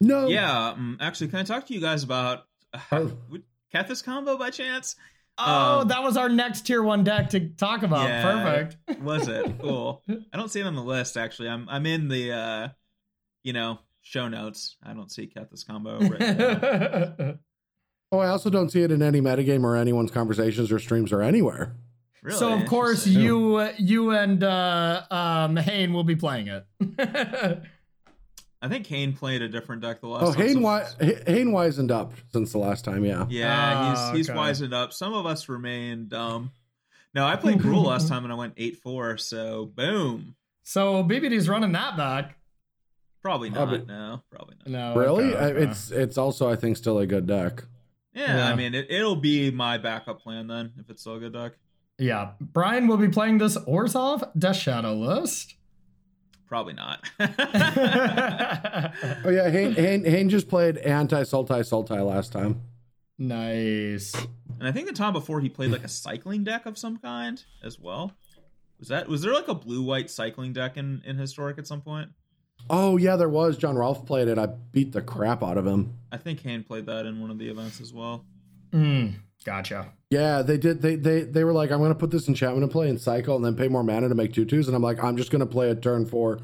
No. 0.00 0.26
Yeah, 0.28 0.70
um, 0.70 0.98
actually, 1.00 1.28
can 1.28 1.38
I 1.38 1.42
talk 1.44 1.66
to 1.66 1.74
you 1.74 1.80
guys 1.80 2.02
about 2.02 2.44
Oh. 2.90 3.12
would 3.30 3.42
Kethis 3.74 4.04
combo 4.04 4.36
by 4.36 4.50
chance? 4.50 4.96
Oh, 5.38 5.80
Um, 5.80 5.88
that 5.88 6.02
was 6.02 6.18
our 6.18 6.28
next 6.28 6.66
tier 6.66 6.82
one 6.82 7.04
deck 7.04 7.30
to 7.30 7.48
talk 7.48 7.82
about. 7.82 8.06
Yeah. 8.08 8.22
Perfect. 8.22 9.00
Was 9.02 9.28
it 9.28 9.58
cool? 9.60 10.02
I 10.32 10.36
don't 10.36 10.50
see 10.50 10.60
it 10.60 10.66
on 10.66 10.74
the 10.74 10.82
list 10.82 11.16
actually. 11.16 11.48
I'm 11.48 11.66
I'm 11.70 11.86
in 11.86 12.08
the 12.08 12.32
uh, 12.32 12.68
you 13.42 13.52
know 13.52 13.78
show 14.02 14.28
notes. 14.28 14.76
I 14.84 14.92
don't 14.94 15.10
see 15.10 15.26
Kethis 15.26 15.66
combo 15.66 15.98
right 16.08 16.20
now. 16.20 17.34
Oh, 18.10 18.18
I 18.18 18.28
also 18.28 18.50
don't 18.50 18.68
see 18.70 18.82
it 18.82 18.90
in 18.90 19.00
any 19.02 19.20
metagame 19.20 19.64
or 19.64 19.76
anyone's 19.76 20.10
conversations 20.10 20.70
or 20.70 20.78
streams 20.78 21.12
or 21.12 21.22
anywhere. 21.22 21.76
Really? 22.22 22.38
so 22.38 22.52
of 22.52 22.66
course 22.66 23.04
Interesting. 23.06 23.22
you 23.24 23.68
you 23.78 24.10
and 24.10 24.44
uh 24.44 25.02
um 25.10 25.56
Hane 25.56 25.92
will 25.92 26.04
be 26.04 26.14
playing 26.14 26.46
it. 26.48 26.64
I 28.64 28.68
think 28.68 28.86
Kane 28.86 29.12
played 29.12 29.42
a 29.42 29.48
different 29.48 29.82
deck 29.82 30.00
the 30.00 30.06
last. 30.06 30.22
Oh, 30.22 30.32
time, 30.32 30.40
Hayne, 30.46 30.54
so- 30.54 30.60
wi- 30.60 30.88
H- 31.00 31.22
Hayne 31.26 31.48
wisened 31.48 31.90
up 31.90 32.12
since 32.32 32.52
the 32.52 32.58
last 32.58 32.84
time. 32.84 33.04
Yeah. 33.04 33.26
Yeah, 33.28 33.72
Ah, 33.74 34.10
he's 34.12 34.18
he's 34.18 34.30
okay. 34.30 34.38
wisened 34.38 34.72
up. 34.72 34.92
Some 34.92 35.14
of 35.14 35.26
us 35.26 35.48
remain 35.48 36.06
dumb. 36.06 36.52
No, 37.14 37.26
I 37.26 37.34
played 37.36 37.58
Gruul 37.58 37.84
last 37.86 38.06
time 38.10 38.22
and 38.24 38.32
I 38.32 38.36
went 38.36 38.54
eight 38.56 38.76
four. 38.76 39.16
So 39.18 39.66
boom. 39.74 40.36
so 40.62 41.02
BBD's 41.02 41.48
running 41.48 41.72
that 41.72 41.96
back. 41.96 42.36
Probably 43.22 43.50
Oh, 43.50 43.54
not. 43.54 43.70
but- 43.70 43.86
no, 43.86 44.22
probably 44.30 44.56
not. 44.58 44.66
No. 44.68 45.00
Really? 45.00 45.32
okay, 45.34 45.44
okay. 45.44 45.62
it's 45.70 45.90
it's 45.90 46.18
also 46.18 46.50
I 46.50 46.56
think 46.56 46.76
still 46.76 46.98
a 46.98 47.06
good 47.06 47.26
deck. 47.26 47.64
Yeah, 48.14 48.36
Yeah. 48.36 48.48
I 48.50 48.54
mean 48.56 48.74
it, 48.74 48.90
it'll 48.90 49.16
be 49.16 49.50
my 49.50 49.78
backup 49.78 50.20
plan 50.20 50.46
then 50.48 50.72
if 50.78 50.90
it's 50.90 51.00
still 51.02 51.14
a 51.14 51.20
good 51.20 51.32
deck. 51.32 51.52
yeah. 51.98 52.32
Brian 52.40 52.86
will 52.88 52.96
be 52.96 53.08
playing 53.08 53.38
this 53.38 53.56
Orzhov 53.58 54.28
Death 54.38 54.56
Shadow 54.56 54.94
list. 54.94 55.54
Probably 56.48 56.74
not. 56.74 57.08
Oh 59.24 59.30
yeah, 59.30 59.48
Hayne 59.50 59.72
Hayne, 59.74 60.04
Hayne 60.04 60.28
just 60.28 60.48
played 60.48 60.76
anti 60.78 61.22
Sultai 61.22 61.60
Sultai 61.60 62.04
last 62.06 62.32
time. 62.32 62.60
nice. 63.18 64.14
and 64.58 64.68
I 64.68 64.72
think 64.72 64.86
the 64.88 64.92
time 64.92 65.12
before 65.12 65.40
he 65.40 65.48
played 65.48 65.70
like 65.70 65.84
a 65.84 65.88
cycling 65.88 66.44
deck 66.44 66.66
of 66.66 66.76
some 66.76 66.96
kind 66.98 67.42
as 67.62 67.78
well. 67.78 68.12
Was 68.78 68.88
that 68.88 69.08
was 69.08 69.22
there 69.22 69.32
like 69.32 69.48
a 69.48 69.54
blue 69.54 69.82
white 69.82 70.10
cycling 70.10 70.52
deck 70.52 70.76
in 70.76 71.02
in 71.06 71.16
historic 71.16 71.58
at 71.58 71.66
some 71.66 71.80
point? 71.80 72.10
Oh 72.70 72.96
yeah, 72.96 73.16
there 73.16 73.28
was. 73.28 73.56
John 73.56 73.76
Rolf 73.76 74.06
played 74.06 74.28
it. 74.28 74.38
I 74.38 74.46
beat 74.46 74.92
the 74.92 75.02
crap 75.02 75.42
out 75.42 75.58
of 75.58 75.66
him. 75.66 75.94
I 76.10 76.16
think 76.16 76.42
Kane 76.42 76.62
played 76.62 76.86
that 76.86 77.06
in 77.06 77.20
one 77.20 77.30
of 77.30 77.38
the 77.38 77.48
events 77.48 77.80
as 77.80 77.92
well. 77.92 78.24
Mm, 78.72 79.14
gotcha. 79.44 79.92
Yeah, 80.10 80.42
they 80.42 80.56
did. 80.56 80.82
They 80.82 80.96
they 80.96 81.22
they 81.22 81.44
were 81.44 81.52
like, 81.52 81.70
I'm 81.70 81.80
gonna 81.80 81.94
put 81.94 82.10
this 82.10 82.28
enchantment 82.28 82.62
and 82.62 82.72
play 82.72 82.88
in 82.88 82.98
cycle 82.98 83.36
and 83.36 83.44
then 83.44 83.56
pay 83.56 83.68
more 83.68 83.82
mana 83.82 84.08
to 84.08 84.14
make 84.14 84.32
two 84.32 84.44
twos. 84.44 84.66
And 84.68 84.76
I'm 84.76 84.82
like, 84.82 85.02
I'm 85.02 85.16
just 85.16 85.30
gonna 85.30 85.46
play 85.46 85.70
a 85.70 85.74
turn 85.74 86.06
four 86.06 86.40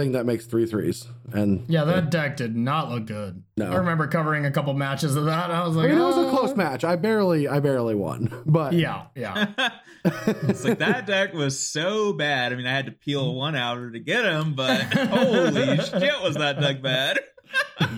thing 0.00 0.12
that 0.12 0.24
makes 0.24 0.46
three 0.46 0.66
threes. 0.66 1.06
And 1.32 1.64
Yeah, 1.68 1.84
that 1.84 2.10
deck 2.10 2.36
did 2.36 2.56
not 2.56 2.90
look 2.90 3.06
good. 3.06 3.42
No. 3.56 3.70
I 3.70 3.76
remember 3.76 4.06
covering 4.06 4.46
a 4.46 4.50
couple 4.50 4.72
matches 4.74 5.14
of 5.16 5.26
that. 5.26 5.50
I 5.50 5.66
was 5.66 5.76
I 5.76 5.80
like, 5.80 5.90
mean, 5.90 5.98
it 5.98 6.02
was 6.04 6.16
a 6.16 6.28
"Uh, 6.28 6.30
close 6.30 6.56
match. 6.56 6.84
I 6.84 6.96
barely 6.96 7.46
I 7.46 7.60
barely 7.60 7.94
won, 7.94 8.42
but 8.46 8.72
Yeah, 8.72 9.06
yeah. 9.14 9.48
it's 10.04 10.64
like 10.64 10.78
that 10.78 11.06
deck 11.06 11.34
was 11.34 11.58
so 11.58 12.12
bad. 12.14 12.52
I 12.52 12.56
mean, 12.56 12.66
I 12.66 12.72
had 12.72 12.86
to 12.86 12.92
peel 12.92 13.34
one 13.34 13.54
outer 13.54 13.90
to 13.90 13.98
get 14.00 14.24
him, 14.24 14.54
but 14.54 14.80
holy 14.94 15.76
shit, 15.76 16.22
was 16.22 16.36
that 16.36 16.60
deck 16.60 16.80
bad? 16.82 17.18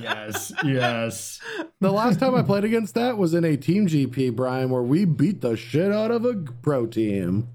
yes, 0.01 0.53
yes. 0.65 1.39
The 1.81 1.93
last 1.93 2.19
time 2.19 2.35
I 2.35 2.43
played 2.43 2.65
against 2.65 2.95
that 2.95 3.19
was 3.19 3.35
in 3.35 3.45
a 3.45 3.57
team 3.57 3.87
GP, 3.87 4.35
Brian, 4.35 4.71
where 4.71 4.83
we 4.83 5.05
beat 5.05 5.41
the 5.43 5.57
shit 5.57 5.93
out 5.93 6.11
of 6.11 6.25
a 6.25 6.35
pro 6.63 6.87
team. 6.87 7.49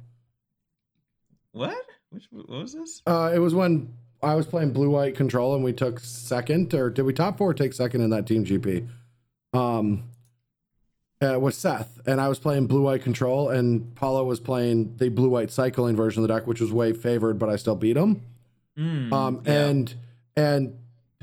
What? 1.52 1.76
Which 2.12 2.26
what 2.32 2.48
was 2.48 2.74
this? 2.74 3.02
Uh, 3.06 3.32
it 3.34 3.39
was 3.39 3.54
when 3.56 3.93
I 4.28 4.36
was 4.36 4.45
playing 4.45 4.71
blue 4.73 4.89
white 4.89 5.15
control 5.15 5.55
and 5.55 5.63
we 5.63 5.73
took 5.73 5.99
second, 5.99 6.73
or 6.73 6.89
did 6.89 7.03
we 7.03 7.13
top 7.13 7.38
four 7.38 7.53
take 7.53 7.73
second 7.73 8.01
in 8.01 8.09
that 8.11 8.28
team 8.28 8.45
GP? 8.45 8.88
Um, 9.53 10.03
uh, 11.21 11.39
with 11.39 11.55
Seth, 11.55 11.99
and 12.05 12.21
I 12.21 12.28
was 12.28 12.38
playing 12.38 12.67
blue 12.67 12.84
white 12.84 13.01
control, 13.01 13.49
and 13.49 13.95
Paulo 13.95 14.23
was 14.23 14.39
playing 14.39 14.97
the 14.97 15.09
blue 15.09 15.30
white 15.30 15.49
cycling 15.49 15.95
version 15.95 16.21
of 16.21 16.28
the 16.28 16.34
deck, 16.36 16.45
which 16.45 16.61
was 16.61 16.71
way 16.71 16.93
favored, 16.93 17.39
but 17.39 17.49
I 17.49 17.55
still 17.55 17.75
beat 17.75 17.97
him. 17.97 18.21
Mm, 18.78 19.11
Um, 19.11 19.41
yeah. 19.45 19.65
and 19.67 19.95
and 20.36 20.73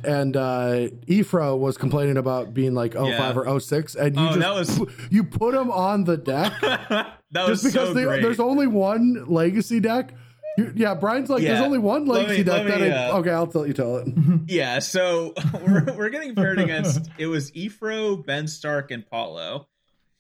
and 0.03 0.37
uh 0.37 0.89
Efro 1.07 1.57
was 1.57 1.79
complaining 1.79 2.17
about 2.17 2.53
being 2.53 2.75
like 2.75 2.95
05 2.95 3.07
Yeah. 3.09 3.33
or 3.37 3.61
06 3.61 3.95
and 3.95 4.17
you 4.17 4.23
Oh, 4.29 4.35
just 4.59 4.79
was- 4.81 4.89
you 5.11 5.23
put 5.23 5.55
him 5.55 5.71
on 5.71 6.03
the 6.05 6.17
deck 6.17 6.53
that 6.61 7.19
was 7.49 7.63
just 7.63 7.73
because 7.73 7.89
so 7.91 7.95
they- 7.95 8.05
there's 8.21 8.41
only 8.41 8.67
one 8.67 9.25
legacy 9.29 9.79
deck. 9.79 10.13
You, 10.57 10.73
yeah, 10.77 10.95
Brian's 10.95 11.29
like, 11.31 11.43
there's 11.43 11.61
only 11.61 11.79
one 11.79 12.07
Let 12.07 12.23
legacy 12.23 12.39
me- 12.39 12.45
deck 12.45 12.65
let 12.69 12.79
that 12.79 12.93
I, 12.93 13.09
uh, 13.11 13.19
okay, 13.19 13.31
I'll 13.31 13.47
tell 13.47 13.67
you 13.67 13.73
tell 13.73 13.97
it. 13.99 14.09
Yeah, 14.47 14.79
so 14.79 15.35
we're, 15.67 15.85
we're 15.97 16.11
getting 16.11 16.35
paired 16.35 16.59
against 16.61 17.11
it 17.19 17.27
was 17.27 17.51
Efro, 17.53 18.25
Ben 18.25 18.47
Stark, 18.47 18.91
and 18.91 19.05
Paulo. 19.09 19.67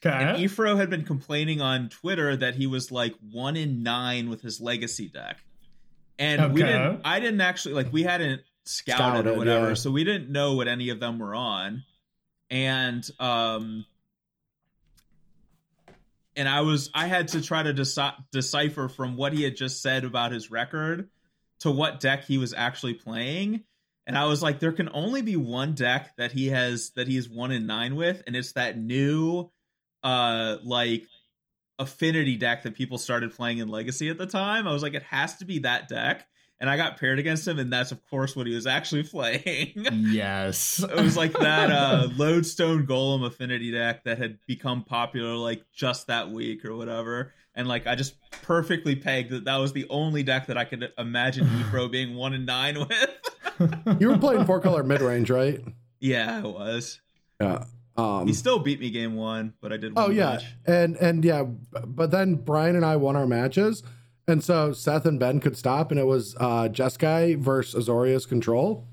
And 0.03 0.31
Okay. 0.31 0.45
Efro 0.45 0.77
had 0.77 0.91
been 0.91 1.05
complaining 1.05 1.61
on 1.63 1.89
Twitter 1.89 2.37
that 2.37 2.55
he 2.57 2.67
was 2.67 2.93
like 2.93 3.15
one 3.33 3.57
in 3.57 3.83
nine 3.83 4.29
with 4.29 4.43
his 4.43 4.61
legacy 4.61 5.09
deck. 5.09 5.39
And 6.19 6.53
we 6.53 6.63
didn't 6.63 7.01
I 7.05 7.21
didn't 7.21 7.41
actually 7.41 7.75
like 7.75 7.91
we 7.93 8.03
hadn't 8.03 8.43
scouted, 8.65 8.99
Scouted, 8.99 9.27
or 9.29 9.39
whatever, 9.39 9.69
yeah. 9.69 9.75
so 9.75 9.91
we 9.91 10.05
didn't 10.05 10.31
know 10.31 10.55
what 10.55 10.69
any 10.69 10.91
of 10.91 11.01
them 11.01 11.19
were 11.19 11.35
on. 11.35 11.85
And 12.51 13.09
um 13.19 13.87
and 16.37 16.49
I 16.49 16.63
was 16.63 16.91
I 16.95 17.07
had 17.07 17.29
to 17.29 17.41
try 17.41 17.63
to 17.63 17.73
deci- 17.73 18.15
decipher 18.33 18.89
from 18.89 19.17
what 19.17 19.33
he 19.33 19.43
had 19.43 19.57
just 19.57 19.83
said 19.83 20.05
about 20.05 20.33
his 20.33 20.51
record 20.51 21.09
to 21.61 21.71
what 21.71 22.01
deck 22.01 22.25
he 22.25 22.39
was 22.39 22.53
actually 22.53 22.95
playing. 22.95 23.63
And 24.07 24.19
I 24.19 24.27
was 24.27 24.43
like, 24.43 24.61
there 24.61 24.73
can 24.73 24.91
only 24.93 25.23
be 25.23 25.37
one 25.37 25.75
deck 25.75 26.15
that 26.19 26.33
he 26.33 26.49
has 26.49 26.91
that 26.97 27.09
he 27.09 27.17
is 27.17 27.29
one 27.29 27.53
in 27.53 27.67
nine 27.67 27.97
with, 27.97 28.23
and 28.27 28.37
it's 28.37 28.53
that 28.53 28.79
new 28.79 29.51
uh 30.03 30.59
like 30.63 31.07
affinity 31.79 32.37
deck 32.37 32.63
that 32.63 32.75
people 32.75 32.99
started 32.99 33.35
playing 33.35 33.59
in 33.59 33.69
Legacy 33.69 34.09
at 34.09 34.19
the 34.19 34.27
time. 34.27 34.69
I 34.69 34.73
was 34.73 34.83
like, 34.83 34.95
it 34.95 35.03
has 35.05 35.37
to 35.37 35.45
be 35.45 35.61
that 35.61 35.89
deck. 35.89 36.27
And 36.61 36.71
I 36.71 36.77
got 36.77 36.99
paired 36.99 37.19
against 37.19 37.47
him, 37.47 37.59
and 37.59 37.71
that's 37.73 37.93
of 37.93 38.01
course 38.09 38.35
what 38.37 38.47
he 38.47 38.55
was 38.55 38.67
actually 38.67 39.03
playing. 39.15 39.73
yes. 39.93 40.83
it 40.83 40.95
was 41.03 41.17
like 41.17 41.33
that 41.35 41.71
uh 41.71 42.09
lodestone 42.17 42.87
golem 42.87 43.27
affinity 43.27 43.71
deck 43.73 44.05
that 44.05 44.19
had 44.19 44.39
become 44.47 44.83
popular 44.85 45.35
like 45.35 45.63
just 45.73 46.07
that 46.07 46.31
week 46.31 46.65
or 46.65 46.75
whatever 46.77 47.33
and 47.55 47.67
like 47.69 47.87
i 47.87 47.95
just 47.95 48.15
perfectly 48.43 48.95
pegged 48.97 49.31
that 49.31 49.45
that 49.45 49.57
was 49.57 49.73
the 49.73 49.87
only 49.91 50.23
deck 50.23 50.47
that 50.47 50.57
i 50.57 50.65
could 50.65 50.91
imagine 50.97 51.45
Efro 51.71 51.91
being 51.91 52.15
one 52.15 52.33
and 52.35 52.47
nine 52.47 52.79
with 52.79 54.01
You 54.01 54.09
were 54.09 54.19
playing 54.19 54.45
four 54.47 54.61
color 54.61 54.83
mid 54.83 55.01
range, 55.01 55.31
right? 55.31 55.61
yeah 56.01 56.39
it 56.39 56.45
was 56.45 57.01
Yeah. 57.41 57.65
Um, 57.97 58.27
he 58.27 58.33
still 58.33 58.59
beat 58.59 58.81
me 58.81 58.91
game 58.91 59.15
one 59.17 59.55
but 59.61 59.73
i 59.73 59.77
did 59.77 59.95
one 59.95 60.05
Oh 60.07 60.11
yeah, 60.11 60.33
match. 60.35 60.45
and 60.67 60.97
and 60.97 61.25
yeah, 61.25 61.45
but 61.87 62.11
then 62.11 62.35
Brian 62.37 62.75
and 62.77 62.85
I 62.85 62.97
won 62.97 63.15
our 63.17 63.27
matches, 63.27 63.83
and 64.27 64.43
so 64.43 64.73
Seth 64.73 65.07
and 65.07 65.19
Ben 65.21 65.41
could 65.41 65.57
stop, 65.57 65.91
and 65.91 66.01
it 66.01 66.07
was 66.07 66.35
uh 66.41 66.69
Jeskai 66.71 67.37
versus 67.39 67.87
Azorius 67.89 68.29
Control. 68.29 68.87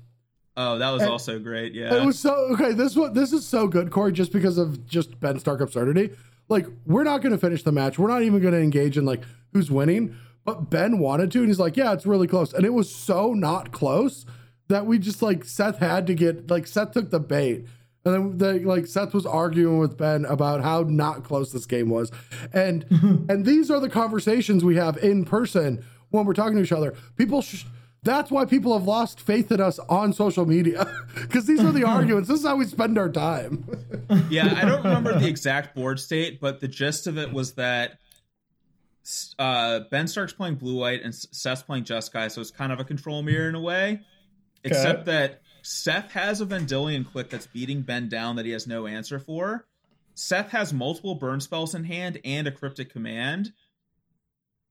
oh 0.56 0.78
that 0.78 0.90
was 0.90 1.02
And- 1.02 1.10
also 1.10 1.38
great 1.38 1.74
yeah 1.74 1.94
It 1.94 2.04
was 2.04 2.18
so 2.18 2.34
okay. 2.52 2.72
This 2.72 2.94
one, 2.96 3.12
this 3.14 3.32
is 3.32 3.46
so 3.46 3.66
good, 3.68 3.90
Corey, 3.90 4.12
just 4.12 4.32
because 4.32 4.58
of 4.58 4.86
just 4.86 5.18
Ben 5.20 5.38
Stark 5.38 5.60
absurdity. 5.60 6.10
Like, 6.48 6.66
we're 6.84 7.04
not 7.04 7.22
going 7.22 7.32
to 7.32 7.38
finish 7.38 7.62
the 7.62 7.72
match. 7.72 7.98
We're 7.98 8.08
not 8.08 8.22
even 8.22 8.40
going 8.42 8.52
to 8.52 8.60
engage 8.60 8.98
in 8.98 9.04
like 9.06 9.22
who's 9.52 9.70
winning. 9.70 10.14
But 10.44 10.68
Ben 10.70 10.98
wanted 10.98 11.30
to, 11.32 11.38
and 11.38 11.46
he's 11.46 11.60
like, 11.60 11.76
"Yeah, 11.76 11.92
it's 11.92 12.04
really 12.04 12.26
close." 12.26 12.52
And 12.52 12.66
it 12.66 12.74
was 12.74 12.92
so 12.92 13.32
not 13.32 13.70
close 13.70 14.26
that 14.68 14.86
we 14.86 14.98
just 14.98 15.22
like 15.22 15.44
Seth 15.44 15.78
had 15.78 16.06
to 16.08 16.14
get 16.14 16.50
like 16.50 16.66
Seth 16.66 16.90
took 16.92 17.10
the 17.10 17.20
bait, 17.20 17.66
and 18.04 18.14
then 18.14 18.38
they, 18.38 18.64
like 18.64 18.86
Seth 18.86 19.14
was 19.14 19.26
arguing 19.26 19.78
with 19.78 19.96
Ben 19.96 20.24
about 20.24 20.62
how 20.62 20.82
not 20.82 21.24
close 21.24 21.52
this 21.52 21.66
game 21.66 21.88
was, 21.88 22.10
and 22.52 22.84
and 23.28 23.44
these 23.44 23.70
are 23.70 23.80
the 23.80 23.88
conversations 23.88 24.64
we 24.64 24.76
have 24.76 24.96
in 24.98 25.24
person 25.24 25.84
when 26.10 26.24
we're 26.26 26.34
talking 26.34 26.56
to 26.56 26.62
each 26.62 26.72
other. 26.72 26.94
People. 27.16 27.42
Sh- 27.42 27.64
that's 28.04 28.32
why 28.32 28.44
people 28.46 28.76
have 28.76 28.84
lost 28.84 29.20
faith 29.20 29.52
in 29.52 29.60
us 29.60 29.78
on 29.78 30.12
social 30.12 30.44
media 30.44 30.92
because 31.14 31.46
these 31.46 31.62
are 31.62 31.70
the 31.70 31.84
arguments. 31.88 32.28
This 32.28 32.40
is 32.40 32.44
how 32.44 32.56
we 32.56 32.64
spend 32.64 32.98
our 32.98 33.08
time. 33.08 33.64
yeah, 34.28 34.58
I 34.60 34.64
don't 34.64 34.82
remember 34.82 35.16
the 35.20 35.28
exact 35.28 35.76
board 35.76 36.00
state, 36.00 36.40
but 36.40 36.58
the 36.58 36.66
gist 36.66 37.06
of 37.06 37.16
it 37.16 37.32
was 37.32 37.52
that 37.52 38.00
uh, 39.38 39.80
Ben 39.90 40.08
Stark's 40.08 40.32
playing 40.32 40.56
blue 40.56 40.76
white 40.76 41.02
and 41.02 41.14
Seth's 41.14 41.62
playing 41.62 41.84
Jeskai, 41.84 42.30
so 42.30 42.40
it's 42.40 42.50
kind 42.50 42.72
of 42.72 42.80
a 42.80 42.84
control 42.84 43.22
mirror 43.22 43.48
in 43.48 43.54
a 43.54 43.60
way. 43.60 44.00
Except 44.64 45.06
that 45.06 45.41
Seth 45.62 46.12
has 46.12 46.40
a 46.40 46.44
Vendilion 46.44 47.04
Clique 47.04 47.30
that's 47.30 47.46
beating 47.46 47.82
Ben 47.82 48.08
down 48.08 48.36
that 48.36 48.44
he 48.44 48.52
has 48.52 48.66
no 48.66 48.86
answer 48.86 49.18
for. 49.18 49.66
Seth 50.14 50.50
has 50.50 50.72
multiple 50.72 51.14
burn 51.14 51.40
spells 51.40 51.74
in 51.74 51.84
hand 51.84 52.20
and 52.24 52.46
a 52.46 52.50
cryptic 52.52 52.92
command. 52.92 53.52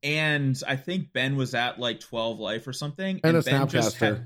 And 0.04 0.60
I 0.68 0.76
think 0.76 1.14
Ben 1.14 1.36
was 1.36 1.54
at 1.54 1.80
like 1.80 2.00
12 2.00 2.40
life 2.40 2.68
or 2.68 2.74
something. 2.74 3.20
And 3.24 3.38
a 3.38 3.40
Ben 3.52 3.62
just 3.68 3.98
had- 3.98 4.26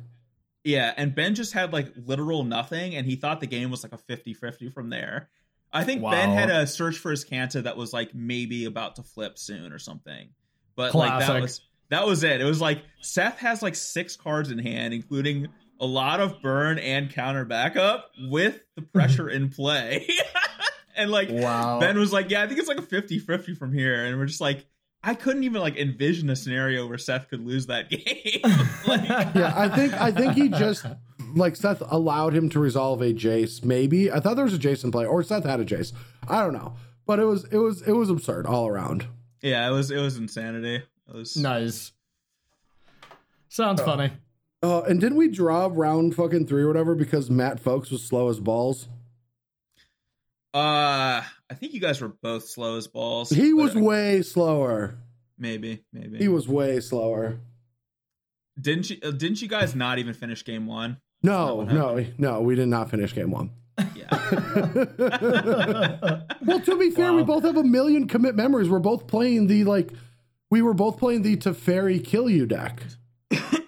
yeah, 0.63 0.93
and 0.97 1.13
Ben 1.13 1.36
just 1.36 1.53
had 1.53 1.72
like 1.74 1.91
literal 1.95 2.43
nothing, 2.43 2.95
and 2.95 3.05
he 3.05 3.16
thought 3.18 3.39
the 3.39 3.45
game 3.47 3.70
was 3.70 3.84
like 3.84 3.93
a 3.93 3.97
50 3.97 4.34
50 4.34 4.70
from 4.70 4.89
there. 4.89 5.30
I 5.72 5.84
think 5.84 6.01
Ben 6.01 6.30
had 6.30 6.49
a 6.49 6.66
search 6.66 6.97
for 6.97 7.11
Azcanta 7.11 7.63
that 7.63 7.76
was 7.78 7.91
like 7.93 8.16
maybe 8.16 8.66
about 8.66 8.95
to 8.95 9.03
flip 9.03 9.38
soon 9.38 9.74
or 9.74 9.78
something. 9.80 10.30
But 10.76 10.91
like 10.95 11.09
that 11.20 11.28
was 11.41 11.61
that 11.89 12.07
was 12.07 12.24
it. 12.24 12.41
It 12.41 12.45
was 12.45 12.61
like 12.61 12.82
Seth 13.01 13.38
has 13.39 13.61
like 13.61 13.76
six 13.76 14.16
cards 14.16 14.49
in 14.51 14.57
hand, 14.57 14.93
including 14.93 15.49
a 15.80 15.86
lot 15.86 16.19
of 16.19 16.41
burn 16.41 16.80
and 16.80 17.11
counter 17.13 17.45
backup 17.45 18.11
with 18.30 18.61
the 18.76 18.82
pressure 18.93 19.30
in 19.30 19.49
play. 19.49 20.07
and 20.95 21.11
like 21.11 21.30
Wow. 21.30 21.80
Ben 21.80 21.97
was 21.97 22.13
like, 22.13 22.30
Yeah, 22.30 22.43
I 22.43 22.47
think 22.47 22.59
it's 22.59 22.69
like 22.69 22.78
a 22.78 22.84
50 22.84 23.19
50 23.19 23.55
from 23.55 23.73
here. 23.73 24.05
And 24.05 24.17
we're 24.17 24.26
just 24.26 24.41
like, 24.41 24.65
I 25.03 25.13
couldn't 25.13 25.43
even 25.43 25.61
like 25.61 25.78
envision 25.78 26.30
a 26.32 26.36
scenario 26.36 26.88
where 26.88 26.97
Seth 26.97 27.30
could 27.30 27.45
lose 27.45 27.67
that 27.67 27.89
game. 27.91 28.41
like, 28.87 29.08
yeah, 29.36 29.54
I 29.55 29.70
think 29.70 29.93
I 29.93 30.12
think 30.12 30.33
he 30.33 30.49
just 30.49 30.86
like 31.36 31.55
Seth 31.55 31.83
allowed 31.87 32.33
him 32.33 32.49
to 32.49 32.59
resolve 32.59 33.01
a 33.01 33.13
Jace. 33.13 33.63
Maybe 33.63 34.12
I 34.12 34.20
thought 34.20 34.36
there 34.36 34.45
was 34.45 34.55
a 34.55 34.59
Jason 34.59 34.91
play, 34.91 35.05
or 35.05 35.21
Seth 35.21 35.43
had 35.43 35.59
a 35.59 35.66
Jace. 35.66 35.93
I 36.28 36.41
don't 36.41 36.54
know, 36.54 36.74
but 37.05 37.20
it 37.20 37.25
was 37.25 37.43
it 37.51 37.58
was 37.58 37.83
it 37.83 37.91
was 37.91 38.09
absurd 38.09 38.47
all 38.47 38.67
around. 38.67 39.05
yeah, 39.43 39.67
it 39.67 39.71
was 39.71 39.91
it 39.91 39.99
was 39.99 40.17
insanity. 40.17 40.78
It 40.78 41.13
was 41.13 41.37
nice. 41.37 41.91
Sounds 43.47 43.82
oh. 43.82 43.86
funny. 43.86 44.12
Oh, 44.63 44.82
and 44.82 44.99
didn't 44.99 45.17
we 45.17 45.27
draw 45.27 45.69
round 45.71 46.15
fucking 46.15 46.47
three 46.47 46.63
or 46.63 46.67
whatever 46.67 46.95
because 46.95 47.29
Matt 47.29 47.59
Folks 47.59 47.91
was 47.91 48.03
slow 48.03 48.29
as 48.29 48.39
balls? 48.39 48.87
uh 50.53 51.21
I 51.49 51.53
think 51.55 51.73
you 51.73 51.82
guys 51.82 51.99
were 52.01 52.07
both 52.09 52.47
slow 52.47 52.77
as 52.77 52.87
balls. 52.87 53.29
He 53.29 53.53
was 53.53 53.75
way 53.75 54.21
slower. 54.21 54.97
maybe, 55.37 55.83
maybe. 55.93 56.17
He 56.17 56.27
was 56.27 56.47
way 56.47 56.79
slower. 56.79 57.39
Didn't 58.59 58.89
you? 58.89 58.97
Uh, 59.03 59.11
didn't 59.11 59.41
you 59.41 59.47
guys 59.49 59.75
not 59.75 59.99
even 59.99 60.13
finish 60.13 60.43
game 60.45 60.65
one? 60.65 60.97
No, 61.21 61.63
no, 61.63 62.05
no. 62.17 62.41
We 62.41 62.55
did 62.55 62.69
not 62.69 62.89
finish 62.89 63.13
game 63.13 63.32
one. 63.32 63.51
Yeah. 63.95 64.09
Well, 66.45 66.59
to 66.61 66.77
be 66.77 66.91
fair, 66.91 67.11
we 67.11 67.23
both 67.23 67.43
have 67.43 67.57
a 67.57 67.63
million 67.63 68.07
commit 68.07 68.36
memories. 68.36 68.69
We're 68.69 68.77
both 68.79 69.07
playing 69.07 69.47
the 69.47 69.63
like, 69.63 69.89
we 70.51 70.61
were 70.61 70.75
both 70.75 70.99
playing 70.99 71.23
the 71.23 71.36
Teferi 71.37 72.03
kill 72.03 72.29
you 72.29 72.45
deck. 72.45 72.83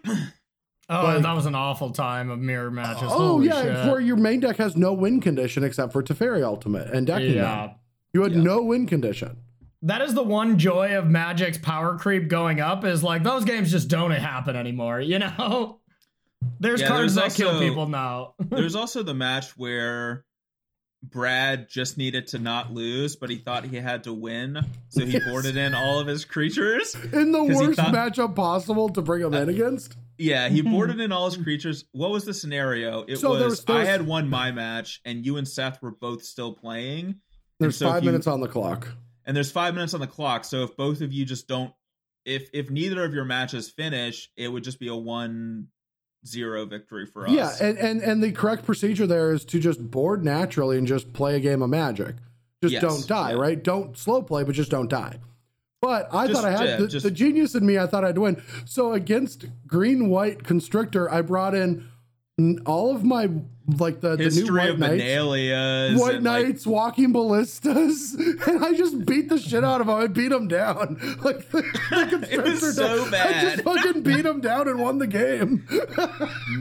Oh, 0.89 1.03
Like- 1.03 1.22
that 1.23 1.35
was 1.35 1.45
an 1.45 1.55
awful 1.55 1.89
time 1.91 2.30
of 2.30 2.39
mirror 2.39 2.72
matches. 2.72 3.03
Oh 3.11 3.18
Holy 3.30 3.47
yeah, 3.47 3.61
shit. 3.61 3.91
where 3.91 3.99
your 3.99 4.15
main 4.15 4.39
deck 4.39 4.57
has 4.57 4.77
no 4.77 4.93
win 4.93 5.19
condition 5.19 5.64
except 5.64 5.91
for 5.91 6.01
Teferi 6.01 6.43
Ultimate 6.43 6.88
and 6.93 7.05
decking 7.05 7.34
yeah. 7.35 7.68
them. 7.68 7.76
You 8.14 8.23
had 8.23 8.35
no 8.35 8.61
win 8.64 8.88
condition. 8.88 9.38
That 9.84 10.01
is 10.01 10.14
the 10.14 10.23
one 10.23 10.57
joy 10.57 10.97
of 10.97 11.05
Magic's 11.05 11.57
power 11.57 11.97
creep 11.99 12.30
going 12.30 12.59
up 12.61 12.84
is 12.84 13.03
like 13.03 13.23
those 13.23 13.45
games 13.45 13.69
just 13.72 13.89
don't 13.89 14.11
happen 14.11 14.55
anymore, 14.55 14.99
you 15.01 15.19
know? 15.19 15.80
There's 16.59 16.81
Yeah, 16.81 16.88
cards 16.88 17.15
there's 17.15 17.35
that 17.35 17.43
kill 17.43 17.59
people 17.59 17.88
now. 17.88 18.34
There's 18.39 18.76
also 18.76 19.03
the 19.03 19.14
match 19.14 19.57
where 19.57 20.23
Brad 21.09 21.69
just 21.69 21.97
needed 21.97 22.27
to 22.27 22.39
not 22.39 22.73
lose, 22.73 23.15
but 23.15 23.29
he 23.29 23.38
thought 23.38 23.65
he 23.65 23.77
had 23.77 24.03
to 24.05 24.13
win, 24.13 24.59
so 24.89 25.05
he 25.05 25.13
Yes. 25.13 25.23
boarded 25.27 25.55
in 25.57 25.73
all 25.73 25.99
of 25.99 26.07
his 26.07 26.25
creatures. 26.25 26.95
In 27.13 27.31
the 27.31 27.43
worst 27.43 27.77
thought- 27.79 27.93
matchup 27.93 28.35
possible 28.35 28.89
to 28.89 29.01
bring 29.01 29.21
them 29.21 29.34
uh, 29.34 29.41
in 29.41 29.49
against. 29.49 29.95
Yeah, 30.17 30.49
he 30.49 30.61
hmm. 30.61 30.71
boarded 30.71 30.99
in 30.99 31.11
all 31.11 31.29
his 31.29 31.41
creatures. 31.41 31.85
What 31.91 32.11
was 32.11 32.25
the 32.25 32.34
scenario? 32.34 33.03
It 33.03 33.17
So 33.17 33.29
was, 33.31 33.39
there 33.39 33.49
was- 33.49 33.63
there 33.65 33.77
I 33.77 33.85
had 33.85 34.05
won 34.05 34.29
my 34.29 34.51
match, 34.51 34.99
and 35.05 35.25
you 35.25 35.38
and 35.38 35.47
Seth 35.47 35.81
were 35.81 35.91
both 35.91 36.23
still 36.23 36.53
playing. 36.53 37.15
There's 37.59 37.77
so 37.77 37.89
five 37.89 38.03
you- 38.03 38.09
minutes 38.09 38.27
on 38.27 38.39
the 38.41 38.47
clock. 38.47 38.88
and 39.25 39.35
there's 39.35 39.51
five 39.51 39.73
minutes 39.73 39.93
on 39.93 39.99
the 39.99 40.07
clock. 40.07 40.45
So 40.45 40.63
if 40.63 40.75
both 40.75 41.01
of 41.01 41.13
you 41.13 41.25
just 41.25 41.47
don't, 41.47 41.71
if 42.25 42.49
if 42.53 42.69
neither 42.69 43.03
of 43.05 43.13
your 43.13 43.25
matches 43.25 43.69
finish, 43.69 44.29
it 44.35 44.47
would 44.49 44.63
just 44.63 44.79
be 44.79 44.88
a 44.89 44.95
one 44.95 45.67
zero 46.26 46.65
victory 46.65 47.06
for 47.06 47.26
us. 47.27 47.31
Yeah, 47.34 47.53
and, 47.61 47.77
and 47.77 48.02
and 48.02 48.23
the 48.23 48.31
correct 48.31 48.65
procedure 48.65 49.07
there 49.07 49.31
is 49.31 49.45
to 49.45 49.60
just 49.60 49.91
board 49.91 50.23
naturally 50.23 50.77
and 50.77 50.88
just 50.88 51.14
play 51.14 51.35
a 51.35 51.39
game 51.39 51.61
of 51.61 51.69
Magic. 51.69 52.15
Just 52.61 52.73
Yes, 52.73 52.81
don't 52.81 53.07
die, 53.07 53.31
yeah. 53.31 53.38
right? 53.38 53.64
Don't 53.64 53.98
slow 53.98 54.22
play, 54.23 54.44
but 54.44 54.53
just 54.56 54.72
don't 54.72 54.89
die. 54.89 55.19
But 55.80 56.10
I 56.11 56.26
Just- 56.27 56.41
thought 56.41 56.49
I 56.52 56.57
had 56.57 56.68
yeah, 56.69 56.77
the, 56.77 56.88
just- 56.88 57.03
the 57.03 57.11
genius 57.11 57.53
in 57.53 57.64
me. 57.65 57.77
I 57.77 57.85
thought 57.85 58.03
I'd 58.03 58.18
win. 58.18 58.41
So 58.65 58.94
against 58.94 59.45
green 59.68 60.10
white 60.10 60.44
constrictor, 60.44 61.10
I 61.11 61.22
brought 61.22 61.53
in 61.53 61.88
all 62.68 62.95
of 62.95 63.03
my 63.03 63.30
like 63.80 63.99
the, 63.99 64.11
the 64.11 64.18
new 64.18 64.23
History 64.26 64.59
white 64.59 64.69
of 64.69 64.80
knights. 64.80 65.01
White 65.99 66.15
and, 66.15 66.23
like, 66.23 66.45
Knights 66.45 66.68
walking 66.68 67.11
ballistas, 67.11 68.14
and 68.47 68.64
I 68.64 68.73
just 68.73 69.05
beat 69.05 69.27
the 69.30 69.39
shit 69.39 69.64
out 69.64 69.81
of 69.81 69.88
them. 69.88 69.95
I 69.95 70.07
beat 70.07 70.30
them 70.30 70.47
down. 70.47 71.18
Like 71.27 71.49
the, 71.49 71.61
the 71.89 72.07
constrictor 72.43 72.73
so 72.73 73.05
I 73.05 73.09
bad. 73.09 73.41
just 73.41 73.64
fucking 73.64 74.03
beat 74.03 74.26
him 74.26 74.39
down 74.39 74.68
and 74.68 74.80
won 74.80 74.99
the 74.99 75.07
game. 75.07 75.65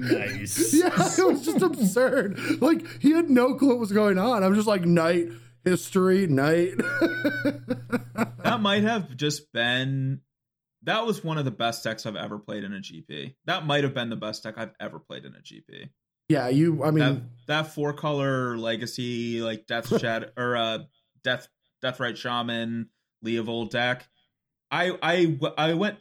Nice. 0.01 0.74
yeah, 0.74 0.86
it 0.89 1.27
was 1.27 1.44
just 1.44 1.62
absurd. 1.62 2.61
Like 2.61 2.85
he 3.01 3.12
had 3.12 3.28
no 3.28 3.55
clue 3.55 3.69
what 3.69 3.78
was 3.78 3.93
going 3.93 4.19
on. 4.19 4.43
I 4.43 4.48
was 4.48 4.57
just 4.57 4.69
like 4.69 4.85
knight 4.85 5.28
history 5.62 6.27
knight. 6.27 6.78
that 6.78 8.59
might 8.61 8.82
have 8.82 9.15
just 9.16 9.53
been 9.53 10.23
that 10.87 11.05
was 11.05 11.23
one 11.23 11.37
of 11.37 11.45
the 11.45 11.51
best 11.51 11.85
decks 11.85 12.07
I've 12.07 12.17
ever 12.17 12.39
played 12.39 12.65
in 12.65 12.73
a 12.73 12.79
GP. 12.79 13.35
That 13.45 13.67
might 13.67 13.85
have 13.85 13.93
been 13.93 14.09
the 14.09 14.17
best 14.17 14.43
deck 14.45 14.55
I've 14.57 14.75
ever 14.81 14.99
played 14.99 15.25
in 15.25 15.35
a 15.35 15.41
GP. 15.41 15.91
yeah, 16.29 16.49
you. 16.49 16.83
I 16.83 16.91
mean, 16.91 17.05
That 17.05 17.23
that 17.47 17.75
four 17.75 17.93
color 17.93 18.57
legacy 18.57 19.43
like 19.43 19.67
Death 19.67 19.99
Shed 20.01 20.33
or 20.37 20.57
uh 20.57 20.79
Death 21.23 21.49
Deathrite 21.85 22.17
Shaman 22.17 22.89
Leovold 23.25 23.71
deck. 23.71 24.09
I 24.71 24.97
I 25.03 25.39
I 25.59 25.75
went 25.75 25.99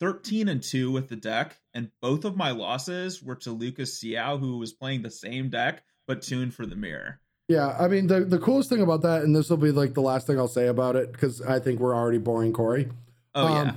13 0.00 0.48
and 0.48 0.62
2 0.62 0.92
with 0.92 1.08
the 1.08 1.16
deck 1.16 1.58
and 1.74 1.90
both 2.00 2.24
of 2.24 2.36
my 2.36 2.52
losses 2.52 3.22
were 3.22 3.34
to 3.34 3.50
Lucas 3.50 4.00
Xiao 4.00 4.38
who 4.38 4.58
was 4.58 4.72
playing 4.72 5.02
the 5.02 5.10
same 5.10 5.50
deck 5.50 5.82
but 6.06 6.22
tuned 6.22 6.54
for 6.54 6.64
the 6.66 6.76
mirror. 6.76 7.20
Yeah, 7.48 7.74
I 7.78 7.88
mean 7.88 8.06
the 8.06 8.20
the 8.20 8.38
coolest 8.38 8.68
thing 8.68 8.82
about 8.82 9.02
that, 9.02 9.22
and 9.22 9.34
this 9.34 9.48
will 9.48 9.56
be 9.56 9.72
like 9.72 9.94
the 9.94 10.02
last 10.02 10.26
thing 10.26 10.38
I'll 10.38 10.48
say 10.48 10.66
about 10.66 10.96
it 10.96 11.10
because 11.12 11.40
I 11.40 11.58
think 11.58 11.80
we're 11.80 11.96
already 11.96 12.18
boring 12.18 12.52
Corey. 12.52 12.90
Oh 13.38 13.48
yeah. 13.54 13.60
um, 13.70 13.76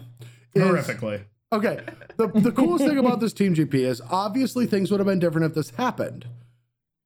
is- 0.53 0.63
Horrifically. 0.63 1.23
Okay, 1.53 1.81
the 2.15 2.27
the 2.27 2.51
coolest 2.53 2.85
thing 2.85 2.97
about 2.97 3.19
this 3.19 3.33
Team 3.33 3.53
GP 3.53 3.73
is 3.73 4.01
obviously 4.09 4.65
things 4.65 4.89
would 4.89 5.01
have 5.01 5.07
been 5.07 5.19
different 5.19 5.45
if 5.47 5.53
this 5.53 5.71
happened, 5.71 6.25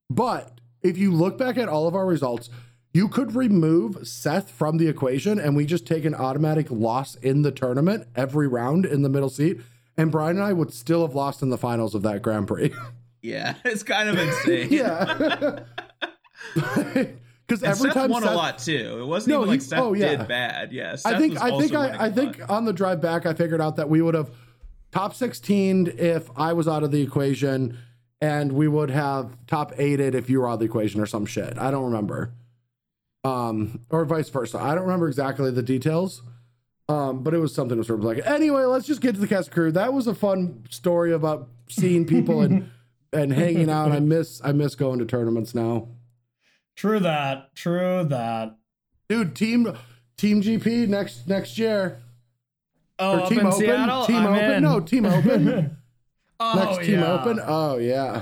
but 0.10 0.60
if 0.84 1.00
you 1.00 1.12
look 1.12 1.36
back 1.38 1.58
at 1.58 1.68
all 1.68 1.88
of 1.88 1.96
our 1.96 2.06
results, 2.06 2.52
you 2.94 3.08
could 3.08 3.36
remove 3.36 4.08
Seth 4.08 4.52
from 4.52 4.78
the 4.78 4.88
equation, 4.88 5.40
and 5.40 5.56
we 5.56 5.66
just 5.66 5.88
take 5.88 6.06
an 6.06 6.14
automatic 6.14 6.70
loss 6.70 7.16
in 7.16 7.42
the 7.42 7.52
tournament 7.52 8.08
every 8.16 8.48
round 8.48 8.86
in 8.86 9.02
the 9.02 9.10
middle 9.10 9.30
seat, 9.32 9.62
and 9.98 10.12
Brian 10.12 10.38
and 10.38 10.46
I 10.46 10.54
would 10.54 10.72
still 10.72 11.02
have 11.02 11.16
lost 11.16 11.42
in 11.42 11.50
the 11.50 11.58
finals 11.58 11.96
of 11.96 12.04
that 12.04 12.22
Grand 12.22 12.48
Prix. 12.48 12.72
Yeah, 13.24 13.56
it's 13.66 13.82
kind 13.82 14.10
of 14.10 14.18
insane. 14.20 14.68
yeah. 14.72 15.60
Because 17.48 17.62
every 17.64 17.90
Seth 17.90 17.94
time 17.94 18.10
won 18.10 18.24
Seth, 18.24 18.32
a 18.32 18.36
lot 18.36 18.58
too. 18.58 18.98
It 19.02 19.06
wasn't 19.06 19.36
No, 19.36 19.42
even 19.42 19.50
like 19.50 19.60
he- 19.62 19.66
Seth 19.66 19.80
oh, 19.80 19.94
yeah. 19.94 20.16
did 20.16 20.28
bad. 20.28 20.72
Yeah, 20.74 20.96
Seth 20.96 21.14
I 21.14 21.18
think 21.20 21.40
I 21.40 21.58
think 21.60 21.76
I, 21.76 22.06
I 22.06 22.12
think 22.12 22.42
on 22.50 22.66
the 22.66 22.74
drive 22.74 23.02
back 23.02 23.26
I 23.26 23.34
figured 23.34 23.62
out 23.62 23.76
that 23.76 23.88
we 23.90 24.02
would 24.02 24.16
have 24.16 24.32
top 24.92 25.14
16 25.14 25.94
if 25.98 26.30
I 26.36 26.54
was 26.54 26.68
out 26.68 26.84
of 26.84 26.92
the 26.92 27.02
equation 27.02 27.78
and 28.22 28.54
we 28.54 28.68
would 28.68 28.90
have 28.90 29.36
top 29.46 29.76
8ed 29.76 30.14
if 30.16 30.30
you 30.30 30.40
were 30.40 30.50
out 30.50 30.54
of 30.54 30.60
the 30.60 30.66
equation 30.66 31.02
or 31.02 31.06
some 31.06 31.26
shit. 31.26 31.58
I 31.58 31.70
don't 31.70 31.84
remember. 31.86 32.34
Um 33.24 33.82
or 33.90 34.06
vice 34.06 34.30
versa. 34.30 34.60
I 34.60 34.74
don't 34.76 34.84
remember 34.86 35.08
exactly 35.08 35.52
the 35.52 35.64
details. 35.64 36.22
Um 36.88 37.24
but 37.24 37.34
it 37.34 37.40
was 37.40 37.54
something 37.54 37.82
sort 37.84 38.00
of 38.00 38.06
like 38.06 38.26
anyway, 38.26 38.64
let's 38.64 38.88
just 38.88 39.02
get 39.02 39.16
to 39.16 39.22
the 39.22 39.28
cast 39.28 39.52
crew. 39.52 39.72
That 39.72 39.94
was 39.94 40.08
a 40.08 40.16
fun 40.16 40.64
story 40.70 41.12
about 41.14 41.48
seeing 41.70 42.06
people 42.06 42.42
and 42.42 42.72
and 43.14 43.32
hanging 43.34 43.70
out. 43.70 43.92
I 43.92 44.00
miss 44.00 44.42
I 44.44 44.52
miss 44.52 44.76
going 44.76 45.00
to 45.00 45.06
tournaments 45.06 45.54
now. 45.56 45.90
True 46.76 47.00
that. 47.00 47.56
True 47.56 48.04
that. 48.06 48.58
Dude, 49.10 49.36
team 49.36 49.76
team 50.18 50.42
GP 50.42 50.88
next 50.88 51.28
next 51.28 51.58
year. 51.58 52.02
Oh, 52.98 53.18
Or 53.18 53.22
up 53.24 53.30
team 53.30 53.40
in 53.40 53.48
open? 53.48 53.60
Seattle? 53.60 54.06
Team 54.06 54.16
I'm 54.16 54.34
open? 54.34 54.52
in. 54.52 54.64
No, 54.64 54.80
team 54.80 55.06
open. 55.06 55.78
oh, 56.40 56.54
Next 56.56 56.86
team 56.88 57.00
yeah. 57.00 57.14
open? 57.14 57.40
Oh 57.44 57.78
yeah. 57.78 58.22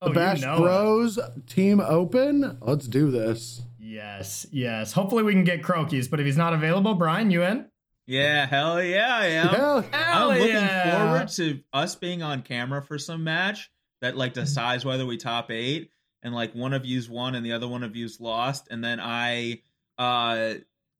Oh, 0.00 0.06
The 0.06 0.10
you 0.10 0.14
Bash 0.14 0.40
know 0.40 0.54
it. 0.56 0.58
Bros 0.60 1.18
team 1.46 1.80
open. 1.80 2.58
Let's 2.60 2.86
do 2.88 3.10
this. 3.10 3.62
Yes, 3.78 4.46
yes. 4.52 4.92
Hopefully 4.92 5.22
we 5.22 5.32
can 5.32 5.44
get 5.44 5.62
Crokeyz, 5.62 6.10
but 6.10 6.20
if 6.20 6.26
he's 6.26 6.36
not 6.36 6.52
available, 6.52 6.94
Brian, 6.94 7.30
you 7.30 7.42
in? 7.42 7.66
Yeah, 8.06 8.46
hell 8.46 8.82
yeah, 8.82 9.16
I 9.16 9.26
am. 9.26 9.48
Hell, 9.48 9.80
Hell 9.92 10.30
I'm 10.30 10.38
looking 10.38 10.54
yeah. 10.54 11.10
forward 11.10 11.28
to 11.30 11.60
us 11.72 11.94
being 11.94 12.22
on 12.22 12.42
camera 12.42 12.82
for 12.82 12.98
some 12.98 13.24
match 13.24 13.70
that 14.00 14.16
like 14.16 14.32
decides 14.34 14.84
whether 14.84 15.04
we 15.04 15.16
top 15.16 15.50
eight 15.50 15.90
and 16.28 16.34
like 16.36 16.54
one 16.54 16.72
of 16.74 16.84
you's 16.84 17.08
won 17.08 17.34
and 17.34 17.44
the 17.44 17.52
other 17.52 17.66
one 17.66 17.82
of 17.82 17.96
you's 17.96 18.20
lost 18.20 18.68
and 18.70 18.84
then 18.84 19.00
I 19.00 19.62
uh 19.98 20.54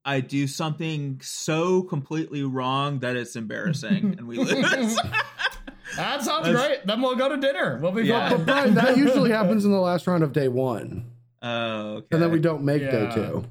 I 0.04 0.20
do 0.20 0.46
something 0.46 1.20
so 1.22 1.82
completely 1.82 2.42
wrong 2.42 3.00
that 3.00 3.14
it's 3.14 3.36
embarrassing 3.36 4.14
and 4.18 4.26
we 4.26 4.38
lose. 4.38 4.98
That 5.96 6.22
sounds 6.22 6.46
That's- 6.46 6.54
great. 6.54 6.86
Then 6.86 7.00
we'll 7.02 7.16
go 7.16 7.28
to 7.30 7.36
dinner. 7.38 7.78
We'll 7.82 7.92
be 7.92 8.04
Yeah. 8.04 8.30
but 8.30 8.44
Brian, 8.46 8.74
that 8.74 8.96
usually 8.96 9.30
happens 9.30 9.64
in 9.64 9.70
the 9.72 9.80
last 9.80 10.06
round 10.06 10.22
of 10.22 10.32
day 10.32 10.46
one, 10.48 11.10
oh, 11.42 11.96
okay. 11.96 12.06
and 12.12 12.22
then 12.22 12.30
we 12.30 12.38
don't 12.40 12.62
make 12.62 12.82
day 12.82 13.04
Yeah. 13.04 13.14
two. 13.14 13.44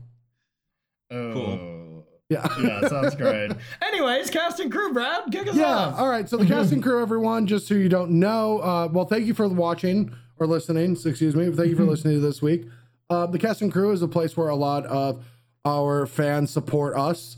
Oh. 1.12 2.04
Yeah. 2.30 2.48
Yeah, 2.62 2.88
sounds 2.90 3.16
great. 3.16 3.52
Anyways, 3.82 4.30
cast 4.30 4.60
and 4.60 4.72
crew, 4.72 4.94
Brad, 4.94 5.32
kick 5.32 5.48
us 5.48 5.56
Yeah. 5.56 5.66
off. 5.76 6.00
All 6.00 6.10
right. 6.10 6.28
So 6.30 6.38
the 6.38 6.46
casting 6.46 6.82
crew, 6.82 7.02
everyone, 7.02 7.48
just 7.48 7.68
so 7.68 7.74
you 7.74 7.88
don't 7.90 8.12
know, 8.12 8.60
uh, 8.60 8.90
well, 8.92 9.06
thank 9.06 9.26
you 9.26 9.34
for 9.34 9.48
watching 9.48 10.14
or 10.40 10.48
listening. 10.48 10.92
Excuse 10.94 11.36
me. 11.36 11.52
Thank 11.52 11.70
you 11.70 11.76
for 11.76 11.84
listening 11.86 12.16
to 12.16 12.20
this 12.20 12.42
week. 12.42 12.66
Uh, 13.10 13.26
the 13.26 13.40
casting 13.40 13.72
crew 13.72 13.92
is 13.92 14.02
a 14.02 14.08
place 14.08 14.36
where 14.36 14.50
a 14.50 14.56
lot 14.56 14.86
of 14.86 15.26
our 15.66 16.06
fans 16.06 16.52
support 16.52 16.96
us. 16.98 17.38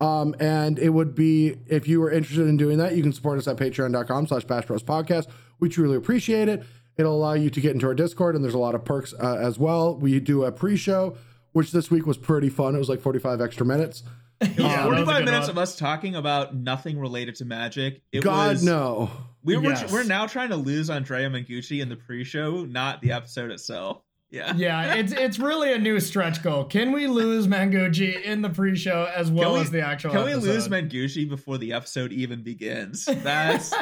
Um, 0.00 0.34
and 0.40 0.78
it 0.78 0.90
would 0.90 1.14
be 1.14 1.56
if 1.66 1.86
you 1.86 2.00
were 2.00 2.10
interested 2.10 2.46
in 2.46 2.56
doing 2.56 2.78
that, 2.78 2.96
you 2.96 3.02
can 3.02 3.12
support 3.12 3.38
us 3.38 3.46
at 3.46 3.56
patreon.com 3.56 4.26
slash 4.28 4.44
bash 4.44 4.64
bros 4.64 4.82
podcast. 4.82 5.26
We 5.58 5.68
truly 5.68 5.96
appreciate 5.96 6.48
it. 6.48 6.62
It'll 6.96 7.14
allow 7.14 7.34
you 7.34 7.50
to 7.50 7.60
get 7.60 7.72
into 7.72 7.86
our 7.86 7.94
Discord, 7.94 8.34
and 8.34 8.42
there's 8.42 8.54
a 8.54 8.58
lot 8.58 8.74
of 8.74 8.84
perks 8.84 9.14
uh, 9.22 9.36
as 9.36 9.58
well. 9.58 9.96
We 9.96 10.18
do 10.20 10.44
a 10.44 10.52
pre-show, 10.52 11.16
which 11.52 11.70
this 11.70 11.90
week 11.90 12.06
was 12.06 12.16
pretty 12.16 12.48
fun. 12.48 12.74
It 12.74 12.78
was 12.78 12.88
like 12.88 13.00
45 13.00 13.40
extra 13.40 13.64
minutes. 13.66 14.02
Yeah, 14.40 14.48
that 14.48 14.88
was 14.88 15.00
a 15.00 15.04
45 15.04 15.24
minutes 15.24 15.40
one. 15.42 15.50
of 15.50 15.58
us 15.58 15.76
talking 15.76 16.14
about 16.14 16.54
nothing 16.54 16.98
related 16.98 17.34
to 17.36 17.44
magic. 17.44 18.02
It 18.10 18.22
God 18.22 18.52
was, 18.52 18.64
no. 18.64 19.10
We 19.42 19.56
were 19.56 19.70
Yes. 19.70 19.90
we're 19.92 20.04
now 20.04 20.26
trying 20.26 20.50
to 20.50 20.56
lose 20.56 20.90
Andrea 20.90 21.28
Mengucci 21.30 21.80
in 21.80 21.88
the 21.88 21.96
pre-show, 21.96 22.64
not 22.66 23.00
the 23.00 23.12
episode 23.12 23.50
itself. 23.50 24.02
Yeah. 24.30 24.52
Yeah, 24.54 24.94
it's 24.94 25.12
it's 25.12 25.38
really 25.40 25.72
a 25.72 25.78
new 25.78 25.98
stretch 25.98 26.40
goal. 26.42 26.64
Can 26.64 26.92
we 26.92 27.06
lose 27.08 27.48
Mengucci 27.48 28.22
in 28.22 28.42
the 28.42 28.50
pre-show 28.50 29.10
as 29.12 29.30
well 29.30 29.54
we- 29.54 29.60
as 29.60 29.70
the 29.72 29.80
actual 29.80 30.12
Can 30.12 30.24
we 30.24 30.34
lose 30.36 30.68
Mengucci 30.68 31.28
before 31.28 31.58
the 31.58 31.72
episode 31.72 32.12
even 32.12 32.42
begins? 32.44 33.04
That's 33.24 33.72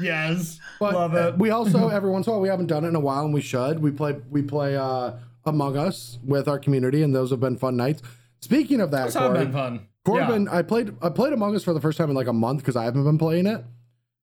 yes. 0.00 0.58
But 0.80 0.94
Love 0.94 1.14
it. 1.14 1.38
we 1.38 1.50
also 1.50 1.88
every 1.88 2.10
once 2.10 2.26
in 2.26 2.30
a 2.30 2.34
while 2.34 2.42
we 2.42 2.48
haven't 2.48 2.66
done 2.66 2.84
it 2.84 2.88
in 2.88 2.94
a 2.96 3.00
while 3.00 3.24
and 3.24 3.34
we 3.34 3.40
should. 3.40 3.80
We 3.80 3.90
play 3.90 4.16
we 4.30 4.42
play 4.42 4.76
uh 4.76 5.12
Among 5.44 5.76
Us 5.76 6.18
with 6.24 6.48
our 6.48 6.58
community 6.58 7.02
and 7.02 7.14
those 7.14 7.30
have 7.30 7.40
been 7.40 7.56
fun 7.56 7.76
nights. 7.76 8.02
Speaking 8.40 8.80
of 8.80 8.90
that, 8.90 9.04
Those 9.04 9.14
have 9.14 9.32
Corey, 9.32 9.44
been 9.44 9.52
fun. 9.52 9.86
Corbin, 10.06 10.48
I 10.48 10.62
played 10.62 10.94
I 11.02 11.08
played 11.10 11.32
Among 11.32 11.54
Us 11.54 11.64
for 11.64 11.74
the 11.74 11.80
first 11.80 11.98
time 11.98 12.08
in 12.10 12.16
like 12.16 12.28
a 12.28 12.32
month 12.32 12.60
because 12.60 12.76
I 12.76 12.84
haven't 12.84 13.04
been 13.04 13.18
playing 13.18 13.46
it. 13.46 13.64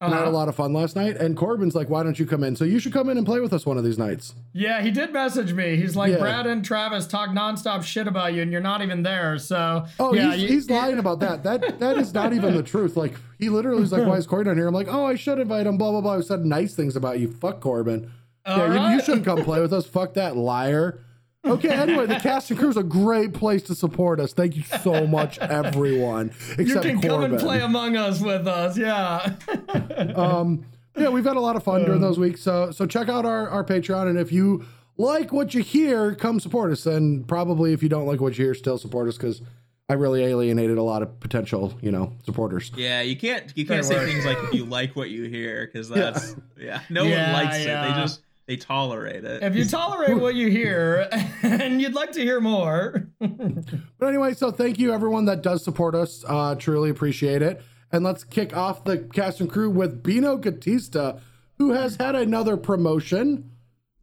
Yeah. 0.02 0.08
And 0.08 0.14
I 0.16 0.18
had 0.18 0.24
a 0.26 0.28
Uh-huh. 0.28 0.38
lot 0.38 0.50
of 0.50 0.56
fun 0.56 0.74
last 0.74 0.98
night. 0.98 1.16
And 1.16 1.38
Corbin's 1.38 1.76
like, 1.76 1.90
"Why 1.90 2.04
don't 2.04 2.20
you 2.20 2.26
come 2.26 2.44
in?" 2.44 2.58
So 2.58 2.66
you 2.66 2.78
should 2.80 2.92
come 2.92 3.10
in 3.10 3.18
and 3.18 3.26
play 3.26 3.40
with 3.40 3.54
us 3.54 3.66
one 3.66 3.78
of 3.78 3.86
these 3.86 3.98
nights. 3.98 4.34
Yeah, 4.52 4.82
he 4.82 4.92
did 4.92 5.14
message 5.14 5.54
me. 5.54 5.78
He's 5.78 5.96
like, 5.96 6.12
Yeah. 6.12 6.18
Brad 6.20 6.46
and 6.46 6.64
Travis 6.66 7.08
talk 7.08 7.30
nonstop 7.30 7.84
shit 7.84 8.06
about 8.06 8.34
you, 8.34 8.42
and 8.42 8.52
you're 8.52 8.60
not 8.60 8.82
even 8.82 9.04
there. 9.04 9.38
So, 9.38 9.86
Oh, 10.02 10.14
yeah, 10.14 10.34
he's, 10.34 10.42
you- 10.42 10.48
he's 10.50 10.70
lying 10.70 11.00
about 11.00 11.22
that. 11.22 11.44
That 11.44 11.80
that 11.80 11.98
is 11.98 12.14
not 12.14 12.34
even 12.34 12.54
the 12.56 12.64
truth. 12.64 12.98
Like 12.98 13.14
he 13.40 13.48
literally 13.48 13.80
was 13.80 13.94
like, 13.94 14.06
"Why 14.06 14.18
is 14.18 14.28
Corbin 14.28 14.58
here?" 14.58 14.68
I'm 14.68 14.74
like, 14.74 14.90
"Oh, 14.90 15.06
I 15.06 15.16
should 15.16 15.40
invite 15.40 15.68
him." 15.68 15.78
Blah 15.78 15.92
blah 15.92 16.02
blah. 16.02 16.16
I 16.18 16.22
said 16.22 16.44
nice 16.44 16.76
things 16.76 16.98
about 16.98 17.20
you. 17.20 17.30
Fuck 17.32 17.62
Corbin. 17.62 18.10
All 18.46 18.58
yeah, 18.58 18.90
you, 18.90 18.96
you 18.98 19.02
shouldn't 19.02 19.24
come 19.24 19.42
play 19.46 19.62
with 19.62 19.72
us. 19.72 19.86
Fuck 19.86 20.16
that 20.16 20.36
liar. 20.36 21.00
Okay, 21.46 21.70
anyway, 21.70 22.06
the 22.06 22.16
cast 22.16 22.50
and 22.52 22.60
crew 22.60 22.70
is 22.70 22.78
a 22.78 22.84
great 22.84 23.34
place 23.34 23.64
to 23.64 23.76
support 23.76 24.20
us. 24.20 24.32
Thank 24.34 24.56
you 24.56 24.64
so 24.82 25.06
much, 25.06 25.38
everyone. 25.40 26.32
you 26.58 26.66
can 26.80 27.02
Corbin. 27.02 27.02
come 27.02 27.24
and 27.26 27.40
play 27.40 27.60
Among 27.60 27.98
Us 27.98 28.22
with 28.22 28.48
us. 28.48 28.78
Yeah. 28.78 29.36
um, 30.16 30.66
yeah, 30.96 31.10
we've 31.10 31.26
had 31.26 31.36
a 31.36 31.42
lot 31.42 31.56
of 31.56 31.64
fun 31.64 31.84
during 31.84 32.00
those 32.02 32.18
weeks. 32.18 32.42
So 32.42 32.72
so 32.72 32.86
check 32.86 33.10
out 33.10 33.26
our, 33.26 33.50
our 33.50 33.64
Patreon, 33.64 34.08
and 34.10 34.18
if 34.18 34.32
you 34.32 34.64
like 34.98 35.34
what 35.34 35.54
you 35.54 35.62
hear, 35.64 36.16
come 36.16 36.40
support 36.40 36.72
us. 36.72 36.86
And 36.86 37.28
probably 37.28 37.74
if 37.74 37.84
you 37.84 37.90
don't 37.90 38.06
like 38.06 38.22
what 38.22 38.38
you 38.38 38.46
hear, 38.46 38.54
still 38.54 38.78
support 38.78 39.08
us 39.10 39.18
because 39.18 39.42
I 39.90 39.96
really 39.96 40.24
alienated 40.24 40.78
a 40.78 40.84
lot 40.84 41.02
of 41.02 41.20
potential, 41.20 41.78
you 41.82 41.92
know, 41.92 42.14
supporters. 42.26 42.72
yeah. 42.78 43.02
You 43.02 43.18
can't 43.18 43.52
you 43.58 43.66
can't 43.66 43.82
Good 43.82 43.88
say 43.90 43.96
work. 43.96 44.08
things 44.08 44.26
like 44.26 44.38
if 44.44 44.54
you 44.54 44.64
like 44.66 44.96
what 44.96 45.10
you 45.10 45.24
hear 45.26 45.66
because 45.66 45.90
that's 45.90 46.36
yeah. 46.58 46.80
No 46.90 47.04
Yeah, 47.04 47.34
one 47.34 47.46
likes 47.46 47.58
it. 47.58 47.66
They 47.66 48.02
just 48.02 48.22
they 48.48 48.58
tolerate 48.58 49.24
it. 49.24 49.42
if 49.44 49.56
you 49.56 49.66
tolerate 49.66 50.18
what 50.20 50.36
you 50.36 50.50
hear 50.50 51.08
and 51.44 51.82
you'd 51.82 51.94
like 51.94 52.12
to 52.14 52.22
hear 52.22 52.40
more, 52.42 53.08
But 53.20 54.08
anyway, 54.08 54.34
so 54.34 54.52
thank 54.52 54.80
you 54.80 54.94
everyone 54.94 55.26
that 55.26 55.42
does 55.42 55.64
support 55.64 55.96
us. 55.96 56.24
Uh, 56.28 56.56
truly 56.56 56.90
appreciate 56.90 57.42
it. 57.42 57.62
And 57.92 58.04
let's 58.04 58.24
kick 58.24 58.56
off 58.56 58.84
the 58.84 58.98
cast 58.98 59.40
and 59.40 59.50
crew 59.50 59.70
with 59.70 60.02
Bino 60.04 60.38
Gatista, 60.38 61.20
who 61.58 61.72
has 61.74 61.96
had 61.98 62.16
another 62.16 62.58
promotion. 62.58 63.52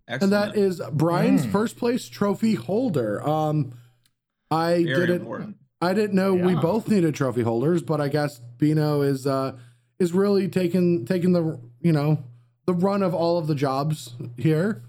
and 0.07 0.33
that 0.33 0.57
is 0.57 0.81
Brian's 0.93 1.45
first 1.45 1.77
place 1.77 2.09
trophy 2.09 2.55
holder. 2.55 3.27
Um, 3.29 3.73
I 4.51 4.85
Very 4.85 5.07
didn't. 5.07 5.17
important. 5.23 5.57
I 5.83 5.93
didn't 5.95 6.15
know 6.15 6.35
we 6.35 6.55
both 6.55 6.89
needed 6.89 7.15
trophy 7.15 7.43
holders, 7.43 7.83
but 7.83 8.01
I 8.01 8.09
guess 8.09 8.39
Bino 8.59 9.03
is 9.03 9.27
uh 9.27 9.57
is 9.99 10.13
really 10.13 10.49
taking 10.49 11.05
taking 11.05 11.33
the 11.33 11.61
you 11.81 11.93
know 11.93 12.23
the 12.71 12.75
run 12.87 13.03
of 13.03 13.15
all 13.15 13.39
of 13.39 13.47
the 13.47 13.55
jobs 13.55 14.15
here. 14.37 14.83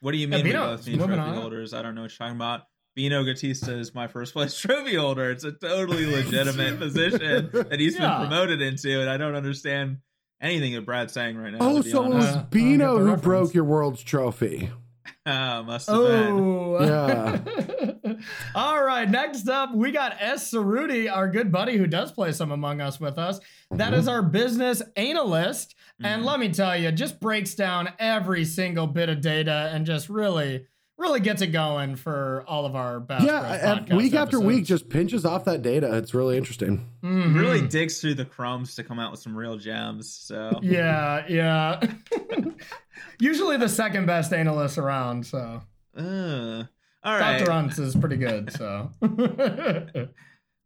What 0.00 0.12
do 0.12 0.18
you 0.18 0.28
Yeah, 0.28 0.36
mean 0.36 0.44
we 0.44 0.50
Bino, 0.52 0.66
both 0.76 0.86
need 0.86 0.98
moving 0.98 1.16
trophy 1.16 1.30
on. 1.30 1.34
holders? 1.36 1.72
I 1.74 1.82
don't 1.82 1.94
know 1.94 2.02
what 2.02 2.10
you're 2.10 2.18
talking 2.18 2.36
about. 2.36 2.62
Bino 2.94 3.22
Gatista 3.24 3.78
is 3.78 3.94
my 3.94 4.06
first 4.06 4.32
place 4.34 4.56
trophy 4.58 4.94
holder. 4.96 5.30
It's 5.30 5.44
a 5.44 5.52
totally 5.52 6.06
legitimate 6.14 6.78
position 6.78 7.50
that 7.52 7.80
he's 7.80 7.94
Yeah. 7.98 8.18
been 8.18 8.28
promoted 8.28 8.60
into, 8.62 9.00
and 9.00 9.08
I 9.08 9.16
don't 9.16 9.34
understand 9.34 9.98
anything 10.40 10.74
that 10.74 10.84
Brad's 10.84 11.12
saying 11.14 11.36
right 11.38 11.52
now. 11.52 11.58
Oh, 11.60 11.78
to 11.78 11.82
be 11.84 11.90
so 11.90 12.04
it 12.04 12.14
was 12.14 12.24
Uh, 12.24 12.28
I 12.28 12.32
don't 12.34 12.50
Bino 12.50 12.98
who 12.98 13.04
reference. 13.04 13.22
broke 13.22 13.54
your 13.54 13.64
world's 13.64 14.02
trophy. 14.02 14.70
Ah, 15.28 15.60
must 15.66 15.88
have 15.88 15.98
been. 16.02 16.38
Oh, 16.38 16.78
Yeah. 16.84 18.14
All 18.54 18.82
right. 18.84 19.10
Next 19.10 19.48
up, 19.48 19.74
we 19.74 19.90
got 19.90 20.14
S. 20.20 20.52
Cerruti, 20.52 21.12
our 21.12 21.28
good 21.28 21.50
buddy 21.50 21.76
who 21.76 21.88
does 21.88 22.12
play 22.12 22.30
some 22.30 22.52
Among 22.52 22.80
Us 22.80 23.00
with 23.00 23.18
us. 23.18 23.40
That 23.72 23.92
is 23.92 24.06
our 24.06 24.22
business 24.22 24.82
analyst. 24.96 25.74
And 26.02 26.22
Mhm. 26.22 26.26
let 26.26 26.40
me 26.40 26.48
tell 26.50 26.76
you, 26.76 26.92
just 26.92 27.20
breaks 27.20 27.54
down 27.54 27.88
every 27.98 28.44
single 28.44 28.86
bit 28.86 29.08
of 29.08 29.20
data 29.22 29.70
and 29.72 29.86
just 29.86 30.08
really, 30.10 30.66
really 30.98 31.20
gets 31.20 31.40
it 31.42 31.48
going 31.48 31.96
for 31.96 32.44
all 32.46 32.66
of 32.66 32.74
our 32.76 33.00
Bash 33.00 33.22
yeah, 33.22 33.40
Bros 33.76 33.88
and 33.88 33.96
week 33.98 34.14
after 34.14 34.38
week, 34.40 34.64
just 34.66 34.88
pinches 34.90 35.24
off 35.24 35.44
that 35.46 35.62
data. 35.62 35.96
It's 35.96 36.12
really 36.14 36.36
interesting. 36.36 36.86
Mhm. 37.02 37.34
really 37.38 37.66
digs 37.66 38.00
through 38.00 38.14
the 38.14 38.24
crumbs 38.26 38.74
to 38.76 38.82
come 38.84 38.98
out 38.98 39.10
with 39.10 39.20
some 39.20 39.34
real 39.36 39.56
gems. 39.56 40.12
So 40.12 40.58
Yeah, 40.62 41.24
yeah. 41.28 41.80
Usually 43.20 43.56
the 43.56 43.68
second 43.68 44.06
best 44.06 44.32
analyst 44.32 44.78
around, 44.78 45.24
so 45.26 45.62
Uh, 45.96 46.64
all 47.04 47.18
right. 47.18 47.38
Dr. 47.38 47.50
Unz 47.52 47.78
is 47.78 47.96
pretty 47.96 48.16
good, 48.16 48.52
so 48.52 48.90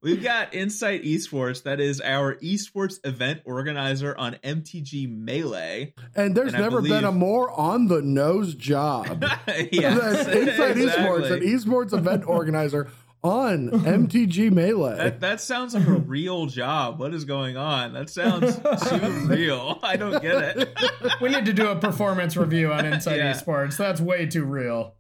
We've 0.03 0.23
got 0.23 0.55
Insight 0.55 1.03
Esports. 1.05 1.65
That 1.65 1.79
is 1.79 2.01
our 2.01 2.37
esports 2.37 2.99
event 3.05 3.43
organizer 3.45 4.17
on 4.17 4.37
MTG 4.43 5.15
Melee. 5.15 5.93
And 6.17 6.35
there's 6.35 6.55
And 6.55 6.63
never 6.63 6.81
been 6.81 7.05
a 7.05 7.13
more 7.13 7.51
on 7.51 7.89
the 7.89 8.01
nose 8.01 8.55
job 8.55 9.23
yes, 9.71 10.25
than 10.27 10.49
Inside 10.49 10.77
Esports, 10.77 11.31
an 11.31 11.41
esports 11.41 11.93
event 11.93 12.25
organizer 12.27 12.89
on 13.23 13.69
MTG 13.71 14.51
Melee. 14.51 14.97
That, 14.97 15.21
that 15.21 15.41
sounds 15.41 15.75
like 15.75 15.87
a 15.87 15.93
real 15.93 16.47
job. 16.47 16.99
What 16.99 17.13
is 17.15 17.25
going 17.25 17.57
on? 17.57 17.93
That 17.93 18.09
sounds 18.11 18.57
too 18.89 18.99
real. 19.27 19.79
I 19.83 19.97
don't 19.97 20.21
get 20.23 20.57
it. 20.57 20.79
we 21.21 21.29
need 21.29 21.45
to 21.47 21.53
do 21.53 21.69
a 21.69 21.77
performance 21.77 22.37
review 22.37 22.73
on 22.73 22.87
Inside 22.87 23.17
Yeah. 23.17 23.33
Esports. 23.33 23.77
That's 23.77 24.01
way 24.01 24.27
too 24.27 24.45
real. 24.45 24.95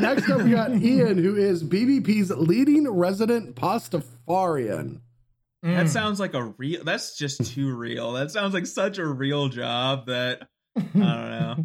Next 0.00 0.28
up, 0.30 0.40
we 0.42 0.50
got 0.52 0.70
Ian, 0.72 1.18
who 1.18 1.36
is 1.36 1.62
BBP's 1.62 2.30
leading 2.30 2.88
resident 2.90 3.54
Pastafarian. 3.56 5.00
That 5.62 5.86
Mm. 5.86 5.88
sounds 5.88 6.18
like 6.18 6.32
a 6.34 6.42
real. 6.56 6.82
That's 6.84 7.16
just 7.18 7.52
too 7.54 7.74
real. 7.76 8.12
That 8.12 8.30
sounds 8.30 8.54
like 8.54 8.66
such 8.66 8.96
a 8.98 9.06
real 9.06 9.48
job 9.48 10.06
that 10.06 10.48
I 10.76 10.80
don't 10.80 11.00
know. 11.02 11.64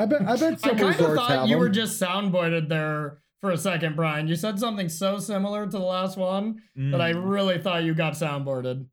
I 0.00 0.06
bet. 0.06 0.22
I 0.22 0.36
bet 0.36 0.58
I 0.64 0.68
kind 0.74 0.80
of 1.00 1.14
thought 1.14 1.30
have 1.30 1.48
you 1.48 1.58
were 1.58 1.68
just 1.68 2.02
soundboarded 2.02 2.68
there 2.68 3.18
for 3.40 3.50
a 3.50 3.58
second, 3.58 3.96
Brian. 3.96 4.26
You 4.28 4.36
said 4.36 4.58
something 4.58 4.88
so 4.88 5.18
similar 5.18 5.64
to 5.64 5.70
the 5.70 5.78
last 5.78 6.16
one 6.16 6.62
that 6.76 7.00
I 7.00 7.12
Mm. 7.12 7.28
really 7.30 7.58
thought 7.58 7.84
you 7.84 7.94
got 7.94 8.14
soundboarded. 8.14 8.86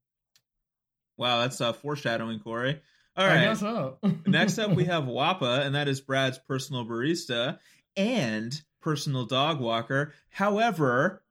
Wow, 1.18 1.42
that's 1.42 1.62
uh, 1.62 1.74
foreshadowing, 1.74 2.40
Corey. 2.40 2.82
All 3.18 3.26
right. 3.26 3.40
I 3.40 3.44
guess 3.46 3.62
so. 3.62 3.98
Next 4.26 4.58
up, 4.60 4.72
we 4.72 4.84
have 4.86 5.06
Wappa, 5.06 5.66
and 5.66 5.74
that 5.76 5.88
is 5.88 6.02
Brad's 6.02 6.38
personal 6.38 6.86
barista 6.86 7.60
and 7.96 8.60
personal 8.82 9.26
dog 9.26 9.62
walker. 9.62 10.14
However, 10.30 11.24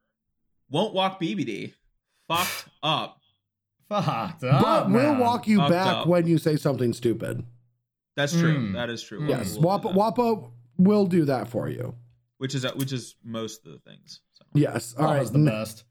won't 0.71 0.95
walk 0.95 1.21
BBD. 1.21 1.75
Fucked 2.27 2.69
up. 2.83 3.19
Fucked 3.91 4.09
up. 4.45 4.63
But 4.63 4.65
up, 4.65 4.89
we'll 4.91 5.17
walk 5.17 5.47
you 5.47 5.59
Fucked 5.59 5.71
back 5.71 5.87
up. 5.95 6.07
when 6.07 6.27
you 6.27 6.39
say 6.39 6.57
something 6.57 6.95
stupid. 6.95 7.45
That's 8.17 8.33
true. 8.33 8.57
Mm. 8.57 8.73
That 8.73 8.89
is 8.89 9.03
true. 9.03 9.21
Mm. 9.21 9.29
Yes, 9.29 9.59
We'll 9.59 9.79
do 9.79 9.89
Wappa. 9.89 9.95
Wappa 9.95 10.51
will 10.79 11.05
do 11.07 11.27
that 11.27 11.49
for 11.49 11.69
you. 11.69 11.95
Which 12.45 12.55
is 12.55 12.67
which 12.75 12.93
is 12.93 13.17
most 13.25 13.65
of 13.65 13.73
the 13.73 13.79
things. 13.79 14.21
So. 14.35 14.45
Yes. 14.53 14.95
All 14.99 15.09
That 15.09 15.19
right. 15.19 15.33
the 15.33 15.39
best. 15.39 15.85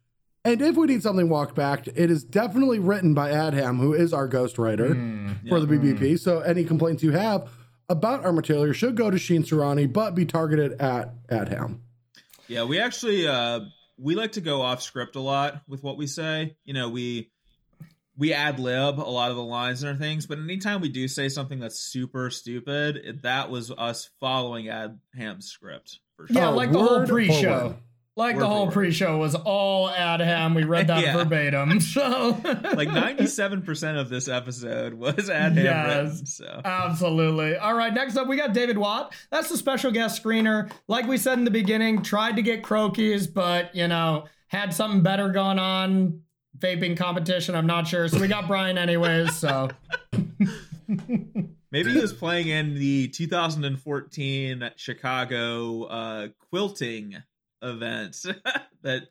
And 0.46 0.62
if 0.62 0.76
we 0.76 0.86
need 0.86 1.02
something 1.02 1.28
walked 1.30 1.56
back, 1.56 1.88
it 1.88 2.12
is 2.12 2.24
definitely 2.24 2.78
written 2.78 3.16
by 3.16 3.32
Adham, 3.32 3.80
who 3.80 3.94
is 3.96 4.14
our 4.14 4.30
ghostwriter 4.30 4.92
Mm. 4.94 5.50
for 5.50 5.58
Yeah. 5.58 5.66
the 5.66 5.68
BBP. 5.78 6.20
So 6.20 6.42
any 6.42 6.64
complaints 6.64 7.02
you 7.02 7.10
have 7.14 7.50
about 7.90 8.24
our 8.24 8.32
material 8.32 8.72
should 8.72 8.96
go 8.96 9.10
to 9.10 9.18
Sheen 9.18 9.42
Surani, 9.42 9.92
but 9.92 10.14
be 10.14 10.26
targeted 10.26 10.74
at 10.74 11.26
Adham. 11.30 11.80
Yeah, 12.48 12.66
we 12.66 12.78
actually 12.80 13.28
uh 13.28 13.62
we 13.98 14.14
like 14.14 14.34
to 14.34 14.42
go 14.42 14.62
off 14.62 14.84
script 14.84 15.16
a 15.16 15.20
lot 15.22 15.64
with 15.68 15.82
what 15.82 15.98
we 15.98 16.06
say. 16.06 16.56
You 16.66 16.76
know, 16.76 16.90
we 16.90 17.32
we 18.16 18.32
ad 18.32 18.60
lib 18.60 19.00
a 19.00 19.10
lot 19.10 19.32
of 19.32 19.38
the 19.38 19.44
lines 19.44 19.82
and 19.82 19.92
our 19.92 19.98
things, 19.98 20.28
but 20.28 20.38
anytime 20.38 20.82
we 20.82 20.90
do 20.90 21.08
say 21.08 21.30
something 21.30 21.60
that's 21.60 21.80
super 21.80 22.30
stupid, 22.30 22.98
it, 22.98 23.22
that 23.24 23.50
was 23.50 23.72
us 23.72 24.12
following 24.20 24.66
Adham's 24.68 25.48
script 25.48 25.98
for 26.13 26.13
sure. 26.13 26.13
Yeah, 26.30 26.50
Oh, 26.50 26.56
like 26.56 26.72
the 26.72 26.80
whole 26.80 27.06
pre-show. 27.06 27.68
word. 27.68 27.76
Like 28.16 28.36
Word 28.36 28.44
the 28.44 28.48
whole 28.48 28.70
pre-show 28.70 29.18
was 29.18 29.34
all 29.34 29.90
Adham. 29.90 30.56
We 30.56 30.66
read 30.66 30.86
that 30.88 31.02
Yeah. 31.04 31.18
verbatim. 31.18 31.80
So 31.82 32.40
like 32.44 32.88
97% 32.90 34.00
of 34.00 34.10
this 34.10 34.28
episode 34.28 34.94
was 34.94 35.16
Adham 35.30 35.64
Yes. 35.64 35.88
written, 36.12 36.26
so 36.28 36.62
Absolutely. 36.64 37.56
All 37.58 37.74
right, 37.74 37.92
next 37.92 38.16
up 38.16 38.28
we 38.28 38.38
got 38.38 38.54
David 38.54 38.78
Watt. 38.78 39.16
That's 39.32 39.50
the 39.50 39.58
special 39.58 39.90
guest 39.92 40.24
screener. 40.24 40.72
Like 40.88 41.08
we 41.08 41.18
said 41.18 41.40
in 41.40 41.44
the 41.44 41.50
beginning, 41.52 42.04
tried 42.04 42.36
to 42.36 42.44
get 42.44 42.62
Crokeyz, 42.62 43.34
but 43.34 43.74
you 43.76 43.88
know, 43.88 44.26
had 44.48 44.74
something 44.76 45.02
better 45.02 45.30
going 45.30 45.58
on. 45.58 46.20
Vaping 46.60 46.96
competition, 46.96 47.56
I'm 47.56 47.66
not 47.66 47.88
sure. 47.88 48.08
So 48.08 48.20
we 48.22 48.28
got 48.28 48.48
Brian 48.48 48.78
anyways, 48.78 49.36
so 49.36 49.70
maybe 51.74 51.92
he 51.92 52.00
was 52.00 52.14
playing 52.14 52.48
in 52.48 52.76
the 52.76 53.10
2014 53.10 54.72
Chicago 54.78 55.84
uh 55.84 56.28
quilting 56.50 57.18
event 57.62 58.16
that 58.84 59.04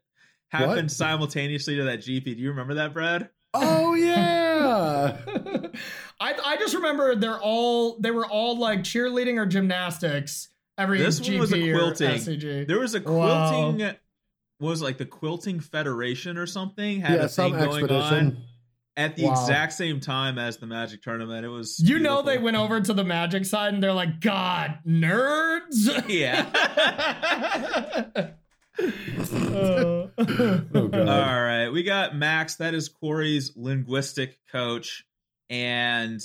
happened 0.48 0.76
What? 0.84 0.90
simultaneously 0.90 1.76
to 1.76 1.84
that 1.84 2.01
GP. 2.01 2.24
Do 2.24 2.30
you 2.32 2.51
remember 2.51 2.74
that, 2.74 2.94
Brad? 2.94 3.28
Oh 3.52 3.94
yeah. 3.97 5.16
I 6.20 6.34
I 6.44 6.56
just 6.56 6.74
remember 6.74 7.14
they're 7.14 7.40
all 7.40 7.98
they 7.98 8.10
were 8.10 8.26
all 8.26 8.56
like 8.59 8.80
cheerleading 8.80 9.36
or 9.36 9.44
gymnastics 9.47 10.48
every 10.78 10.98
This 10.98 11.20
one 11.20 11.30
GP 11.30 11.39
was 11.40 11.52
a 11.52 11.60
quilting. 11.72 12.10
SCG. 12.10 12.66
There 12.66 12.78
was 12.78 12.94
a 12.94 13.01
quilting 13.01 13.78
what 14.59 14.70
was 14.70 14.80
like 14.82 14.97
the 14.97 15.06
quilting 15.06 15.59
federation 15.59 16.39
or 16.39 16.47
something 16.47 17.01
had 17.01 17.18
yeah, 17.18 17.24
a 17.24 17.28
some 17.28 17.51
thing 17.51 17.60
going 17.64 17.82
expedition. 17.84 18.26
on 18.26 18.36
at 18.97 19.16
the 19.16 19.24
Wow. 19.24 19.32
exact 19.32 19.73
same 19.73 20.01
time 20.01 20.39
as 20.39 20.59
the 20.59 20.66
magic 20.66 21.02
tournament. 21.02 21.44
It 21.47 21.48
was 21.48 21.78
You 21.81 21.98
know 21.98 22.23
they 22.23 22.39
went 22.39 22.56
over 22.56 22.81
to 22.81 22.93
the 22.93 23.05
magic 23.05 23.44
side 23.47 23.73
and 23.74 23.82
they're 23.82 23.93
like, 23.93 24.20
God, 24.20 24.78
nerds. 24.86 25.89
Yeah. 26.09 26.48
Uh, 28.78 30.09
Oh, 30.74 30.89
God. 30.89 31.09
All 31.09 31.43
right, 31.43 31.69
we 31.69 31.82
got 31.82 32.16
Max. 32.16 32.56
That 32.56 32.74
is 32.74 32.89
Corey's 32.89 33.52
linguistic 33.56 34.39
coach, 34.51 35.05
and 35.51 36.20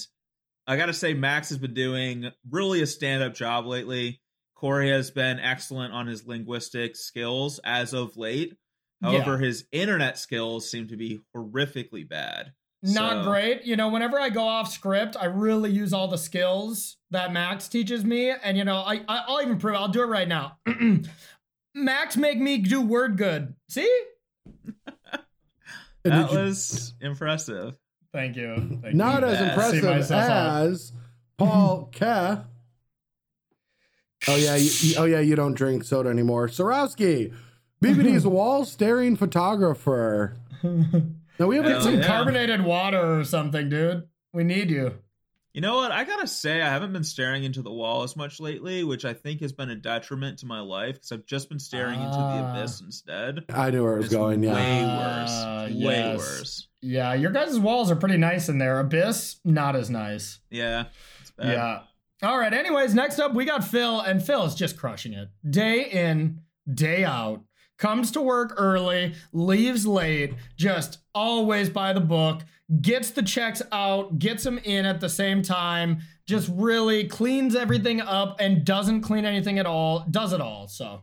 I 0.65 0.75
gotta 0.77 0.93
say, 0.93 1.13
Max 1.13 1.49
has 1.49 1.57
been 1.57 1.73
doing 1.73 2.31
really 2.49 2.81
a 2.81 2.87
stand-up 2.87 3.33
job 3.33 3.65
lately. 3.65 4.21
Corey 4.55 4.89
has 4.89 5.11
been 5.11 5.39
excellent 5.39 5.93
on 5.93 6.07
his 6.07 6.25
linguistic 6.25 6.95
skills 6.95 7.59
as 7.63 7.93
of 7.93 8.17
late. 8.17 8.53
However, 9.01 9.37
his 9.37 9.65
internet 9.71 10.17
skills 10.17 10.69
seem 10.69 10.87
to 10.87 10.97
be 10.97 11.19
horrifically 11.35 12.07
bad. 12.07 12.53
Not 12.83 13.23
So- 13.23 13.29
great. 13.31 13.63
You 13.63 13.75
know, 13.75 13.89
whenever 13.89 14.19
I 14.19 14.29
go 14.29 14.43
off 14.47 14.71
script, 14.71 15.15
I 15.19 15.25
really 15.25 15.71
use 15.71 15.93
all 15.93 16.07
the 16.07 16.17
skills 16.17 16.97
that 17.11 17.31
Max 17.33 17.67
teaches 17.67 18.03
me. 18.05 18.29
And, 18.31 18.57
you 18.57 18.63
know, 18.63 18.77
I, 18.77 19.01
I, 19.07 19.23
I'll 19.27 19.41
even 19.41 19.57
prove 19.57 19.75
I'll 19.75 19.87
do 19.87 20.01
it 20.01 20.07
right 20.07 20.27
now. 20.27 20.57
Max 21.75 22.17
make 22.17 22.39
me 22.39 22.57
do 22.57 22.81
word 22.81 23.17
good. 23.17 23.53
See? 23.69 24.01
That 26.03 26.31
was 26.31 26.93
impressive. 27.01 27.75
Thank 28.13 28.35
you. 28.37 28.79
Thank 28.81 28.95
not 28.95 29.21
you. 29.21 29.27
as 29.27 29.39
Yeah. 29.39 29.49
Impressive 29.49 30.11
as 30.11 30.93
Paul 31.37 31.85
K. 31.91 32.05
Oh 34.29 34.35
yeah, 34.35 34.55
you, 34.55 34.69
you- 34.81 34.95
oh 34.97 35.03
yeah, 35.05 35.19
you 35.19 35.35
don't 35.35 35.53
drink 35.53 35.83
soda 35.83 36.09
anymore. 36.09 36.47
Sorowski, 36.47 37.33
BBD's 37.81 38.25
wall 38.27 38.65
staring 38.65 39.15
photographer. 39.15 40.35
Now 41.39 41.45
we 41.45 41.57
haven't 41.57 41.71
Hell 41.73 41.81
some 41.83 41.99
yeah. 41.99 42.07
carbonated 42.07 42.63
water 42.63 43.19
or 43.19 43.23
something, 43.23 43.69
dude. 43.69 44.07
We 44.33 44.43
need 44.43 44.71
you. 44.71 44.95
You 45.53 45.61
know 45.61 45.75
what? 45.75 45.91
I 45.91 46.03
gotta 46.03 46.25
say, 46.25 46.63
I 46.63 46.69
haven't 46.69 46.93
been 46.93 47.03
staring 47.03 47.43
into 47.43 47.61
the 47.61 47.71
wall 47.71 48.01
as 48.01 48.15
much 48.15 48.39
lately, 48.39 48.83
which 48.83 49.05
I 49.05 49.13
think 49.13 49.41
has 49.41 49.51
been 49.53 49.69
a 49.69 49.75
detriment 49.75 50.39
to 50.39 50.47
my 50.47 50.61
life 50.61 50.95
because 50.95 51.11
I've 51.11 51.27
just 51.27 51.47
been 51.49 51.59
staring 51.59 51.99
into 51.99 52.09
the 52.17 52.23
Ah. 52.23 52.57
abyss 52.59 52.81
instead. 52.81 53.45
I 53.49 53.69
knew 53.69 53.83
where 53.83 53.93
it 53.93 53.97
was 53.97 54.05
It's 54.07 54.15
going. 54.15 54.41
Yeah, 54.41 54.55
way 54.55 54.83
Ah, 54.83 55.61
worse. 55.65 55.73
Way 55.73 55.77
yes. 55.79 56.17
worse. 56.17 56.67
Yeah, 56.81 57.13
your 57.13 57.29
guys' 57.31 57.59
walls 57.59 57.91
are 57.91 57.95
pretty 57.95 58.17
nice 58.17 58.49
in 58.49 58.57
there. 58.57 58.79
Abyss, 58.79 59.35
not 59.45 59.75
as 59.75 59.91
nice. 59.91 60.39
Yeah. 60.49 60.85
It's 61.21 61.29
bad. 61.31 61.53
Yeah. 61.53 61.79
All 62.27 62.39
right. 62.39 62.51
Anyways, 62.53 62.95
next 62.95 63.19
up 63.19 63.35
we 63.35 63.45
got 63.45 63.63
Phil, 63.63 63.99
and 64.01 64.25
Phil 64.25 64.43
is 64.45 64.55
just 64.55 64.75
crushing 64.75 65.13
it 65.13 65.29
day 65.47 65.83
in, 65.83 66.41
day 66.71 67.03
out. 67.03 67.41
Comes 67.77 68.11
to 68.11 68.21
work 68.21 68.53
early, 68.57 69.13
leaves 69.33 69.85
late, 69.85 70.33
just 70.55 70.99
always 71.13 71.69
by 71.69 71.93
the 71.93 71.99
book, 72.01 72.41
gets 72.81 73.11
the 73.11 73.21
checks 73.21 73.61
out, 73.71 74.19
gets 74.19 74.43
them 74.43 74.57
in 74.59 74.85
at 74.85 74.99
the 74.99 75.09
same 75.09 75.41
time, 75.41 75.99
just 76.25 76.49
really 76.53 77.07
cleans 77.07 77.55
everything 77.55 78.01
up 78.01 78.37
and 78.39 78.65
doesn't 78.65 79.01
clean 79.01 79.25
anything 79.25 79.59
at 79.59 79.65
all, 79.65 80.05
does 80.11 80.33
it 80.33 80.41
all. 80.41 80.67
So 80.67 81.01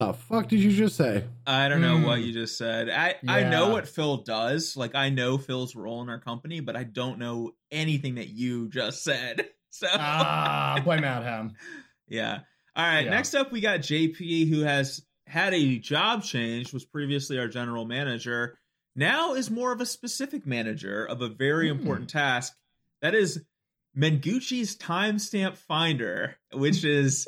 The 0.00 0.12
fuck 0.12 0.48
did 0.48 0.60
you 0.60 0.70
just 0.70 0.96
say? 0.96 1.24
I 1.46 1.68
don't 1.68 1.80
know 1.80 1.98
what 1.98 2.18
Mm. 2.20 2.26
you 2.26 2.32
just 2.32 2.56
said. 2.58 2.88
I 2.88 3.16
I 3.26 3.42
know 3.44 3.70
what 3.70 3.88
Phil 3.88 4.18
does. 4.18 4.76
Like 4.76 4.94
I 4.94 5.08
know 5.08 5.38
Phil's 5.38 5.74
role 5.74 6.02
in 6.02 6.08
our 6.08 6.20
company, 6.20 6.60
but 6.60 6.76
I 6.76 6.84
don't 6.84 7.18
know 7.18 7.52
anything 7.72 8.14
that 8.16 8.28
you 8.28 8.68
just 8.68 9.02
said. 9.02 9.48
So 9.70 9.86
ah, 9.92 10.80
blame 10.82 11.02
Adham. 11.02 11.52
yeah. 12.08 12.38
All 12.74 12.84
right. 12.86 13.04
Yeah. 13.04 13.10
Next 13.10 13.34
up, 13.34 13.52
we 13.52 13.60
got 13.60 13.80
JP, 13.80 14.48
who 14.48 14.60
has 14.62 15.02
had 15.28 15.54
a 15.54 15.78
job 15.78 16.22
change. 16.24 16.72
Was 16.72 16.84
previously 16.84 17.38
our 17.38 17.48
general 17.48 17.84
manager. 17.84 18.58
Now 18.96 19.34
is 19.34 19.50
more 19.50 19.70
of 19.72 19.80
a 19.80 19.86
specific 19.86 20.46
manager 20.46 21.04
of 21.04 21.22
a 21.22 21.28
very 21.28 21.68
Hmm. 21.70 21.78
important 21.78 22.10
task. 22.10 22.54
That 23.02 23.14
is 23.14 23.42
Mengucci's 23.96 24.76
timestamp 24.76 25.56
finder, 25.56 26.36
which 26.52 26.84
is 26.84 27.26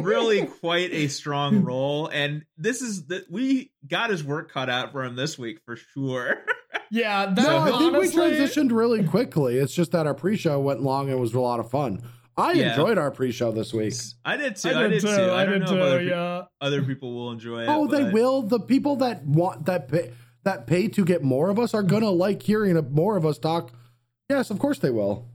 really 0.00 0.46
quite 0.60 0.92
a 0.92 1.08
strong 1.08 1.62
role. 1.64 2.08
And 2.08 2.44
this 2.56 2.82
is 2.82 3.06
that 3.06 3.30
we 3.30 3.72
got 3.88 4.10
his 4.10 4.22
work 4.22 4.52
cut 4.52 4.68
out 4.70 4.92
for 4.92 5.02
him 5.04 5.16
this 5.16 5.38
week 5.38 5.60
for 5.64 5.76
sure. 5.76 6.38
Yeah, 6.90 7.26
that 7.26 7.36
No, 7.36 7.58
I 7.58 7.78
think 7.78 7.94
honestly, 7.94 8.20
we 8.30 8.36
transitioned 8.36 8.70
really 8.70 9.02
quickly. 9.04 9.56
It's 9.58 9.74
just 9.74 9.92
that 9.92 10.06
our 10.06 10.14
pre-show 10.14 10.60
went 10.60 10.82
long 10.82 11.10
and 11.10 11.18
was 11.18 11.34
a 11.34 11.40
lot 11.40 11.58
of 11.58 11.68
fun. 11.70 12.02
I 12.36 12.52
Yeah. 12.52 12.70
enjoyed 12.70 12.98
our 12.98 13.10
pre-show 13.10 13.52
this 13.52 13.72
week. 13.72 13.94
I 14.24 14.36
did 14.36 14.56
too. 14.56 14.70
I 14.70 14.88
did, 14.88 15.00
too. 15.02 15.08
I, 15.08 15.42
I 15.42 15.44
don't 15.44 15.60
did 15.60 15.62
know 15.62 15.66
too. 15.68 15.76
if 15.76 15.82
other, 15.82 15.98
pe- 16.00 16.08
yeah. 16.08 16.42
other 16.60 16.82
people 16.82 17.14
will 17.14 17.30
enjoy 17.30 17.62
it. 17.62 17.68
Oh, 17.68 17.86
they 17.86 18.04
but- 18.04 18.12
will. 18.12 18.42
The 18.42 18.60
people 18.60 18.96
that 18.96 19.24
want 19.24 19.66
that 19.66 19.88
pay 19.88 20.12
that 20.42 20.66
pay 20.66 20.88
to 20.88 21.04
get 21.04 21.22
more 21.22 21.48
of 21.48 21.58
us 21.58 21.72
are 21.74 21.82
gonna 21.82 22.10
like 22.10 22.42
hearing 22.42 22.76
more 22.92 23.16
of 23.16 23.24
us 23.24 23.38
talk. 23.38 23.70
Yes, 24.28 24.50
of 24.50 24.58
course 24.58 24.78
they 24.78 24.90
will. 24.90 25.28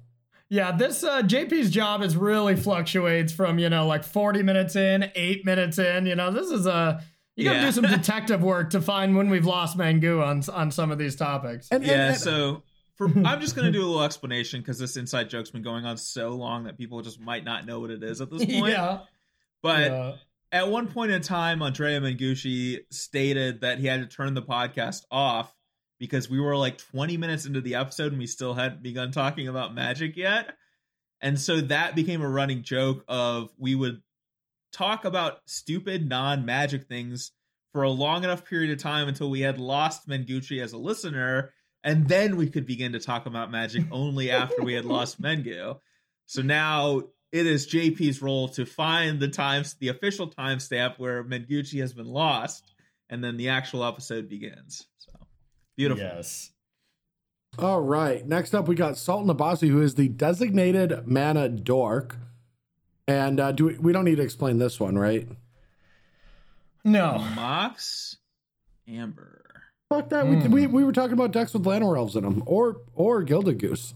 Yeah, 0.52 0.72
this 0.76 1.04
uh, 1.04 1.22
JP's 1.22 1.70
job 1.70 2.02
is 2.02 2.18
really 2.18 2.56
fluctuates 2.56 3.32
from 3.32 3.60
you 3.60 3.70
know 3.70 3.86
like 3.88 4.04
forty 4.04 4.44
minutes 4.44 4.76
in, 4.76 5.10
eight 5.16 5.46
minutes 5.46 5.78
in. 5.80 6.06
You 6.06 6.16
know, 6.16 6.32
this 6.32 6.50
is 6.50 6.66
a 6.66 7.02
you 7.36 7.46
gotta 7.46 7.60
Yeah. 7.60 7.66
do 7.66 7.72
some 7.72 7.86
detective 7.90 8.42
work 8.44 8.72
to 8.72 8.82
find 8.82 9.16
when 9.16 9.30
we've 9.30 9.46
lost 9.46 9.78
Mengu 9.78 10.22
on 10.26 10.44
on 10.54 10.72
some 10.72 10.92
of 10.92 10.98
these 10.98 11.16
topics. 11.16 11.68
And, 11.72 11.84
and- 11.84 11.92
Yeah, 11.92 12.08
and- 12.10 12.18
so 12.18 12.64
for 13.00 13.08
I'm 13.26 13.40
just 13.42 13.56
gonna 13.56 13.72
do 13.72 13.82
a 13.82 13.88
little 13.88 14.04
explanation 14.04 14.60
because 14.60 14.78
this 14.78 14.98
inside 14.98 15.30
joke's 15.30 15.50
been 15.50 15.64
going 15.64 15.86
on 15.86 15.98
so 15.98 16.30
long 16.32 16.66
that 16.66 16.78
people 16.78 17.02
just 17.02 17.20
might 17.20 17.44
not 17.46 17.66
know 17.66 17.80
what 17.80 17.90
it 17.90 18.04
is 18.04 18.22
at 18.22 18.30
this 18.30 18.46
point. 18.60 18.74
yeah, 18.74 19.00
But 19.64 19.92
yeah. 19.92 20.16
at 20.52 20.70
one 20.70 20.88
point 20.88 21.12
in 21.12 21.22
time, 21.22 21.62
Andrea 21.64 22.00
Mengucci 22.02 22.82
stated 22.92 23.62
that 23.62 23.80
he 23.80 23.88
had 23.88 24.02
to 24.02 24.16
turn 24.16 24.34
the 24.34 24.44
podcast 24.44 25.04
off 25.10 25.56
because 25.98 26.30
we 26.30 26.40
were 26.40 26.56
like 26.56 26.78
20 26.78 27.18
minutes 27.18 27.46
into 27.46 27.62
the 27.62 27.76
episode 27.76 28.12
and 28.12 28.20
we 28.20 28.28
still 28.28 28.54
hadn't 28.54 28.84
begun 28.84 29.12
talking 29.12 29.48
about 29.48 29.74
magic 29.74 30.16
yet. 30.18 30.54
And 31.22 31.40
so 31.40 31.62
that 31.62 31.96
became 31.96 32.22
a 32.22 32.30
running 32.30 32.64
joke 32.64 33.04
of 33.08 33.50
we 33.58 33.76
would 33.76 34.02
talk 34.72 35.06
about 35.06 35.40
stupid 35.46 36.08
non-magic 36.08 36.88
things 36.88 37.32
for 37.74 37.84
a 37.84 37.90
long 37.90 38.24
enough 38.24 38.46
period 38.46 38.72
of 38.72 38.80
time 38.80 39.08
until 39.08 39.30
we 39.30 39.42
had 39.42 39.60
lost 39.60 40.08
Mengucci 40.08 40.62
as 40.62 40.74
a 40.74 40.78
listener, 40.78 41.54
and 41.84 42.08
then 42.08 42.36
we 42.36 42.50
could 42.50 42.66
begin 42.66 42.92
to 42.94 43.00
talk 43.00 43.26
about 43.26 43.52
magic 43.52 43.84
only 43.92 44.32
after 44.32 44.64
we 44.64 44.74
had 44.74 44.86
lost 44.86 45.22
Mengu. 45.22 45.80
So 46.26 46.42
now 46.42 47.02
it 47.32 47.46
is 47.46 47.68
JP's 47.68 48.22
role 48.22 48.50
to 48.50 48.66
find 48.66 49.20
the 49.20 49.28
times 49.28 49.76
the 49.76 49.90
official 49.90 50.30
timestamp 50.30 50.98
where 50.98 51.24
Mengucci 51.24 51.80
has 51.80 51.94
been 51.94 52.08
lost, 52.08 52.74
and 53.10 53.24
then 53.24 53.38
the 53.38 53.50
actual 53.50 53.84
episode 53.84 54.30
begins. 54.30 54.88
So 54.98 55.12
beautiful. 55.78 56.04
Yes. 56.04 56.52
all 57.58 57.82
right. 57.82 58.26
Next 58.28 58.54
up, 58.54 58.68
we 58.68 58.76
got 58.76 58.98
Sultan 58.98 59.36
Abasi, 59.36 59.70
who 59.70 59.82
is 59.82 59.96
the 59.96 60.08
designated 60.10 61.08
mana 61.08 61.50
dork. 61.50 62.18
And 63.08 63.40
uh, 63.40 63.52
do 63.52 63.66
we, 63.66 63.78
we 63.78 63.94
don't 63.94 64.06
need 64.06 64.18
to 64.18 64.22
explain 64.24 64.60
this 64.60 64.80
one, 64.80 64.98
right? 64.98 65.28
No. 66.84 67.18
Mox 67.36 68.18
Amber. 68.88 69.49
Fuck 69.90 70.10
that. 70.10 70.28
We, 70.28 70.36
Hmm. 70.38 70.52
we 70.52 70.68
we 70.68 70.84
were 70.84 70.92
talking 70.92 71.14
about 71.14 71.32
decks 71.32 71.54
with 71.54 71.64
Llanowar 71.64 71.98
elves 71.98 72.16
in 72.16 72.24
them, 72.24 72.44
or 72.46 72.78
or 72.94 73.24
Gilded 73.24 73.58
Goose. 73.60 73.94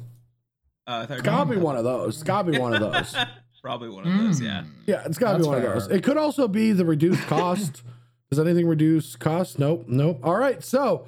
Uh, 0.88 0.92
I 0.92 1.06
thought 1.06 1.10
you 1.10 1.16
It's 1.16 1.22
were 1.22 1.24
gotta 1.32 1.50
be 1.52 1.58
one 1.58 1.76
of 1.78 1.84
those. 1.84 2.16
It's 2.16 2.24
gotta 2.24 2.52
be 2.52 2.58
one 2.60 2.74
of 2.74 2.80
those. 2.82 3.16
Probably 3.62 3.88
one 3.90 4.06
of 4.06 4.18
those, 4.18 4.42
yeah. 4.42 4.64
Mm. 4.64 4.68
Yeah, 4.88 5.04
it's 5.06 5.18
gotta 5.18 5.36
That's 5.38 5.46
be 5.46 5.50
one 5.54 5.62
fair. 5.62 5.74
of 5.74 5.84
those. 5.84 5.92
It 5.92 6.04
could 6.04 6.18
also 6.18 6.50
be 6.50 6.74
the 6.74 6.84
reduced 6.84 7.22
cost. 7.28 7.82
Does 8.32 8.40
anything 8.40 8.68
reduce 8.68 9.16
cost? 9.16 9.58
Nope, 9.60 9.86
nope. 9.88 10.20
All 10.24 10.36
right, 10.36 10.62
so 10.64 11.06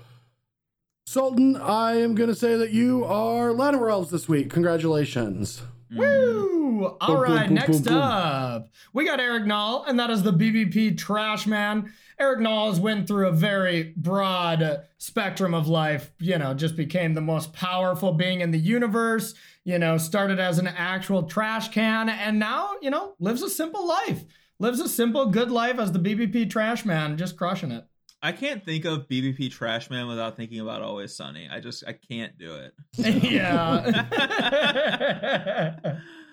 Sultan, 1.05 1.57
I 1.57 1.95
am 1.99 2.15
gonna 2.15 2.35
say 2.35 2.55
that 2.55 2.71
you 2.71 3.03
are 3.03 3.49
Llanowar 3.49 3.91
elves 3.91 4.11
this 4.11 4.29
week. 4.29 4.49
Congratulations. 4.51 5.63
Mm. 5.91 5.97
Woo! 5.97 6.54
All 6.83 6.97
Boom, 6.99 7.15
boom, 7.15 7.21
right, 7.21 7.47
boom, 7.47 7.55
next 7.55 7.79
boom, 7.79 7.83
boom. 7.83 7.97
up, 7.97 8.69
we 8.93 9.05
got 9.05 9.19
Eric 9.19 9.45
Knoll, 9.45 9.83
and 9.85 9.99
that 9.99 10.09
is 10.09 10.23
the 10.23 10.33
BBP 10.33 10.97
Trash 10.97 11.47
Man. 11.47 11.93
Eric 12.19 12.39
Knoll 12.39 12.69
has 12.69 12.79
went 12.79 13.07
through 13.07 13.27
a 13.27 13.31
very 13.31 13.93
broad 13.97 14.85
spectrum 14.97 15.53
of 15.53 15.67
life. 15.67 16.11
You 16.19 16.37
know, 16.37 16.53
just 16.53 16.75
became 16.75 17.13
the 17.13 17.21
most 17.21 17.53
powerful 17.53 18.13
being 18.13 18.41
in 18.41 18.51
the 18.51 18.59
universe. 18.59 19.33
You 19.63 19.79
know, 19.79 19.97
started 19.97 20.39
as 20.39 20.59
an 20.59 20.67
actual 20.67 21.23
trash 21.23 21.69
can, 21.69 22.09
and 22.09 22.39
now 22.39 22.71
you 22.81 22.89
know 22.89 23.15
lives 23.19 23.41
a 23.41 23.49
simple 23.49 23.87
life. 23.87 24.23
Lives 24.59 24.79
a 24.79 24.87
simple, 24.87 25.25
good 25.25 25.51
life 25.51 25.79
as 25.79 25.91
the 25.91 25.99
BBP 25.99 26.49
Trash 26.49 26.85
Man, 26.85 27.17
just 27.17 27.35
crushing 27.35 27.71
it. 27.71 27.83
I 28.21 28.31
can't 28.31 28.63
think 28.63 28.85
of 28.85 29.07
BBP 29.07 29.51
Trash 29.51 29.89
Man 29.89 30.07
without 30.07 30.37
thinking 30.37 30.59
about 30.59 30.81
Always 30.81 31.13
Sunny. 31.15 31.47
I 31.51 31.59
just 31.59 31.83
I 31.85 31.93
can't 31.93 32.37
do 32.37 32.55
it. 32.55 32.73
yeah. 33.23 33.91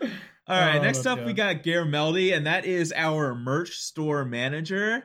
All 0.49 0.59
right, 0.59 0.79
Oh, 0.79 0.83
next 0.83 0.99
that's 1.05 1.07
up 1.21 1.25
we 1.27 1.33
got 1.33 1.63
Gare 1.63 1.85
Meldy, 1.87 2.35
and 2.37 2.47
that 2.47 2.65
is 2.65 2.93
our 2.97 3.35
merch 3.35 3.77
store 3.79 4.25
manager. 4.25 5.05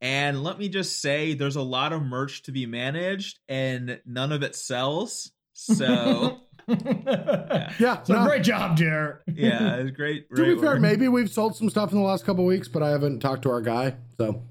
And 0.00 0.42
let 0.44 0.58
me 0.58 0.68
just 0.68 1.00
say, 1.00 1.34
there's 1.34 1.56
a 1.56 1.62
lot 1.62 1.92
of 1.92 2.02
merch 2.02 2.42
to 2.44 2.52
be 2.52 2.66
managed, 2.66 3.38
and 3.48 4.00
none 4.06 4.30
of 4.32 4.42
it 4.42 4.54
sells. 4.54 5.32
So 5.54 6.38
Yeah, 6.68 8.02
So 8.02 8.14
no, 8.14 8.24
great 8.26 8.42
job, 8.42 8.76
Jared. 8.76 9.18
yeah, 9.34 9.76
it's 9.78 9.96
great. 9.96 10.28
to 10.34 10.54
be 10.54 10.60
fair, 10.60 10.72
work. 10.72 10.80
maybe 10.80 11.08
we've 11.08 11.30
sold 11.30 11.56
some 11.56 11.70
stuff 11.70 11.92
in 11.92 11.98
the 11.98 12.04
last 12.04 12.24
couple 12.24 12.44
weeks, 12.44 12.68
but 12.68 12.82
I 12.82 12.90
haven't 12.90 13.20
talked 13.20 13.42
to 13.42 13.50
our 13.50 13.60
guy. 13.60 13.96
So, 14.18 14.42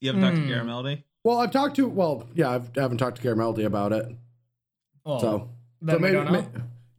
you 0.00 0.08
haven't 0.08 0.22
talked 0.22 0.36
to 0.36 0.42
Hmm. 0.42 0.48
Gare 0.48 0.64
Meldy. 0.64 1.02
well, 1.24 1.38
I've 1.38 1.50
talked 1.50 1.76
to 1.76 1.88
well, 1.88 2.28
yeah, 2.34 2.50
I've, 2.50 2.70
I 2.76 2.80
haven't 2.82 2.98
talked 2.98 3.20
to 3.20 3.28
Garameldi 3.28 3.64
about 3.64 3.92
it. 3.92 4.06
Oh, 5.06 5.18
So, 5.18 5.50
so 5.88 5.98
maybe, 5.98 6.12
don't 6.14 6.26
know. 6.26 6.32
may- 6.32 6.48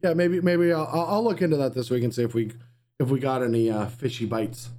yeah, 0.02 0.14
maybe 0.14 0.40
maybe 0.40 0.72
I'll, 0.72 0.86
I'll 0.92 1.06
I'll 1.06 1.24
look 1.24 1.40
into 1.42 1.56
that 1.56 1.74
this 1.74 1.88
week 1.90 2.04
and 2.04 2.14
see 2.14 2.22
if 2.22 2.34
we 2.34 2.52
if 2.98 3.08
we 3.08 3.20
got 3.20 3.42
any 3.42 3.70
uh, 3.70 3.86
fishy 3.86 4.26
bites. 4.26 4.70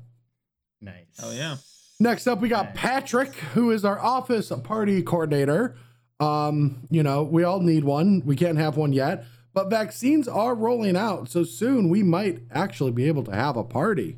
Nice. 0.82 1.06
Oh 1.22 1.32
yeah. 1.32 1.58
Next 2.00 2.28
up, 2.28 2.40
we 2.42 2.50
got 2.50 2.68
Nice. 2.68 2.76
Patrick, 2.76 3.34
who 3.36 3.72
is 3.72 3.84
our 3.84 4.00
office 4.00 4.52
party 4.64 5.02
coordinator. 5.02 5.76
Um, 6.20 6.88
you 6.90 7.04
know, 7.04 7.24
we 7.24 7.44
all 7.44 7.60
need 7.60 7.84
one. 7.84 8.22
We 8.26 8.36
can't 8.36 8.58
have 8.58 8.78
one 8.78 8.94
yet, 8.94 9.26
but 9.54 9.70
vaccines 9.70 10.28
are 10.28 10.56
rolling 10.56 10.96
out, 10.96 11.30
so 11.30 11.44
soon 11.44 11.90
we 11.90 12.04
might 12.04 12.40
actually 12.52 12.92
be 12.92 13.08
able 13.08 13.24
to 13.26 13.36
have 13.36 13.58
a 13.58 13.64
party. 13.64 14.18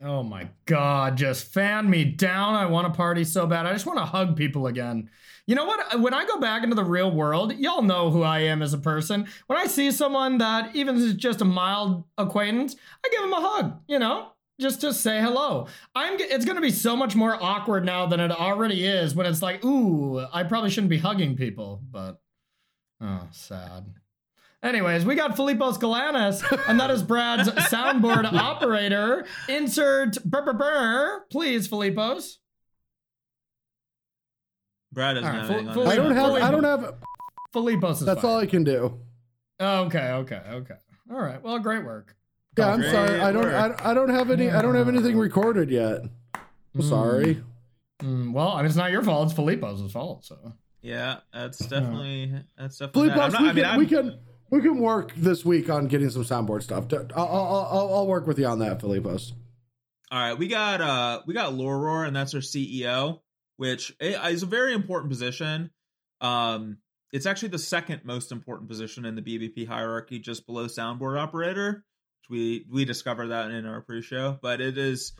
Oh 0.00 0.22
my 0.24 0.48
god, 0.66 1.16
just 1.16 1.52
fan 1.52 1.88
me 1.88 2.04
down. 2.04 2.54
I 2.54 2.66
want 2.66 2.92
to 2.92 2.96
party 2.96 3.22
so 3.24 3.46
bad. 3.46 3.66
I 3.66 3.72
just 3.72 3.86
want 3.86 4.00
to 4.00 4.04
hug 4.04 4.36
people 4.36 4.66
again. 4.66 5.10
You 5.46 5.56
know 5.56 5.64
what? 5.64 5.94
Uh, 5.94 5.98
when 5.98 6.14
I 6.14 6.24
go 6.24 6.38
back 6.38 6.62
into 6.62 6.76
the 6.76 6.84
real 6.84 7.10
world, 7.10 7.54
y'all 7.58 7.82
know 7.82 8.10
who 8.10 8.22
I 8.22 8.40
am 8.40 8.62
as 8.62 8.72
a 8.74 8.78
person. 8.78 9.26
When 9.48 9.58
I 9.58 9.66
see 9.66 9.90
someone 9.90 10.38
that 10.38 10.74
even 10.76 10.96
is 10.96 11.14
just 11.14 11.40
a 11.40 11.44
mild 11.44 12.04
acquaintance, 12.16 12.76
I 13.04 13.08
give 13.10 13.22
them 13.22 13.32
a 13.32 13.40
hug, 13.40 13.80
you 13.88 13.98
know? 13.98 14.28
Just 14.60 14.80
to 14.82 14.92
say 14.92 15.20
hello. 15.20 15.66
I'm 15.94 16.16
it's 16.20 16.44
going 16.44 16.56
to 16.56 16.62
be 16.62 16.70
so 16.70 16.94
much 16.94 17.16
more 17.16 17.36
awkward 17.42 17.84
now 17.84 18.06
than 18.06 18.20
it 18.20 18.30
already 18.30 18.84
is 18.84 19.14
when 19.14 19.26
it's 19.26 19.42
like, 19.42 19.64
"Ooh, 19.64 20.24
I 20.32 20.44
probably 20.44 20.70
shouldn't 20.70 20.90
be 20.90 20.98
hugging 20.98 21.36
people." 21.36 21.82
But 21.90 22.20
oh, 23.00 23.26
sad. 23.32 23.86
Anyways, 24.62 25.04
we 25.04 25.16
got 25.16 25.36
Filipos 25.36 25.78
Galanis, 25.78 26.44
and 26.68 26.78
that 26.78 26.90
is 26.90 27.02
Brad's 27.02 27.48
soundboard 27.72 28.30
operator. 28.32 29.26
Insert 29.48 30.22
brr, 30.22 30.42
brr, 30.44 30.52
brr, 30.52 31.24
please, 31.30 31.66
Filipos. 31.66 32.36
Brad 34.92 35.16
doesn't 35.16 35.26
All 35.28 35.32
right, 35.32 35.38
have 35.40 35.46
full- 35.48 35.56
anything 35.56 35.78
on 35.78 35.88
I 35.88 35.96
don't 35.96 36.14
have. 36.14 36.26
fully- 36.26 36.42
I 36.42 36.50
don't 36.50 36.64
have. 36.64 36.94
Filipos 37.54 37.92
is 37.94 38.00
That's 38.04 38.22
fine. 38.22 38.30
all 38.30 38.38
I 38.38 38.46
can 38.46 38.64
do. 38.64 38.98
Okay, 39.60 40.10
okay, 40.12 40.40
okay. 40.50 40.74
All 41.10 41.20
right. 41.20 41.42
Well, 41.42 41.58
great 41.58 41.84
work. 41.84 42.16
Yeah, 42.58 42.72
I'm 42.72 42.80
Great 42.80 42.90
sorry. 42.90 43.20
I 43.20 43.32
don't. 43.32 43.46
I, 43.46 43.90
I 43.90 43.94
don't 43.94 44.08
have 44.10 44.30
any. 44.30 44.50
I 44.50 44.60
don't 44.62 44.74
have 44.74 44.88
anything 44.88 45.18
recorded 45.18 45.70
yet. 45.70 46.02
I'm 46.74 46.82
sorry. 46.82 47.42
Mm, 48.02 48.32
well, 48.32 48.48
I 48.48 48.56
mean, 48.58 48.66
it's 48.66 48.76
not 48.76 48.90
your 48.90 49.02
fault. 49.02 49.30
It's 49.30 49.38
Filipos' 49.38 49.90
fault. 49.90 50.24
So. 50.24 50.52
Yeah, 50.80 51.18
that's 51.32 51.58
definitely 51.58 52.32
that's 52.58 52.78
definitely. 52.78 53.10
Fleet 53.10 53.16
bad. 53.16 53.32
Not- 53.32 53.40
we, 53.42 53.48
I 53.48 53.52
mean, 53.52 53.64
can, 53.64 53.78
we 53.78 53.86
can 53.86 54.18
we 54.50 54.60
can 54.60 54.78
work 54.78 55.14
this 55.14 55.44
week 55.44 55.70
on 55.70 55.86
getting 55.86 56.10
some 56.10 56.24
soundboard 56.24 56.62
stuff. 56.62 56.86
I'll, 57.14 57.26
I'll, 57.26 57.68
I'll, 57.70 57.94
I'll 57.94 58.06
work 58.06 58.26
with 58.26 58.38
you 58.38 58.46
on 58.46 58.58
that, 58.58 58.80
Filipos. 58.80 59.32
All 60.10 60.18
right, 60.18 60.34
we 60.38 60.48
got 60.48 60.80
uh 60.80 61.20
we 61.26 61.32
got 61.34 61.52
Loror, 61.54 62.06
and 62.06 62.14
that's 62.16 62.34
our 62.34 62.40
CEO, 62.40 63.20
which 63.62 63.94
is 64.00 64.42
a 64.42 64.46
very 64.46 64.74
important 64.74 65.08
position. 65.08 65.70
Um, 66.20 66.78
it's 67.12 67.26
actually 67.26 67.50
the 67.50 67.60
second 67.60 68.00
most 68.04 68.32
important 68.32 68.68
position 68.68 69.04
in 69.04 69.14
the 69.14 69.22
BBP 69.22 69.68
hierarchy, 69.68 70.18
just 70.18 70.46
below 70.46 70.66
soundboard 70.66 71.16
operator. 71.16 71.84
Which 72.22 72.28
we 72.28 72.66
we 72.68 72.84
discovered 72.84 73.28
that 73.28 73.52
in 73.52 73.64
our 73.64 73.80
pre-show, 73.80 74.36
but 74.42 74.60
it 74.60 74.78
is 74.78 75.12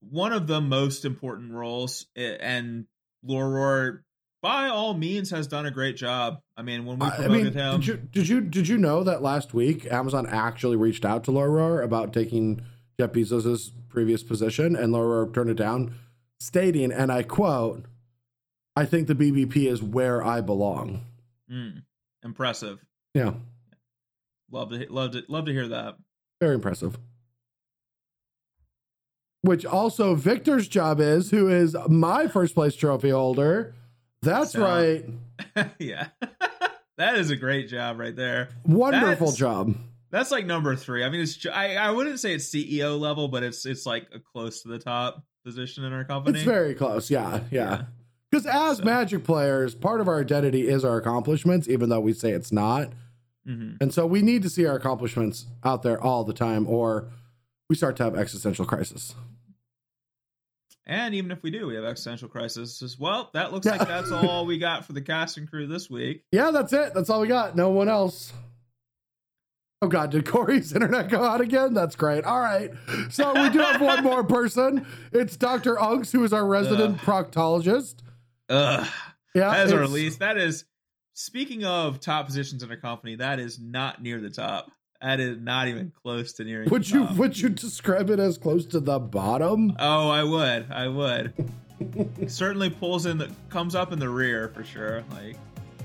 one 0.00 0.32
of 0.32 0.46
the 0.46 0.62
most 0.62 1.04
important 1.04 1.52
roles. 1.52 2.06
And 2.16 2.86
Loror, 3.22 4.00
by 4.40 4.68
all 4.68 4.94
means, 4.94 5.28
has 5.28 5.46
done 5.46 5.66
a 5.66 5.70
great 5.70 5.96
job. 5.98 6.38
I 6.56 6.62
mean, 6.62 6.86
when 6.86 7.00
we 7.00 7.10
promoted 7.10 7.30
I 7.30 7.34
mean, 7.34 7.52
him, 7.52 7.80
did 7.80 7.86
you, 7.86 7.96
did 7.96 8.28
you 8.30 8.40
did 8.40 8.68
you 8.68 8.78
know 8.78 9.04
that 9.04 9.20
last 9.20 9.52
week 9.52 9.92
Amazon 9.92 10.26
actually 10.26 10.76
reached 10.76 11.04
out 11.04 11.24
to 11.24 11.30
Loror 11.30 11.84
about 11.84 12.14
taking 12.14 12.62
Jeff 12.98 13.12
Bezos's 13.12 13.72
previous 13.90 14.22
position, 14.22 14.74
and 14.74 14.94
Loror 14.94 15.34
turned 15.34 15.50
it 15.50 15.58
down, 15.58 15.94
stating, 16.42 16.92
and 16.92 17.10
I 17.10 17.22
quote 17.22 17.86
I 18.74 18.84
think 18.86 19.06
the 19.06 19.14
BBP 19.14 19.70
is 19.70 19.82
where 19.82 20.24
I 20.24 20.40
belong. 20.40 21.04
Mm, 21.50 21.82
impressive. 22.24 22.78
Yeah. 23.14 23.34
Love 24.50 24.70
to 24.70 24.86
love 24.90 25.12
to 25.12 25.22
love 25.28 25.46
to 25.46 25.52
hear 25.52 25.68
that. 25.68 25.96
Very 26.40 26.54
impressive. 26.54 26.98
Which 29.42 29.66
also 29.66 30.14
Victor's 30.14 30.68
job 30.68 31.00
is, 31.00 31.30
who 31.30 31.48
is 31.48 31.76
my 31.88 32.28
first 32.28 32.54
place 32.54 32.76
trophy 32.76 33.10
holder. 33.10 33.74
That's 34.22 34.52
so, 34.52 34.62
right. 34.62 35.04
yeah. 35.78 36.08
that 36.96 37.16
is 37.16 37.30
a 37.30 37.36
great 37.36 37.68
job 37.68 37.98
right 37.98 38.14
there. 38.14 38.50
Wonderful 38.64 39.28
that's, 39.28 39.38
job. 39.38 39.74
That's 40.10 40.30
like 40.30 40.46
number 40.46 40.76
three. 40.76 41.02
I 41.02 41.10
mean, 41.10 41.22
it's 41.22 41.44
I, 41.46 41.74
I 41.74 41.90
wouldn't 41.90 42.20
say 42.20 42.34
it's 42.34 42.48
CEO 42.48 42.98
level, 42.98 43.28
but 43.28 43.42
it's 43.42 43.66
it's 43.66 43.84
like 43.84 44.06
close 44.32 44.62
to 44.62 44.68
the 44.68 44.78
top 44.78 45.24
position 45.44 45.84
in 45.84 45.92
our 45.92 46.04
company. 46.04 46.38
It's 46.38 46.44
very 46.44 46.74
close. 46.74 47.10
Yeah, 47.10 47.40
yeah. 47.50 47.62
yeah. 47.70 47.82
Because 48.30 48.46
as 48.46 48.78
so. 48.78 48.84
Magic 48.84 49.24
players, 49.24 49.74
part 49.74 50.00
of 50.00 50.08
our 50.08 50.20
identity 50.20 50.68
is 50.68 50.84
our 50.84 50.96
accomplishments, 50.96 51.68
even 51.68 51.90
though 51.90 52.00
we 52.00 52.14
say 52.14 52.30
it's 52.30 52.50
not. 52.50 52.88
Mm-hmm. 53.46 53.76
And 53.80 53.92
so 53.92 54.06
we 54.06 54.22
need 54.22 54.42
to 54.42 54.48
see 54.48 54.66
our 54.66 54.76
accomplishments 54.76 55.46
out 55.64 55.82
there 55.82 56.00
all 56.00 56.24
the 56.24 56.32
time, 56.32 56.66
or 56.66 57.08
we 57.68 57.76
start 57.76 57.96
to 57.96 58.04
have 58.04 58.16
existential 58.16 58.64
crisis. 58.64 59.14
And 60.86 61.14
even 61.14 61.30
if 61.30 61.42
we 61.42 61.50
do, 61.50 61.66
we 61.66 61.74
have 61.76 61.84
existential 61.84 62.28
crisis 62.28 62.82
as 62.82 62.98
well. 62.98 63.30
That 63.34 63.52
looks 63.52 63.66
yeah. 63.66 63.76
like 63.76 63.88
that's 63.88 64.10
all 64.10 64.46
we 64.46 64.58
got 64.58 64.84
for 64.84 64.92
the 64.92 65.02
cast 65.02 65.36
and 65.36 65.48
crew 65.48 65.66
this 65.66 65.88
week. 65.88 66.24
Yeah, 66.32 66.50
that's 66.50 66.72
it. 66.72 66.92
That's 66.94 67.10
all 67.10 67.20
we 67.20 67.28
got. 67.28 67.54
No 67.54 67.70
one 67.70 67.88
else. 67.88 68.32
Oh 69.82 69.88
God, 69.88 70.10
did 70.12 70.24
Corey's 70.24 70.72
internet 70.74 71.08
go 71.10 71.24
out 71.24 71.40
again? 71.40 71.74
That's 71.74 71.96
great. 71.96 72.24
All 72.24 72.40
right. 72.40 72.70
So 73.10 73.34
we 73.34 73.50
do 73.50 73.58
have 73.58 73.80
one 73.80 74.04
more 74.04 74.22
person. 74.38 74.86
It's 75.12 75.36
Dr. 75.36 75.74
Unks, 75.74 76.12
who 76.12 76.22
is 76.22 76.32
our 76.32 76.46
resident 76.46 76.94
Ugh. 76.94 77.00
proctologist. 77.00 77.96
Ugh. 78.48 78.86
Yeah. 79.34 79.50
That 79.50 79.66
is 79.66 79.72
a 79.72 79.78
release. 79.78 80.16
That 80.18 80.38
is 80.38 80.64
speaking 81.14 81.64
of 81.64 81.98
top 82.00 82.26
positions 82.26 82.62
in 82.62 82.70
a 82.70 82.76
company, 82.76 83.16
that 83.16 83.40
is 83.40 83.58
not 83.58 84.00
near 84.00 84.20
the 84.20 84.30
top. 84.30 84.70
That 85.00 85.18
is 85.18 85.38
not 85.40 85.66
even 85.66 85.90
close 86.02 86.34
to 86.34 86.44
nearing. 86.44 86.70
Would 86.70 86.88
you 86.88 87.02
would 87.16 87.36
you 87.36 87.48
describe 87.48 88.08
it 88.08 88.20
as 88.20 88.38
close 88.38 88.64
to 88.66 88.78
the 88.78 89.00
bottom? 89.00 89.74
Oh, 89.80 90.08
I 90.08 90.22
would. 90.22 90.70
I 90.70 90.86
would. 90.86 91.32
Certainly 92.28 92.70
pulls 92.70 93.06
in 93.06 93.18
the 93.18 93.28
comes 93.48 93.74
up 93.74 93.90
in 93.92 93.98
the 93.98 94.08
rear 94.08 94.48
for 94.54 94.62
sure. 94.62 95.02
Like 95.10 95.36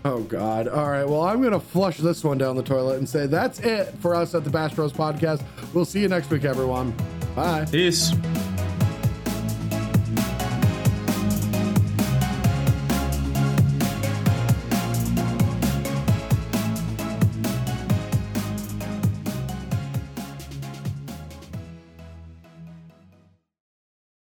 Oh 0.06 0.22
God! 0.24 0.68
All 0.68 0.90
right. 0.90 1.04
Well, 1.08 1.22
I'm 1.24 1.42
gonna 1.42 1.60
flush 1.60 1.98
this 1.98 2.24
one 2.24 2.38
down 2.38 2.56
the 2.56 2.64
toilet 2.64 2.98
and 2.98 3.08
say 3.08 3.26
that's 3.28 3.60
it 3.60 3.94
for 4.00 4.16
us 4.16 4.36
at 4.36 4.44
the 4.44 4.50
Bash 4.50 4.74
Bros 4.74 4.94
podcast. 4.94 5.44
We'll 5.74 5.86
see 5.86 6.02
you 6.02 6.08
next 6.08 6.30
week, 6.30 6.46
everyone. 6.46 6.94
Bye. 7.36 7.66
Peace. 7.66 8.14